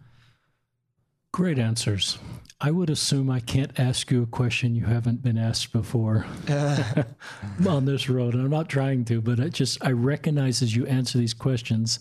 Great 1.33 1.59
answers. 1.59 2.19
I 2.61 2.71
would 2.73 2.91
assume 2.91 3.31
I 3.31 3.41
can't 3.41 3.79
ask 3.79 4.11
you 4.11 4.23
a 4.23 4.27
question 4.27 4.75
you 4.75 4.87
haven't 4.87 5.23
been 5.23 5.39
asked 5.39 5.73
before 5.73 6.27
uh. 6.49 7.05
on 7.69 7.85
this 7.85 8.09
road. 8.09 8.35
And 8.35 8.43
I'm 8.43 8.51
not 8.51 8.69
trying 8.69 9.05
to, 9.07 9.21
but 9.21 9.39
I 9.39 9.49
just 9.49 9.85
I 9.85 9.93
recognize 9.93 10.63
as 10.63 10.75
you 10.75 10.87
answer 10.87 11.19
these 11.19 11.35
questions, 11.35 12.01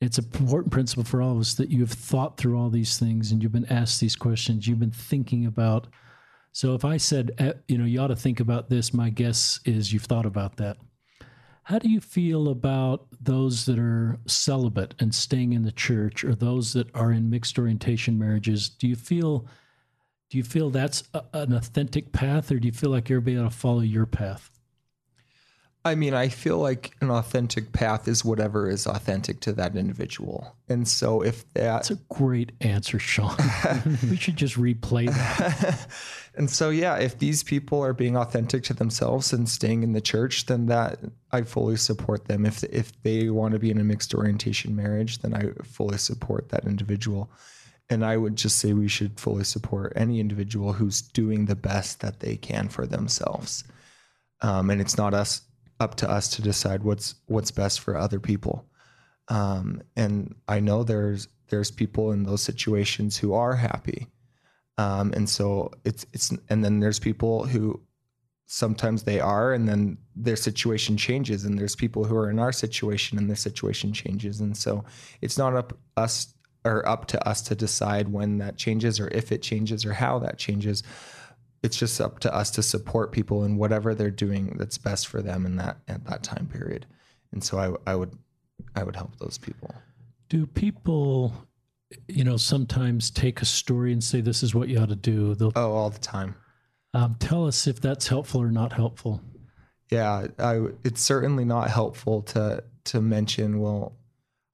it's 0.00 0.18
an 0.18 0.24
important 0.38 0.72
principle 0.72 1.04
for 1.04 1.22
all 1.22 1.32
of 1.32 1.38
us 1.38 1.54
that 1.54 1.70
you 1.70 1.80
have 1.80 1.92
thought 1.92 2.36
through 2.36 2.58
all 2.58 2.70
these 2.70 2.98
things 2.98 3.30
and 3.30 3.42
you've 3.42 3.52
been 3.52 3.70
asked 3.70 4.00
these 4.00 4.16
questions. 4.16 4.66
You've 4.66 4.80
been 4.80 4.90
thinking 4.90 5.46
about. 5.46 5.86
So 6.54 6.74
if 6.74 6.84
I 6.84 6.98
said, 6.98 7.32
eh, 7.38 7.52
you 7.66 7.76
know, 7.76 7.84
you 7.84 8.00
ought 8.00 8.06
to 8.06 8.16
think 8.16 8.38
about 8.38 8.70
this, 8.70 8.94
my 8.94 9.10
guess 9.10 9.58
is 9.64 9.92
you've 9.92 10.04
thought 10.04 10.24
about 10.24 10.56
that. 10.58 10.76
How 11.64 11.80
do 11.80 11.90
you 11.90 12.00
feel 12.00 12.48
about 12.48 13.08
those 13.20 13.66
that 13.66 13.76
are 13.76 14.20
celibate 14.26 14.94
and 15.00 15.12
staying 15.12 15.52
in 15.52 15.64
the 15.64 15.72
church 15.72 16.22
or 16.22 16.32
those 16.36 16.72
that 16.74 16.94
are 16.94 17.10
in 17.10 17.28
mixed 17.28 17.58
orientation 17.58 18.20
marriages? 18.20 18.68
Do 18.68 18.86
you 18.86 18.94
feel 18.94 19.48
do 20.30 20.38
you 20.38 20.44
feel 20.44 20.70
that's 20.70 21.02
a, 21.12 21.24
an 21.32 21.52
authentic 21.54 22.12
path 22.12 22.52
or 22.52 22.60
do 22.60 22.66
you 22.66 22.72
feel 22.72 22.90
like 22.90 23.10
everybody 23.10 23.36
ought 23.36 23.50
to 23.50 23.56
follow 23.56 23.80
your 23.80 24.06
path? 24.06 24.54
I 25.84 25.96
mean, 25.96 26.14
I 26.14 26.28
feel 26.28 26.58
like 26.58 26.96
an 27.00 27.10
authentic 27.10 27.72
path 27.72 28.08
is 28.08 28.24
whatever 28.24 28.70
is 28.70 28.86
authentic 28.86 29.40
to 29.40 29.52
that 29.54 29.76
individual. 29.76 30.56
And 30.68 30.88
so 30.88 31.20
if 31.20 31.52
that 31.54 31.62
That's 31.64 31.90
a 31.90 31.98
great 32.08 32.52
answer, 32.62 32.98
Sean. 32.98 33.36
we 34.08 34.16
should 34.16 34.36
just 34.36 34.56
replay 34.56 35.10
that. 35.10 35.88
and 36.36 36.50
so 36.50 36.70
yeah, 36.70 36.96
if 36.96 37.18
these 37.18 37.42
people 37.42 37.84
are 37.84 37.92
being 37.92 38.16
authentic 38.16 38.64
to 38.64 38.74
themselves 38.74 39.32
and 39.32 39.48
staying 39.48 39.82
in 39.82 39.92
the 39.92 40.00
church, 40.00 40.46
then 40.46 40.66
that 40.66 40.98
I 41.30 41.42
fully 41.42 41.76
support 41.76 42.26
them. 42.26 42.44
If 42.44 42.64
if 42.64 42.92
they 43.02 43.30
want 43.30 43.52
to 43.52 43.60
be 43.60 43.70
in 43.70 43.78
a 43.78 43.84
mixed 43.84 44.14
orientation 44.14 44.74
marriage, 44.74 45.18
then 45.18 45.34
I 45.34 45.50
fully 45.62 45.98
support 45.98 46.48
that 46.48 46.64
individual. 46.64 47.30
And 47.90 48.04
I 48.04 48.16
would 48.16 48.36
just 48.36 48.58
say 48.58 48.72
we 48.72 48.88
should 48.88 49.20
fully 49.20 49.44
support 49.44 49.92
any 49.94 50.18
individual 50.18 50.72
who's 50.72 51.02
doing 51.02 51.44
the 51.44 51.56
best 51.56 52.00
that 52.00 52.20
they 52.20 52.36
can 52.36 52.68
for 52.68 52.86
themselves. 52.86 53.64
Um, 54.40 54.70
and 54.70 54.80
it's 54.80 54.96
not 54.96 55.14
us 55.14 55.42
up 55.80 55.96
to 55.96 56.10
us 56.10 56.28
to 56.28 56.42
decide 56.42 56.82
what's 56.82 57.14
what's 57.26 57.50
best 57.50 57.80
for 57.80 57.96
other 57.96 58.18
people. 58.20 58.66
Um, 59.28 59.82
and 59.96 60.34
I 60.48 60.60
know 60.60 60.82
there's 60.82 61.28
there's 61.48 61.70
people 61.70 62.12
in 62.12 62.24
those 62.24 62.42
situations 62.42 63.16
who 63.16 63.34
are 63.34 63.54
happy. 63.54 64.08
Um, 64.78 65.12
and 65.12 65.28
so 65.28 65.70
it's 65.84 66.04
it's 66.12 66.32
and 66.48 66.64
then 66.64 66.80
there's 66.80 66.98
people 66.98 67.44
who 67.44 67.80
sometimes 68.46 69.04
they 69.04 69.20
are 69.20 69.52
and 69.52 69.68
then 69.68 69.96
their 70.14 70.36
situation 70.36 70.96
changes 70.96 71.44
and 71.44 71.58
there's 71.58 71.74
people 71.74 72.04
who 72.04 72.16
are 72.16 72.30
in 72.30 72.38
our 72.38 72.52
situation 72.52 73.18
and 73.18 73.28
their 73.28 73.36
situation 73.36 73.92
changes. 73.92 74.40
And 74.40 74.56
so 74.56 74.84
it's 75.20 75.38
not 75.38 75.54
up 75.54 75.76
us 75.96 76.34
or 76.64 76.86
up 76.88 77.06
to 77.06 77.28
us 77.28 77.42
to 77.42 77.54
decide 77.54 78.08
when 78.08 78.38
that 78.38 78.56
changes 78.56 79.00
or 79.00 79.08
if 79.08 79.32
it 79.32 79.42
changes 79.42 79.84
or 79.84 79.92
how 79.92 80.18
that 80.18 80.38
changes. 80.38 80.82
It's 81.62 81.76
just 81.76 82.00
up 82.00 82.20
to 82.20 82.34
us 82.34 82.50
to 82.52 82.62
support 82.62 83.12
people 83.12 83.44
in 83.44 83.56
whatever 83.56 83.94
they're 83.94 84.10
doing 84.10 84.56
that's 84.58 84.78
best 84.78 85.06
for 85.08 85.22
them 85.22 85.46
in 85.46 85.56
that 85.56 85.78
at 85.88 86.04
that 86.06 86.22
time 86.22 86.46
period. 86.46 86.86
And 87.32 87.42
so 87.42 87.58
i, 87.58 87.92
I 87.92 87.94
would 87.96 88.16
i 88.76 88.82
would 88.82 88.96
help 88.96 89.18
those 89.18 89.38
people. 89.38 89.74
Do 90.28 90.46
people, 90.46 91.32
you 92.08 92.24
know, 92.24 92.36
sometimes 92.36 93.10
take 93.10 93.42
a 93.42 93.44
story 93.44 93.92
and 93.92 94.02
say, 94.02 94.20
this 94.20 94.42
is 94.42 94.54
what 94.54 94.68
you 94.68 94.78
ought 94.78 94.88
to 94.88 94.96
do? 94.96 95.34
They'll 95.34 95.52
oh 95.56 95.72
all 95.72 95.90
the 95.90 95.98
time 95.98 96.34
um, 96.94 97.16
tell 97.18 97.46
us 97.46 97.66
if 97.66 97.80
that's 97.80 98.08
helpful 98.08 98.40
or 98.40 98.50
not 98.50 98.72
helpful. 98.72 99.20
yeah 99.90 100.26
I, 100.38 100.66
it's 100.84 101.02
certainly 101.02 101.44
not 101.44 101.68
helpful 101.68 102.22
to 102.22 102.62
to 102.84 103.00
mention 103.00 103.60
well 103.60 103.96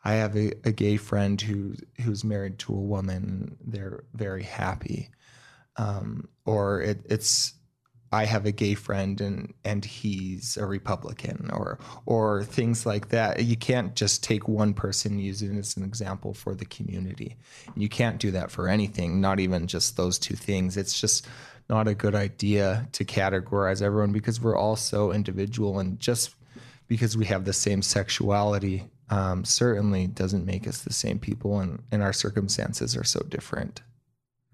i 0.05 0.15
have 0.15 0.37
a, 0.37 0.53
a 0.65 0.73
gay 0.73 0.97
friend 0.97 1.41
who 1.41 1.75
who's 2.03 2.25
married 2.25 2.59
to 2.61 2.73
a 2.73 2.81
woman 2.81 3.57
they're 3.65 4.05
very 4.15 4.43
happy 4.43 5.11
um, 5.77 6.29
or 6.45 6.81
it, 6.81 7.01
it's 7.09 7.55
i 8.12 8.24
have 8.24 8.47
a 8.47 8.53
gay 8.53 8.74
friend 8.74 9.20
and 9.20 9.55
and 9.65 9.85
he's 9.85 10.57
a 10.57 10.66
republican 10.66 11.51
or 11.53 11.78
or 12.07 12.45
things 12.45 12.87
like 12.87 13.09
that. 13.09 13.45
You 13.45 13.57
can't 13.57 13.95
just 13.95 14.23
take 14.23 14.49
one 14.49 14.74
person 14.74 15.19
it 15.20 15.43
as 15.43 15.77
an 15.77 15.85
example 15.85 16.35
for 16.35 16.55
the 16.55 16.65
community. 16.65 17.37
You 17.77 17.89
can't 17.89 18.19
do 18.19 18.31
that 18.32 18.51
for 18.51 18.69
anything 18.69 19.20
not 19.20 19.41
even 19.41 19.66
just 19.66 19.97
those 19.97 20.19
two 20.19 20.37
things. 20.37 20.77
It's 20.77 21.01
just 21.01 21.27
not 21.69 21.89
a 21.89 21.95
good 21.95 22.15
idea 22.15 22.89
to 22.93 23.05
categorize 23.05 23.82
everyone 23.82 24.12
because 24.12 24.41
we're 24.41 24.57
all 24.57 24.77
so 24.77 25.12
individual 25.12 25.78
and 25.78 26.01
just 26.01 26.35
because 26.89 27.16
we 27.16 27.27
have 27.27 27.45
the 27.45 27.53
same 27.53 27.82
sexuality 27.82 28.89
um, 29.11 29.45
certainly 29.45 30.07
doesn't 30.09 30.45
make 30.45 30.66
us 30.66 30.82
the 30.82 30.93
same 30.93 31.19
people 31.19 31.61
and, 31.61 31.82
and 31.93 32.03
our 32.03 32.12
circumstances 32.12 32.97
are 32.97 33.05
so 33.05 33.20
different. 33.28 33.82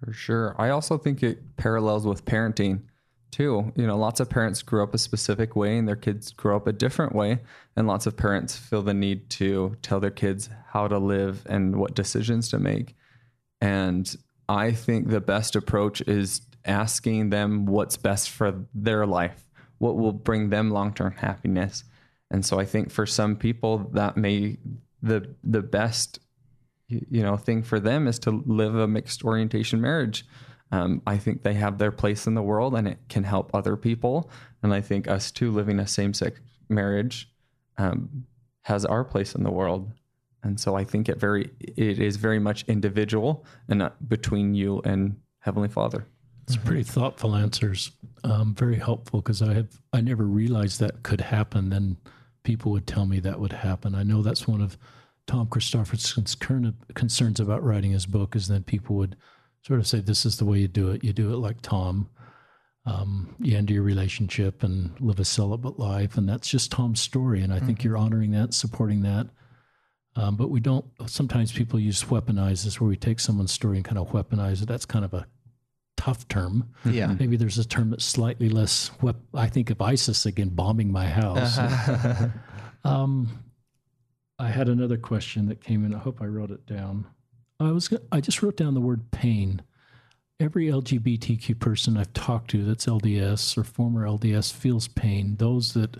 For 0.05 0.13
sure. 0.13 0.55
I 0.59 0.69
also 0.69 0.99
think 0.99 1.23
it 1.23 1.57
parallels 1.57 2.07
with 2.07 2.27
parenting 2.27 2.83
too. 3.31 3.73
You 3.77 3.87
know, 3.87 3.97
lots 3.97 4.21
of 4.21 4.31
parents 4.31 4.63
grew 4.63 4.83
up 4.83 4.95
a 4.95 4.99
specific 4.99 5.57
way 5.57 5.77
and 5.79 5.87
their 5.87 5.97
kids 5.97 6.33
grow 6.33 6.57
up 6.57 6.67
a 6.67 6.73
different 6.73 7.15
way. 7.15 7.41
And 7.77 7.87
lots 7.87 8.07
of 8.07 8.17
parents 8.17 8.57
feel 8.57 8.83
the 8.83 8.95
need 8.95 9.29
to 9.31 9.77
tell 9.83 10.01
their 10.01 10.11
kids 10.11 10.49
how 10.69 10.89
to 10.89 10.99
live 10.99 11.47
and 11.49 11.77
what 11.77 11.95
decisions 11.95 12.49
to 12.51 12.59
make. 12.59 12.95
And 13.61 14.15
I 14.49 14.73
think 14.73 15.09
the 15.09 15.21
best 15.21 15.57
approach 15.57 16.01
is 16.03 16.43
asking 16.65 17.31
them 17.31 17.67
what's 17.67 17.97
best 17.97 18.31
for 18.31 18.67
their 18.75 19.07
life, 19.07 19.45
what 19.79 19.97
will 19.97 20.13
bring 20.13 20.51
them 20.51 20.71
long 20.71 20.95
term 20.95 21.13
happiness. 21.13 21.85
And 22.31 22.45
so 22.45 22.59
I 22.59 22.65
think 22.65 22.91
for 22.91 23.07
some 23.07 23.37
people 23.37 23.91
that 23.93 24.17
may 24.17 24.59
the 25.03 25.35
the 25.45 25.63
best 25.63 26.19
you 26.89 27.23
know 27.23 27.37
thing 27.37 27.63
for 27.63 27.81
them 27.81 28.07
is 28.07 28.19
to 28.21 28.31
live 28.47 28.75
a 28.75 28.89
mixed 28.89 29.25
orientation 29.25 29.81
marriage. 29.81 30.25
Um, 30.73 31.03
I 31.07 31.17
think 31.17 31.43
they 31.43 31.55
have 31.55 31.79
their 31.79 31.93
place 31.93 32.27
in 32.27 32.35
the 32.35 32.43
world 32.43 32.75
and 32.75 32.89
it 32.89 32.99
can 33.09 33.25
help 33.25 33.55
other 33.55 33.77
people. 33.77 34.31
And 34.63 34.75
I 34.75 34.81
think 34.81 35.09
us 35.09 35.31
two 35.31 35.53
living 35.53 35.79
a 35.79 35.87
same 35.87 36.13
sex 36.13 36.41
marriage 36.69 37.31
um, 37.79 38.27
has 38.63 38.85
our 38.85 39.05
place 39.05 39.35
in 39.35 39.45
the 39.45 39.51
world. 39.51 39.91
And 40.43 40.59
so 40.59 40.77
I 40.77 40.85
think 40.85 41.09
it 41.09 41.19
very 41.19 41.51
it 41.61 41.99
is 41.99 42.17
very 42.17 42.39
much 42.39 42.65
individual 42.69 43.45
and 43.69 43.79
not 43.79 44.09
between 44.09 44.55
you 44.55 44.81
and 44.85 45.17
Heavenly 45.41 45.69
Father. 45.69 46.07
It's 46.45 46.57
pretty 46.57 46.85
thoughtful 46.85 47.35
answers. 47.35 47.91
Um, 48.23 48.55
very 48.55 48.77
helpful 48.77 49.21
because 49.21 49.43
I 49.43 49.55
have 49.55 49.81
I 49.93 50.01
never 50.01 50.25
realized 50.25 50.79
that 50.81 51.03
could 51.03 51.21
happen. 51.21 51.71
Then 51.71 51.97
people 52.45 52.71
would 52.73 52.87
tell 52.87 53.07
me 53.07 53.19
that 53.21 53.41
would 53.41 53.53
happen. 53.53 53.95
I 53.95 54.05
know 54.05 54.23
that's 54.23 54.47
one 54.47 54.61
of 54.61 54.79
Tom 55.27 55.49
Christofferson's 55.49 56.37
current 56.37 56.77
concerns 56.95 57.41
about 57.41 57.65
writing 57.65 57.91
his 57.91 58.07
book 58.07 58.37
is 58.37 58.47
then 58.47 58.63
people 58.63 58.95
would 58.97 59.17
sort 59.67 59.81
of 59.81 59.87
say, 59.87 60.01
"This 60.01 60.25
is 60.25 60.37
the 60.37 60.45
way 60.45 60.59
you 60.59 60.69
do 60.69 60.91
it. 60.91 61.03
You 61.03 61.13
do 61.13 61.33
it 61.33 61.39
like 61.39 61.61
Tom. 61.61 62.09
Um, 62.85 63.35
you 63.41 63.57
end 63.57 63.69
your 63.69 63.83
relationship 63.83 64.63
and 64.63 64.93
live 65.01 65.19
a 65.19 65.25
celibate 65.25 65.77
life, 65.79 66.17
and 66.17 66.29
that's 66.29 66.49
just 66.49 66.71
Tom's 66.71 67.01
story. 67.01 67.43
And 67.43 67.53
I 67.53 67.59
think 67.59 67.83
you're 67.83 67.97
honoring 67.97 68.31
that, 68.31 68.55
supporting 68.55 69.03
that. 69.03 69.27
Um, 70.15 70.37
but 70.37 70.51
we 70.51 70.61
don't. 70.61 70.85
Sometimes 71.07 71.51
people 71.53 71.81
use 71.81 72.05
weaponize 72.05 72.65
this, 72.65 72.81
where 72.81 72.89
we 72.89 72.97
take 72.97 73.19
someone's 73.19 73.53
story 73.53 73.77
and 73.79 73.85
kind 73.85 73.99
of 73.99 74.11
weaponize 74.11 74.63
it. 74.63 74.69
That's 74.69 74.87
kind 74.87 75.05
of 75.05 75.15
a 75.15 75.27
tough 75.97 76.29
term. 76.29 76.69
yeah 76.85 77.07
Maybe 77.19 77.37
there's 77.37 77.59
a 77.59 77.67
term 77.67 77.91
that's 77.91 78.05
slightly 78.05 78.49
less. 78.49 78.93
Wep- 79.03 79.17
I 79.35 79.49
think 79.49 79.71
of 79.71 79.81
ISIS 79.81 80.25
again 80.27 80.51
bombing 80.51 80.93
my 80.93 81.07
house. 81.07 81.59
um, 82.85 83.29
I 84.39 84.49
had 84.49 84.69
another 84.69 84.97
question 84.97 85.47
that 85.49 85.61
came 85.65 85.85
in. 85.85 85.93
I 85.95 85.99
hope 85.99 86.23
I 86.23 86.27
wrote 86.27 86.51
it 86.51 86.67
down. 86.67 87.07
I 87.59 87.73
was 87.73 87.93
I 88.13 88.21
just 88.21 88.43
wrote 88.43 88.57
down 88.57 88.75
the 88.75 88.81
word 88.81 89.11
pain. 89.11 89.63
Every 90.39 90.67
LGBTQ 90.67 91.59
person 91.59 91.97
I've 91.97 92.13
talked 92.13 92.51
to 92.51 92.65
that's 92.65 92.87
LDS 92.87 93.57
or 93.57 93.65
former 93.65 94.07
LDS 94.07 94.53
feels 94.53 94.89
pain. 94.89 95.37
Those 95.37 95.73
that 95.73 95.97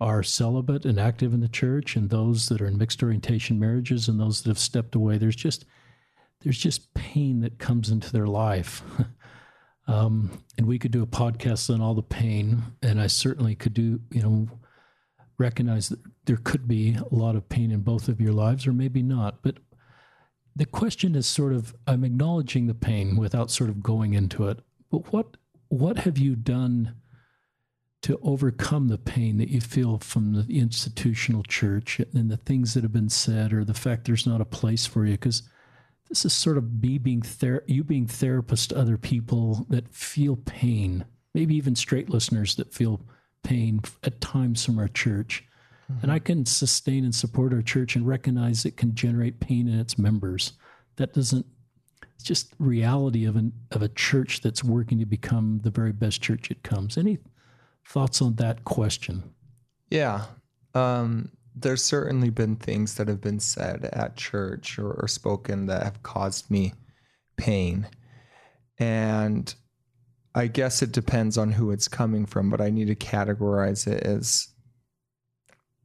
are 0.00 0.22
celibate 0.22 0.84
and 0.84 0.98
active 0.98 1.32
in 1.34 1.40
the 1.40 1.48
church, 1.48 1.94
and 1.94 2.10
those 2.10 2.48
that 2.48 2.60
are 2.60 2.66
in 2.66 2.78
mixed 2.78 3.02
orientation 3.02 3.60
marriages, 3.60 4.08
and 4.08 4.18
those 4.18 4.42
that 4.42 4.50
have 4.50 4.58
stepped 4.58 4.94
away. 4.94 5.18
There's 5.18 5.36
just 5.36 5.66
there's 6.40 6.58
just 6.58 6.92
pain 6.94 7.40
that 7.40 7.58
comes 7.58 7.90
into 7.90 8.10
their 8.12 8.26
life. 8.26 8.82
um, 9.86 10.42
and 10.58 10.66
we 10.66 10.78
could 10.78 10.90
do 10.90 11.02
a 11.02 11.06
podcast 11.06 11.72
on 11.72 11.80
all 11.80 11.94
the 11.94 12.02
pain, 12.02 12.62
and 12.82 13.00
I 13.00 13.06
certainly 13.06 13.54
could 13.54 13.74
do, 13.74 14.00
you 14.10 14.22
know, 14.22 14.48
recognize 15.38 15.90
that 15.90 16.00
there 16.24 16.38
could 16.38 16.66
be 16.66 16.94
a 16.94 17.14
lot 17.14 17.36
of 17.36 17.48
pain 17.48 17.70
in 17.70 17.80
both 17.80 18.08
of 18.08 18.20
your 18.20 18.32
lives, 18.32 18.66
or 18.66 18.72
maybe 18.72 19.02
not. 19.02 19.42
But 19.42 19.58
the 20.56 20.66
question 20.66 21.14
is 21.14 21.26
sort 21.26 21.52
of 21.52 21.74
I'm 21.86 22.04
acknowledging 22.04 22.66
the 22.66 22.74
pain 22.74 23.16
without 23.16 23.50
sort 23.50 23.70
of 23.70 23.82
going 23.82 24.14
into 24.14 24.48
it. 24.48 24.60
But 24.90 25.12
what 25.12 25.36
what 25.68 25.98
have 25.98 26.18
you 26.18 26.34
done 26.34 26.96
to 28.02 28.18
overcome 28.22 28.88
the 28.88 28.98
pain 28.98 29.36
that 29.38 29.50
you 29.50 29.60
feel 29.60 29.98
from 29.98 30.32
the 30.32 30.58
institutional 30.58 31.42
church 31.42 32.00
and 32.00 32.30
the 32.30 32.36
things 32.36 32.74
that 32.74 32.82
have 32.82 32.92
been 32.92 33.10
said, 33.10 33.52
or 33.52 33.64
the 33.64 33.74
fact 33.74 34.06
there's 34.06 34.26
not 34.26 34.40
a 34.40 34.46
place 34.46 34.86
for 34.86 35.04
you? 35.04 35.12
Because 35.12 35.42
this 36.08 36.24
is 36.24 36.32
sort 36.32 36.58
of 36.58 36.82
me 36.82 36.98
being 36.98 37.22
ther- 37.22 37.64
you 37.66 37.84
being 37.84 38.06
therapist 38.06 38.70
to 38.70 38.78
other 38.78 38.96
people 38.96 39.66
that 39.68 39.94
feel 39.94 40.36
pain, 40.36 41.04
maybe 41.34 41.54
even 41.54 41.76
straight 41.76 42.10
listeners 42.10 42.56
that 42.56 42.74
feel 42.74 43.00
pain 43.44 43.80
at 44.02 44.20
times 44.20 44.64
from 44.64 44.78
our 44.78 44.88
church. 44.88 45.44
And 46.02 46.10
I 46.10 46.18
can 46.18 46.46
sustain 46.46 47.04
and 47.04 47.14
support 47.14 47.52
our 47.52 47.62
church 47.62 47.96
and 47.96 48.06
recognize 48.06 48.64
it 48.64 48.76
can 48.76 48.94
generate 48.94 49.40
pain 49.40 49.68
in 49.68 49.78
its 49.78 49.98
members. 49.98 50.52
That 50.96 51.12
doesn't 51.12 51.46
it's 52.14 52.24
just 52.24 52.54
reality 52.58 53.24
of 53.24 53.36
an 53.36 53.52
of 53.70 53.80
a 53.80 53.88
church 53.88 54.42
that's 54.42 54.62
working 54.62 54.98
to 54.98 55.06
become 55.06 55.60
the 55.62 55.70
very 55.70 55.92
best 55.92 56.20
church 56.20 56.50
it 56.50 56.62
comes. 56.62 56.98
Any 56.98 57.18
thoughts 57.88 58.20
on 58.20 58.34
that 58.34 58.64
question? 58.64 59.22
Yeah. 59.88 60.26
Um, 60.74 61.30
there's 61.54 61.82
certainly 61.82 62.30
been 62.30 62.56
things 62.56 62.94
that 62.94 63.08
have 63.08 63.20
been 63.20 63.40
said 63.40 63.88
at 63.92 64.16
church 64.16 64.78
or, 64.78 64.92
or 64.92 65.08
spoken 65.08 65.66
that 65.66 65.82
have 65.82 66.02
caused 66.02 66.50
me 66.50 66.74
pain. 67.36 67.88
And 68.78 69.52
I 70.34 70.46
guess 70.46 70.82
it 70.82 70.92
depends 70.92 71.36
on 71.36 71.52
who 71.52 71.70
it's 71.70 71.88
coming 71.88 72.26
from, 72.26 72.50
but 72.50 72.60
I 72.60 72.70
need 72.70 72.88
to 72.88 72.94
categorize 72.94 73.86
it 73.86 74.02
as 74.02 74.48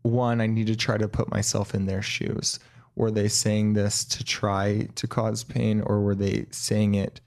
one, 0.05 0.39
I 0.39 0.47
need 0.47 0.67
to 0.67 0.75
try 0.75 0.97
to 0.97 1.07
put 1.07 1.31
myself 1.31 1.73
in 1.73 1.85
their 1.85 2.01
shoes. 2.01 2.59
Were 2.95 3.11
they 3.11 3.27
saying 3.27 3.73
this 3.73 4.05
to 4.05 4.23
try 4.23 4.87
to 4.95 5.07
cause 5.07 5.43
pain, 5.43 5.81
or 5.81 6.01
were 6.01 6.15
they 6.15 6.45
saying 6.51 6.95
it 6.95 7.19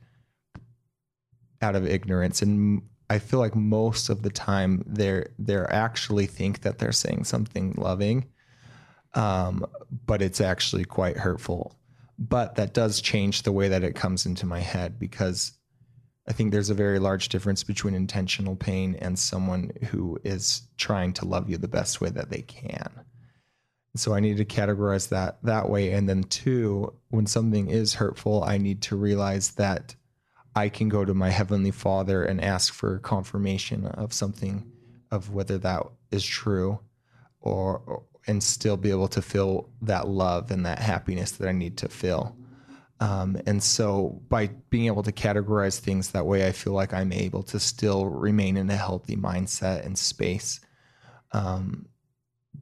out 1.61 1.77
of 1.77 1.87
ignorance? 1.87 2.41
And 2.41 2.83
I 3.11 3.19
feel 3.19 3.41
like 3.41 3.55
most 3.55 4.09
of 4.09 4.23
the 4.23 4.31
time 4.31 4.83
they're 4.87 5.29
they're 5.39 5.71
actually 5.73 6.27
think 6.27 6.63
that 6.63 6.79
they're 6.79 6.93
saying 6.93 7.25
something 7.25 7.75
loving, 7.77 8.27
um, 9.15 9.67
but 10.07 10.23
it's 10.23 10.41
actually 10.41 10.85
quite 10.85 11.19
hurtful. 11.19 11.75
But 12.19 12.55
that 12.57 12.75
does 12.75 13.01
change 13.01 13.43
the 13.43 13.53
way 13.53 13.69
that 13.69 13.85
it 13.85 13.95
comes 13.95 14.25
into 14.25 14.47
my 14.47 14.61
head 14.61 14.99
because 14.99 15.58
I 16.29 16.33
think 16.33 16.53
there's 16.53 16.69
a 16.69 16.75
very 16.75 16.99
large 16.99 17.31
difference 17.31 17.65
between 17.65 17.95
intentional 17.95 18.55
pain 18.55 18.97
and 19.01 19.19
someone 19.19 19.73
who 19.89 20.19
is 20.25 20.63
trying 20.77 21.15
to 21.15 21.25
love 21.25 21.49
you 21.49 21.57
the 21.57 21.69
best 21.69 22.03
way 22.03 22.11
that 22.11 22.29
they 22.29 22.43
can. 22.43 22.91
So 23.97 24.15
I 24.15 24.21
need 24.21 24.37
to 24.37 24.45
categorize 24.45 25.09
that 25.09 25.39
that 25.43 25.71
way. 25.71 25.93
And 25.93 26.07
then 26.07 26.25
two, 26.25 26.93
when 27.09 27.27
something 27.27 27.71
is 27.71 27.95
hurtful, 27.95 28.45
I 28.45 28.59
need 28.59 28.83
to 28.83 28.97
realize 28.97 29.53
that 29.53 29.97
I 30.55 30.69
can 30.69 30.91
go 30.91 31.05
to 31.05 31.15
my 31.15 31.31
heavenly 31.31 31.71
Father 31.71 32.25
and 32.25 32.45
ask 32.45 32.75
for 32.75 32.99
confirmation 32.99 33.87
of 33.87 34.13
something, 34.13 34.71
of 35.11 35.33
whether 35.33 35.57
that 35.59 35.85
is 36.11 36.25
true, 36.25 36.81
or 37.41 38.05
and 38.27 38.43
still 38.43 38.77
be 38.77 38.91
able 38.91 39.09
to 39.09 39.23
feel 39.23 39.71
that 39.81 40.07
love 40.07 40.51
and 40.51 40.67
that 40.67 40.79
happiness 40.79 41.33
that 41.33 41.49
I 41.49 41.53
need 41.53 41.79
to 41.79 41.89
feel. 41.89 42.37
Um, 43.01 43.41
and 43.47 43.62
so 43.62 44.20
by 44.29 44.49
being 44.70 44.87
able 44.87 45.05
to 45.05 45.12
categorize 45.12 45.79
things 45.79 46.11
that 46.11 46.27
way, 46.27 46.47
I 46.47 46.53
feel 46.53 46.73
like 46.73 46.93
I'm 46.93 47.12
able 47.12 47.45
to 47.45 47.61
still 47.61 48.07
remain 48.07 48.57
in 48.57 48.69
a 48.70 48.77
healthy 48.77 49.16
mindset 49.16 49.87
and 49.87 49.97
space. 49.97 50.61
Um, 51.33 51.87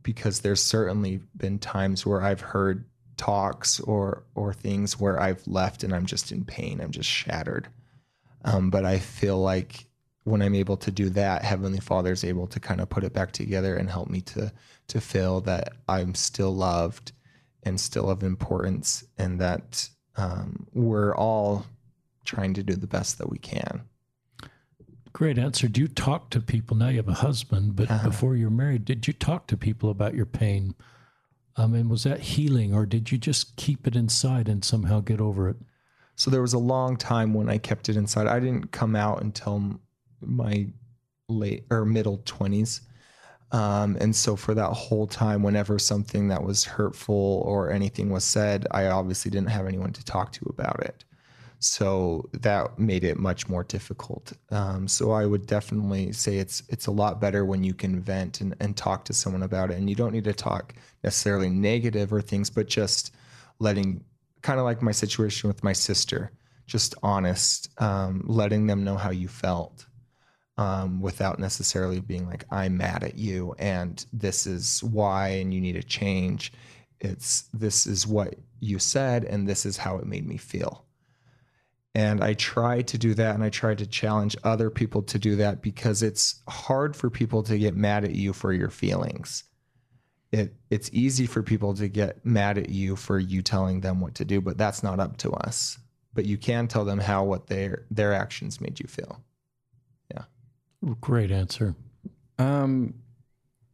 because 0.02 0.40
there's 0.40 0.62
certainly 0.62 1.20
been 1.36 1.58
times 1.58 2.06
where 2.06 2.22
I've 2.22 2.40
heard 2.40 2.84
talks 3.16 3.80
or 3.80 4.24
or 4.34 4.52
things 4.52 5.00
where 5.00 5.20
I've 5.20 5.44
left 5.46 5.82
and 5.82 5.94
I'm 5.94 6.06
just 6.06 6.30
in 6.32 6.44
pain. 6.44 6.80
I'm 6.80 6.92
just 6.92 7.08
shattered. 7.08 7.68
Um, 8.44 8.70
but 8.70 8.84
I 8.84 8.98
feel 8.98 9.38
like 9.38 9.86
when 10.24 10.42
I'm 10.42 10.54
able 10.54 10.76
to 10.78 10.90
do 10.90 11.10
that, 11.10 11.42
Heavenly 11.42 11.80
Father 11.80 12.12
is 12.12 12.24
able 12.24 12.46
to 12.48 12.60
kind 12.60 12.80
of 12.80 12.88
put 12.88 13.04
it 13.04 13.12
back 13.12 13.32
together 13.32 13.74
and 13.76 13.90
help 13.90 14.08
me 14.08 14.20
to 14.22 14.52
to 14.88 15.00
feel 15.00 15.40
that 15.42 15.72
I'm 15.88 16.14
still 16.14 16.54
loved 16.54 17.12
and 17.62 17.80
still 17.80 18.08
of 18.08 18.22
importance, 18.22 19.04
and 19.18 19.40
that 19.40 19.88
um, 20.16 20.66
we're 20.72 21.14
all 21.14 21.66
trying 22.24 22.54
to 22.54 22.62
do 22.62 22.74
the 22.74 22.86
best 22.86 23.18
that 23.18 23.30
we 23.30 23.38
can. 23.38 23.82
Great 25.12 25.38
answer. 25.38 25.68
Do 25.68 25.80
you 25.80 25.88
talk 25.88 26.30
to 26.30 26.40
people 26.40 26.76
now? 26.76 26.88
You 26.88 26.98
have 26.98 27.08
a 27.08 27.14
husband, 27.14 27.76
but 27.76 27.90
uh-huh. 27.90 28.08
before 28.08 28.36
you're 28.36 28.50
married, 28.50 28.84
did 28.84 29.06
you 29.06 29.14
talk 29.14 29.46
to 29.46 29.56
people 29.56 29.88
about 29.88 30.14
your 30.14 30.26
pain? 30.26 30.74
Um, 31.56 31.74
and 31.74 31.88
was 31.88 32.04
that 32.04 32.20
healing, 32.20 32.74
or 32.74 32.84
did 32.84 33.10
you 33.10 33.16
just 33.16 33.56
keep 33.56 33.86
it 33.86 33.96
inside 33.96 34.46
and 34.46 34.62
somehow 34.62 35.00
get 35.00 35.20
over 35.20 35.48
it? 35.48 35.56
So 36.16 36.30
there 36.30 36.42
was 36.42 36.52
a 36.52 36.58
long 36.58 36.96
time 36.96 37.32
when 37.32 37.48
I 37.48 37.56
kept 37.58 37.88
it 37.88 37.96
inside. 37.96 38.26
I 38.26 38.40
didn't 38.40 38.72
come 38.72 38.94
out 38.94 39.22
until 39.22 39.80
my 40.20 40.66
late 41.28 41.64
or 41.70 41.84
middle 41.84 42.18
20s. 42.18 42.80
Um, 43.52 43.96
and 44.00 44.14
so 44.14 44.36
for 44.36 44.54
that 44.54 44.70
whole 44.70 45.06
time, 45.06 45.42
whenever 45.42 45.78
something 45.78 46.28
that 46.28 46.42
was 46.42 46.64
hurtful 46.64 47.42
or 47.46 47.70
anything 47.70 48.10
was 48.10 48.24
said, 48.24 48.66
I 48.70 48.86
obviously 48.86 49.30
didn't 49.30 49.50
have 49.50 49.66
anyone 49.66 49.92
to 49.92 50.04
talk 50.04 50.32
to 50.32 50.46
about 50.48 50.80
it. 50.82 51.04
So 51.58 52.28
that 52.32 52.78
made 52.78 53.02
it 53.02 53.18
much 53.18 53.48
more 53.48 53.64
difficult. 53.64 54.32
Um, 54.50 54.86
so 54.88 55.12
I 55.12 55.24
would 55.24 55.46
definitely 55.46 56.12
say 56.12 56.36
it's 56.36 56.62
it's 56.68 56.86
a 56.86 56.90
lot 56.90 57.20
better 57.20 57.44
when 57.44 57.64
you 57.64 57.72
can 57.72 58.00
vent 58.00 58.40
and, 58.42 58.54
and 58.60 58.76
talk 58.76 59.04
to 59.06 59.14
someone 59.14 59.42
about 59.42 59.70
it. 59.70 59.78
And 59.78 59.88
you 59.88 59.96
don't 59.96 60.12
need 60.12 60.24
to 60.24 60.34
talk 60.34 60.74
necessarily 61.02 61.48
negative 61.48 62.12
or 62.12 62.20
things, 62.20 62.50
but 62.50 62.68
just 62.68 63.14
letting 63.58 64.04
kind 64.42 64.58
of 64.58 64.64
like 64.64 64.82
my 64.82 64.92
situation 64.92 65.48
with 65.48 65.64
my 65.64 65.72
sister, 65.72 66.30
just 66.66 66.94
honest, 67.02 67.70
um, 67.80 68.22
letting 68.26 68.66
them 68.66 68.84
know 68.84 68.96
how 68.96 69.10
you 69.10 69.28
felt 69.28 69.86
um, 70.58 71.00
without 71.00 71.38
necessarily 71.38 72.00
being 72.00 72.26
like, 72.26 72.44
I'm 72.50 72.76
mad 72.76 73.04
at 73.04 73.18
you 73.18 73.54
and 73.58 74.04
this 74.12 74.46
is 74.46 74.82
why 74.82 75.28
and 75.28 75.52
you 75.52 75.60
need 75.60 75.74
to 75.74 75.82
change. 75.82 76.52
It's 77.00 77.42
this 77.52 77.86
is 77.86 78.06
what 78.06 78.36
you 78.60 78.78
said 78.78 79.24
and 79.24 79.46
this 79.46 79.66
is 79.66 79.76
how 79.76 79.98
it 79.98 80.06
made 80.06 80.26
me 80.26 80.38
feel. 80.38 80.84
And 81.94 82.22
I 82.22 82.34
try 82.34 82.82
to 82.82 82.98
do 82.98 83.14
that 83.14 83.34
and 83.34 83.42
I 83.42 83.48
try 83.48 83.74
to 83.74 83.86
challenge 83.86 84.36
other 84.44 84.70
people 84.70 85.02
to 85.04 85.18
do 85.18 85.36
that 85.36 85.62
because 85.62 86.02
it's 86.02 86.42
hard 86.48 86.94
for 86.94 87.08
people 87.08 87.42
to 87.44 87.58
get 87.58 87.74
mad 87.74 88.04
at 88.04 88.14
you 88.14 88.32
for 88.32 88.52
your 88.52 88.68
feelings. 88.68 89.44
It 90.32 90.54
it's 90.70 90.90
easy 90.92 91.26
for 91.26 91.42
people 91.42 91.72
to 91.74 91.88
get 91.88 92.24
mad 92.24 92.58
at 92.58 92.68
you 92.68 92.96
for 92.96 93.18
you 93.18 93.40
telling 93.40 93.80
them 93.80 94.00
what 94.00 94.14
to 94.16 94.24
do, 94.24 94.40
but 94.40 94.58
that's 94.58 94.82
not 94.82 95.00
up 95.00 95.16
to 95.18 95.30
us. 95.32 95.78
But 96.12 96.26
you 96.26 96.36
can 96.36 96.66
tell 96.68 96.84
them 96.84 96.98
how 96.98 97.24
what 97.24 97.46
their 97.46 97.86
their 97.90 98.12
actions 98.12 98.60
made 98.60 98.80
you 98.80 98.86
feel. 98.86 99.22
Great 101.00 101.30
answer. 101.30 101.74
Um, 102.38 102.94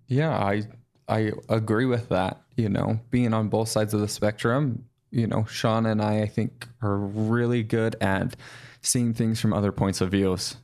yeah, 0.08 0.36
I 0.36 0.62
I 1.08 1.32
agree 1.48 1.86
with 1.86 2.08
that. 2.10 2.42
You 2.56 2.68
know, 2.68 3.00
being 3.10 3.32
on 3.34 3.48
both 3.48 3.68
sides 3.68 3.94
of 3.94 4.00
the 4.00 4.08
spectrum, 4.08 4.84
you 5.10 5.26
know, 5.26 5.44
Sean 5.44 5.86
and 5.86 6.02
I, 6.02 6.22
I 6.22 6.26
think, 6.26 6.68
are 6.82 6.96
really 6.96 7.62
good 7.62 7.96
at 8.00 8.36
seeing 8.82 9.14
things 9.14 9.40
from 9.40 9.52
other 9.52 9.72
points 9.72 10.00
of 10.00 10.10
views. 10.10 10.56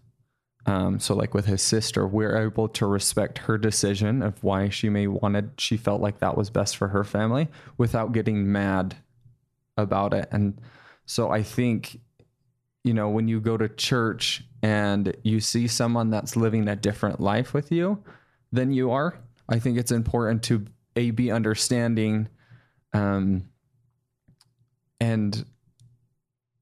Um, 0.66 1.01
so, 1.01 1.15
like 1.15 1.35
with 1.35 1.47
his 1.47 1.62
sister, 1.62 2.06
we're 2.06 2.36
able 2.36 2.69
to 2.69 2.86
respect 2.86 3.39
her 3.39 3.56
decision 3.56 4.23
of 4.23 4.43
why 4.43 4.69
she 4.69 4.90
may 4.90 5.06
wanted, 5.06 5.52
she 5.59 5.77
felt 5.77 6.01
like 6.02 6.19
that 6.19 6.36
was 6.36 6.51
best 6.51 6.77
for 6.77 6.89
her 6.89 7.05
family, 7.05 7.48
without 7.78 8.12
getting 8.12 8.51
mad 8.52 8.97
about 9.77 10.12
it. 10.12 10.28
And 10.31 10.60
so, 11.06 11.31
I 11.31 11.43
think 11.43 12.01
you 12.89 12.94
know, 12.94 13.10
when 13.10 13.28
you 13.28 13.39
go 13.39 13.59
to 13.59 13.69
church 13.69 14.43
and 14.62 15.15
you 15.23 15.40
see 15.40 15.69
someone 15.69 16.09
that's 16.09 16.36
living 16.36 16.66
a 16.69 16.74
different 16.74 17.20
life 17.20 17.52
with 17.52 17.70
you 17.70 18.02
than 18.51 18.73
you 18.73 18.93
are, 18.93 19.20
I 19.47 19.59
think 19.59 19.77
it's 19.77 19.93
important 19.93 20.43
to 20.44 20.65
a 20.97 21.10
be 21.10 21.31
understanding. 21.31 22.31
Um, 22.94 23.51
and 25.01 25.44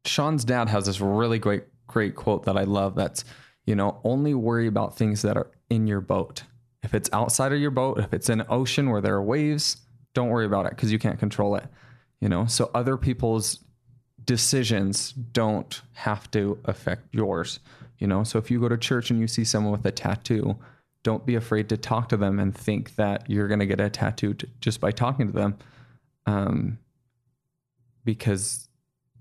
Sean's 0.04 0.44
dad 0.44 0.68
has 0.68 0.86
this 0.86 1.00
really 1.00 1.38
great, 1.38 1.62
great 1.86 2.16
quote 2.16 2.46
that 2.46 2.56
I 2.56 2.64
love. 2.64 2.96
That's, 2.96 3.24
you 3.64 3.76
know, 3.76 4.00
only 4.02 4.34
worry 4.34 4.66
about 4.66 4.98
things 4.98 5.22
that 5.22 5.36
are 5.36 5.52
in 5.70 5.86
your 5.86 6.00
boat. 6.00 6.42
If 6.82 6.92
it's 6.92 7.08
outside 7.12 7.52
of 7.52 7.60
your 7.60 7.70
boat, 7.70 8.00
if 8.00 8.12
it's 8.12 8.28
an 8.30 8.42
ocean 8.48 8.90
where 8.90 9.00
there 9.00 9.14
are 9.14 9.22
waves, 9.22 9.76
don't 10.12 10.30
worry 10.30 10.46
about 10.46 10.66
it 10.66 10.70
because 10.70 10.90
you 10.90 10.98
can't 10.98 11.20
control 11.20 11.54
it. 11.54 11.66
You 12.20 12.28
know, 12.28 12.46
so 12.46 12.68
other 12.74 12.96
people's 12.96 13.62
decisions 14.26 15.12
don't 15.12 15.80
have 15.94 16.30
to 16.32 16.58
affect 16.64 17.14
yours. 17.14 17.60
You 17.98 18.06
know, 18.06 18.24
so 18.24 18.38
if 18.38 18.50
you 18.50 18.60
go 18.60 18.68
to 18.68 18.76
church 18.76 19.10
and 19.10 19.18
you 19.18 19.26
see 19.26 19.44
someone 19.44 19.72
with 19.72 19.86
a 19.86 19.92
tattoo, 19.92 20.56
don't 21.02 21.24
be 21.24 21.36
afraid 21.36 21.68
to 21.68 21.76
talk 21.76 22.08
to 22.10 22.16
them 22.16 22.38
and 22.38 22.54
think 22.54 22.96
that 22.96 23.30
you're 23.30 23.48
going 23.48 23.60
to 23.60 23.66
get 23.66 23.80
a 23.80 23.88
tattoo 23.88 24.34
t- 24.34 24.48
just 24.60 24.80
by 24.80 24.90
talking 24.90 25.28
to 25.28 25.32
them. 25.32 25.56
Um, 26.26 26.78
because, 28.04 28.68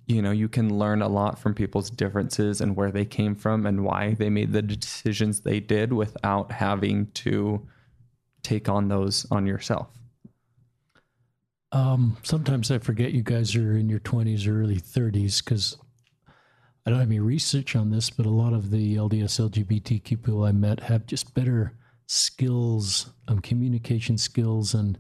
you 0.08 0.22
know, 0.22 0.32
you 0.32 0.50
can 0.50 0.78
learn 0.78 1.02
a 1.02 1.08
lot 1.08 1.40
from 1.40 1.54
people's 1.54 1.90
differences 1.90 2.60
and 2.60 2.76
where 2.76 2.92
they 2.92 3.06
came 3.06 3.36
from 3.36 3.66
and 3.66 3.84
why 3.84 4.16
they 4.16 4.30
made 4.30 4.52
the 4.52 4.62
decisions 4.62 5.42
they 5.42 5.60
did 5.60 5.94
without 5.94 6.52
having 6.52 7.08
to 7.14 7.66
take 8.42 8.68
on 8.68 8.88
those 8.88 9.26
on 9.32 9.46
yourself. 9.46 9.88
Um, 11.76 12.16
sometimes 12.24 12.72
I 12.72 12.78
forget 12.78 13.12
you 13.12 13.22
guys 13.22 13.54
are 13.54 13.78
in 13.78 13.90
your 13.90 14.00
20s 14.00 14.48
or 14.48 14.62
early 14.62 14.78
30s 14.78 15.44
because 15.44 15.78
I 16.86 16.90
don't 16.90 17.00
have 17.00 17.10
any 17.10 17.20
research 17.20 17.76
on 17.76 17.92
this, 17.92 18.10
but 18.10 18.26
a 18.26 18.30
lot 18.30 18.54
of 18.54 18.72
the 18.72 18.96
LDS 18.96 19.52
LGBTQ 19.52 20.24
people 20.24 20.46
I 20.46 20.54
met 20.54 20.80
have 20.80 21.06
just 21.06 21.34
better 21.34 21.74
skills, 22.08 23.10
um, 23.28 23.40
communication 23.40 24.18
skills, 24.18 24.74
and 24.74 24.98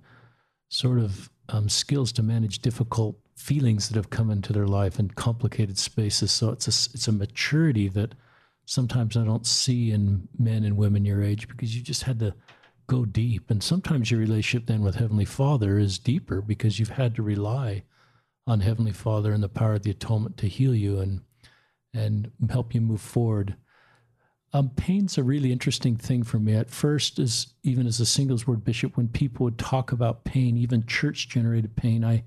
sort 0.67 0.99
of 0.99 1.29
um, 1.47 1.69
skills 1.69 2.11
to 2.11 2.23
manage 2.23 2.59
difficult 2.59 3.15
feelings 3.37 3.87
that 3.87 3.95
have 3.95 4.09
come 4.09 4.29
into 4.29 4.51
their 4.51 4.67
life 4.67 4.99
in 4.99 5.07
complicated 5.11 5.77
spaces. 5.77 6.33
So 6.33 6.49
it's 6.49 6.67
a 6.67 6.91
it's 6.93 7.07
a 7.07 7.13
maturity 7.13 7.87
that 7.89 8.15
sometimes 8.65 9.15
I 9.15 9.23
don't 9.23 9.47
see 9.47 9.91
in 9.91 10.27
men 10.37 10.65
and 10.65 10.75
women 10.75 11.05
your 11.05 11.23
age 11.23 11.47
because 11.47 11.73
you 11.73 11.81
just 11.81 12.03
had 12.03 12.19
to 12.19 12.33
go 12.87 13.05
deep. 13.05 13.49
And 13.49 13.63
sometimes 13.63 14.11
your 14.11 14.19
relationship 14.19 14.67
then 14.67 14.81
with 14.81 14.95
Heavenly 14.95 15.25
Father 15.25 15.77
is 15.77 15.99
deeper 15.99 16.41
because 16.41 16.79
you've 16.79 16.89
had 16.89 17.15
to 17.15 17.23
rely 17.23 17.83
on 18.47 18.61
Heavenly 18.61 18.91
Father 18.91 19.31
and 19.31 19.43
the 19.43 19.49
power 19.49 19.73
of 19.73 19.83
the 19.83 19.91
atonement 19.91 20.37
to 20.37 20.47
heal 20.47 20.75
you 20.75 20.99
and 20.99 21.21
and 21.93 22.31
help 22.49 22.75
you 22.75 22.81
move 22.81 22.99
forward. 22.99 23.55
Um, 24.51 24.69
pain's 24.69 25.17
a 25.17 25.23
really 25.23 25.51
interesting 25.51 25.95
thing 25.95 26.23
for 26.23 26.39
me. 26.39 26.53
At 26.53 26.69
first, 26.69 27.19
as 27.19 27.47
even 27.63 27.87
as 27.87 27.99
a 27.99 28.05
singles 28.05 28.45
ward 28.45 28.63
bishop, 28.63 28.97
when 28.97 29.07
people 29.07 29.45
would 29.45 29.57
talk 29.57 29.91
about 29.91 30.25
pain, 30.25 30.57
even 30.57 30.85
church 30.85 31.29
generated 31.29 31.75
pain, 31.75 32.03
I 32.03 32.23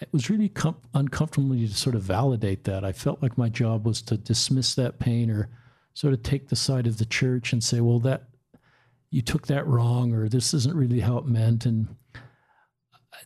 it 0.00 0.08
was 0.12 0.30
really 0.30 0.48
com- 0.48 0.76
uncomfortable 0.94 1.54
to 1.54 1.68
sort 1.68 1.96
of 1.96 2.02
validate 2.02 2.64
that. 2.64 2.84
I 2.84 2.92
felt 2.92 3.22
like 3.22 3.36
my 3.36 3.48
job 3.48 3.84
was 3.84 4.00
to 4.02 4.16
dismiss 4.16 4.74
that 4.76 4.98
pain 4.98 5.30
or 5.30 5.48
sort 5.94 6.12
of 6.12 6.22
take 6.22 6.48
the 6.48 6.56
side 6.56 6.86
of 6.86 6.98
the 6.98 7.04
church 7.04 7.52
and 7.52 7.62
say, 7.62 7.80
well, 7.80 7.98
that 8.00 8.28
you 9.10 9.22
took 9.22 9.46
that 9.46 9.66
wrong 9.66 10.12
or 10.12 10.28
this 10.28 10.52
isn't 10.52 10.76
really 10.76 11.00
how 11.00 11.18
it 11.18 11.26
meant. 11.26 11.64
And 11.64 11.88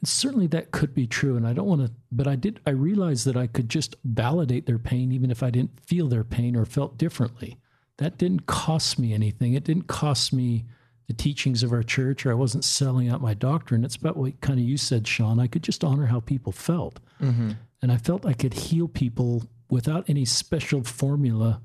certainly 0.05 0.47
that 0.49 0.71
could 0.71 0.95
be 0.95 1.07
true. 1.07 1.37
And 1.37 1.47
i 1.47 1.53
don't 1.53 1.67
want 1.67 1.87
to 1.87 1.93
but 2.11 2.27
i 2.27 2.37
did 2.37 2.61
i 2.67 2.71
realized 2.71 3.27
that 3.27 3.37
i 3.37 3.47
could 3.47 3.69
just 3.69 3.95
validate 4.05 4.67
their 4.67 4.79
pain 4.79 5.13
even 5.13 5.31
if 5.31 5.43
i 5.43 5.51
didn't 5.51 5.79
feel 5.87 6.09
their 6.09 6.25
pain 6.25 6.57
or 6.57 6.65
felt 6.65 6.99
differently. 6.99 7.59
That 7.99 8.19
didn't 8.19 8.47
cost 8.47 8.99
me 8.99 9.13
anything. 9.13 9.55
It 9.55 9.65
didn't 9.65 9.87
cost 9.87 10.33
me 10.33 10.65
the 11.09 11.15
teachings 11.15 11.63
of 11.63 11.73
our 11.73 11.83
church 11.83 12.25
or 12.25 12.31
i 12.31 12.35
wasn't 12.35 12.65
selling 12.65 13.09
out 13.09 13.21
my 13.21 13.35
doctrine. 13.35 13.85
It's 13.85 13.97
about 13.97 14.17
what 14.17 14.41
kind 14.41 14.59
of 14.59 14.65
you 14.65 14.77
said 14.77 15.07
sean. 15.07 15.39
I 15.39 15.47
could 15.47 15.63
just 15.63 15.85
honor 15.85 16.07
how 16.07 16.21
people 16.21 16.53
felt. 16.53 17.01
Mm-hmm. 17.21 17.53
and 17.83 17.93
i 17.93 17.97
felt 17.97 18.27
i 18.27 18.33
could 18.33 18.55
heal 18.55 18.89
people 18.89 19.45
without 19.71 20.05
any 20.09 20.25
special 20.25 20.83
formula 20.83 21.61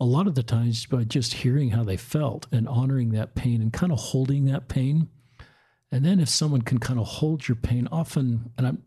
a 0.00 0.04
lot 0.04 0.26
of 0.26 0.34
the 0.34 0.42
times 0.42 0.86
by 0.86 1.04
just 1.04 1.34
hearing 1.34 1.70
how 1.70 1.84
they 1.84 1.96
felt 1.96 2.46
and 2.52 2.68
honoring 2.68 3.10
that 3.10 3.34
pain 3.34 3.62
and 3.62 3.72
kind 3.72 3.92
of 3.92 3.98
holding 3.98 4.44
that 4.46 4.68
pain. 4.68 5.08
And 5.92 6.04
then 6.04 6.18
if 6.18 6.28
someone 6.28 6.62
can 6.62 6.78
kind 6.78 6.98
of 6.98 7.06
hold 7.06 7.46
your 7.46 7.56
pain, 7.56 7.88
often, 7.92 8.50
and 8.58 8.66
I'm, 8.66 8.82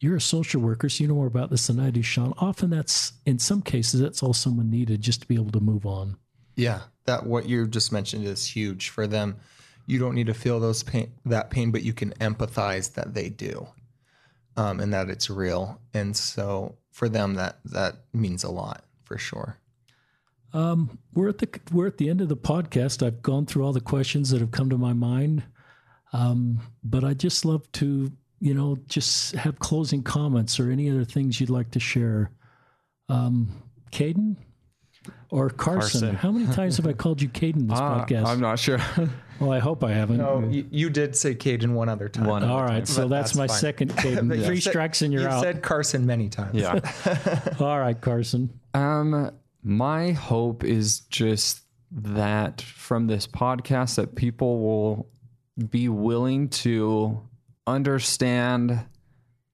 you're 0.00 0.16
a 0.16 0.20
social 0.20 0.60
worker, 0.60 0.88
so 0.88 1.02
you 1.02 1.08
know 1.08 1.14
more 1.14 1.26
about 1.26 1.50
this 1.50 1.66
than 1.66 1.78
I 1.78 1.90
do, 1.90 2.02
Sean. 2.02 2.32
Often 2.38 2.70
that's, 2.70 3.12
in 3.26 3.38
some 3.38 3.60
cases, 3.60 4.00
that's 4.00 4.22
all 4.22 4.32
someone 4.32 4.70
needed 4.70 5.02
just 5.02 5.22
to 5.22 5.28
be 5.28 5.34
able 5.34 5.50
to 5.50 5.60
move 5.60 5.84
on. 5.84 6.16
Yeah, 6.56 6.80
that 7.04 7.26
what 7.26 7.46
you 7.46 7.66
just 7.66 7.92
mentioned 7.92 8.24
is 8.24 8.46
huge 8.46 8.88
for 8.88 9.06
them 9.06 9.36
you 9.88 9.98
don't 9.98 10.14
need 10.14 10.26
to 10.26 10.34
feel 10.34 10.60
those 10.60 10.82
pain 10.82 11.10
that 11.24 11.50
pain, 11.50 11.72
but 11.72 11.82
you 11.82 11.94
can 11.94 12.12
empathize 12.20 12.92
that 12.94 13.14
they 13.14 13.30
do, 13.30 13.66
um, 14.56 14.80
and 14.80 14.92
that 14.92 15.08
it's 15.08 15.30
real. 15.30 15.80
And 15.94 16.14
so 16.14 16.76
for 16.92 17.08
them, 17.08 17.34
that 17.34 17.58
that 17.64 17.96
means 18.12 18.44
a 18.44 18.50
lot 18.50 18.84
for 19.02 19.16
sure. 19.16 19.56
Um, 20.52 20.98
we're 21.14 21.28
at 21.28 21.38
the 21.38 21.48
we're 21.72 21.86
at 21.86 21.98
the 21.98 22.08
end 22.08 22.20
of 22.20 22.28
the 22.28 22.36
podcast. 22.36 23.06
I've 23.06 23.22
gone 23.22 23.46
through 23.46 23.64
all 23.64 23.72
the 23.72 23.80
questions 23.80 24.30
that 24.30 24.40
have 24.40 24.50
come 24.50 24.70
to 24.70 24.78
my 24.78 24.92
mind, 24.92 25.42
um, 26.12 26.60
but 26.82 27.04
I 27.04 27.14
just 27.14 27.44
love 27.44 27.70
to 27.72 28.10
you 28.40 28.54
know 28.54 28.78
just 28.86 29.34
have 29.34 29.58
closing 29.58 30.02
comments 30.02 30.58
or 30.58 30.70
any 30.70 30.90
other 30.90 31.04
things 31.04 31.40
you'd 31.40 31.50
like 31.50 31.70
to 31.72 31.80
share. 31.80 32.30
Um, 33.10 33.48
Caden 33.92 34.36
or 35.30 35.48
Carson. 35.50 36.00
Carson. 36.00 36.14
How 36.16 36.30
many 36.30 36.46
times 36.54 36.76
have 36.76 36.86
I 36.86 36.92
called 37.04 37.20
you 37.22 37.28
Caden 37.28 37.68
this 37.68 37.78
Ah, 37.78 38.04
podcast? 38.04 38.26
I'm 38.26 38.40
not 38.40 38.58
sure. 38.58 38.78
well, 39.40 39.52
I 39.52 39.58
hope 39.58 39.82
I 39.84 39.92
haven't. 39.92 40.18
No, 40.18 40.46
you, 40.48 40.66
you 40.70 40.90
did 40.90 41.16
say 41.16 41.34
Cajun 41.34 41.74
one 41.74 41.88
other 41.88 42.08
time. 42.10 42.26
One 42.26 42.44
All 42.44 42.62
right, 42.62 42.86
so 42.86 43.08
that's, 43.08 43.30
that's 43.32 43.36
my 43.36 43.46
fine. 43.46 43.56
second 43.58 43.90
Caden. 43.96 44.44
Three 44.44 44.60
said- 44.60 44.70
strikes 44.70 45.00
and 45.02 45.10
you're 45.12 45.22
You've 45.22 45.30
out. 45.32 45.42
said 45.42 45.62
Carson 45.62 46.04
many 46.06 46.28
times. 46.28 46.54
yeah. 46.54 46.80
All 47.60 47.78
right, 47.78 47.98
Carson. 47.98 48.50
Um, 48.74 49.30
my 49.68 50.12
hope 50.12 50.64
is 50.64 51.00
just 51.10 51.60
that 51.90 52.62
from 52.62 53.06
this 53.06 53.26
podcast 53.26 53.96
that 53.96 54.14
people 54.14 54.60
will 54.60 55.10
be 55.68 55.90
willing 55.90 56.48
to 56.48 57.20
understand 57.66 58.80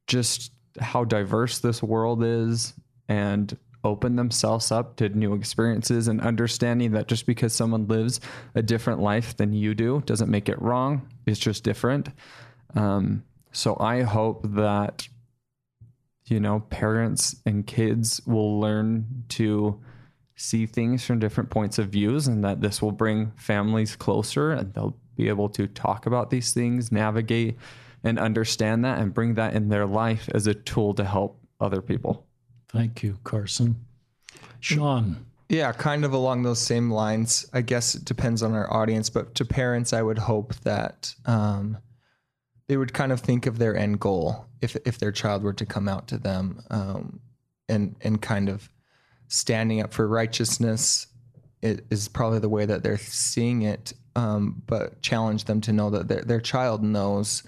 just 0.06 0.52
how 0.78 1.02
diverse 1.02 1.58
this 1.58 1.82
world 1.82 2.22
is 2.22 2.74
and 3.08 3.56
open 3.82 4.14
themselves 4.14 4.70
up 4.70 4.94
to 4.94 5.08
new 5.08 5.34
experiences 5.34 6.06
and 6.06 6.20
understanding 6.20 6.92
that 6.92 7.08
just 7.08 7.26
because 7.26 7.52
someone 7.52 7.88
lives 7.88 8.20
a 8.54 8.62
different 8.62 9.00
life 9.00 9.36
than 9.36 9.52
you 9.52 9.74
do 9.74 10.00
doesn't 10.06 10.30
make 10.30 10.48
it 10.48 10.62
wrong. 10.62 11.08
It's 11.26 11.40
just 11.40 11.64
different. 11.64 12.08
Um, 12.76 13.24
so 13.50 13.76
I 13.80 14.02
hope 14.02 14.46
that 14.54 15.08
you 16.26 16.38
know, 16.38 16.60
parents 16.70 17.36
and 17.44 17.66
kids 17.66 18.20
will 18.26 18.60
learn 18.60 19.24
to 19.30 19.82
see 20.36 20.66
things 20.66 21.04
from 21.04 21.18
different 21.18 21.50
points 21.50 21.78
of 21.78 21.88
views 21.88 22.26
and 22.26 22.44
that 22.44 22.60
this 22.60 22.82
will 22.82 22.92
bring 22.92 23.32
families 23.36 23.96
closer 23.96 24.50
and 24.50 24.74
they'll 24.74 24.96
be 25.16 25.28
able 25.28 25.48
to 25.48 25.66
talk 25.66 26.06
about 26.06 26.30
these 26.30 26.52
things, 26.52 26.90
navigate 26.90 27.56
and 28.02 28.18
understand 28.18 28.84
that 28.84 28.98
and 28.98 29.14
bring 29.14 29.34
that 29.34 29.54
in 29.54 29.68
their 29.68 29.86
life 29.86 30.28
as 30.34 30.46
a 30.46 30.54
tool 30.54 30.92
to 30.94 31.04
help 31.04 31.40
other 31.60 31.80
people. 31.80 32.26
Thank 32.68 33.02
you, 33.02 33.18
Carson. 33.24 33.76
Sean. 34.60 35.26
Yeah, 35.48 35.72
kind 35.72 36.04
of 36.04 36.12
along 36.12 36.42
those 36.42 36.60
same 36.60 36.90
lines. 36.90 37.46
I 37.52 37.60
guess 37.60 37.94
it 37.94 38.04
depends 38.04 38.42
on 38.42 38.54
our 38.54 38.72
audience, 38.72 39.10
but 39.10 39.34
to 39.36 39.44
parents, 39.44 39.92
I 39.92 40.02
would 40.02 40.18
hope 40.18 40.54
that 40.64 41.14
um, 41.26 41.78
they 42.66 42.76
would 42.76 42.92
kind 42.92 43.12
of 43.12 43.20
think 43.20 43.46
of 43.46 43.58
their 43.58 43.76
end 43.76 44.00
goal 44.00 44.46
if 44.62 44.74
if 44.86 44.98
their 44.98 45.12
child 45.12 45.42
were 45.42 45.52
to 45.52 45.66
come 45.66 45.86
out 45.86 46.08
to 46.08 46.18
them, 46.18 46.62
um, 46.70 47.20
and 47.68 47.94
and 48.00 48.20
kind 48.22 48.48
of 48.48 48.70
standing 49.34 49.80
up 49.80 49.92
for 49.92 50.06
righteousness 50.06 51.06
it 51.64 51.86
is 51.88 52.08
probably 52.08 52.40
the 52.40 52.48
way 52.48 52.66
that 52.66 52.82
they're 52.82 52.98
seeing 52.98 53.62
it. 53.62 53.94
Um, 54.14 54.62
but 54.66 55.00
challenge 55.00 55.44
them 55.44 55.62
to 55.62 55.72
know 55.72 55.90
that 55.90 56.06
their 56.06 56.20
their 56.20 56.40
child 56.40 56.84
knows 56.84 57.42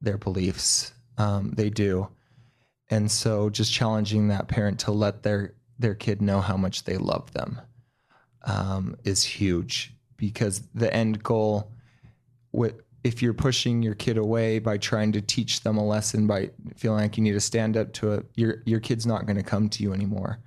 their 0.00 0.16
beliefs. 0.16 0.92
Um, 1.18 1.50
they 1.50 1.68
do, 1.68 2.08
and 2.88 3.10
so 3.10 3.50
just 3.50 3.72
challenging 3.72 4.28
that 4.28 4.48
parent 4.48 4.78
to 4.80 4.92
let 4.92 5.24
their 5.24 5.54
their 5.78 5.96
kid 5.96 6.22
know 6.22 6.40
how 6.40 6.56
much 6.56 6.84
they 6.84 6.96
love 6.96 7.32
them 7.32 7.60
um, 8.44 8.96
is 9.04 9.24
huge 9.24 9.94
because 10.16 10.62
the 10.74 10.94
end 10.94 11.22
goal 11.22 11.72
if 13.02 13.22
you're 13.22 13.34
pushing 13.34 13.82
your 13.82 13.94
kid 13.94 14.18
away 14.18 14.58
by 14.58 14.76
trying 14.76 15.10
to 15.12 15.20
teach 15.22 15.62
them 15.62 15.78
a 15.78 15.86
lesson 15.86 16.26
by 16.26 16.50
feeling 16.76 17.00
like 17.00 17.16
you 17.16 17.22
need 17.22 17.32
to 17.32 17.40
stand 17.40 17.76
up 17.76 17.92
to 17.94 18.12
it 18.12 18.26
your 18.36 18.62
your 18.64 18.80
kid's 18.80 19.06
not 19.06 19.26
going 19.26 19.36
to 19.36 19.42
come 19.42 19.68
to 19.68 19.82
you 19.82 19.92
anymore 19.92 20.38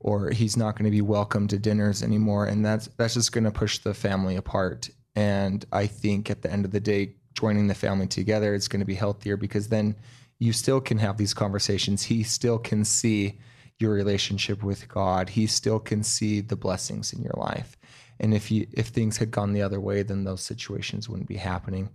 or 0.00 0.30
he's 0.30 0.56
not 0.56 0.76
going 0.76 0.84
to 0.84 0.90
be 0.90 1.00
welcome 1.00 1.48
to 1.48 1.58
dinners 1.58 2.02
anymore 2.02 2.46
and 2.46 2.64
that's 2.64 2.88
that's 2.96 3.14
just 3.14 3.32
going 3.32 3.44
to 3.44 3.50
push 3.50 3.78
the 3.78 3.94
family 3.94 4.36
apart. 4.36 4.88
And 5.14 5.64
i 5.72 5.86
think 5.86 6.30
at 6.30 6.42
the 6.42 6.52
end 6.52 6.64
of 6.64 6.72
the 6.72 6.80
day 6.80 7.16
joining 7.34 7.66
the 7.66 7.74
family 7.74 8.06
together 8.06 8.54
is 8.54 8.66
going 8.66 8.80
to 8.80 8.86
be 8.86 8.94
healthier 8.94 9.36
because 9.36 9.68
then 9.68 9.94
you 10.38 10.52
still 10.52 10.80
can 10.80 10.98
have 10.98 11.16
these 11.16 11.34
conversations. 11.34 12.02
He 12.02 12.22
still 12.22 12.58
can 12.58 12.84
see 12.84 13.38
your 13.78 13.92
relationship 13.92 14.62
with 14.62 14.88
god. 14.88 15.28
He 15.28 15.46
still 15.46 15.78
can 15.78 16.02
see 16.02 16.40
the 16.40 16.56
blessings 16.56 17.12
in 17.12 17.22
your 17.22 17.34
life. 17.36 17.76
And 18.18 18.32
if 18.32 18.50
you 18.50 18.66
if 18.72 18.88
things 18.88 19.18
had 19.18 19.30
gone 19.30 19.52
the 19.52 19.62
other 19.62 19.80
way 19.80 20.02
then 20.02 20.24
those 20.24 20.42
situations 20.42 21.08
wouldn't 21.08 21.28
be 21.28 21.36
happening. 21.36 21.90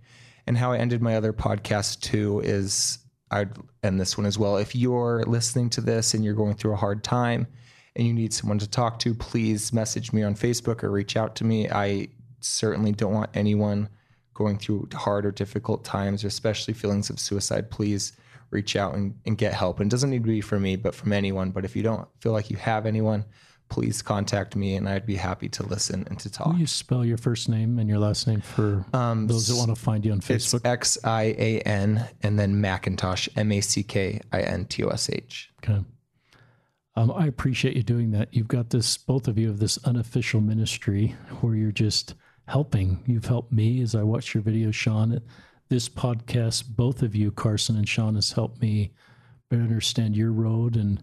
And 0.46 0.56
how 0.58 0.72
i 0.72 0.78
ended 0.78 1.02
my 1.02 1.16
other 1.16 1.32
podcast 1.32 2.00
too 2.00 2.40
is 2.40 2.98
i'd 3.30 3.56
end 3.82 4.00
this 4.00 4.18
one 4.18 4.26
as 4.26 4.38
well 4.38 4.56
if 4.56 4.74
you're 4.74 5.24
listening 5.26 5.70
to 5.70 5.80
this 5.80 6.14
and 6.14 6.24
you're 6.24 6.34
going 6.34 6.54
through 6.54 6.72
a 6.72 6.76
hard 6.76 7.02
time 7.02 7.46
and 7.96 8.06
you 8.06 8.12
need 8.12 8.32
someone 8.32 8.58
to 8.58 8.68
talk 8.68 8.98
to 8.98 9.14
please 9.14 9.72
message 9.72 10.12
me 10.12 10.22
on 10.22 10.34
facebook 10.34 10.82
or 10.82 10.90
reach 10.90 11.16
out 11.16 11.34
to 11.34 11.44
me 11.44 11.68
i 11.70 12.06
certainly 12.40 12.92
don't 12.92 13.12
want 13.12 13.30
anyone 13.34 13.88
going 14.34 14.58
through 14.58 14.88
hard 14.94 15.26
or 15.26 15.30
difficult 15.30 15.84
times 15.84 16.24
or 16.24 16.28
especially 16.28 16.74
feelings 16.74 17.10
of 17.10 17.20
suicide 17.20 17.70
please 17.70 18.12
reach 18.50 18.76
out 18.76 18.94
and, 18.94 19.14
and 19.24 19.38
get 19.38 19.54
help 19.54 19.80
and 19.80 19.90
it 19.90 19.90
doesn't 19.90 20.10
need 20.10 20.22
to 20.22 20.28
be 20.28 20.40
from 20.40 20.62
me 20.62 20.76
but 20.76 20.94
from 20.94 21.12
anyone 21.12 21.50
but 21.50 21.64
if 21.64 21.76
you 21.76 21.82
don't 21.82 22.08
feel 22.20 22.32
like 22.32 22.50
you 22.50 22.56
have 22.56 22.86
anyone 22.86 23.24
please 23.68 24.02
contact 24.02 24.54
me 24.54 24.74
and 24.74 24.86
i'd 24.86 25.06
be 25.06 25.16
happy 25.16 25.48
to 25.48 25.62
listen 25.62 26.06
and 26.10 26.18
to 26.18 26.30
talk 26.30 26.48
Will 26.48 26.58
you 26.58 26.66
spell 26.66 27.04
your 27.04 27.16
first 27.16 27.48
name 27.48 27.78
and 27.78 27.88
your 27.88 27.98
last 27.98 28.26
name 28.26 28.42
for 28.42 28.84
um, 28.92 29.26
those 29.26 29.48
that 29.48 29.56
want 29.56 29.70
to 29.70 29.74
find 29.74 30.04
you 30.04 30.12
on 30.12 30.18
it's 30.18 30.28
Facebook? 30.28 30.66
X 30.66 30.98
I 31.04 31.34
A 31.38 31.60
N 31.60 32.06
and 32.22 32.38
then 32.38 32.56
Mackintosh 32.56 33.30
M 33.34 33.50
A 33.50 33.62
C 33.62 33.82
K 33.82 34.20
I 34.30 34.40
N 34.42 34.66
T 34.66 34.84
O 34.84 34.88
S 34.88 35.08
H. 35.10 35.50
Okay. 35.64 35.82
Um, 36.94 37.10
I 37.10 37.26
appreciate 37.26 37.74
you 37.74 37.82
doing 37.82 38.10
that. 38.10 38.28
You've 38.32 38.48
got 38.48 38.70
this, 38.70 38.98
both 38.98 39.26
of 39.26 39.38
you 39.38 39.48
have 39.48 39.58
this 39.58 39.78
unofficial 39.84 40.40
ministry 40.40 41.16
where 41.40 41.54
you're 41.54 41.72
just 41.72 42.14
helping. 42.46 43.02
You've 43.06 43.26
helped 43.26 43.52
me 43.52 43.80
as 43.80 43.94
I 43.94 44.02
watch 44.02 44.34
your 44.34 44.42
videos, 44.42 44.74
Sean. 44.74 45.20
This 45.68 45.88
podcast, 45.88 46.64
both 46.68 47.02
of 47.02 47.14
you, 47.14 47.30
Carson 47.30 47.76
and 47.76 47.88
Sean, 47.88 48.16
has 48.16 48.32
helped 48.32 48.60
me 48.60 48.92
better 49.50 49.62
understand 49.62 50.16
your 50.16 50.32
road 50.32 50.76
and 50.76 51.02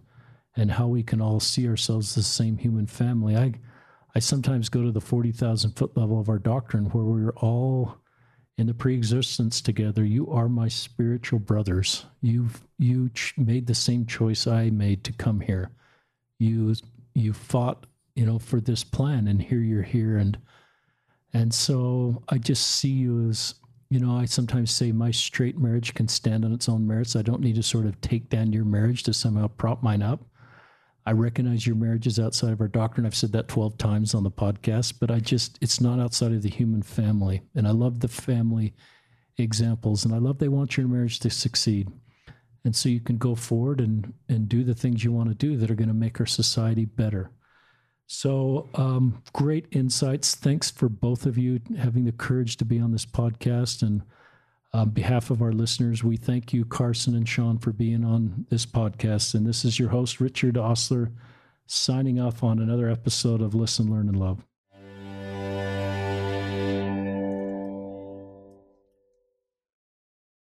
and 0.56 0.72
how 0.72 0.88
we 0.88 1.02
can 1.02 1.20
all 1.20 1.38
see 1.38 1.68
ourselves 1.68 2.14
the 2.14 2.22
same 2.22 2.58
human 2.58 2.86
family. 2.86 3.36
I 3.36 3.54
I 4.14 4.18
sometimes 4.18 4.68
go 4.68 4.82
to 4.82 4.92
the 4.92 5.00
forty 5.00 5.32
thousand 5.32 5.72
foot 5.72 5.96
level 5.96 6.20
of 6.20 6.28
our 6.28 6.38
doctrine 6.38 6.86
where 6.86 7.04
we're 7.04 7.30
all 7.36 7.96
in 8.58 8.66
the 8.66 8.74
pre-existence 8.74 9.62
together 9.62 10.04
you 10.04 10.28
are 10.30 10.46
my 10.46 10.68
spiritual 10.68 11.38
brothers 11.38 12.04
you've 12.20 12.60
you 12.78 13.08
ch- 13.08 13.32
made 13.38 13.66
the 13.66 13.74
same 13.74 14.04
choice 14.04 14.46
i 14.46 14.68
made 14.68 15.02
to 15.02 15.14
come 15.14 15.40
here 15.40 15.70
you 16.40 16.74
you 17.14 17.32
fought 17.32 17.86
you 18.14 18.26
know 18.26 18.38
for 18.38 18.60
this 18.60 18.82
plan 18.82 19.28
and 19.28 19.40
here 19.40 19.60
you're 19.60 19.82
here 19.82 20.16
and 20.16 20.38
and 21.32 21.54
so 21.54 22.22
i 22.28 22.38
just 22.38 22.66
see 22.66 22.88
you 22.88 23.28
as 23.28 23.54
you 23.90 24.00
know 24.00 24.16
i 24.16 24.24
sometimes 24.24 24.70
say 24.70 24.90
my 24.90 25.10
straight 25.10 25.58
marriage 25.58 25.94
can 25.94 26.08
stand 26.08 26.44
on 26.44 26.52
its 26.52 26.68
own 26.68 26.86
merits 26.86 27.14
i 27.14 27.22
don't 27.22 27.40
need 27.40 27.54
to 27.54 27.62
sort 27.62 27.86
of 27.86 28.00
take 28.00 28.28
down 28.28 28.52
your 28.52 28.64
marriage 28.64 29.02
to 29.02 29.12
somehow 29.12 29.46
prop 29.46 29.82
mine 29.82 30.02
up 30.02 30.24
I 31.06 31.12
recognize 31.12 31.66
your 31.66 31.76
marriage 31.76 32.06
is 32.06 32.20
outside 32.20 32.52
of 32.52 32.60
our 32.60 32.68
doctrine. 32.68 33.06
I've 33.06 33.14
said 33.14 33.32
that 33.32 33.48
12 33.48 33.78
times 33.78 34.14
on 34.14 34.22
the 34.22 34.30
podcast, 34.30 34.94
but 35.00 35.10
I 35.10 35.18
just, 35.18 35.58
it's 35.62 35.80
not 35.80 35.98
outside 35.98 36.32
of 36.32 36.42
the 36.42 36.50
human 36.50 36.82
family. 36.82 37.40
And 37.54 37.66
I 37.66 37.70
love 37.70 38.00
the 38.00 38.08
family 38.08 38.74
examples 39.38 40.04
and 40.04 40.14
I 40.14 40.18
love 40.18 40.38
they 40.38 40.48
want 40.48 40.76
your 40.76 40.86
marriage 40.88 41.18
to 41.20 41.30
succeed. 41.30 41.90
And 42.64 42.76
so 42.76 42.88
you 42.88 43.00
can 43.00 43.16
go 43.16 43.34
forward 43.34 43.80
and, 43.80 44.12
and 44.28 44.48
do 44.48 44.64
the 44.64 44.74
things 44.74 45.02
you 45.02 45.12
want 45.12 45.28
to 45.30 45.34
do 45.34 45.56
that 45.56 45.70
are 45.70 45.74
going 45.74 45.88
to 45.88 45.94
make 45.94 46.20
our 46.20 46.26
society 46.26 46.84
better. 46.84 47.30
So, 48.06 48.68
um, 48.74 49.22
great 49.32 49.66
insights. 49.70 50.34
Thanks 50.34 50.70
for 50.70 50.88
both 50.88 51.26
of 51.26 51.38
you 51.38 51.60
having 51.78 52.04
the 52.04 52.12
courage 52.12 52.56
to 52.56 52.64
be 52.64 52.80
on 52.80 52.90
this 52.90 53.06
podcast. 53.06 53.82
And 53.82 54.02
on 54.72 54.90
behalf 54.90 55.30
of 55.30 55.42
our 55.42 55.52
listeners, 55.52 56.02
we 56.02 56.16
thank 56.16 56.52
you, 56.52 56.64
Carson 56.64 57.14
and 57.14 57.28
Sean, 57.28 57.58
for 57.58 57.72
being 57.72 58.04
on 58.04 58.46
this 58.50 58.66
podcast. 58.66 59.34
And 59.34 59.46
this 59.46 59.64
is 59.64 59.78
your 59.78 59.90
host, 59.90 60.20
Richard 60.20 60.56
Ostler, 60.56 61.12
signing 61.66 62.20
off 62.20 62.42
on 62.42 62.58
another 62.58 62.88
episode 62.88 63.40
of 63.40 63.54
Listen, 63.54 63.90
Learn, 63.90 64.08
and 64.08 64.18
Love. 64.18 64.44